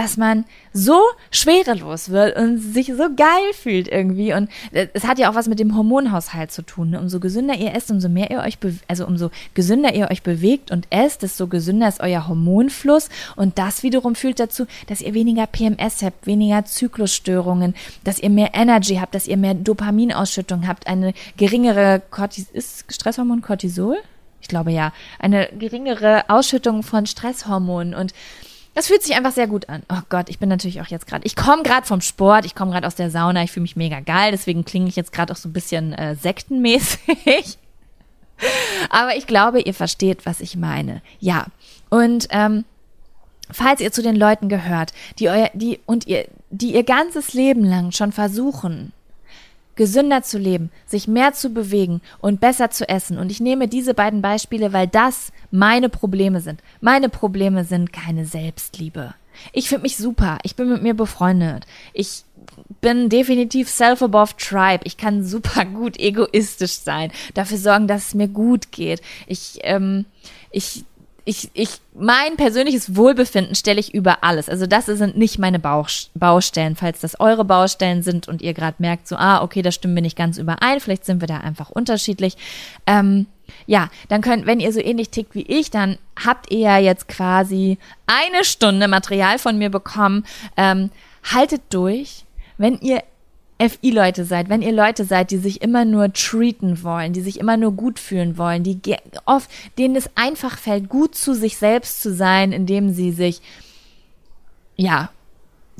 dass 0.00 0.16
man 0.16 0.46
so 0.72 0.98
schwerelos 1.30 2.08
wird 2.08 2.34
und 2.38 2.58
sich 2.58 2.86
so 2.86 3.14
geil 3.14 3.52
fühlt 3.52 3.86
irgendwie. 3.86 4.32
Und 4.32 4.48
äh, 4.72 4.86
es 4.94 5.06
hat 5.06 5.18
ja 5.18 5.30
auch 5.30 5.34
was 5.34 5.46
mit 5.46 5.58
dem 5.58 5.76
Hormonhaushalt 5.76 6.50
zu 6.50 6.62
tun. 6.62 6.90
Ne? 6.90 7.00
Umso 7.00 7.20
gesünder 7.20 7.54
ihr 7.54 7.74
esst, 7.74 7.90
umso 7.90 8.08
mehr 8.08 8.30
ihr 8.30 8.38
euch, 8.38 8.56
also 8.88 9.06
umso 9.06 9.30
gesünder 9.52 9.94
ihr 9.94 10.10
euch 10.10 10.22
bewegt 10.22 10.70
und 10.70 10.86
esst, 10.88 11.22
desto 11.22 11.48
gesünder 11.48 11.86
ist 11.86 12.00
euer 12.00 12.26
Hormonfluss. 12.26 13.10
Und 13.36 13.58
das 13.58 13.82
wiederum 13.82 14.14
führt 14.14 14.40
dazu, 14.40 14.64
dass 14.86 15.02
ihr 15.02 15.12
weniger 15.12 15.46
PMS 15.46 16.02
habt, 16.02 16.26
weniger 16.26 16.64
Zyklusstörungen, 16.64 17.74
dass 18.02 18.18
ihr 18.18 18.30
mehr 18.30 18.54
Energy 18.54 18.96
habt, 18.96 19.14
dass 19.14 19.28
ihr 19.28 19.36
mehr 19.36 19.52
Dopaminausschüttung 19.52 20.66
habt, 20.66 20.86
eine 20.86 21.12
geringere 21.36 22.00
Cortis 22.10 22.46
ist 22.50 22.90
Stresshormon 22.90 23.42
Cortisol? 23.42 23.98
Ich 24.40 24.48
glaube 24.48 24.72
ja, 24.72 24.94
eine 25.18 25.50
geringere 25.58 26.24
Ausschüttung 26.28 26.82
von 26.82 27.04
Stresshormonen 27.04 27.94
und 27.94 28.14
das 28.74 28.86
fühlt 28.86 29.02
sich 29.02 29.16
einfach 29.16 29.32
sehr 29.32 29.46
gut 29.46 29.68
an. 29.68 29.82
Oh 29.90 30.00
Gott, 30.08 30.28
ich 30.28 30.38
bin 30.38 30.48
natürlich 30.48 30.80
auch 30.80 30.86
jetzt 30.86 31.06
gerade. 31.06 31.26
Ich 31.26 31.36
komme 31.36 31.62
gerade 31.62 31.86
vom 31.86 32.00
Sport, 32.00 32.44
ich 32.44 32.54
komme 32.54 32.70
gerade 32.70 32.86
aus 32.86 32.94
der 32.94 33.10
Sauna, 33.10 33.42
ich 33.42 33.52
fühle 33.52 33.62
mich 33.62 33.76
mega 33.76 34.00
geil, 34.00 34.30
deswegen 34.30 34.64
klinge 34.64 34.88
ich 34.88 34.96
jetzt 34.96 35.12
gerade 35.12 35.32
auch 35.32 35.36
so 35.36 35.48
ein 35.48 35.52
bisschen 35.52 35.92
äh, 35.92 36.14
sektenmäßig. 36.14 37.58
Aber 38.90 39.16
ich 39.16 39.26
glaube, 39.26 39.60
ihr 39.60 39.74
versteht, 39.74 40.24
was 40.24 40.40
ich 40.40 40.56
meine. 40.56 41.02
Ja. 41.18 41.46
Und 41.90 42.28
ähm, 42.30 42.64
falls 43.50 43.80
ihr 43.80 43.92
zu 43.92 44.02
den 44.02 44.16
Leuten 44.16 44.48
gehört, 44.48 44.92
die 45.18 45.28
euer, 45.28 45.50
die 45.52 45.80
und 45.86 46.06
ihr, 46.06 46.26
die 46.50 46.74
ihr 46.74 46.84
ganzes 46.84 47.34
Leben 47.34 47.64
lang 47.64 47.92
schon 47.92 48.12
versuchen, 48.12 48.92
gesünder 49.76 50.22
zu 50.22 50.38
leben, 50.38 50.70
sich 50.86 51.08
mehr 51.08 51.32
zu 51.32 51.50
bewegen 51.50 52.00
und 52.20 52.40
besser 52.40 52.70
zu 52.70 52.88
essen. 52.88 53.18
Und 53.18 53.30
ich 53.30 53.40
nehme 53.40 53.68
diese 53.68 53.94
beiden 53.94 54.22
Beispiele, 54.22 54.72
weil 54.72 54.86
das 54.86 55.32
meine 55.50 55.88
Probleme 55.88 56.40
sind. 56.40 56.60
Meine 56.80 57.08
Probleme 57.08 57.64
sind 57.64 57.92
keine 57.92 58.26
Selbstliebe. 58.26 59.14
Ich 59.52 59.68
finde 59.68 59.82
mich 59.82 59.96
super. 59.96 60.38
Ich 60.42 60.56
bin 60.56 60.68
mit 60.68 60.82
mir 60.82 60.94
befreundet. 60.94 61.66
Ich 61.92 62.24
bin 62.80 63.08
definitiv 63.08 63.68
self-above 63.68 64.36
tribe. 64.36 64.84
Ich 64.84 64.96
kann 64.96 65.24
super 65.24 65.64
gut 65.64 65.98
egoistisch 65.98 66.72
sein, 66.72 67.12
dafür 67.34 67.58
sorgen, 67.58 67.86
dass 67.86 68.08
es 68.08 68.14
mir 68.14 68.28
gut 68.28 68.72
geht. 68.72 69.00
Ich, 69.26 69.58
ähm, 69.62 70.04
ich 70.50 70.84
ich, 71.24 71.50
ich, 71.54 71.80
mein 71.94 72.36
persönliches 72.36 72.96
Wohlbefinden 72.96 73.54
stelle 73.54 73.80
ich 73.80 73.94
über 73.94 74.24
alles. 74.24 74.48
Also 74.48 74.66
das 74.66 74.86
sind 74.86 75.16
nicht 75.16 75.38
meine 75.38 75.58
Baustellen. 75.58 76.76
Falls 76.76 77.00
das 77.00 77.20
eure 77.20 77.44
Baustellen 77.44 78.02
sind 78.02 78.28
und 78.28 78.42
ihr 78.42 78.54
gerade 78.54 78.76
merkt, 78.78 79.08
so, 79.08 79.16
ah, 79.16 79.42
okay, 79.42 79.62
da 79.62 79.72
stimmen 79.72 79.94
wir 79.94 80.02
nicht 80.02 80.16
ganz 80.16 80.38
überein, 80.38 80.80
vielleicht 80.80 81.04
sind 81.04 81.20
wir 81.20 81.28
da 81.28 81.38
einfach 81.38 81.70
unterschiedlich. 81.70 82.36
Ähm, 82.86 83.26
ja, 83.66 83.90
dann 84.08 84.20
könnt, 84.20 84.46
wenn 84.46 84.60
ihr 84.60 84.72
so 84.72 84.80
ähnlich 84.80 85.10
tickt 85.10 85.34
wie 85.34 85.42
ich, 85.42 85.70
dann 85.70 85.98
habt 86.24 86.50
ihr 86.50 86.60
ja 86.60 86.78
jetzt 86.78 87.08
quasi 87.08 87.78
eine 88.06 88.44
Stunde 88.44 88.88
Material 88.88 89.38
von 89.38 89.58
mir 89.58 89.70
bekommen. 89.70 90.24
Ähm, 90.56 90.90
haltet 91.32 91.62
durch. 91.70 92.24
Wenn 92.58 92.78
ihr 92.80 93.02
FI-Leute 93.60 94.24
seid, 94.24 94.48
wenn 94.48 94.62
ihr 94.62 94.72
Leute 94.72 95.04
seid, 95.04 95.30
die 95.30 95.36
sich 95.36 95.62
immer 95.62 95.84
nur 95.84 96.12
treaten 96.12 96.82
wollen, 96.82 97.12
die 97.12 97.20
sich 97.20 97.38
immer 97.38 97.56
nur 97.56 97.72
gut 97.72 97.98
fühlen 97.98 98.38
wollen, 98.38 98.62
die 98.62 98.80
oft, 99.26 99.50
denen 99.78 99.96
es 99.96 100.10
einfach 100.14 100.58
fällt, 100.58 100.88
gut 100.88 101.14
zu 101.14 101.34
sich 101.34 101.56
selbst 101.56 102.02
zu 102.02 102.12
sein, 102.14 102.52
indem 102.52 102.92
sie 102.92 103.12
sich, 103.12 103.40
ja, 104.76 105.10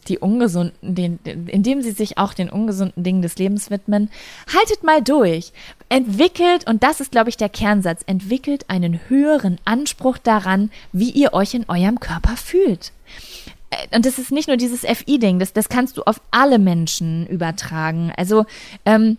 die 0.08 0.18
ungesunden, 0.18 0.94
den, 0.94 1.18
indem 1.24 1.82
sie 1.82 1.90
sich 1.90 2.18
auch 2.18 2.34
den 2.34 2.50
ungesunden 2.50 3.04
Dingen 3.04 3.22
des 3.22 3.36
Lebens 3.36 3.70
widmen, 3.70 4.10
haltet 4.52 4.82
mal 4.82 5.02
durch. 5.02 5.52
Entwickelt, 5.88 6.66
und 6.68 6.82
das 6.82 7.00
ist, 7.00 7.12
glaube 7.12 7.30
ich, 7.30 7.36
der 7.36 7.48
Kernsatz, 7.48 8.02
entwickelt 8.06 8.64
einen 8.68 9.00
höheren 9.08 9.58
Anspruch 9.64 10.18
daran, 10.18 10.70
wie 10.92 11.10
ihr 11.10 11.32
euch 11.32 11.54
in 11.54 11.68
eurem 11.68 12.00
Körper 12.00 12.36
fühlt. 12.36 12.92
Äh, 13.70 13.96
und 13.96 14.06
das 14.06 14.18
ist 14.18 14.32
nicht 14.32 14.48
nur 14.48 14.56
dieses 14.56 14.80
FI-Ding, 14.80 15.38
das, 15.38 15.52
das 15.52 15.68
kannst 15.68 15.96
du 15.96 16.02
auf 16.02 16.20
alle 16.30 16.58
Menschen 16.58 17.26
übertragen. 17.26 18.12
Also, 18.16 18.44
ähm, 18.84 19.18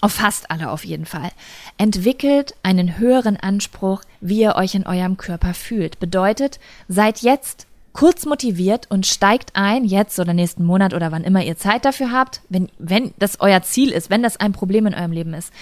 auf 0.00 0.12
fast 0.12 0.50
alle 0.50 0.70
auf 0.70 0.84
jeden 0.84 1.06
Fall. 1.06 1.30
Entwickelt 1.78 2.54
einen 2.64 2.98
höheren 2.98 3.36
Anspruch, 3.36 4.02
wie 4.20 4.40
ihr 4.40 4.56
euch 4.56 4.74
in 4.74 4.84
eurem 4.84 5.16
Körper 5.16 5.54
fühlt. 5.54 6.00
Bedeutet, 6.00 6.58
seid 6.88 7.20
jetzt 7.20 7.68
kurz 7.92 8.26
motiviert 8.26 8.90
und 8.90 9.06
steigt 9.06 9.54
ein, 9.54 9.84
jetzt 9.84 10.18
oder 10.18 10.34
nächsten 10.34 10.64
Monat 10.64 10.92
oder 10.92 11.12
wann 11.12 11.22
immer 11.22 11.44
ihr 11.44 11.56
Zeit 11.56 11.84
dafür 11.84 12.10
habt, 12.10 12.40
wenn, 12.48 12.68
wenn 12.78 13.14
das 13.18 13.40
euer 13.40 13.62
Ziel 13.62 13.92
ist, 13.92 14.10
wenn 14.10 14.24
das 14.24 14.38
ein 14.38 14.52
Problem 14.52 14.86
in 14.86 14.94
eurem 14.94 15.12
Leben 15.12 15.34
ist. 15.34 15.52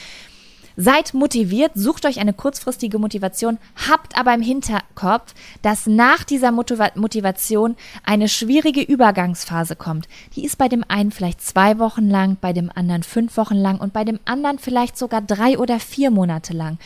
Seid 0.76 1.14
motiviert, 1.14 1.72
sucht 1.74 2.06
euch 2.06 2.20
eine 2.20 2.32
kurzfristige 2.32 2.98
Motivation, 2.98 3.58
habt 3.88 4.16
aber 4.16 4.34
im 4.34 4.42
Hinterkopf, 4.42 5.34
dass 5.62 5.86
nach 5.86 6.24
dieser 6.24 6.52
Motiva 6.52 6.90
Motivation 6.94 7.76
eine 8.04 8.28
schwierige 8.28 8.82
Übergangsphase 8.82 9.76
kommt. 9.76 10.08
Die 10.36 10.44
ist 10.44 10.58
bei 10.58 10.68
dem 10.68 10.84
einen 10.88 11.10
vielleicht 11.10 11.42
zwei 11.42 11.78
Wochen 11.78 12.08
lang, 12.08 12.36
bei 12.40 12.52
dem 12.52 12.70
anderen 12.74 13.02
fünf 13.02 13.36
Wochen 13.36 13.56
lang 13.56 13.78
und 13.78 13.92
bei 13.92 14.04
dem 14.04 14.20
anderen 14.24 14.58
vielleicht 14.58 14.96
sogar 14.96 15.20
drei 15.20 15.58
oder 15.58 15.80
vier 15.80 16.10
Monate 16.10 16.52
lang. 16.52 16.78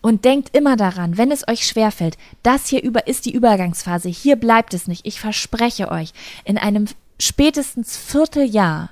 Und 0.00 0.24
denkt 0.24 0.56
immer 0.56 0.76
daran, 0.76 1.16
wenn 1.16 1.32
es 1.32 1.46
euch 1.48 1.66
schwerfällt, 1.66 2.16
das 2.42 2.68
hier 2.68 2.82
über 2.82 3.06
ist 3.08 3.26
die 3.26 3.32
Übergangsphase, 3.32 4.08
hier 4.08 4.36
bleibt 4.36 4.74
es 4.74 4.86
nicht. 4.86 5.06
Ich 5.06 5.20
verspreche 5.20 5.90
euch, 5.90 6.12
in 6.44 6.56
einem 6.56 6.86
spätestens 7.18 7.96
Vierteljahr 7.96 8.90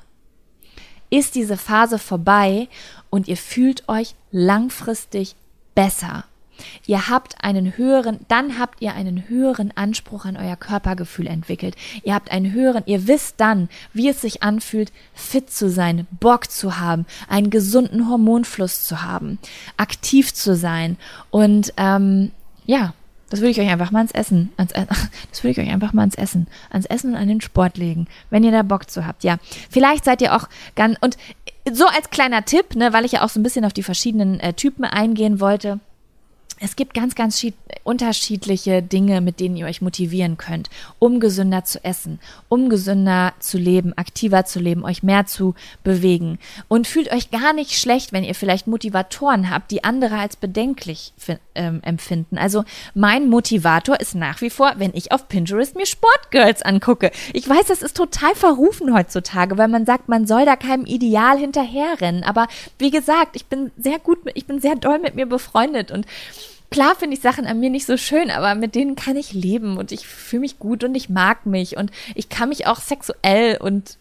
ist 1.10 1.36
diese 1.36 1.56
Phase 1.56 1.98
vorbei 1.98 2.68
und 3.16 3.28
ihr 3.28 3.38
fühlt 3.38 3.88
euch 3.88 4.14
langfristig 4.30 5.36
besser. 5.74 6.24
Ihr 6.86 7.08
habt 7.08 7.42
einen 7.42 7.78
höheren, 7.78 8.20
dann 8.28 8.58
habt 8.58 8.82
ihr 8.82 8.92
einen 8.92 9.26
höheren 9.26 9.74
Anspruch 9.74 10.26
an 10.26 10.36
euer 10.36 10.56
Körpergefühl 10.56 11.26
entwickelt. 11.26 11.76
Ihr 12.02 12.14
habt 12.14 12.30
einen 12.30 12.52
höheren, 12.52 12.82
ihr 12.84 13.06
wisst 13.06 13.40
dann, 13.40 13.70
wie 13.94 14.10
es 14.10 14.20
sich 14.20 14.42
anfühlt, 14.42 14.92
fit 15.14 15.50
zu 15.50 15.70
sein, 15.70 16.06
Bock 16.10 16.50
zu 16.50 16.78
haben, 16.78 17.06
einen 17.26 17.48
gesunden 17.48 18.06
Hormonfluss 18.06 18.84
zu 18.84 19.02
haben, 19.02 19.38
aktiv 19.78 20.34
zu 20.34 20.54
sein 20.54 20.98
und 21.30 21.72
ähm, 21.78 22.32
ja, 22.66 22.92
das 23.30 23.40
würde 23.40 23.50
ich 23.50 23.60
euch 23.60 23.68
einfach 23.68 23.90
mal 23.90 24.00
ans 24.00 24.12
Essen, 24.12 24.52
ans, 24.56 24.72
das 25.30 25.42
würde 25.42 25.50
ich 25.50 25.58
euch 25.58 25.72
einfach 25.72 25.92
mal 25.92 26.02
ans 26.02 26.14
Essen, 26.14 26.46
ans 26.70 26.86
Essen 26.86 27.10
und 27.10 27.16
an 27.16 27.28
den 27.28 27.40
Sport 27.40 27.76
legen, 27.76 28.06
wenn 28.30 28.44
ihr 28.44 28.52
da 28.52 28.62
Bock 28.62 28.90
zu 28.90 29.06
habt. 29.06 29.24
Ja, 29.24 29.38
vielleicht 29.70 30.04
seid 30.04 30.22
ihr 30.22 30.34
auch 30.34 30.48
ganz, 30.74 30.96
und 31.00 31.16
so 31.70 31.86
als 31.86 32.10
kleiner 32.10 32.44
Tipp, 32.44 32.76
ne, 32.76 32.92
weil 32.92 33.04
ich 33.04 33.12
ja 33.12 33.22
auch 33.22 33.28
so 33.28 33.40
ein 33.40 33.42
bisschen 33.42 33.64
auf 33.64 33.72
die 33.72 33.82
verschiedenen 33.82 34.38
äh, 34.40 34.52
Typen 34.52 34.84
eingehen 34.84 35.40
wollte 35.40 35.80
es 36.58 36.74
gibt 36.74 36.94
ganz, 36.94 37.14
ganz 37.14 37.44
unterschiedliche 37.84 38.82
Dinge, 38.82 39.20
mit 39.20 39.40
denen 39.40 39.56
ihr 39.56 39.66
euch 39.66 39.82
motivieren 39.82 40.38
könnt, 40.38 40.70
um 40.98 41.20
gesünder 41.20 41.64
zu 41.64 41.84
essen, 41.84 42.18
um 42.48 42.70
gesünder 42.70 43.34
zu 43.40 43.58
leben, 43.58 43.92
aktiver 43.96 44.44
zu 44.46 44.58
leben, 44.58 44.84
euch 44.84 45.02
mehr 45.02 45.26
zu 45.26 45.54
bewegen. 45.84 46.38
Und 46.68 46.86
fühlt 46.86 47.12
euch 47.12 47.30
gar 47.30 47.52
nicht 47.52 47.78
schlecht, 47.78 48.12
wenn 48.12 48.24
ihr 48.24 48.34
vielleicht 48.34 48.66
Motivatoren 48.66 49.50
habt, 49.50 49.70
die 49.70 49.84
andere 49.84 50.18
als 50.18 50.36
bedenklich 50.36 51.12
ähm, 51.54 51.80
empfinden. 51.82 52.38
Also 52.38 52.64
mein 52.94 53.28
Motivator 53.28 54.00
ist 54.00 54.14
nach 54.14 54.40
wie 54.40 54.50
vor, 54.50 54.74
wenn 54.78 54.94
ich 54.94 55.12
auf 55.12 55.28
Pinterest 55.28 55.76
mir 55.76 55.86
Sportgirls 55.86 56.62
angucke. 56.62 57.10
Ich 57.34 57.46
weiß, 57.46 57.66
das 57.66 57.82
ist 57.82 57.96
total 57.96 58.34
verrufen 58.34 58.94
heutzutage, 58.94 59.58
weil 59.58 59.68
man 59.68 59.84
sagt, 59.84 60.08
man 60.08 60.26
soll 60.26 60.46
da 60.46 60.56
keinem 60.56 60.86
Ideal 60.86 61.38
hinterherrennen. 61.38 62.24
Aber 62.24 62.48
wie 62.78 62.90
gesagt, 62.90 63.36
ich 63.36 63.46
bin 63.46 63.70
sehr 63.76 63.98
gut, 63.98 64.18
ich 64.34 64.46
bin 64.46 64.60
sehr 64.60 64.76
doll 64.76 64.98
mit 64.98 65.14
mir 65.14 65.26
befreundet 65.26 65.90
und 65.90 66.06
klar 66.70 66.94
finde 66.96 67.16
ich 67.16 67.22
Sachen 67.22 67.46
an 67.46 67.60
mir 67.60 67.70
nicht 67.70 67.86
so 67.86 67.96
schön, 67.96 68.30
aber 68.30 68.54
mit 68.54 68.74
denen 68.74 68.96
kann 68.96 69.16
ich 69.16 69.32
leben 69.32 69.76
und 69.76 69.92
ich 69.92 70.06
fühle 70.06 70.40
mich 70.40 70.58
gut 70.58 70.84
und 70.84 70.94
ich 70.94 71.08
mag 71.08 71.46
mich 71.46 71.76
und 71.76 71.90
ich 72.14 72.28
kann 72.28 72.48
mich 72.48 72.66
auch 72.66 72.80
sexuell 72.80 73.58
und 73.58 73.98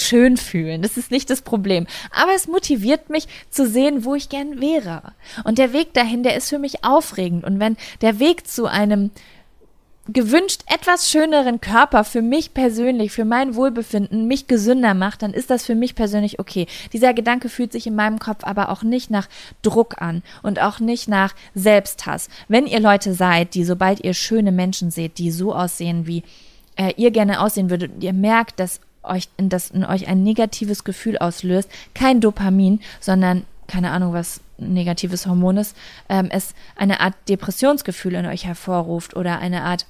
schön 0.00 0.36
fühlen. 0.36 0.82
Das 0.82 0.96
ist 0.96 1.10
nicht 1.10 1.30
das 1.30 1.42
Problem. 1.42 1.86
Aber 2.10 2.32
es 2.34 2.46
motiviert 2.46 3.10
mich 3.10 3.26
zu 3.50 3.66
sehen, 3.66 4.04
wo 4.04 4.14
ich 4.14 4.28
gern 4.28 4.60
wäre. 4.60 5.12
Und 5.44 5.58
der 5.58 5.72
Weg 5.72 5.92
dahin, 5.94 6.22
der 6.22 6.36
ist 6.36 6.48
für 6.48 6.58
mich 6.58 6.84
aufregend. 6.84 7.44
Und 7.44 7.60
wenn 7.60 7.76
der 8.00 8.18
Weg 8.18 8.46
zu 8.46 8.66
einem 8.66 9.10
gewünscht 10.08 10.62
etwas 10.66 11.10
schöneren 11.10 11.60
Körper 11.60 12.02
für 12.02 12.22
mich 12.22 12.54
persönlich, 12.54 13.12
für 13.12 13.24
mein 13.24 13.54
Wohlbefinden, 13.54 14.26
mich 14.26 14.46
gesünder 14.46 14.94
macht, 14.94 15.22
dann 15.22 15.34
ist 15.34 15.50
das 15.50 15.66
für 15.66 15.74
mich 15.74 15.94
persönlich 15.94 16.40
okay. 16.40 16.66
Dieser 16.92 17.12
Gedanke 17.12 17.48
fühlt 17.48 17.72
sich 17.72 17.86
in 17.86 17.94
meinem 17.94 18.18
Kopf 18.18 18.42
aber 18.42 18.70
auch 18.70 18.82
nicht 18.82 19.10
nach 19.10 19.28
Druck 19.62 20.00
an 20.00 20.22
und 20.42 20.60
auch 20.60 20.80
nicht 20.80 21.08
nach 21.08 21.34
Selbsthass. 21.54 22.28
Wenn 22.48 22.66
ihr 22.66 22.80
Leute 22.80 23.12
seid, 23.12 23.54
die 23.54 23.64
sobald 23.64 24.02
ihr 24.02 24.14
schöne 24.14 24.52
Menschen 24.52 24.90
seht, 24.90 25.18
die 25.18 25.30
so 25.30 25.54
aussehen, 25.54 26.06
wie 26.06 26.22
äh, 26.76 26.92
ihr 26.96 27.10
gerne 27.10 27.40
aussehen 27.40 27.68
würdet, 27.68 28.02
ihr 28.02 28.14
merkt, 28.14 28.60
dass 28.60 28.80
euch, 29.02 29.28
dass 29.36 29.70
in 29.70 29.84
euch 29.84 30.08
ein 30.08 30.22
negatives 30.22 30.84
Gefühl 30.84 31.18
auslöst, 31.18 31.70
kein 31.94 32.20
Dopamin, 32.20 32.80
sondern 33.00 33.44
keine 33.66 33.90
Ahnung, 33.90 34.14
was 34.14 34.40
negatives 34.56 35.26
Hormon 35.26 35.58
ist, 35.58 35.76
ähm, 36.08 36.28
es 36.30 36.54
eine 36.74 37.00
Art 37.00 37.14
Depressionsgefühl 37.28 38.14
in 38.14 38.26
euch 38.26 38.46
hervorruft 38.46 39.14
oder 39.14 39.38
eine 39.38 39.62
Art 39.62 39.86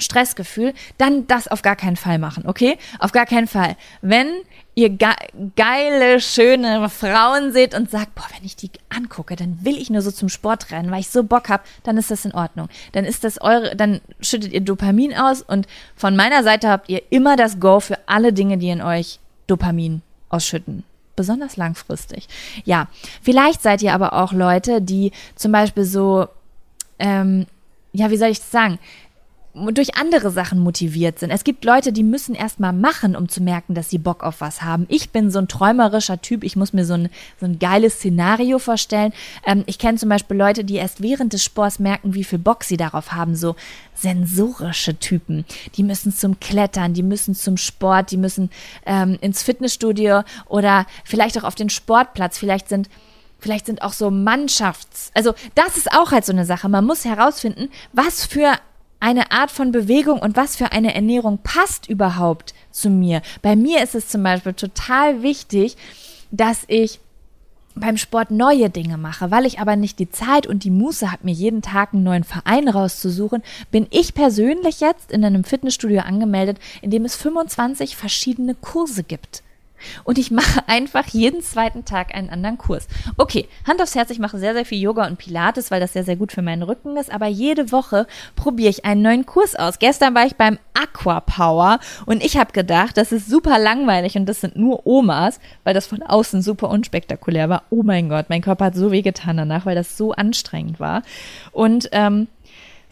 Stressgefühl, 0.00 0.74
dann 0.98 1.26
das 1.26 1.48
auf 1.48 1.62
gar 1.62 1.76
keinen 1.76 1.96
Fall 1.96 2.18
machen, 2.18 2.44
okay? 2.46 2.78
Auf 2.98 3.12
gar 3.12 3.26
keinen 3.26 3.46
Fall. 3.46 3.76
Wenn 4.02 4.28
ihr 4.74 4.90
ge 4.90 5.08
geile, 5.56 6.20
schöne 6.20 6.88
Frauen 6.88 7.52
seht 7.52 7.74
und 7.74 7.90
sagt, 7.90 8.14
boah, 8.14 8.26
wenn 8.34 8.44
ich 8.44 8.56
die 8.56 8.70
angucke, 8.88 9.36
dann 9.36 9.58
will 9.64 9.76
ich 9.76 9.90
nur 9.90 10.02
so 10.02 10.10
zum 10.10 10.28
Sport 10.28 10.70
rennen, 10.70 10.90
weil 10.90 11.00
ich 11.00 11.10
so 11.10 11.22
Bock 11.24 11.48
habe, 11.48 11.62
dann 11.82 11.96
ist 11.96 12.10
das 12.10 12.24
in 12.24 12.34
Ordnung. 12.34 12.68
Dann 12.92 13.04
ist 13.04 13.24
das 13.24 13.40
eure, 13.40 13.76
dann 13.76 14.00
schüttet 14.20 14.52
ihr 14.52 14.60
Dopamin 14.60 15.14
aus 15.14 15.42
und 15.42 15.66
von 15.96 16.16
meiner 16.16 16.42
Seite 16.42 16.68
habt 16.68 16.88
ihr 16.88 17.02
immer 17.10 17.36
das 17.36 17.60
Go 17.60 17.80
für 17.80 17.98
alle 18.06 18.32
Dinge, 18.32 18.58
die 18.58 18.70
in 18.70 18.82
euch 18.82 19.18
Dopamin 19.46 20.02
ausschütten. 20.28 20.84
Besonders 21.16 21.56
langfristig. 21.56 22.28
Ja, 22.64 22.88
vielleicht 23.20 23.60
seid 23.62 23.82
ihr 23.82 23.92
aber 23.92 24.14
auch 24.14 24.32
Leute, 24.32 24.80
die 24.80 25.12
zum 25.34 25.52
Beispiel 25.52 25.84
so, 25.84 26.28
ähm, 26.98 27.46
ja, 27.92 28.10
wie 28.10 28.16
soll 28.16 28.28
ich 28.28 28.38
das 28.38 28.50
sagen? 28.50 28.78
Durch 29.54 29.96
andere 29.96 30.30
Sachen 30.30 30.60
motiviert 30.60 31.18
sind. 31.18 31.30
Es 31.30 31.42
gibt 31.42 31.64
Leute, 31.64 31.92
die 31.92 32.04
müssen 32.04 32.36
erst 32.36 32.60
mal 32.60 32.72
machen, 32.72 33.16
um 33.16 33.28
zu 33.28 33.42
merken, 33.42 33.74
dass 33.74 33.90
sie 33.90 33.98
Bock 33.98 34.22
auf 34.22 34.40
was 34.40 34.62
haben. 34.62 34.86
Ich 34.88 35.10
bin 35.10 35.30
so 35.30 35.40
ein 35.40 35.48
träumerischer 35.48 36.22
Typ. 36.22 36.44
Ich 36.44 36.54
muss 36.54 36.72
mir 36.72 36.84
so 36.84 36.94
ein, 36.94 37.08
so 37.40 37.46
ein 37.46 37.58
geiles 37.58 37.94
Szenario 37.94 38.60
vorstellen. 38.60 39.12
Ähm, 39.44 39.64
ich 39.66 39.78
kenne 39.78 39.98
zum 39.98 40.08
Beispiel 40.08 40.36
Leute, 40.36 40.64
die 40.64 40.76
erst 40.76 41.02
während 41.02 41.32
des 41.32 41.42
Sports 41.42 41.80
merken, 41.80 42.14
wie 42.14 42.22
viel 42.22 42.38
Bock 42.38 42.62
sie 42.62 42.76
darauf 42.76 43.12
haben. 43.12 43.34
So 43.34 43.56
sensorische 43.94 44.98
Typen. 44.98 45.44
Die 45.74 45.82
müssen 45.82 46.12
zum 46.12 46.38
Klettern, 46.38 46.94
die 46.94 47.02
müssen 47.02 47.34
zum 47.34 47.56
Sport, 47.56 48.12
die 48.12 48.16
müssen 48.16 48.50
ähm, 48.86 49.18
ins 49.20 49.42
Fitnessstudio 49.42 50.22
oder 50.46 50.86
vielleicht 51.04 51.36
auch 51.38 51.44
auf 51.44 51.56
den 51.56 51.70
Sportplatz. 51.70 52.38
Vielleicht 52.38 52.68
sind 52.68 52.88
Vielleicht 53.42 53.64
sind 53.64 53.80
auch 53.80 53.94
so 53.94 54.10
Mannschafts, 54.10 55.10
also 55.14 55.32
das 55.54 55.78
ist 55.78 55.90
auch 55.92 56.12
halt 56.12 56.26
so 56.26 56.32
eine 56.32 56.44
Sache. 56.44 56.68
Man 56.68 56.84
muss 56.84 57.06
herausfinden, 57.06 57.70
was 57.94 58.26
für 58.26 58.52
eine 59.00 59.32
Art 59.32 59.50
von 59.50 59.72
Bewegung 59.72 60.20
und 60.20 60.36
was 60.36 60.56
für 60.56 60.72
eine 60.72 60.94
Ernährung 60.94 61.38
passt 61.42 61.88
überhaupt 61.88 62.54
zu 62.70 62.90
mir. 62.90 63.22
Bei 63.42 63.56
mir 63.56 63.82
ist 63.82 63.94
es 63.94 64.08
zum 64.08 64.22
Beispiel 64.22 64.52
total 64.52 65.22
wichtig, 65.22 65.76
dass 66.30 66.64
ich 66.68 67.00
beim 67.74 67.96
Sport 67.96 68.30
neue 68.30 68.68
Dinge 68.68 68.98
mache, 68.98 69.30
weil 69.30 69.46
ich 69.46 69.58
aber 69.58 69.76
nicht 69.76 69.98
die 69.98 70.10
Zeit 70.10 70.46
und 70.46 70.64
die 70.64 70.70
Muße 70.70 71.10
habe, 71.10 71.24
mir 71.24 71.32
jeden 71.32 71.62
Tag 71.62 71.94
einen 71.94 72.02
neuen 72.02 72.24
Verein 72.24 72.68
rauszusuchen, 72.68 73.42
bin 73.70 73.86
ich 73.90 74.14
persönlich 74.14 74.80
jetzt 74.80 75.10
in 75.10 75.24
einem 75.24 75.44
Fitnessstudio 75.44 76.00
angemeldet, 76.00 76.58
in 76.82 76.90
dem 76.90 77.04
es 77.04 77.16
25 77.16 77.96
verschiedene 77.96 78.54
Kurse 78.54 79.02
gibt. 79.02 79.42
Und 80.04 80.18
ich 80.18 80.30
mache 80.30 80.60
einfach 80.66 81.06
jeden 81.08 81.42
zweiten 81.42 81.84
Tag 81.84 82.14
einen 82.14 82.30
anderen 82.30 82.58
Kurs. 82.58 82.88
Okay, 83.16 83.48
Hand 83.66 83.82
aufs 83.82 83.94
Herz, 83.94 84.10
ich 84.10 84.18
mache 84.18 84.38
sehr, 84.38 84.54
sehr 84.54 84.64
viel 84.64 84.80
Yoga 84.80 85.06
und 85.06 85.18
Pilates, 85.18 85.70
weil 85.70 85.80
das 85.80 85.92
sehr, 85.92 86.04
sehr 86.04 86.16
gut 86.16 86.32
für 86.32 86.42
meinen 86.42 86.62
Rücken 86.62 86.96
ist. 86.96 87.12
Aber 87.12 87.26
jede 87.26 87.72
Woche 87.72 88.06
probiere 88.36 88.70
ich 88.70 88.84
einen 88.84 89.02
neuen 89.02 89.26
Kurs 89.26 89.54
aus. 89.54 89.78
Gestern 89.78 90.14
war 90.14 90.26
ich 90.26 90.36
beim 90.36 90.58
Aqua 90.74 91.20
Power 91.20 91.78
und 92.06 92.24
ich 92.24 92.36
habe 92.36 92.52
gedacht, 92.52 92.96
das 92.96 93.12
ist 93.12 93.28
super 93.28 93.58
langweilig 93.58 94.16
und 94.16 94.26
das 94.26 94.40
sind 94.40 94.56
nur 94.56 94.86
Omas, 94.86 95.40
weil 95.64 95.74
das 95.74 95.86
von 95.86 96.02
außen 96.02 96.42
super 96.42 96.70
unspektakulär 96.70 97.48
war. 97.48 97.62
Oh 97.70 97.82
mein 97.82 98.08
Gott, 98.08 98.26
mein 98.28 98.42
Körper 98.42 98.66
hat 98.66 98.74
so 98.74 98.90
wehgetan 98.90 99.36
danach, 99.36 99.66
weil 99.66 99.74
das 99.74 99.96
so 99.96 100.12
anstrengend 100.12 100.80
war. 100.80 101.02
Und 101.52 101.88
ähm, 101.92 102.28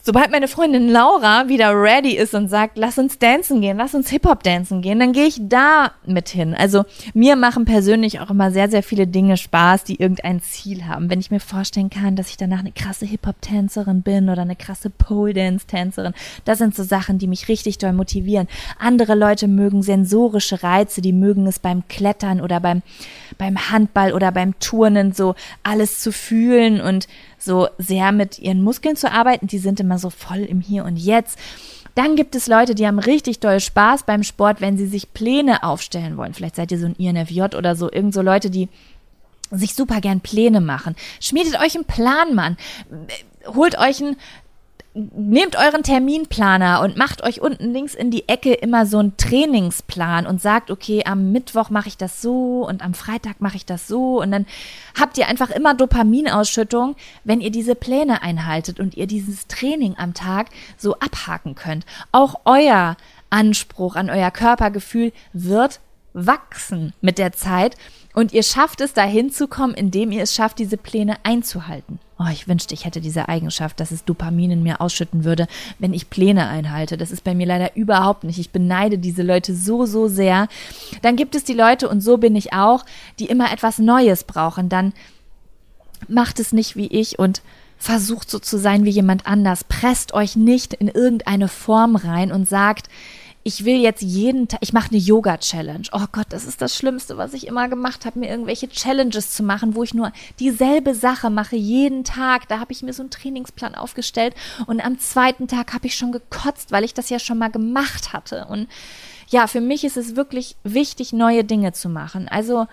Sobald 0.08 0.30
meine 0.30 0.48
Freundin 0.48 0.88
Laura 0.88 1.50
wieder 1.50 1.70
ready 1.74 2.16
ist 2.16 2.32
und 2.32 2.48
sagt, 2.48 2.78
lass 2.78 2.96
uns 2.96 3.18
dancen 3.18 3.60
gehen, 3.60 3.76
lass 3.76 3.94
uns 3.94 4.08
Hip-Hop 4.08 4.42
dancen 4.42 4.80
gehen, 4.80 4.98
dann 4.98 5.12
gehe 5.12 5.26
ich 5.26 5.38
da 5.38 5.92
mit 6.06 6.30
hin. 6.30 6.54
Also 6.54 6.86
mir 7.12 7.36
machen 7.36 7.66
persönlich 7.66 8.18
auch 8.18 8.30
immer 8.30 8.50
sehr, 8.50 8.70
sehr 8.70 8.82
viele 8.82 9.06
Dinge 9.06 9.36
Spaß, 9.36 9.84
die 9.84 10.00
irgendein 10.00 10.40
Ziel 10.40 10.86
haben. 10.86 11.10
Wenn 11.10 11.20
ich 11.20 11.30
mir 11.30 11.40
vorstellen 11.40 11.90
kann, 11.90 12.16
dass 12.16 12.30
ich 12.30 12.38
danach 12.38 12.60
eine 12.60 12.72
krasse 12.72 13.04
Hip-Hop-Tänzerin 13.04 14.00
bin 14.00 14.30
oder 14.30 14.40
eine 14.40 14.56
krasse 14.56 14.88
Pole-Dance-Tänzerin, 14.88 16.14
das 16.46 16.56
sind 16.56 16.74
so 16.74 16.84
Sachen, 16.84 17.18
die 17.18 17.26
mich 17.26 17.48
richtig 17.48 17.76
doll 17.76 17.92
motivieren. 17.92 18.48
Andere 18.78 19.14
Leute 19.14 19.46
mögen 19.46 19.82
sensorische 19.82 20.62
Reize, 20.62 21.02
die 21.02 21.12
mögen 21.12 21.46
es 21.46 21.58
beim 21.58 21.86
Klettern 21.86 22.40
oder 22.40 22.60
beim, 22.60 22.80
beim 23.36 23.70
Handball 23.70 24.14
oder 24.14 24.32
beim 24.32 24.58
Turnen 24.58 25.12
so 25.12 25.34
alles 25.64 26.00
zu 26.00 26.12
fühlen 26.12 26.80
und 26.80 27.08
so 27.38 27.68
sehr 27.78 28.12
mit 28.12 28.38
ihren 28.38 28.62
Muskeln 28.62 28.96
zu 28.96 29.10
arbeiten. 29.10 29.46
Die 29.46 29.58
sind 29.58 29.80
immer 29.80 29.98
so 29.98 30.10
voll 30.10 30.38
im 30.38 30.60
Hier 30.60 30.84
und 30.84 30.96
Jetzt. 30.96 31.38
Dann 31.94 32.14
gibt 32.14 32.34
es 32.34 32.46
Leute, 32.46 32.74
die 32.74 32.86
haben 32.86 32.98
richtig 32.98 33.40
doll 33.40 33.58
Spaß 33.58 34.04
beim 34.04 34.22
Sport, 34.22 34.60
wenn 34.60 34.76
sie 34.76 34.86
sich 34.86 35.12
Pläne 35.12 35.62
aufstellen 35.62 36.16
wollen. 36.16 36.34
Vielleicht 36.34 36.56
seid 36.56 36.70
ihr 36.70 36.78
so 36.78 36.86
ein 36.86 36.94
INFJ 36.94 37.56
oder 37.56 37.74
so, 37.74 37.90
irgend 37.90 38.14
so 38.14 38.22
Leute, 38.22 38.50
die 38.50 38.68
sich 39.50 39.74
super 39.74 40.00
gern 40.00 40.20
Pläne 40.20 40.60
machen. 40.60 40.94
Schmiedet 41.20 41.60
euch 41.60 41.74
einen 41.74 41.86
Plan, 41.86 42.34
Mann. 42.34 42.56
Holt 43.46 43.78
euch 43.78 44.00
einen 44.02 44.16
nehmt 44.94 45.56
euren 45.56 45.82
Terminplaner 45.82 46.80
und 46.80 46.96
macht 46.96 47.22
euch 47.22 47.40
unten 47.40 47.72
links 47.72 47.94
in 47.94 48.10
die 48.10 48.28
Ecke 48.28 48.54
immer 48.54 48.86
so 48.86 48.98
einen 48.98 49.16
Trainingsplan 49.16 50.26
und 50.26 50.40
sagt, 50.40 50.70
okay, 50.70 51.02
am 51.04 51.30
Mittwoch 51.30 51.70
mache 51.70 51.88
ich 51.88 51.96
das 51.96 52.22
so 52.22 52.66
und 52.66 52.82
am 52.82 52.94
Freitag 52.94 53.40
mache 53.40 53.56
ich 53.56 53.66
das 53.66 53.86
so 53.86 54.20
und 54.20 54.32
dann 54.32 54.46
habt 54.98 55.18
ihr 55.18 55.28
einfach 55.28 55.50
immer 55.50 55.74
Dopaminausschüttung, 55.74 56.96
wenn 57.24 57.40
ihr 57.40 57.50
diese 57.50 57.74
Pläne 57.74 58.22
einhaltet 58.22 58.80
und 58.80 58.96
ihr 58.96 59.06
dieses 59.06 59.46
Training 59.46 59.94
am 59.98 60.14
Tag 60.14 60.48
so 60.76 60.94
abhaken 60.94 61.54
könnt. 61.54 61.84
Auch 62.10 62.40
euer 62.44 62.96
Anspruch 63.30 63.94
an 63.94 64.10
euer 64.10 64.30
Körpergefühl 64.30 65.12
wird 65.32 65.80
wachsen 66.14 66.92
mit 67.00 67.18
der 67.18 67.32
Zeit 67.32 67.76
und 68.14 68.32
ihr 68.32 68.42
schafft 68.42 68.80
es, 68.80 68.92
dahin 68.92 69.30
zu 69.30 69.48
kommen, 69.48 69.74
indem 69.74 70.10
ihr 70.10 70.22
es 70.22 70.34
schafft, 70.34 70.58
diese 70.58 70.76
Pläne 70.76 71.16
einzuhalten. 71.22 71.98
Oh, 72.18 72.26
ich 72.32 72.48
wünschte, 72.48 72.74
ich 72.74 72.84
hätte 72.84 73.00
diese 73.00 73.28
Eigenschaft, 73.28 73.78
dass 73.78 73.92
es 73.92 74.04
Dopamin 74.04 74.50
in 74.50 74.62
mir 74.64 74.80
ausschütten 74.80 75.22
würde, 75.22 75.46
wenn 75.78 75.94
ich 75.94 76.10
Pläne 76.10 76.48
einhalte. 76.48 76.96
Das 76.96 77.12
ist 77.12 77.22
bei 77.22 77.32
mir 77.32 77.46
leider 77.46 77.76
überhaupt 77.76 78.24
nicht. 78.24 78.40
Ich 78.40 78.50
beneide 78.50 78.98
diese 78.98 79.22
Leute 79.22 79.54
so, 79.54 79.86
so 79.86 80.08
sehr. 80.08 80.48
Dann 81.02 81.14
gibt 81.14 81.36
es 81.36 81.44
die 81.44 81.54
Leute, 81.54 81.88
und 81.88 82.00
so 82.00 82.16
bin 82.16 82.34
ich 82.34 82.52
auch, 82.52 82.84
die 83.20 83.26
immer 83.26 83.52
etwas 83.52 83.78
Neues 83.78 84.24
brauchen. 84.24 84.68
Dann 84.68 84.94
macht 86.08 86.40
es 86.40 86.52
nicht 86.52 86.74
wie 86.74 86.88
ich 86.88 87.20
und 87.20 87.40
versucht 87.76 88.28
so 88.28 88.40
zu 88.40 88.58
sein 88.58 88.84
wie 88.84 88.90
jemand 88.90 89.26
anders. 89.28 89.62
Presst 89.62 90.12
euch 90.12 90.34
nicht 90.34 90.74
in 90.74 90.88
irgendeine 90.88 91.46
Form 91.46 91.94
rein 91.94 92.32
und 92.32 92.48
sagt, 92.48 92.88
ich 93.48 93.64
will 93.64 93.80
jetzt 93.80 94.02
jeden 94.02 94.46
Tag, 94.46 94.60
ich 94.62 94.74
mache 94.74 94.90
eine 94.90 94.98
Yoga-Challenge. 94.98 95.88
Oh 95.92 96.04
Gott, 96.12 96.26
das 96.28 96.44
ist 96.44 96.60
das 96.60 96.76
Schlimmste, 96.76 97.16
was 97.16 97.32
ich 97.32 97.46
immer 97.46 97.70
gemacht 97.70 98.04
habe, 98.04 98.18
mir 98.18 98.28
irgendwelche 98.28 98.68
Challenges 98.68 99.30
zu 99.30 99.42
machen, 99.42 99.74
wo 99.74 99.82
ich 99.82 99.94
nur 99.94 100.12
dieselbe 100.38 100.94
Sache 100.94 101.30
mache, 101.30 101.56
jeden 101.56 102.04
Tag. 102.04 102.46
Da 102.48 102.60
habe 102.60 102.72
ich 102.72 102.82
mir 102.82 102.92
so 102.92 103.02
einen 103.02 103.10
Trainingsplan 103.10 103.74
aufgestellt 103.74 104.34
und 104.66 104.84
am 104.84 104.98
zweiten 104.98 105.48
Tag 105.48 105.72
habe 105.72 105.86
ich 105.86 105.94
schon 105.94 106.12
gekotzt, 106.12 106.72
weil 106.72 106.84
ich 106.84 106.92
das 106.92 107.08
ja 107.08 107.18
schon 107.18 107.38
mal 107.38 107.50
gemacht 107.50 108.12
hatte. 108.12 108.44
Und 108.50 108.68
ja, 109.28 109.46
für 109.46 109.60
mich 109.60 109.84
ist 109.84 109.96
es 109.96 110.16
wirklich 110.16 110.56
wichtig, 110.64 111.12
neue 111.12 111.44
Dinge 111.44 111.72
zu 111.72 111.88
machen. 111.88 112.28
Also, 112.28 112.66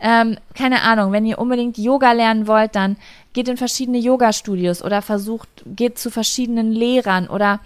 ähm, 0.00 0.38
keine 0.54 0.82
Ahnung, 0.82 1.12
wenn 1.12 1.26
ihr 1.26 1.38
unbedingt 1.38 1.76
Yoga 1.76 2.12
lernen 2.12 2.46
wollt, 2.46 2.74
dann 2.74 2.96
geht 3.34 3.48
in 3.48 3.56
verschiedene 3.56 3.98
Yoga-Studios 3.98 4.82
oder 4.82 5.02
versucht, 5.02 5.48
geht 5.66 5.98
zu 5.98 6.10
verschiedenen 6.10 6.72
Lehrern 6.72 7.28
oder 7.28 7.60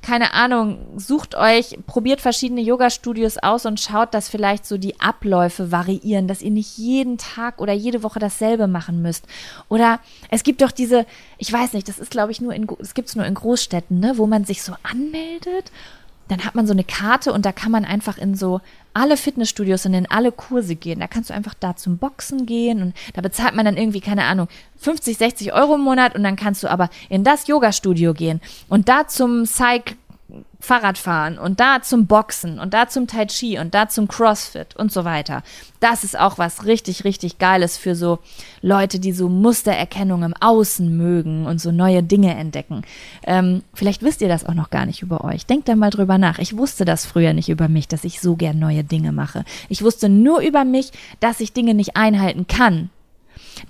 keine 0.00 0.32
Ahnung, 0.32 0.78
sucht 0.96 1.34
euch, 1.34 1.76
probiert 1.88 2.20
verschiedene 2.20 2.60
Yoga-Studios 2.60 3.38
aus 3.38 3.66
und 3.66 3.80
schaut, 3.80 4.14
dass 4.14 4.28
vielleicht 4.28 4.64
so 4.64 4.78
die 4.78 5.00
Abläufe 5.00 5.72
variieren, 5.72 6.28
dass 6.28 6.40
ihr 6.40 6.52
nicht 6.52 6.78
jeden 6.78 7.18
Tag 7.18 7.60
oder 7.60 7.72
jede 7.72 8.04
Woche 8.04 8.20
dasselbe 8.20 8.68
machen 8.68 9.02
müsst. 9.02 9.26
Oder 9.68 9.98
es 10.30 10.44
gibt 10.44 10.62
doch 10.62 10.70
diese, 10.70 11.04
ich 11.36 11.52
weiß 11.52 11.72
nicht, 11.72 11.88
das 11.88 11.98
ist 11.98 12.12
glaube 12.12 12.30
ich 12.30 12.40
nur 12.40 12.54
in, 12.54 12.68
es 12.80 12.94
gibt 12.94 13.08
es 13.08 13.16
nur 13.16 13.26
in 13.26 13.34
Großstädten, 13.34 13.98
ne, 13.98 14.14
wo 14.16 14.26
man 14.26 14.44
sich 14.44 14.62
so 14.62 14.74
anmeldet 14.84 15.72
dann 16.28 16.44
hat 16.44 16.54
man 16.54 16.66
so 16.66 16.72
eine 16.72 16.84
Karte 16.84 17.32
und 17.32 17.44
da 17.44 17.52
kann 17.52 17.72
man 17.72 17.84
einfach 17.84 18.18
in 18.18 18.34
so 18.34 18.60
alle 18.94 19.16
Fitnessstudios 19.16 19.86
und 19.86 19.94
in 19.94 20.10
alle 20.10 20.32
Kurse 20.32 20.76
gehen. 20.76 21.00
Da 21.00 21.06
kannst 21.06 21.30
du 21.30 21.34
einfach 21.34 21.54
da 21.54 21.76
zum 21.76 21.98
Boxen 21.98 22.46
gehen 22.46 22.82
und 22.82 22.94
da 23.14 23.20
bezahlt 23.20 23.54
man 23.54 23.64
dann 23.64 23.76
irgendwie, 23.76 24.00
keine 24.00 24.24
Ahnung, 24.24 24.48
50, 24.78 25.16
60 25.16 25.52
Euro 25.52 25.74
im 25.74 25.82
Monat 25.82 26.14
und 26.14 26.22
dann 26.22 26.36
kannst 26.36 26.62
du 26.62 26.68
aber 26.68 26.90
in 27.08 27.24
das 27.24 27.46
Yoga-Studio 27.46 28.14
gehen 28.14 28.40
und 28.68 28.88
da 28.88 29.06
zum 29.08 29.46
Cycle 29.46 29.96
Fahrradfahren 30.60 31.38
und 31.38 31.58
da 31.58 31.80
zum 31.80 32.06
Boxen 32.06 32.58
und 32.58 32.74
da 32.74 32.88
zum 32.88 33.06
Tai 33.06 33.26
Chi 33.26 33.58
und 33.58 33.74
da 33.74 33.88
zum 33.88 34.08
CrossFit 34.08 34.76
und 34.76 34.92
so 34.92 35.04
weiter. 35.04 35.42
Das 35.80 36.04
ist 36.04 36.18
auch 36.18 36.36
was 36.36 36.66
richtig, 36.66 37.04
richtig 37.04 37.38
Geiles 37.38 37.78
für 37.78 37.94
so 37.94 38.18
Leute, 38.60 38.98
die 38.98 39.12
so 39.12 39.28
Mustererkennung 39.28 40.24
im 40.24 40.34
Außen 40.38 40.94
mögen 40.94 41.46
und 41.46 41.60
so 41.60 41.72
neue 41.72 42.02
Dinge 42.02 42.34
entdecken. 42.34 42.82
Ähm, 43.24 43.62
vielleicht 43.72 44.02
wisst 44.02 44.20
ihr 44.20 44.28
das 44.28 44.44
auch 44.44 44.54
noch 44.54 44.70
gar 44.70 44.84
nicht 44.84 45.00
über 45.00 45.24
euch. 45.24 45.46
Denkt 45.46 45.68
da 45.68 45.76
mal 45.76 45.90
drüber 45.90 46.18
nach. 46.18 46.38
Ich 46.38 46.56
wusste 46.56 46.84
das 46.84 47.06
früher 47.06 47.32
nicht 47.32 47.48
über 47.48 47.68
mich, 47.68 47.88
dass 47.88 48.04
ich 48.04 48.20
so 48.20 48.36
gern 48.36 48.58
neue 48.58 48.84
Dinge 48.84 49.12
mache. 49.12 49.44
Ich 49.70 49.82
wusste 49.82 50.08
nur 50.08 50.40
über 50.40 50.64
mich, 50.64 50.90
dass 51.20 51.40
ich 51.40 51.54
Dinge 51.54 51.72
nicht 51.72 51.96
einhalten 51.96 52.46
kann 52.46 52.90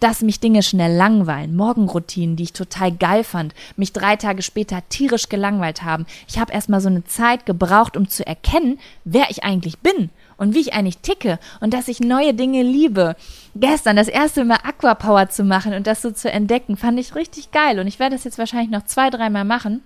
dass 0.01 0.23
mich 0.23 0.41
Dinge 0.41 0.63
schnell 0.63 0.97
langweilen, 0.97 1.57
Morgenroutinen, 1.57 2.37
die 2.37 2.45
ich 2.45 2.53
total 2.53 2.93
geil 2.93 3.25
fand, 3.25 3.55
mich 3.77 3.93
drei 3.93 4.17
Tage 4.17 4.43
später 4.43 4.83
tierisch 4.89 5.29
gelangweilt 5.29 5.83
haben. 5.83 6.07
Ich 6.29 6.39
habe 6.39 6.53
erstmal 6.53 6.81
so 6.81 6.89
eine 6.89 7.05
Zeit 7.05 7.47
gebraucht, 7.47 7.97
um 7.97 8.09
zu 8.09 8.27
erkennen, 8.27 8.79
wer 9.05 9.31
ich 9.31 9.45
eigentlich 9.45 9.79
bin 9.79 10.11
und 10.37 10.55
wie 10.55 10.61
ich 10.61 10.73
eigentlich 10.73 10.99
ticke 10.99 11.39
und 11.61 11.75
dass 11.75 11.89
ich 11.89 12.01
neue 12.01 12.35
Dinge 12.35 12.63
liebe. 12.63 13.17
Gestern 13.55 13.97
das 13.97 14.09
erste 14.09 14.45
Mal 14.45 14.61
Aquapower 14.63 15.29
zu 15.29 15.45
machen 15.45 15.75
und 15.75 15.87
das 15.87 16.01
so 16.01 16.11
zu 16.11 16.31
entdecken, 16.31 16.77
fand 16.77 16.99
ich 16.99 17.15
richtig 17.15 17.51
geil 17.51 17.79
und 17.79 17.87
ich 17.87 17.99
werde 17.99 18.15
das 18.17 18.25
jetzt 18.25 18.39
wahrscheinlich 18.39 18.71
noch 18.71 18.85
zwei, 18.85 19.11
dreimal 19.11 19.45
machen 19.45 19.83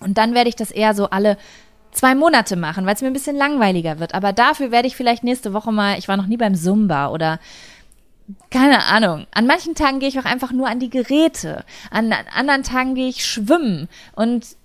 Und 0.00 0.18
dann 0.18 0.34
werde 0.34 0.48
ich 0.48 0.56
das 0.56 0.70
eher 0.70 0.94
so 0.94 1.10
alle 1.10 1.36
zwei 1.92 2.14
Monate 2.14 2.56
machen, 2.56 2.86
weil 2.86 2.94
es 2.94 3.02
mir 3.02 3.06
ein 3.08 3.14
bisschen 3.14 3.36
langweiliger 3.36 4.00
wird. 4.00 4.14
Aber 4.14 4.32
dafür 4.32 4.70
werde 4.70 4.88
ich 4.88 4.96
vielleicht 4.96 5.24
nächste 5.24 5.52
Woche 5.52 5.72
mal, 5.72 5.98
ich 5.98 6.08
war 6.08 6.16
noch 6.16 6.26
nie 6.26 6.36
beim 6.36 6.54
Zumba 6.54 7.08
oder 7.08 7.38
keine 8.50 8.84
Ahnung. 8.84 9.26
An 9.32 9.46
manchen 9.46 9.74
Tagen 9.74 10.00
gehe 10.00 10.08
ich 10.08 10.18
auch 10.18 10.24
einfach 10.24 10.52
nur 10.52 10.68
an 10.68 10.80
die 10.80 10.90
Geräte. 10.90 11.64
An, 11.90 12.12
an 12.12 12.26
anderen 12.34 12.62
Tagen 12.62 12.94
gehe 12.94 13.08
ich 13.08 13.24
schwimmen. 13.24 13.88
Und 14.14 14.56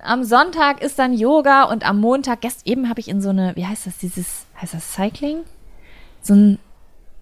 am 0.00 0.24
Sonntag 0.24 0.82
ist 0.82 0.98
dann 0.98 1.12
Yoga 1.12 1.64
und 1.64 1.88
am 1.88 2.00
Montag, 2.00 2.40
gestern 2.40 2.70
eben 2.70 2.88
habe 2.88 3.00
ich 3.00 3.08
in 3.08 3.20
so 3.20 3.30
eine, 3.30 3.56
wie 3.56 3.66
heißt 3.66 3.86
das, 3.86 3.98
dieses, 3.98 4.46
heißt 4.60 4.74
das 4.74 4.92
Cycling? 4.94 5.40
So 6.22 6.34
ein 6.34 6.58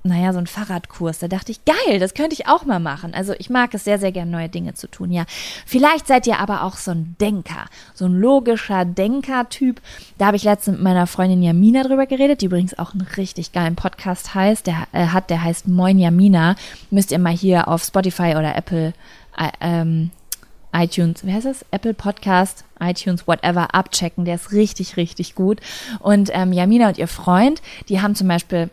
naja, 0.06 0.32
so 0.32 0.38
ein 0.38 0.46
Fahrradkurs. 0.46 1.18
Da 1.18 1.28
dachte 1.28 1.52
ich, 1.52 1.64
geil, 1.64 1.98
das 1.98 2.14
könnte 2.14 2.34
ich 2.34 2.46
auch 2.48 2.64
mal 2.64 2.80
machen. 2.80 3.14
Also 3.14 3.34
ich 3.38 3.50
mag 3.50 3.74
es 3.74 3.84
sehr, 3.84 3.98
sehr 3.98 4.12
gern, 4.12 4.30
neue 4.30 4.48
Dinge 4.48 4.74
zu 4.74 4.88
tun, 4.88 5.10
ja. 5.10 5.24
Vielleicht 5.66 6.06
seid 6.06 6.26
ihr 6.26 6.38
aber 6.38 6.62
auch 6.62 6.76
so 6.76 6.92
ein 6.92 7.16
Denker, 7.20 7.66
so 7.94 8.06
ein 8.06 8.18
logischer 8.18 8.84
Denker-Typ. 8.84 9.80
Da 10.18 10.26
habe 10.26 10.36
ich 10.36 10.44
letztens 10.44 10.76
mit 10.76 10.84
meiner 10.84 11.06
Freundin 11.06 11.42
Jamina 11.42 11.82
drüber 11.82 12.06
geredet, 12.06 12.40
die 12.40 12.46
übrigens 12.46 12.78
auch 12.78 12.92
einen 12.92 13.06
richtig 13.16 13.52
geilen 13.52 13.76
Podcast 13.76 14.34
heißt, 14.34 14.66
der 14.66 14.88
äh, 14.92 15.06
hat, 15.08 15.30
der 15.30 15.42
heißt 15.42 15.68
Moin 15.68 15.98
Jamina. 15.98 16.56
Müsst 16.90 17.12
ihr 17.12 17.18
mal 17.18 17.32
hier 17.32 17.68
auf 17.68 17.82
Spotify 17.82 18.34
oder 18.36 18.56
Apple 18.56 18.92
äh, 19.36 19.50
ähm, 19.60 20.10
iTunes, 20.72 21.24
wie 21.24 21.32
heißt 21.32 21.46
das? 21.46 21.64
Apple 21.70 21.94
Podcast, 21.94 22.64
iTunes, 22.80 23.26
whatever, 23.26 23.74
abchecken. 23.74 24.24
Der 24.24 24.34
ist 24.34 24.52
richtig, 24.52 24.96
richtig 24.96 25.34
gut. 25.34 25.60
Und 26.00 26.30
ähm, 26.32 26.52
Jamina 26.52 26.88
und 26.88 26.98
ihr 26.98 27.08
Freund, 27.08 27.62
die 27.88 28.00
haben 28.00 28.14
zum 28.14 28.28
Beispiel 28.28 28.68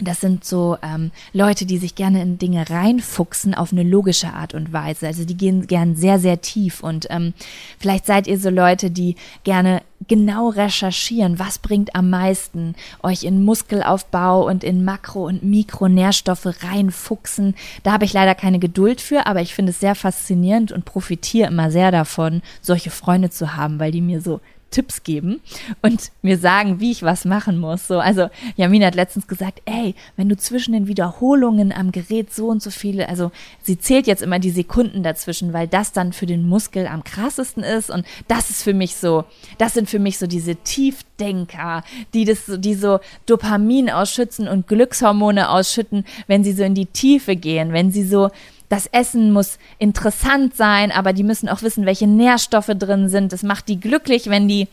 das 0.00 0.20
sind 0.20 0.44
so 0.44 0.76
ähm, 0.82 1.10
Leute, 1.32 1.66
die 1.66 1.78
sich 1.78 1.94
gerne 1.94 2.22
in 2.22 2.38
Dinge 2.38 2.68
reinfuchsen 2.68 3.54
auf 3.54 3.72
eine 3.72 3.82
logische 3.82 4.32
Art 4.32 4.54
und 4.54 4.72
Weise. 4.72 5.06
Also 5.06 5.24
die 5.24 5.36
gehen 5.36 5.66
gern 5.66 5.96
sehr, 5.96 6.18
sehr 6.18 6.40
tief. 6.40 6.82
Und 6.82 7.06
ähm, 7.10 7.34
vielleicht 7.78 8.06
seid 8.06 8.26
ihr 8.26 8.38
so 8.38 8.50
Leute, 8.50 8.90
die 8.90 9.16
gerne 9.44 9.82
genau 10.06 10.48
recherchieren, 10.50 11.38
was 11.38 11.58
bringt 11.58 11.96
am 11.96 12.10
meisten, 12.10 12.76
euch 13.02 13.24
in 13.24 13.44
Muskelaufbau 13.44 14.46
und 14.46 14.62
in 14.62 14.84
Makro- 14.84 15.26
und 15.26 15.42
Mikronährstoffe 15.42 16.46
reinfuchsen. 16.62 17.54
Da 17.82 17.92
habe 17.92 18.04
ich 18.04 18.12
leider 18.12 18.34
keine 18.34 18.60
Geduld 18.60 19.00
für, 19.00 19.26
aber 19.26 19.40
ich 19.40 19.54
finde 19.54 19.70
es 19.70 19.80
sehr 19.80 19.96
faszinierend 19.96 20.70
und 20.70 20.84
profitiere 20.84 21.48
immer 21.48 21.70
sehr 21.70 21.90
davon, 21.90 22.42
solche 22.62 22.90
Freunde 22.90 23.30
zu 23.30 23.56
haben, 23.56 23.80
weil 23.80 23.90
die 23.90 24.00
mir 24.00 24.20
so 24.20 24.40
Tipps 24.70 25.02
geben 25.02 25.40
und 25.82 26.12
mir 26.22 26.38
sagen, 26.38 26.80
wie 26.80 26.90
ich 26.90 27.02
was 27.02 27.24
machen 27.24 27.58
muss. 27.58 27.86
So, 27.86 27.98
also 27.98 28.28
Jamina 28.56 28.86
hat 28.86 28.94
letztens 28.94 29.26
gesagt, 29.26 29.62
ey, 29.64 29.94
wenn 30.16 30.28
du 30.28 30.36
zwischen 30.36 30.72
den 30.72 30.86
Wiederholungen 30.86 31.72
am 31.72 31.92
Gerät 31.92 32.32
so 32.32 32.48
und 32.48 32.62
so 32.62 32.70
viele, 32.70 33.08
also 33.08 33.30
sie 33.62 33.78
zählt 33.78 34.06
jetzt 34.06 34.22
immer 34.22 34.38
die 34.38 34.50
Sekunden 34.50 35.02
dazwischen, 35.02 35.52
weil 35.52 35.68
das 35.68 35.92
dann 35.92 36.12
für 36.12 36.26
den 36.26 36.46
Muskel 36.46 36.86
am 36.86 37.04
krassesten 37.04 37.62
ist 37.62 37.90
und 37.90 38.06
das 38.28 38.50
ist 38.50 38.62
für 38.62 38.74
mich 38.74 38.96
so, 38.96 39.24
das 39.56 39.74
sind 39.74 39.88
für 39.88 39.98
mich 39.98 40.18
so 40.18 40.26
diese 40.26 40.56
Tiefdenker, 40.56 41.82
die 42.12 42.24
das, 42.24 42.44
die 42.58 42.74
so 42.74 43.00
Dopamin 43.26 43.90
ausschützen 43.90 44.48
und 44.48 44.66
Glückshormone 44.66 45.50
ausschütten, 45.50 46.04
wenn 46.26 46.44
sie 46.44 46.52
so 46.52 46.62
in 46.62 46.74
die 46.74 46.86
Tiefe 46.86 47.36
gehen, 47.36 47.72
wenn 47.72 47.90
sie 47.90 48.04
so 48.04 48.30
das 48.68 48.86
Essen 48.86 49.32
muss 49.32 49.58
interessant 49.78 50.56
sein, 50.56 50.92
aber 50.92 51.12
die 51.12 51.24
müssen 51.24 51.48
auch 51.48 51.62
wissen, 51.62 51.86
welche 51.86 52.06
Nährstoffe 52.06 52.70
drin 52.78 53.08
sind. 53.08 53.32
Das 53.32 53.42
macht 53.42 53.68
die 53.68 53.80
glücklich, 53.80 54.28
wenn 54.28 54.48
die 54.48 54.68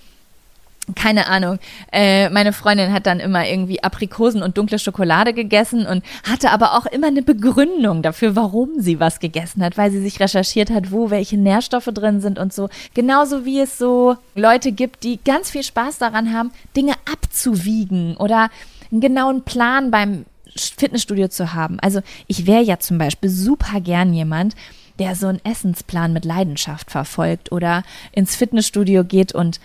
keine 0.94 1.28
Ahnung, 1.28 1.58
äh, 1.92 2.30
meine 2.30 2.54
Freundin 2.54 2.94
hat 2.94 3.08
dann 3.08 3.20
immer 3.20 3.48
irgendwie 3.48 3.82
Aprikosen 3.82 4.44
und 4.44 4.58
dunkle 4.58 4.78
Schokolade 4.78 5.34
gegessen 5.34 5.88
und 5.88 6.04
hatte 6.30 6.52
aber 6.52 6.74
auch 6.74 6.86
immer 6.86 7.08
eine 7.08 7.24
Begründung 7.24 8.04
dafür, 8.04 8.36
warum 8.36 8.70
sie 8.78 9.00
was 9.00 9.20
gegessen 9.20 9.64
hat, 9.64 9.78
weil 9.78 9.90
sie 9.90 10.02
sich 10.02 10.20
recherchiert 10.20 10.70
hat, 10.70 10.92
wo 10.92 11.10
welche 11.10 11.38
Nährstoffe 11.38 11.90
drin 11.92 12.22
sind 12.22 12.38
und 12.38 12.54
so. 12.54 12.70
Genauso 12.94 13.46
wie 13.46 13.62
es 13.62 13.80
so 13.80 14.18
Leute 14.36 14.72
gibt, 14.72 15.04
die 15.04 15.20
ganz 15.24 15.50
viel 15.50 15.64
Spaß 15.64 15.98
daran 15.98 16.32
haben, 16.32 16.52
Dinge 16.76 16.94
abzuwiegen 17.12 18.16
oder 18.18 18.50
einen 18.92 19.02
genauen 19.02 19.42
Plan 19.42 19.90
beim 19.90 20.26
Fitnessstudio 20.56 21.28
zu 21.28 21.54
haben. 21.54 21.80
Also 21.80 22.02
ich 22.28 22.48
wäre 22.48 22.64
ja 22.64 22.80
zum 22.80 22.98
Beispiel 22.98 23.30
super 23.30 23.82
gern 23.82 24.14
jemand, 24.14 24.56
der 25.00 25.16
so 25.16 25.28
einen 25.28 25.44
Essensplan 25.44 26.14
mit 26.14 26.26
Leidenschaft 26.26 26.92
verfolgt 26.92 27.52
oder 27.52 27.84
ins 28.12 28.36
Fitnessstudio 28.36 29.04
geht 29.04 29.34
und 29.34 29.60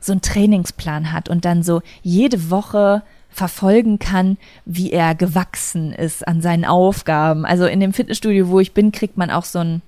so 0.00 0.12
einen 0.12 0.20
Trainingsplan 0.20 1.12
hat 1.12 1.28
und 1.30 1.44
dann 1.44 1.62
so 1.62 1.80
jede 2.02 2.50
Woche 2.50 3.02
verfolgen 3.30 3.98
kann, 3.98 4.36
wie 4.64 4.92
er 4.92 5.14
gewachsen 5.14 5.92
ist 5.92 6.26
an 6.28 6.40
seinen 6.40 6.64
Aufgaben. 6.64 7.44
Also 7.44 7.66
in 7.66 7.80
dem 7.80 7.92
Fitnessstudio, 7.92 8.48
wo 8.48 8.60
ich 8.60 8.74
bin, 8.74 8.92
kriegt 8.92 9.16
man 9.16 9.30
auch 9.30 9.44
so 9.44 9.58
ein 9.58 9.82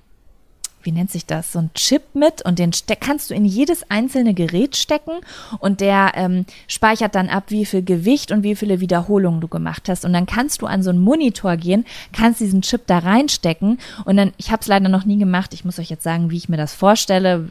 wie 0.87 0.93
nennt 0.93 1.11
sich 1.11 1.25
das, 1.25 1.51
so 1.51 1.59
ein 1.59 1.69
Chip 1.73 2.01
mit 2.13 2.41
und 2.45 2.59
den 2.59 2.71
kannst 3.01 3.29
du 3.29 3.33
in 3.33 3.43
jedes 3.43 3.91
einzelne 3.91 4.33
Gerät 4.33 4.77
stecken 4.77 5.11
und 5.59 5.81
der 5.81 6.13
ähm, 6.15 6.45
speichert 6.69 7.13
dann 7.13 7.27
ab, 7.27 7.43
wie 7.49 7.65
viel 7.65 7.83
Gewicht 7.83 8.31
und 8.31 8.41
wie 8.41 8.55
viele 8.55 8.79
Wiederholungen 8.79 9.41
du 9.41 9.49
gemacht 9.49 9.89
hast. 9.89 10.05
Und 10.05 10.13
dann 10.13 10.25
kannst 10.25 10.61
du 10.61 10.65
an 10.65 10.83
so 10.83 10.89
einen 10.89 10.99
Monitor 10.99 11.57
gehen, 11.57 11.83
kannst 12.13 12.39
diesen 12.39 12.61
Chip 12.61 12.87
da 12.87 12.99
reinstecken 12.99 13.79
und 14.05 14.15
dann, 14.15 14.31
ich 14.37 14.49
habe 14.49 14.61
es 14.61 14.67
leider 14.67 14.87
noch 14.87 15.03
nie 15.03 15.17
gemacht, 15.17 15.53
ich 15.53 15.65
muss 15.65 15.77
euch 15.77 15.89
jetzt 15.89 16.03
sagen, 16.03 16.31
wie 16.31 16.37
ich 16.37 16.47
mir 16.47 16.55
das 16.55 16.73
vorstelle, 16.73 17.49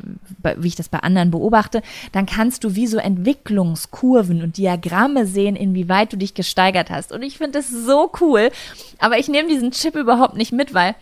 wie 0.56 0.68
ich 0.68 0.76
das 0.76 0.88
bei 0.88 1.00
anderen 1.00 1.30
beobachte, 1.30 1.82
dann 2.12 2.24
kannst 2.24 2.64
du 2.64 2.74
wie 2.74 2.86
so 2.86 2.96
Entwicklungskurven 2.96 4.40
und 4.42 4.56
Diagramme 4.56 5.26
sehen, 5.26 5.56
inwieweit 5.56 6.10
du 6.10 6.16
dich 6.16 6.32
gesteigert 6.32 6.88
hast. 6.88 7.12
Und 7.12 7.20
ich 7.20 7.36
finde 7.36 7.58
das 7.58 7.68
so 7.68 8.10
cool, 8.22 8.50
aber 8.98 9.18
ich 9.18 9.28
nehme 9.28 9.50
diesen 9.50 9.72
Chip 9.72 9.94
überhaupt 9.94 10.38
nicht 10.38 10.52
mit, 10.52 10.72
weil 10.72 10.94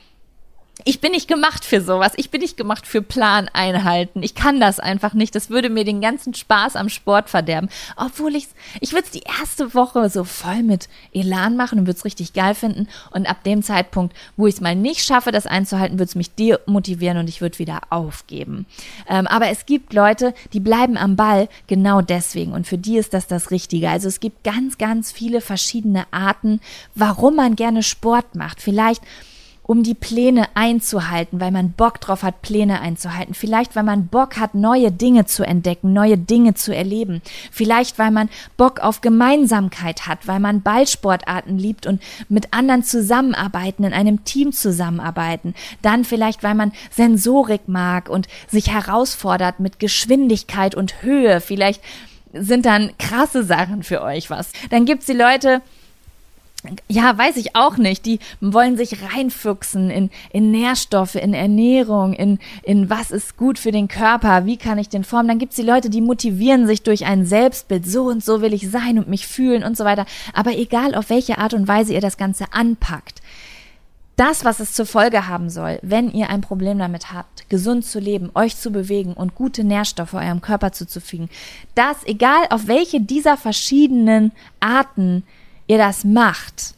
ich 0.85 1.01
bin 1.01 1.13
nicht 1.13 1.29
gemacht 1.29 1.65
für 1.65 1.81
sowas. 1.81 2.13
Ich 2.17 2.31
bin 2.31 2.41
nicht 2.41 2.57
gemacht 2.57 2.87
für 2.87 3.01
Plan 3.01 3.49
einhalten. 3.53 4.23
Ich 4.25 4.35
kann 4.35 4.59
das 4.59 4.81
einfach 4.81 5.15
nicht. 5.15 5.35
Das 5.35 5.49
würde 5.49 5.71
mir 5.71 5.85
den 5.85 6.01
ganzen 6.01 6.35
Spaß 6.35 6.75
am 6.75 6.89
Sport 6.89 7.31
verderben. 7.31 7.69
Obwohl 7.97 8.35
ich 8.35 8.49
ich 8.81 8.93
würde 8.93 9.05
es 9.05 9.13
die 9.13 9.23
erste 9.41 9.73
Woche 9.75 10.11
so 10.11 10.25
voll 10.25 10.65
mit 10.65 10.89
Elan 11.13 11.57
machen 11.57 11.79
und 11.79 11.87
würde 11.87 11.97
es 11.97 12.05
richtig 12.05 12.33
geil 12.33 12.55
finden. 12.55 12.89
Und 13.13 13.27
ab 13.27 13.45
dem 13.45 13.63
Zeitpunkt, 13.63 14.17
wo 14.37 14.49
ich 14.49 14.55
es 14.55 14.61
mal 14.61 14.75
nicht 14.75 15.05
schaffe, 15.05 15.31
das 15.31 15.47
einzuhalten, 15.47 15.99
würde 15.99 16.09
es 16.09 16.17
mich 16.17 16.35
demotivieren 16.35 17.19
und 17.19 17.29
ich 17.29 17.41
würde 17.41 17.61
wieder 17.61 17.83
aufgeben. 17.91 18.67
Ähm, 19.09 19.29
aber 19.29 19.49
es 19.49 19.67
gibt 19.67 19.93
Leute, 19.93 20.35
die 20.53 20.61
bleiben 20.61 20.97
am 20.97 21.15
Ball 21.15 21.49
genau 21.69 22.01
deswegen. 22.01 22.53
Und 22.53 22.67
für 22.67 22.79
die 22.79 22.99
ist 22.99 23.15
das 23.15 23.29
das 23.29 23.53
Richtige. 23.53 23.91
Also 23.91 24.09
es 24.09 24.19
gibt 24.19 24.43
ganz, 24.43 24.77
ganz 24.77 25.13
viele 25.13 25.41
verschiedene 25.41 26.07
Arten, 26.11 26.61
warum 26.97 27.37
man 27.37 27.55
gerne 27.55 27.85
Sport 27.85 28.35
macht. 28.35 28.61
Vielleicht 28.61 29.03
um 29.67 29.83
die 29.83 29.95
Pläne 29.95 30.49
einzuhalten, 30.55 31.41
weil 31.41 31.51
man 31.51 31.73
Bock 31.73 31.99
drauf 31.99 32.23
hat, 32.23 32.43
Pläne 32.43 32.81
einzuhalten. 32.83 33.33
Vielleicht, 33.33 33.75
weil 33.75 33.83
man 33.83 34.09
Bock 34.09 34.37
hat, 34.37 34.55
neue 34.55 34.93
Dinge 34.93 35.25
zu 35.25 35.43
entdecken, 35.43 35.95
neue 35.95 36.19
Dinge 36.19 36.53
zu 36.53 36.75
erleben. 36.75 37.23
Vielleicht, 37.51 37.99
weil 37.99 38.11
man 38.11 38.29
Bock 38.59 38.81
auf 38.81 39.01
Gemeinsamkeit 39.01 40.07
hat, 40.07 40.27
weil 40.29 40.39
man 40.39 40.61
Ballsportarten 40.61 41.59
liebt 41.59 41.87
und 41.87 42.03
mit 42.29 42.53
anderen 42.53 42.85
zusammenarbeiten, 42.85 43.85
in 43.85 43.95
einem 43.95 44.25
Team 44.25 44.53
zusammenarbeiten. 44.53 45.55
Dann 45.81 46.05
vielleicht, 46.05 46.43
weil 46.43 46.55
man 46.55 46.73
Sensorik 46.91 47.67
mag 47.67 48.11
und 48.11 48.29
sich 48.49 48.71
herausfordert 48.71 49.61
mit 49.61 49.79
Geschwindigkeit 49.79 50.75
und 50.75 51.03
Höhe. 51.03 51.41
Vielleicht 51.41 51.81
sind 52.35 52.67
dann 52.67 52.93
krasse 52.99 53.45
Sachen 53.45 53.83
für 53.83 54.03
euch 54.03 54.29
was. 54.29 54.53
Dann 54.69 54.85
gibt's 54.85 55.07
die 55.07 55.13
Leute, 55.15 55.63
ja, 56.89 57.17
weiß 57.17 57.37
ich 57.37 57.57
auch 57.57 57.77
nicht. 57.77 58.07
Die 58.07 58.19
wollen 58.41 58.77
sich 58.77 58.97
reinfuchsen 59.03 59.91
in, 59.91 60.11
in 60.33 60.51
Nährstoffe, 60.51 61.15
in 61.15 61.35
Ernährung, 61.35 62.13
in, 62.13 62.39
in 62.63 62.89
was 62.89 63.11
ist 63.11 63.37
gut 63.37 63.59
für 63.59 63.73
den 63.73 63.89
Körper, 63.89 64.47
wie 64.47 64.57
kann 64.57 64.79
ich 64.79 64.89
den 64.89 65.05
formen. 65.05 65.29
Dann 65.29 65.39
gibt's 65.39 65.57
die 65.57 65.63
Leute, 65.63 65.91
die 65.91 66.01
motivieren 66.01 66.67
sich 66.67 66.83
durch 66.83 67.05
ein 67.05 67.27
Selbstbild, 67.27 67.87
so 67.87 68.05
und 68.05 68.25
so 68.25 68.41
will 68.41 68.55
ich 68.55 68.71
sein 68.71 68.99
und 68.99 69.09
mich 69.09 69.27
fühlen 69.27 69.65
und 69.65 69.77
so 69.77 69.85
weiter. 69.85 70.07
Aber 70.33 70.57
egal, 70.57 70.95
auf 70.95 71.11
welche 71.11 71.39
Art 71.39 71.55
und 71.55 71.69
Weise 71.69 71.93
ihr 71.93 72.01
das 72.01 72.17
Ganze 72.17 72.47
anpackt, 72.53 73.21
das, 74.17 74.45
was 74.45 74.61
es 74.61 74.73
zur 74.73 74.87
Folge 74.87 75.27
haben 75.27 75.51
soll, 75.51 75.79
wenn 75.83 76.11
ihr 76.13 76.31
ein 76.31 76.41
Problem 76.41 76.79
damit 76.79 77.13
habt, 77.13 77.49
gesund 77.51 77.85
zu 77.85 77.99
leben, 77.99 78.31
euch 78.35 78.57
zu 78.57 78.71
bewegen 78.71 79.13
und 79.13 79.35
gute 79.35 79.65
Nährstoffe 79.65 80.15
eurem 80.15 80.41
Körper 80.41 80.73
zuzufügen, 80.73 81.29
das, 81.75 81.97
egal 82.05 82.45
auf 82.51 82.69
welche 82.69 83.01
dieser 83.01 83.37
verschiedenen 83.37 84.33
Arten 84.61 85.25
ihr 85.67 85.79
das 85.79 86.05
macht. 86.05 86.75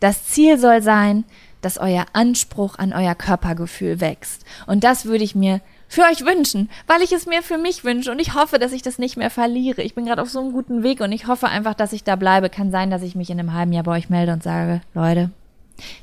Das 0.00 0.24
Ziel 0.26 0.58
soll 0.58 0.82
sein, 0.82 1.24
dass 1.62 1.78
euer 1.78 2.06
Anspruch 2.12 2.78
an 2.78 2.92
euer 2.92 3.14
Körpergefühl 3.14 4.00
wächst. 4.00 4.44
Und 4.66 4.84
das 4.84 5.06
würde 5.06 5.24
ich 5.24 5.34
mir 5.34 5.60
für 5.88 6.02
euch 6.02 6.24
wünschen, 6.24 6.68
weil 6.86 7.02
ich 7.02 7.12
es 7.12 7.26
mir 7.26 7.42
für 7.42 7.58
mich 7.58 7.84
wünsche 7.84 8.10
und 8.10 8.18
ich 8.18 8.34
hoffe, 8.34 8.58
dass 8.58 8.72
ich 8.72 8.82
das 8.82 8.98
nicht 8.98 9.16
mehr 9.16 9.30
verliere. 9.30 9.82
Ich 9.82 9.94
bin 9.94 10.04
gerade 10.04 10.22
auf 10.22 10.30
so 10.30 10.40
einem 10.40 10.52
guten 10.52 10.82
Weg 10.82 11.00
und 11.00 11.12
ich 11.12 11.26
hoffe 11.26 11.48
einfach, 11.48 11.74
dass 11.74 11.92
ich 11.92 12.04
da 12.04 12.16
bleibe. 12.16 12.50
Kann 12.50 12.70
sein, 12.70 12.90
dass 12.90 13.02
ich 13.02 13.14
mich 13.14 13.30
in 13.30 13.38
einem 13.38 13.52
halben 13.52 13.72
Jahr 13.72 13.84
bei 13.84 13.96
euch 13.96 14.10
melde 14.10 14.32
und 14.32 14.42
sage, 14.42 14.80
Leute, 14.94 15.30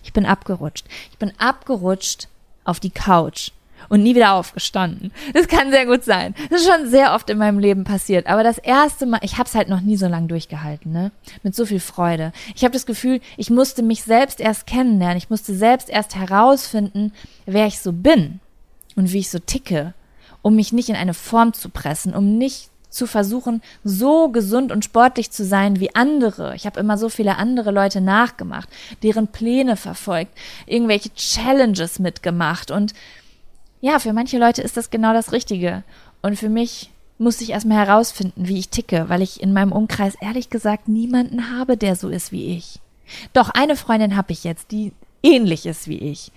ich 0.04 0.14
bin 0.14 0.26
abgerutscht. 0.26 0.86
Ich 1.12 1.18
bin 1.18 1.34
abgerutscht 1.38 2.28
auf 2.64 2.80
die 2.80 2.92
Couch 2.92 3.52
und 3.90 4.04
nie 4.04 4.16
wieder 4.16 4.34
aufgestanden. 4.34 5.12
Das 5.34 5.48
kann 5.48 5.72
sehr 5.72 5.86
gut 5.86 6.04
sein. 6.04 6.36
Das 6.50 6.62
ist 6.62 6.68
schon 6.68 6.90
sehr 6.90 7.14
oft 7.14 7.30
in 7.30 7.38
meinem 7.38 7.60
Leben 7.60 7.84
passiert. 7.84 8.28
Aber 8.28 8.44
das 8.44 8.58
erste 8.58 9.06
Mal, 9.06 9.20
ich 9.24 9.38
habe 9.38 9.48
es 9.48 9.56
halt 9.56 9.70
noch 9.70 9.82
nie 9.82 9.98
so 9.98 10.08
lange 10.08 10.28
durchgehalten, 10.28 10.92
ne? 10.92 11.12
Mit 11.44 11.56
so 11.56 11.66
viel 11.66 11.80
Freude. 11.80 12.32
Ich 12.56 12.64
habe 12.64 12.74
das 12.74 12.86
Gefühl, 12.86 13.20
ich 13.38 13.50
musste 13.50 13.84
mich 13.84 14.04
selbst 14.04 14.40
erst 14.40 14.68
kennenlernen. 14.68 15.18
Ich 15.18 15.30
musste 15.30 15.54
selbst 15.56 15.90
erst 15.90 16.16
herausfinden, 16.16 17.14
wer 17.46 17.68
ich 17.68 17.80
so 17.80 17.92
bin 17.92 18.40
und 18.96 19.12
wie 19.12 19.20
ich 19.20 19.30
so 19.30 19.40
ticke 19.40 19.94
um 20.44 20.56
mich 20.56 20.72
nicht 20.72 20.90
in 20.90 20.96
eine 20.96 21.16
Form 21.16 21.54
zu 21.54 21.70
pressen, 21.70 22.14
um 22.14 22.38
nicht 22.38 22.70
zu 22.92 23.08
versuchen, 23.08 23.64
so 23.84 24.30
gesund 24.30 24.72
und 24.72 24.86
sportlich 24.86 25.32
zu 25.32 25.44
sein 25.44 25.80
wie 25.80 25.96
andere. 25.96 26.54
Ich 26.56 26.68
habe 26.68 26.80
immer 26.80 27.00
so 27.00 27.10
viele 27.10 27.38
andere 27.38 27.72
Leute 27.72 28.02
nachgemacht, 28.02 28.70
deren 29.02 29.30
Pläne 29.30 29.78
verfolgt, 29.78 30.38
irgendwelche 30.68 31.12
Challenges 31.16 31.98
mitgemacht 31.98 32.70
und 32.70 32.94
ja, 33.84 34.00
für 34.00 34.14
manche 34.14 34.38
Leute 34.38 34.62
ist 34.62 34.78
das 34.78 34.92
genau 34.92 35.12
das 35.12 35.34
Richtige. 35.34 35.84
Und 36.22 36.40
für 36.40 36.48
mich 36.48 36.90
musste 37.18 37.44
ich 37.44 37.50
erstmal 37.50 37.86
herausfinden, 37.86 38.48
wie 38.48 38.58
ich 38.58 38.70
ticke, 38.70 39.10
weil 39.10 39.22
ich 39.22 39.44
in 39.44 39.52
meinem 39.52 39.74
Umkreis 39.74 40.16
ehrlich 40.22 40.50
gesagt 40.50 40.88
niemanden 40.88 41.52
habe, 41.52 41.76
der 41.76 41.98
so 41.98 42.08
ist 42.08 42.32
wie 42.32 42.56
ich. 42.56 42.80
Doch 43.34 43.50
eine 43.50 43.76
Freundin 43.76 44.16
habe 44.16 44.32
ich 44.32 44.46
jetzt, 44.46 44.72
die 44.72 44.94
ähnlich 45.22 45.66
ist 45.66 45.90
wie 45.90 45.98
ich. 45.98 46.32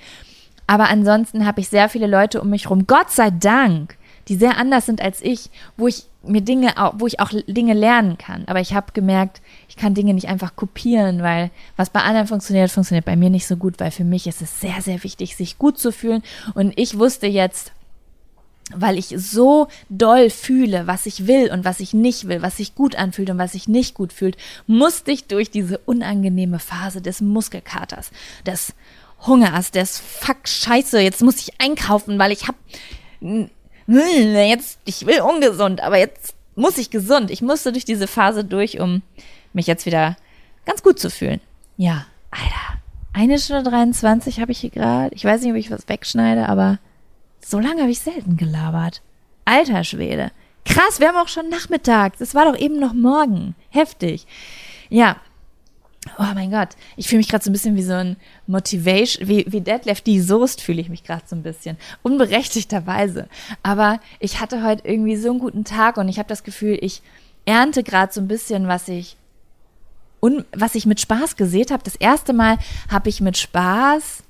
Aber 0.67 0.89
ansonsten 0.91 1.47
habe 1.47 1.61
ich 1.61 1.69
sehr 1.69 1.89
viele 1.89 2.09
Leute 2.09 2.43
um 2.43 2.51
mich 2.51 2.65
herum, 2.65 2.89
Gott 2.89 3.13
sei 3.13 3.31
Dank, 3.31 3.97
die 4.29 4.37
sehr 4.37 4.59
anders 4.59 4.87
sind 4.87 5.01
als 5.01 5.21
ich, 5.23 5.51
wo 5.77 5.87
ich 5.87 6.07
mir 6.23 6.41
Dinge, 6.41 6.75
wo 6.95 7.07
ich 7.07 7.21
auch 7.21 7.31
Dinge 7.47 7.75
lernen 7.75 8.19
kann. 8.19 8.45
Aber 8.47 8.61
ich 8.61 8.75
habe 8.75 8.93
gemerkt, 8.93 9.41
ich 9.69 9.77
kann 9.77 9.95
Dinge 9.95 10.15
nicht 10.15 10.29
einfach 10.29 10.57
kopieren, 10.57 11.23
weil 11.23 11.51
was 11.77 11.91
bei 11.91 12.01
anderen 12.01 12.27
funktioniert, 12.27 12.71
funktioniert 12.71 13.05
bei 13.05 13.17
mir 13.17 13.31
nicht 13.31 13.47
so 13.47 13.57
gut, 13.57 13.79
weil 13.79 13.91
für 13.91 14.05
mich 14.05 14.27
ist 14.27 14.43
es 14.43 14.61
sehr, 14.61 14.81
sehr 14.83 15.05
wichtig, 15.05 15.37
sich 15.37 15.59
gut 15.59 15.79
zu 15.79 15.93
fühlen. 15.93 16.23
Und 16.55 16.73
ich 16.77 16.99
wusste 16.99 17.27
jetzt, 17.27 17.73
weil 18.75 18.99
ich 18.99 19.15
so 19.17 19.69
doll 19.89 20.31
fühle, 20.31 20.89
was 20.89 21.07
ich 21.07 21.29
will 21.29 21.53
und 21.53 21.65
was 21.65 21.79
ich 21.79 21.95
nicht 21.95 22.27
will, 22.27 22.43
was 22.43 22.57
sich 22.57 22.75
gut 22.75 22.97
anfühlt 22.97 23.31
und 23.31 23.39
was 23.39 23.53
sich 23.53 23.69
nicht 23.69 23.95
gut 23.95 24.13
fühlt, 24.13 24.37
musste 24.67 25.13
ich 25.13 25.27
durch 25.27 25.51
diese 25.51 25.79
unangenehme 25.79 26.59
Phase 26.59 27.01
des 27.01 27.21
Muskelkaters, 27.21 28.11
des 28.45 28.75
Hungers, 29.21 29.71
des 29.71 29.99
Fuck 29.99 30.49
Scheiße, 30.49 31.01
jetzt 31.01 31.23
muss 31.23 31.37
ich 31.37 31.61
einkaufen, 31.61 32.19
weil 32.19 32.33
ich 32.33 32.49
hab 32.49 32.57
jetzt 33.87 34.79
ich 34.85 35.07
will 35.07 35.21
ungesund, 35.21 35.81
aber 35.81 35.99
jetzt 35.99 36.35
muss 36.55 36.79
ich 36.79 36.91
gesund. 36.91 37.31
Ich 37.31 37.43
musste 37.43 37.73
durch 37.73 37.85
diese 37.85 38.07
Phase 38.07 38.45
durch, 38.45 38.81
um 38.81 39.03
mich 39.53 39.67
jetzt 39.67 39.87
wieder 39.87 40.17
ganz 40.65 40.83
gut 40.83 40.99
zu 40.99 41.11
fühlen. 41.11 41.41
Ja, 41.77 42.07
Alter. 42.31 42.81
Eine 43.13 43.39
Stunde 43.39 43.71
23 43.71 44.41
habe 44.41 44.53
ich 44.53 44.59
hier 44.59 44.71
gerade. 44.71 45.15
Ich 45.15 45.25
weiß 45.25 45.41
nicht, 45.41 45.51
ob 45.51 45.57
ich 45.57 45.71
was 45.71 45.89
wegschneide, 45.89 46.49
aber 46.49 46.79
so 47.41 47.59
lange 47.59 47.83
habe 47.83 47.91
ich 47.91 48.01
selten 48.01 48.37
gelabert. 48.37 49.01
Alter 49.45 49.85
Schwede. 49.85 50.33
Krass, 50.65 51.01
wir 51.01 51.09
haben 51.09 51.17
auch 51.17 51.29
schon 51.29 51.49
Nachmittag. 51.49 52.19
Das 52.19 52.35
war 52.35 52.45
doch 52.45 52.59
eben 52.59 52.79
noch 52.79 52.93
morgen. 52.93 53.55
Heftig. 53.71 54.27
Ja. 54.89 55.17
Oh 56.19 56.35
mein 56.35 56.51
Gott. 56.51 56.71
Ich 56.97 57.09
fühle 57.09 57.19
mich 57.19 57.29
gerade 57.29 57.45
so 57.45 57.51
ein 57.51 57.53
bisschen 57.53 57.77
wie 57.77 57.83
so 57.83 57.93
ein 57.93 58.17
Motivation, 58.47 59.29
wie, 59.29 59.45
wie 59.49 59.61
Deadlift 59.61 60.07
die 60.07 60.21
Soest 60.21 60.61
fühle 60.61 60.81
ich 60.81 60.89
mich 60.89 61.05
gerade 61.05 61.23
so 61.27 61.37
ein 61.37 61.43
bisschen. 61.43 61.77
Unberechtigterweise. 62.03 63.29
Aber 63.63 64.01
ich 64.21 64.41
hatte 64.41 64.63
heute 64.63 64.87
irgendwie 64.87 65.17
so 65.17 65.31
einen 65.31 65.39
guten 65.39 65.65
Tag 65.65 65.97
und 65.97 66.09
ich 66.09 66.19
habe 66.19 66.29
das 66.29 66.45
Gefühl, 66.45 66.79
ich 66.81 67.03
ernte 67.45 67.83
gerade 67.83 68.13
so 68.13 68.21
ein 68.21 68.29
bisschen, 68.29 68.69
was 68.69 68.89
ich 68.89 69.17
und 70.21 70.45
was 70.57 70.75
ich 70.75 70.87
mit 70.87 71.01
Spaß 71.01 71.37
gesät 71.37 71.71
habe. 71.71 71.83
Das 71.85 71.97
erste 71.97 72.33
Mal 72.33 72.59
habe 72.91 73.09
ich 73.09 73.21
mit 73.21 73.37
Spaß 73.37 74.23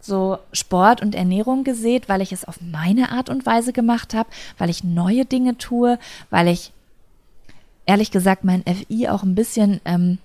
so 0.00 0.38
Sport 0.52 1.00
und 1.00 1.14
Ernährung 1.14 1.64
gesät, 1.64 2.08
weil 2.08 2.20
ich 2.20 2.32
es 2.32 2.44
auf 2.44 2.60
meine 2.60 3.10
Art 3.10 3.30
und 3.30 3.46
Weise 3.46 3.72
gemacht 3.72 4.14
habe, 4.14 4.28
weil 4.58 4.68
ich 4.68 4.84
neue 4.84 5.24
Dinge 5.24 5.56
tue, 5.56 5.98
weil 6.30 6.48
ich 6.48 6.72
ehrlich 7.86 8.10
gesagt 8.10 8.44
mein 8.44 8.62
FI 8.64 9.08
auch 9.08 9.22
ein 9.22 9.34
bisschen, 9.34 9.80
ähm, 9.84 10.18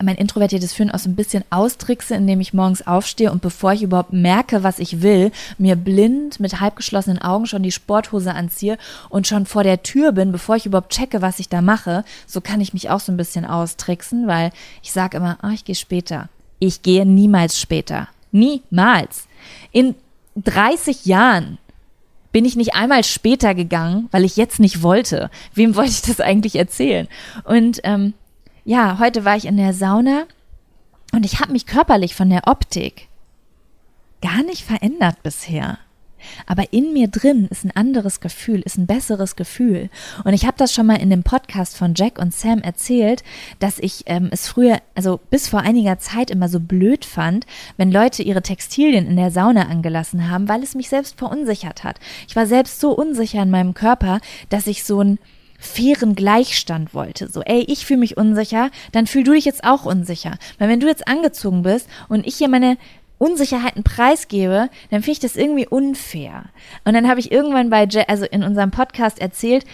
mein 0.00 0.16
introvertiertes 0.16 0.72
Führen 0.72 0.90
auch 0.90 0.98
so 0.98 1.08
ein 1.08 1.16
bisschen 1.16 1.44
austrickse, 1.50 2.14
indem 2.14 2.40
ich 2.40 2.54
morgens 2.54 2.86
aufstehe 2.86 3.32
und 3.32 3.42
bevor 3.42 3.72
ich 3.72 3.82
überhaupt 3.82 4.12
merke, 4.12 4.62
was 4.62 4.78
ich 4.78 5.02
will, 5.02 5.32
mir 5.58 5.76
blind 5.76 6.40
mit 6.40 6.60
halbgeschlossenen 6.60 7.20
Augen 7.20 7.46
schon 7.46 7.62
die 7.62 7.72
Sporthose 7.72 8.32
anziehe 8.34 8.78
und 9.08 9.26
schon 9.26 9.46
vor 9.46 9.64
der 9.64 9.82
Tür 9.82 10.12
bin, 10.12 10.32
bevor 10.32 10.56
ich 10.56 10.66
überhaupt 10.66 10.92
checke, 10.92 11.20
was 11.20 11.38
ich 11.38 11.48
da 11.48 11.62
mache. 11.62 12.04
So 12.26 12.40
kann 12.40 12.60
ich 12.60 12.72
mich 12.72 12.90
auch 12.90 13.00
so 13.00 13.12
ein 13.12 13.16
bisschen 13.16 13.44
austricksen, 13.44 14.26
weil 14.26 14.52
ich 14.82 14.92
sage 14.92 15.16
immer, 15.16 15.38
oh, 15.42 15.50
ich 15.52 15.64
gehe 15.64 15.74
später. 15.74 16.28
Ich 16.58 16.82
gehe 16.82 17.04
niemals 17.04 17.60
später. 17.60 18.08
Niemals. 18.30 19.26
In 19.72 19.94
30 20.36 21.06
Jahren 21.06 21.58
bin 22.30 22.44
ich 22.44 22.56
nicht 22.56 22.74
einmal 22.74 23.04
später 23.04 23.54
gegangen, 23.54 24.08
weil 24.10 24.24
ich 24.24 24.36
jetzt 24.36 24.58
nicht 24.58 24.82
wollte. 24.82 25.30
Wem 25.54 25.76
wollte 25.76 25.90
ich 25.90 26.02
das 26.02 26.20
eigentlich 26.20 26.56
erzählen? 26.56 27.08
Und 27.44 27.80
ähm, 27.84 28.14
ja, 28.64 28.98
heute 28.98 29.24
war 29.24 29.36
ich 29.36 29.46
in 29.46 29.56
der 29.56 29.74
Sauna 29.74 30.24
und 31.12 31.24
ich 31.24 31.40
habe 31.40 31.52
mich 31.52 31.66
körperlich 31.66 32.14
von 32.14 32.30
der 32.30 32.46
Optik 32.46 33.08
gar 34.20 34.42
nicht 34.42 34.62
verändert 34.64 35.22
bisher. 35.22 35.78
Aber 36.46 36.72
in 36.72 36.92
mir 36.92 37.08
drin 37.08 37.48
ist 37.50 37.64
ein 37.64 37.72
anderes 37.72 38.20
Gefühl, 38.20 38.60
ist 38.60 38.78
ein 38.78 38.86
besseres 38.86 39.34
Gefühl. 39.34 39.90
Und 40.24 40.34
ich 40.34 40.46
habe 40.46 40.56
das 40.56 40.72
schon 40.72 40.86
mal 40.86 41.00
in 41.00 41.10
dem 41.10 41.24
Podcast 41.24 41.76
von 41.76 41.94
Jack 41.94 42.20
und 42.20 42.32
Sam 42.32 42.60
erzählt, 42.60 43.24
dass 43.58 43.80
ich 43.80 44.04
ähm, 44.06 44.28
es 44.30 44.48
früher, 44.48 44.80
also 44.94 45.18
bis 45.30 45.48
vor 45.48 45.60
einiger 45.60 45.98
Zeit 45.98 46.30
immer 46.30 46.48
so 46.48 46.60
blöd 46.60 47.04
fand, 47.04 47.46
wenn 47.76 47.90
Leute 47.90 48.22
ihre 48.22 48.42
Textilien 48.42 49.06
in 49.06 49.16
der 49.16 49.32
Sauna 49.32 49.62
angelassen 49.62 50.30
haben, 50.30 50.48
weil 50.48 50.62
es 50.62 50.76
mich 50.76 50.88
selbst 50.88 51.18
verunsichert 51.18 51.84
hat. 51.84 51.98
Ich 52.28 52.36
war 52.36 52.46
selbst 52.46 52.80
so 52.80 52.92
unsicher 52.92 53.42
in 53.42 53.50
meinem 53.50 53.74
Körper, 53.74 54.20
dass 54.48 54.66
ich 54.66 54.84
so 54.84 55.00
ein 55.00 55.18
fairen 55.62 56.14
Gleichstand 56.16 56.92
wollte. 56.92 57.28
So, 57.28 57.40
ey, 57.42 57.64
ich 57.68 57.86
fühle 57.86 58.00
mich 58.00 58.16
unsicher, 58.16 58.70
dann 58.90 59.06
fühl 59.06 59.22
du 59.22 59.32
dich 59.32 59.44
jetzt 59.44 59.64
auch 59.64 59.84
unsicher. 59.84 60.36
Weil 60.58 60.68
wenn 60.68 60.80
du 60.80 60.88
jetzt 60.88 61.06
angezogen 61.06 61.62
bist 61.62 61.88
und 62.08 62.26
ich 62.26 62.36
hier 62.36 62.48
meine 62.48 62.76
Unsicherheiten 63.18 63.84
preisgebe, 63.84 64.68
dann 64.90 65.02
finde 65.02 65.12
ich 65.12 65.20
das 65.20 65.36
irgendwie 65.36 65.68
unfair. 65.68 66.46
Und 66.84 66.94
dann 66.94 67.08
habe 67.08 67.20
ich 67.20 67.30
irgendwann 67.30 67.70
bei, 67.70 67.84
Je 67.84 68.04
also 68.08 68.24
in 68.24 68.42
unserem 68.42 68.72
Podcast 68.72 69.20
erzählt, 69.20 69.64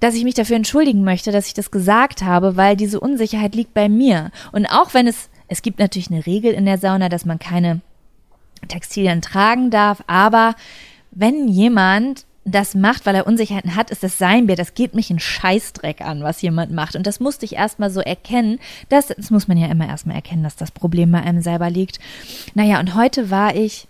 dass 0.00 0.14
ich 0.14 0.24
mich 0.24 0.34
dafür 0.34 0.56
entschuldigen 0.56 1.04
möchte, 1.04 1.30
dass 1.30 1.46
ich 1.46 1.54
das 1.54 1.70
gesagt 1.70 2.22
habe, 2.22 2.56
weil 2.56 2.76
diese 2.76 2.98
Unsicherheit 2.98 3.54
liegt 3.54 3.74
bei 3.74 3.90
mir. 3.90 4.30
Und 4.52 4.64
auch 4.66 4.94
wenn 4.94 5.06
es, 5.06 5.28
es 5.48 5.60
gibt 5.60 5.78
natürlich 5.78 6.10
eine 6.10 6.24
Regel 6.24 6.52
in 6.52 6.64
der 6.64 6.78
Sauna, 6.78 7.10
dass 7.10 7.26
man 7.26 7.38
keine 7.38 7.82
Textilien 8.68 9.20
tragen 9.20 9.70
darf, 9.70 10.02
aber 10.06 10.54
wenn 11.10 11.48
jemand 11.48 12.24
das 12.50 12.74
macht, 12.74 13.06
weil 13.06 13.14
er 13.14 13.26
Unsicherheiten 13.26 13.76
hat, 13.76 13.90
ist 13.90 14.02
das 14.02 14.18
sein 14.18 14.46
Bier. 14.46 14.56
Das 14.56 14.74
geht 14.74 14.94
mich 14.94 15.10
einen 15.10 15.20
Scheißdreck 15.20 16.00
an, 16.00 16.22
was 16.22 16.42
jemand 16.42 16.72
macht. 16.72 16.96
Und 16.96 17.06
das 17.06 17.20
musste 17.20 17.44
ich 17.44 17.54
erstmal 17.54 17.90
so 17.90 18.00
erkennen. 18.00 18.58
Das, 18.88 19.08
das 19.08 19.30
muss 19.30 19.48
man 19.48 19.56
ja 19.56 19.68
immer 19.68 19.88
erstmal 19.88 20.16
erkennen, 20.16 20.42
dass 20.42 20.56
das 20.56 20.70
Problem 20.70 21.12
bei 21.12 21.22
einem 21.22 21.42
selber 21.42 21.70
liegt. 21.70 21.98
Naja, 22.54 22.80
und 22.80 22.94
heute 22.94 23.30
war 23.30 23.54
ich 23.54 23.88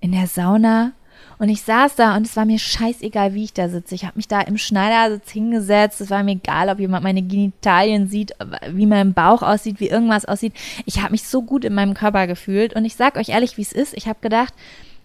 in 0.00 0.12
der 0.12 0.26
Sauna 0.26 0.92
und 1.38 1.50
ich 1.50 1.62
saß 1.62 1.96
da 1.96 2.16
und 2.16 2.26
es 2.26 2.36
war 2.36 2.46
mir 2.46 2.58
scheißegal, 2.58 3.34
wie 3.34 3.44
ich 3.44 3.52
da 3.52 3.68
sitze. 3.68 3.94
Ich 3.94 4.04
habe 4.04 4.16
mich 4.16 4.26
da 4.26 4.40
im 4.40 4.56
Schneidersitz 4.56 5.30
hingesetzt. 5.30 6.00
Es 6.00 6.10
war 6.10 6.22
mir 6.22 6.32
egal, 6.32 6.70
ob 6.70 6.78
jemand 6.78 7.04
meine 7.04 7.22
Genitalien 7.22 8.08
sieht, 8.08 8.32
wie 8.70 8.86
mein 8.86 9.12
Bauch 9.12 9.42
aussieht, 9.42 9.78
wie 9.78 9.88
irgendwas 9.88 10.24
aussieht. 10.24 10.54
Ich 10.86 11.02
habe 11.02 11.12
mich 11.12 11.24
so 11.24 11.42
gut 11.42 11.64
in 11.64 11.74
meinem 11.74 11.92
Körper 11.92 12.26
gefühlt. 12.26 12.74
Und 12.74 12.86
ich 12.86 12.96
sag 12.96 13.16
euch 13.16 13.28
ehrlich, 13.28 13.58
wie 13.58 13.62
es 13.62 13.72
ist. 13.72 13.92
Ich 13.94 14.08
habe 14.08 14.18
gedacht, 14.22 14.54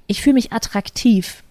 ich 0.08 0.22
fühle 0.22 0.36
mich 0.36 0.54
attraktiv. 0.54 1.44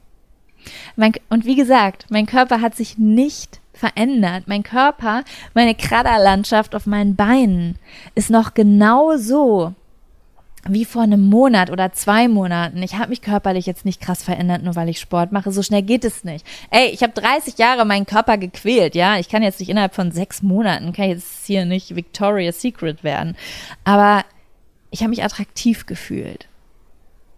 Mein, 0.97 1.13
und 1.29 1.45
wie 1.45 1.57
gesagt, 1.57 2.07
mein 2.11 2.27
Körper 2.27 2.61
hat 2.61 2.75
sich 2.75 2.99
nicht 2.99 3.61
verändert. 3.73 4.45
Mein 4.47 4.63
Körper, 4.63 5.25
meine 5.55 5.75
Kraderlandschaft 5.75 6.75
auf 6.75 6.87
meinen 6.87 7.17
Beinen 7.17 7.79
ist 8.15 8.31
noch 8.31 8.55
genau 8.55 9.17
so 9.17 9.75
wie 10.69 10.85
vor 10.85 11.03
einem 11.03 11.27
Monat 11.27 11.71
oder 11.71 11.93
zwei 11.93 12.29
Monaten. 12.29 12.83
Ich 12.83 12.95
habe 12.95 13.09
mich 13.09 13.23
körperlich 13.23 13.65
jetzt 13.65 13.87
nicht 13.87 14.01
krass 14.01 14.23
verändert, 14.23 14.63
nur 14.63 14.77
weil 14.77 14.91
ich 14.91 15.01
Sport 15.01 15.33
mache. 15.33 15.53
So 15.53 15.63
schnell 15.63 15.83
geht 15.83 16.05
es 16.05 16.23
nicht. 16.23 16.47
Ey, 16.71 16.89
ich 16.89 17.03
habe 17.03 17.15
30 17.15 17.57
Jahre 17.57 17.87
meinen 17.87 18.05
Körper 18.05 18.37
gequält, 18.37 18.95
ja. 18.95 19.19
Ich 19.19 19.31
kann 19.31 19.43
jetzt 19.43 19.59
nicht 19.61 19.71
innerhalb 19.71 19.95
von 19.95 20.13
sechs 20.13 20.43
Monaten, 20.43 20.93
kann 20.93 21.09
jetzt 21.09 21.47
hier 21.47 21.65
nicht 21.65 21.97
Victoria's 21.97 22.61
Secret 22.61 23.03
werden. 23.03 23.37
Aber 23.85 24.25
ich 24.91 25.01
habe 25.01 25.11
mich 25.11 25.25
attraktiv 25.25 25.87
gefühlt. 25.87 26.50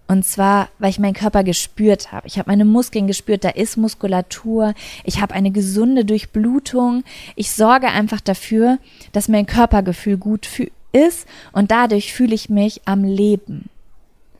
Und 0.09 0.27
zwar, 0.27 0.69
weil 0.79 0.91
ich 0.91 0.99
meinen 0.99 1.15
Körper 1.15 1.43
gespürt 1.43 2.13
habe. 2.13 2.27
Ich 2.27 2.39
habe 2.39 2.51
meine 2.51 2.65
Muskeln 2.65 3.07
gespürt, 3.07 3.45
da 3.45 3.49
ist 3.49 3.77
Muskulatur. 3.77 4.75
Ich 5.05 5.23
habe 5.23 5.35
eine 5.35 5.51
gesunde 5.51 6.05
Durchblutung. 6.05 7.05
Ich 7.35 7.53
sorge 7.53 7.89
einfach 7.89 8.21
dafür, 8.21 8.79
dass 9.13 9.29
mein 9.29 9.47
Körpergefühl 9.47 10.19
gut 10.19 10.49
ist 10.93 11.27
und 11.53 11.71
dadurch 11.71 12.13
fühle 12.13 12.35
ich 12.35 12.51
mich 12.51 12.83
am 12.85 13.05
Leben. 13.05 13.71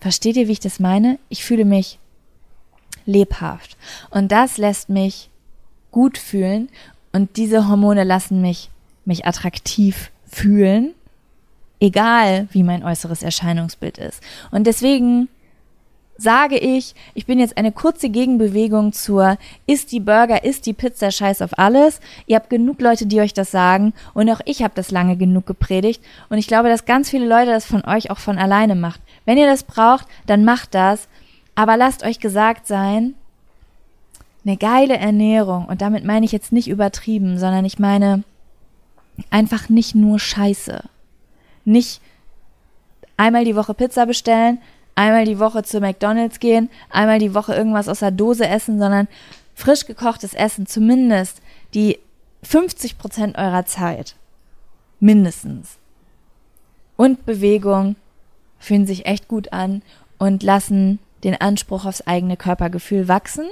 Versteht 0.01 0.37
ihr, 0.37 0.49
wie 0.49 0.53
ich 0.53 0.61
das 0.61 0.81
meine? 0.81 1.19
Ich 1.29 1.45
fühle 1.45 1.65
mich 1.65 1.99
lebhaft. 3.07 3.77
Und 4.11 4.33
das 4.33 4.59
lässt 4.59 4.89
mich 4.89 5.31
gut 5.91 6.19
fühlen 6.19 6.69
und 7.13 7.37
diese 7.37 7.69
Hormone 7.69 8.05
lassen 8.05 8.41
mich 8.41 8.71
mich 9.05 9.27
attraktiv 9.27 10.11
fühlen, 10.27 10.95
egal 11.81 12.49
wie 12.53 12.63
mein 12.63 12.85
äußeres 12.85 13.23
Erscheinungsbild 13.23 13.99
ist. 13.99 14.23
Und 14.51 14.67
deswegen 14.67 15.29
sage 16.23 16.57
ich, 16.59 16.95
ich 17.15 17.27
bin 17.27 17.39
jetzt 17.39 17.57
eine 17.57 17.73
kurze 17.73 18.09
Gegenbewegung 18.09 18.93
zur 18.93 19.37
ist 19.67 19.93
die 19.93 20.01
Burger, 20.01 20.45
ist 20.45 20.67
die 20.67 20.73
Pizza 20.73 21.11
scheiß 21.11 21.43
auf 21.43 21.59
alles. 21.59 22.01
Ihr 22.27 22.37
habt 22.37 22.51
genug 22.51 22.81
Leute, 22.81 23.07
die 23.07 23.21
euch 23.21 23.35
das 23.35 23.51
sagen 23.51 23.93
und 24.15 24.31
auch 24.31 24.41
ich 24.45 24.63
habe 24.63 24.75
das 24.75 24.91
lange 24.91 25.17
genug 25.17 25.47
gepredigt 25.47 26.03
und 26.29 26.39
ich 26.39 26.47
glaube, 26.47 26.69
dass 26.69 26.85
ganz 26.85 27.11
viele 27.11 27.27
Leute 27.27 27.51
das 27.51 27.67
von 27.67 27.85
euch 27.85 28.11
auch 28.11 28.19
von 28.19 28.39
alleine 28.39 28.75
macht. 28.75 29.01
Wenn 29.25 29.39
ihr 29.39 29.47
das 29.47 29.65
braucht, 29.65 30.07
dann 30.27 30.45
macht 30.45 30.75
das, 30.75 31.09
aber 31.55 31.77
lasst 31.77 32.05
euch 32.05 32.21
gesagt 32.21 32.67
sein, 32.67 33.15
eine 34.45 34.57
geile 34.57 34.97
Ernährung, 34.97 35.67
und 35.67 35.83
damit 35.83 36.05
meine 36.05 36.27
ich 36.27 36.33
jetzt 36.33 36.53
nicht 36.53 36.69
übertrieben, 36.69 37.39
sondern 37.39 37.65
ich 37.65 37.79
meine 37.79 38.25
einfach 39.31 39.69
nicht 39.69 39.95
nur 39.95 40.19
Scheiße. 40.19 40.83
Nicht 41.65 42.01
einmal 43.17 43.45
die 43.45 43.55
Woche 43.55 43.75
Pizza 43.75 44.07
bestellen, 44.07 44.59
einmal 44.95 45.25
die 45.25 45.39
Woche 45.39 45.63
zu 45.63 45.81
McDonald's 45.81 46.41
gehen, 46.41 46.71
einmal 46.91 47.19
die 47.19 47.35
Woche 47.35 47.55
irgendwas 47.55 47.89
aus 47.89 48.01
der 48.01 48.11
Dose 48.11 48.47
essen, 48.47 48.79
sondern 48.79 49.09
frisch 49.55 49.87
gekochtes 49.87 50.35
Essen, 50.35 50.67
zumindest 50.67 51.41
die 51.75 51.99
50 52.43 52.99
Prozent 52.99 53.37
eurer 53.37 53.65
Zeit. 53.67 54.17
Mindestens. 55.01 55.79
Und 56.97 57.27
Bewegung 57.27 57.97
fühlen 58.59 58.87
sich 58.87 59.07
echt 59.07 59.29
gut 59.29 59.53
an 59.53 59.83
und 60.19 60.43
lassen 60.43 60.99
den 61.25 61.41
Anspruch 61.41 61.85
aufs 61.85 62.07
eigene 62.07 62.37
Körpergefühl 62.37 63.09
wachsen 63.09 63.47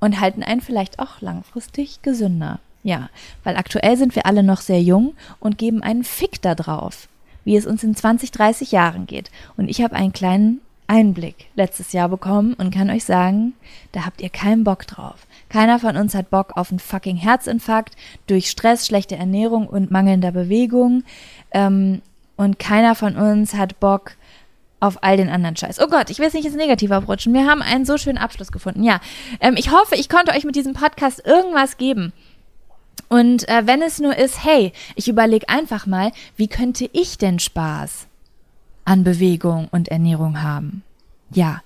und 0.00 0.20
halten 0.20 0.42
einen 0.42 0.60
vielleicht 0.60 0.98
auch 0.98 1.20
langfristig 1.20 2.02
gesünder. 2.02 2.60
Ja, 2.82 3.08
weil 3.42 3.56
aktuell 3.56 3.96
sind 3.96 4.14
wir 4.14 4.26
alle 4.26 4.42
noch 4.42 4.60
sehr 4.60 4.82
jung 4.82 5.14
und 5.40 5.56
geben 5.56 5.82
einen 5.82 6.04
Fick 6.04 6.42
da 6.42 6.54
drauf, 6.54 7.08
wie 7.44 7.56
es 7.56 7.66
uns 7.66 7.84
in 7.84 7.94
20, 7.94 8.30
30 8.30 8.72
Jahren 8.72 9.06
geht. 9.06 9.30
Und 9.56 9.68
ich 9.68 9.82
habe 9.82 9.94
einen 9.94 10.12
kleinen 10.12 10.60
Einblick 10.86 11.46
letztes 11.54 11.92
Jahr 11.92 12.08
bekommen 12.08 12.54
und 12.54 12.72
kann 12.72 12.90
euch 12.90 13.04
sagen, 13.04 13.54
da 13.92 14.04
habt 14.04 14.20
ihr 14.20 14.28
keinen 14.28 14.64
Bock 14.64 14.86
drauf. 14.86 15.26
Keiner 15.48 15.78
von 15.78 15.96
uns 15.96 16.14
hat 16.14 16.30
Bock 16.30 16.56
auf 16.56 16.70
einen 16.70 16.78
fucking 16.78 17.16
Herzinfarkt 17.16 17.96
durch 18.26 18.50
Stress, 18.50 18.86
schlechte 18.86 19.16
Ernährung 19.16 19.66
und 19.66 19.90
mangelnder 19.90 20.32
Bewegung. 20.32 21.04
Ähm, 21.52 22.02
und 22.36 22.58
keiner 22.58 22.94
von 22.94 23.16
uns 23.16 23.54
hat 23.54 23.80
Bock 23.80 24.12
auf 24.80 25.02
all 25.02 25.16
den 25.16 25.30
anderen 25.30 25.56
Scheiß. 25.56 25.80
Oh 25.80 25.86
Gott, 25.86 26.10
ich 26.10 26.18
will 26.18 26.26
es 26.26 26.34
nicht 26.34 26.44
ins 26.44 26.56
Negative 26.56 26.94
abrutschen. 26.94 27.32
Wir 27.32 27.46
haben 27.46 27.62
einen 27.62 27.86
so 27.86 27.96
schönen 27.96 28.18
Abschluss 28.18 28.52
gefunden. 28.52 28.84
Ja, 28.84 29.00
ähm, 29.40 29.54
ich 29.56 29.70
hoffe, 29.70 29.94
ich 29.94 30.08
konnte 30.10 30.32
euch 30.32 30.44
mit 30.44 30.56
diesem 30.56 30.74
Podcast 30.74 31.24
irgendwas 31.24 31.78
geben. 31.78 32.12
Und 33.08 33.48
äh, 33.48 33.66
wenn 33.66 33.82
es 33.82 34.00
nur 34.00 34.16
ist, 34.16 34.44
hey, 34.44 34.72
ich 34.96 35.08
überlege 35.08 35.48
einfach 35.48 35.86
mal, 35.86 36.12
wie 36.36 36.48
könnte 36.48 36.88
ich 36.92 37.18
denn 37.18 37.38
Spaß 37.38 38.06
an 38.84 39.04
Bewegung 39.04 39.68
und 39.70 39.88
Ernährung 39.88 40.42
haben? 40.42 40.82
Ja, 41.30 41.62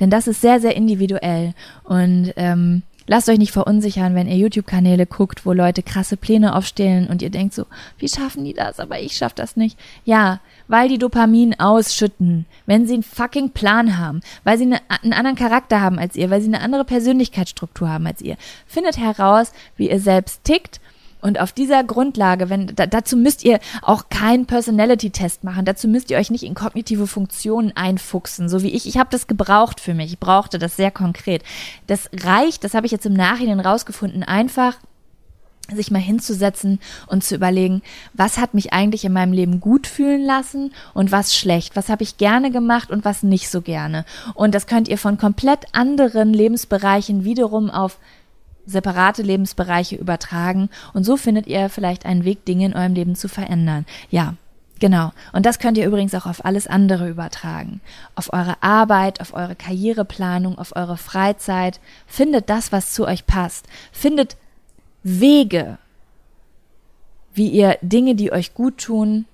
denn 0.00 0.10
das 0.10 0.26
ist 0.26 0.40
sehr, 0.40 0.60
sehr 0.60 0.76
individuell. 0.76 1.54
Und 1.84 2.32
ähm, 2.36 2.82
lasst 3.08 3.28
euch 3.28 3.38
nicht 3.38 3.52
verunsichern, 3.52 4.14
wenn 4.14 4.28
ihr 4.28 4.36
YouTube-Kanäle 4.36 5.06
guckt, 5.06 5.44
wo 5.44 5.52
Leute 5.52 5.82
krasse 5.82 6.16
Pläne 6.16 6.54
aufstellen 6.54 7.08
und 7.08 7.22
ihr 7.22 7.30
denkt 7.30 7.54
so, 7.54 7.64
wie 7.98 8.08
schaffen 8.08 8.44
die 8.44 8.54
das? 8.54 8.78
Aber 8.78 9.00
ich 9.00 9.16
schaff 9.16 9.34
das 9.34 9.56
nicht. 9.56 9.76
Ja, 10.04 10.40
weil 10.68 10.88
die 10.88 10.98
Dopamin 10.98 11.58
ausschütten, 11.58 12.46
wenn 12.66 12.86
sie 12.86 12.94
einen 12.94 13.02
fucking 13.02 13.50
Plan 13.50 13.98
haben, 13.98 14.20
weil 14.44 14.58
sie 14.58 14.64
eine, 14.64 14.80
einen 15.02 15.14
anderen 15.14 15.36
Charakter 15.36 15.80
haben 15.80 15.98
als 15.98 16.14
ihr, 16.14 16.30
weil 16.30 16.40
sie 16.40 16.48
eine 16.48 16.60
andere 16.60 16.84
Persönlichkeitsstruktur 16.84 17.88
haben 17.88 18.06
als 18.06 18.20
ihr. 18.20 18.36
Findet 18.66 18.98
heraus, 18.98 19.52
wie 19.76 19.90
ihr 19.90 20.00
selbst 20.00 20.44
tickt 20.44 20.80
und 21.20 21.40
auf 21.40 21.52
dieser 21.52 21.84
Grundlage, 21.84 22.48
wenn 22.48 22.68
da, 22.74 22.86
dazu 22.86 23.16
müsst 23.16 23.44
ihr 23.44 23.58
auch 23.82 24.08
keinen 24.08 24.46
Personality-Test 24.46 25.44
machen, 25.44 25.64
dazu 25.64 25.88
müsst 25.88 26.10
ihr 26.10 26.18
euch 26.18 26.30
nicht 26.30 26.44
in 26.44 26.54
kognitive 26.54 27.06
Funktionen 27.06 27.72
einfuchsen, 27.76 28.48
so 28.48 28.62
wie 28.62 28.70
ich. 28.70 28.86
Ich 28.86 28.98
habe 28.98 29.10
das 29.10 29.26
gebraucht 29.26 29.80
für 29.80 29.94
mich. 29.94 30.12
Ich 30.12 30.18
brauchte 30.18 30.58
das 30.58 30.76
sehr 30.76 30.90
konkret. 30.90 31.42
Das 31.86 32.08
reicht, 32.22 32.64
das 32.64 32.74
habe 32.74 32.86
ich 32.86 32.92
jetzt 32.92 33.06
im 33.06 33.14
Nachhinein 33.14 33.60
rausgefunden, 33.60 34.22
einfach 34.22 34.76
sich 35.74 35.90
mal 35.90 35.98
hinzusetzen 35.98 36.80
und 37.06 37.24
zu 37.24 37.34
überlegen, 37.34 37.82
was 38.14 38.38
hat 38.38 38.54
mich 38.54 38.72
eigentlich 38.72 39.04
in 39.04 39.12
meinem 39.12 39.32
Leben 39.32 39.60
gut 39.60 39.86
fühlen 39.86 40.24
lassen 40.24 40.72
und 40.94 41.12
was 41.12 41.36
schlecht, 41.36 41.76
was 41.76 41.88
habe 41.88 42.02
ich 42.02 42.16
gerne 42.16 42.50
gemacht 42.50 42.90
und 42.90 43.04
was 43.04 43.22
nicht 43.22 43.50
so 43.50 43.60
gerne. 43.60 44.04
Und 44.34 44.54
das 44.54 44.66
könnt 44.66 44.88
ihr 44.88 44.98
von 44.98 45.18
komplett 45.18 45.66
anderen 45.72 46.32
Lebensbereichen 46.32 47.24
wiederum 47.24 47.70
auf 47.70 47.98
separate 48.68 49.22
Lebensbereiche 49.22 49.96
übertragen 49.96 50.68
und 50.92 51.04
so 51.04 51.16
findet 51.16 51.46
ihr 51.46 51.68
vielleicht 51.68 52.06
einen 52.06 52.24
Weg, 52.24 52.44
Dinge 52.44 52.66
in 52.66 52.74
eurem 52.74 52.94
Leben 52.94 53.14
zu 53.14 53.28
verändern. 53.28 53.86
Ja, 54.10 54.34
Genau. 54.80 55.10
Und 55.32 55.44
das 55.44 55.58
könnt 55.58 55.76
ihr 55.76 55.86
übrigens 55.86 56.14
auch 56.14 56.26
auf 56.26 56.44
alles 56.44 56.66
andere 56.66 57.08
übertragen. 57.08 57.80
Auf 58.14 58.32
eure 58.32 58.62
Arbeit, 58.62 59.20
auf 59.20 59.34
eure 59.34 59.56
Karriereplanung, 59.56 60.56
auf 60.56 60.76
eure 60.76 60.96
Freizeit. 60.96 61.80
Findet 62.06 62.48
das, 62.48 62.70
was 62.70 62.92
zu 62.92 63.04
euch 63.04 63.26
passt. 63.26 63.66
Findet 63.90 64.36
Wege, 65.02 65.78
wie 67.34 67.48
ihr 67.48 67.76
Dinge, 67.82 68.14
die 68.14 68.32
euch 68.32 68.54
gut 68.54 68.78
tun, 68.78 69.24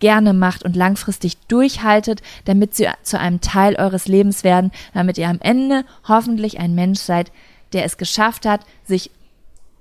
gerne 0.00 0.32
macht 0.32 0.64
und 0.64 0.76
langfristig 0.76 1.38
durchhaltet, 1.46 2.20
damit 2.44 2.74
sie 2.74 2.88
zu 3.02 3.18
einem 3.18 3.40
Teil 3.40 3.76
eures 3.76 4.06
Lebens 4.06 4.44
werden, 4.44 4.70
damit 4.92 5.18
ihr 5.18 5.28
am 5.28 5.40
Ende 5.40 5.84
hoffentlich 6.06 6.58
ein 6.58 6.74
Mensch 6.74 7.00
seid, 7.00 7.32
der 7.74 7.84
es 7.84 7.98
geschafft 7.98 8.46
hat, 8.46 8.62
sich, 8.84 9.10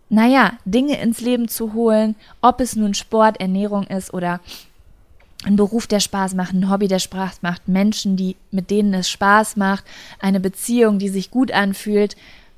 naja, 0.10 0.54
Dinge 0.66 1.00
ins 1.00 1.22
Leben 1.22 1.48
zu 1.48 1.74
holen, 1.74 2.16
ob 2.42 2.60
es 2.60 2.76
nun 2.76 2.94
Sport, 2.94 3.40
Ernährung 3.40 3.88
ist 3.88 4.14
oder 4.14 4.42
ein 5.46 5.56
Beruf, 5.56 5.88
der 5.88 6.00
Spaß 6.00 6.36
macht, 6.36 6.54
ein 6.54 6.70
Hobby, 6.70 6.88
der 6.88 7.00
Spaß 7.00 7.42
macht, 7.42 7.68
Menschen, 7.68 8.16
die, 8.16 8.36
mit 8.52 8.70
denen 8.70 8.94
es 8.94 9.10
Spaß 9.10 9.58
macht, 9.58 9.84
eine 10.20 10.40
Beziehung, 10.40 11.00
die 11.00 11.10
sich 11.10 11.32
gut 11.32 11.52
anfühlt, 11.52 12.16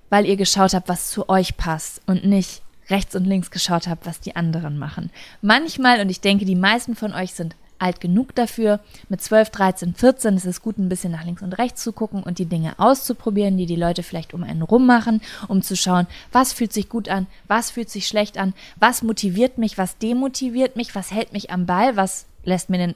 weil 0.10 0.26
ihr 0.26 0.38
geschaut 0.38 0.74
habt, 0.74 0.88
was 0.88 1.10
zu 1.10 1.30
euch 1.30 1.58
passt 1.58 2.02
und 2.06 2.26
nicht 2.26 2.62
rechts 2.90 3.16
und 3.16 3.26
links 3.26 3.50
geschaut 3.50 3.88
habt, 3.88 4.06
was 4.06 4.20
die 4.20 4.36
anderen 4.36 4.78
machen. 4.78 5.10
Manchmal, 5.42 6.00
und 6.02 6.10
ich 6.10 6.22
denke, 6.22 6.46
die 6.46 6.56
meisten 6.56 6.96
von 6.96 7.14
euch 7.14 7.34
sind 7.34 7.56
alt 7.80 8.02
genug 8.02 8.36
dafür. 8.36 8.80
Mit 9.10 9.22
12, 9.22 9.50
13, 9.50 9.96
14 9.96 10.36
ist 10.38 10.46
es 10.46 10.62
gut, 10.62 10.78
ein 10.78 10.90
bisschen 10.90 11.12
nach 11.12 11.26
links 11.26 11.42
und 11.42 11.54
rechts 11.54 11.84
zu 11.84 11.94
gucken 11.94 12.24
und 12.24 12.40
die 12.40 12.46
Dinge 12.46 12.74
auszuprobieren, 12.78 13.58
die 13.58 13.66
die 13.66 13.76
Leute 13.76 14.04
vielleicht 14.04 14.34
um 14.34 14.44
einen 14.44 14.62
rum 14.62 14.86
machen, 14.86 15.22
um 15.48 15.62
zu 15.62 15.76
schauen, 15.76 16.08
was 16.32 16.54
fühlt 16.54 16.74
sich 16.74 16.90
gut 16.90 17.10
an, 17.10 17.28
was 17.48 17.72
fühlt 17.72 17.90
sich 17.90 18.08
schlecht 18.08 18.38
an, 18.38 18.54
was 18.78 19.04
motiviert 19.04 19.58
mich, 19.58 19.78
was 19.78 19.98
demotiviert 19.98 20.76
mich, 20.76 20.96
was 20.96 21.12
hält 21.12 21.34
mich 21.34 21.52
am 21.52 21.66
Ball, 21.66 21.96
was 21.96 22.26
lässt 22.44 22.70
mir 22.70 22.78
den 22.78 22.96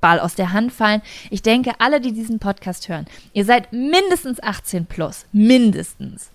Ball 0.00 0.20
aus 0.20 0.34
der 0.34 0.52
Hand 0.52 0.72
fallen. 0.72 1.02
Ich 1.30 1.42
denke, 1.42 1.72
alle, 1.78 2.00
die 2.00 2.12
diesen 2.12 2.38
Podcast 2.38 2.88
hören, 2.88 3.06
ihr 3.32 3.44
seid 3.44 3.72
mindestens 3.72 4.42
18 4.42 4.86
plus, 4.86 5.26
mindestens. 5.32 6.30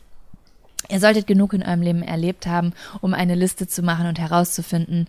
Ihr 0.89 0.99
solltet 0.99 1.25
genug 1.25 1.53
in 1.53 1.63
eurem 1.63 1.81
Leben 1.81 2.03
erlebt 2.03 2.47
haben, 2.47 2.73
um 2.99 3.13
eine 3.13 3.35
Liste 3.35 3.67
zu 3.67 3.81
machen 3.81 4.07
und 4.07 4.19
herauszufinden, 4.19 5.07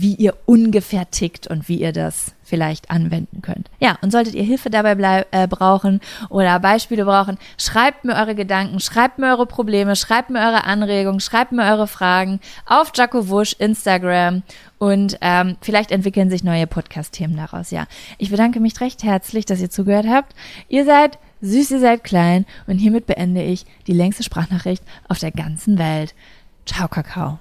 wie 0.00 0.14
ihr 0.14 0.36
ungefähr 0.46 1.10
tickt 1.10 1.48
und 1.48 1.68
wie 1.68 1.80
ihr 1.80 1.92
das 1.92 2.32
vielleicht 2.44 2.88
anwenden 2.88 3.42
könnt. 3.42 3.68
Ja, 3.80 3.98
und 4.00 4.12
solltet 4.12 4.34
ihr 4.34 4.44
Hilfe 4.44 4.70
dabei 4.70 5.26
äh, 5.32 5.48
brauchen 5.48 6.00
oder 6.28 6.60
Beispiele 6.60 7.04
brauchen, 7.04 7.36
schreibt 7.58 8.04
mir 8.04 8.14
eure 8.14 8.36
Gedanken, 8.36 8.78
schreibt 8.78 9.18
mir 9.18 9.26
eure 9.26 9.46
Probleme, 9.46 9.96
schreibt 9.96 10.30
mir 10.30 10.38
eure 10.38 10.64
Anregungen, 10.64 11.18
schreibt 11.18 11.50
mir 11.50 11.64
eure 11.64 11.88
Fragen 11.88 12.38
auf 12.64 12.92
Jaco 12.94 13.28
Wusch, 13.28 13.56
Instagram 13.58 14.44
und 14.78 15.18
ähm, 15.20 15.56
vielleicht 15.60 15.90
entwickeln 15.90 16.30
sich 16.30 16.44
neue 16.44 16.68
Podcast-Themen 16.68 17.36
daraus. 17.36 17.72
Ja, 17.72 17.86
ich 18.18 18.30
bedanke 18.30 18.60
mich 18.60 18.80
recht 18.80 19.02
herzlich, 19.02 19.46
dass 19.46 19.60
ihr 19.60 19.70
zugehört 19.70 20.06
habt. 20.08 20.32
Ihr 20.68 20.84
seid 20.84 21.18
süß, 21.40 21.72
ihr 21.72 21.80
seid 21.80 22.04
klein 22.04 22.46
und 22.68 22.78
hiermit 22.78 23.06
beende 23.06 23.42
ich 23.42 23.66
die 23.88 23.94
längste 23.94 24.22
Sprachnachricht 24.22 24.84
auf 25.08 25.18
der 25.18 25.32
ganzen 25.32 25.76
Welt. 25.76 26.14
Ciao, 26.66 26.86
Kakao. 26.86 27.40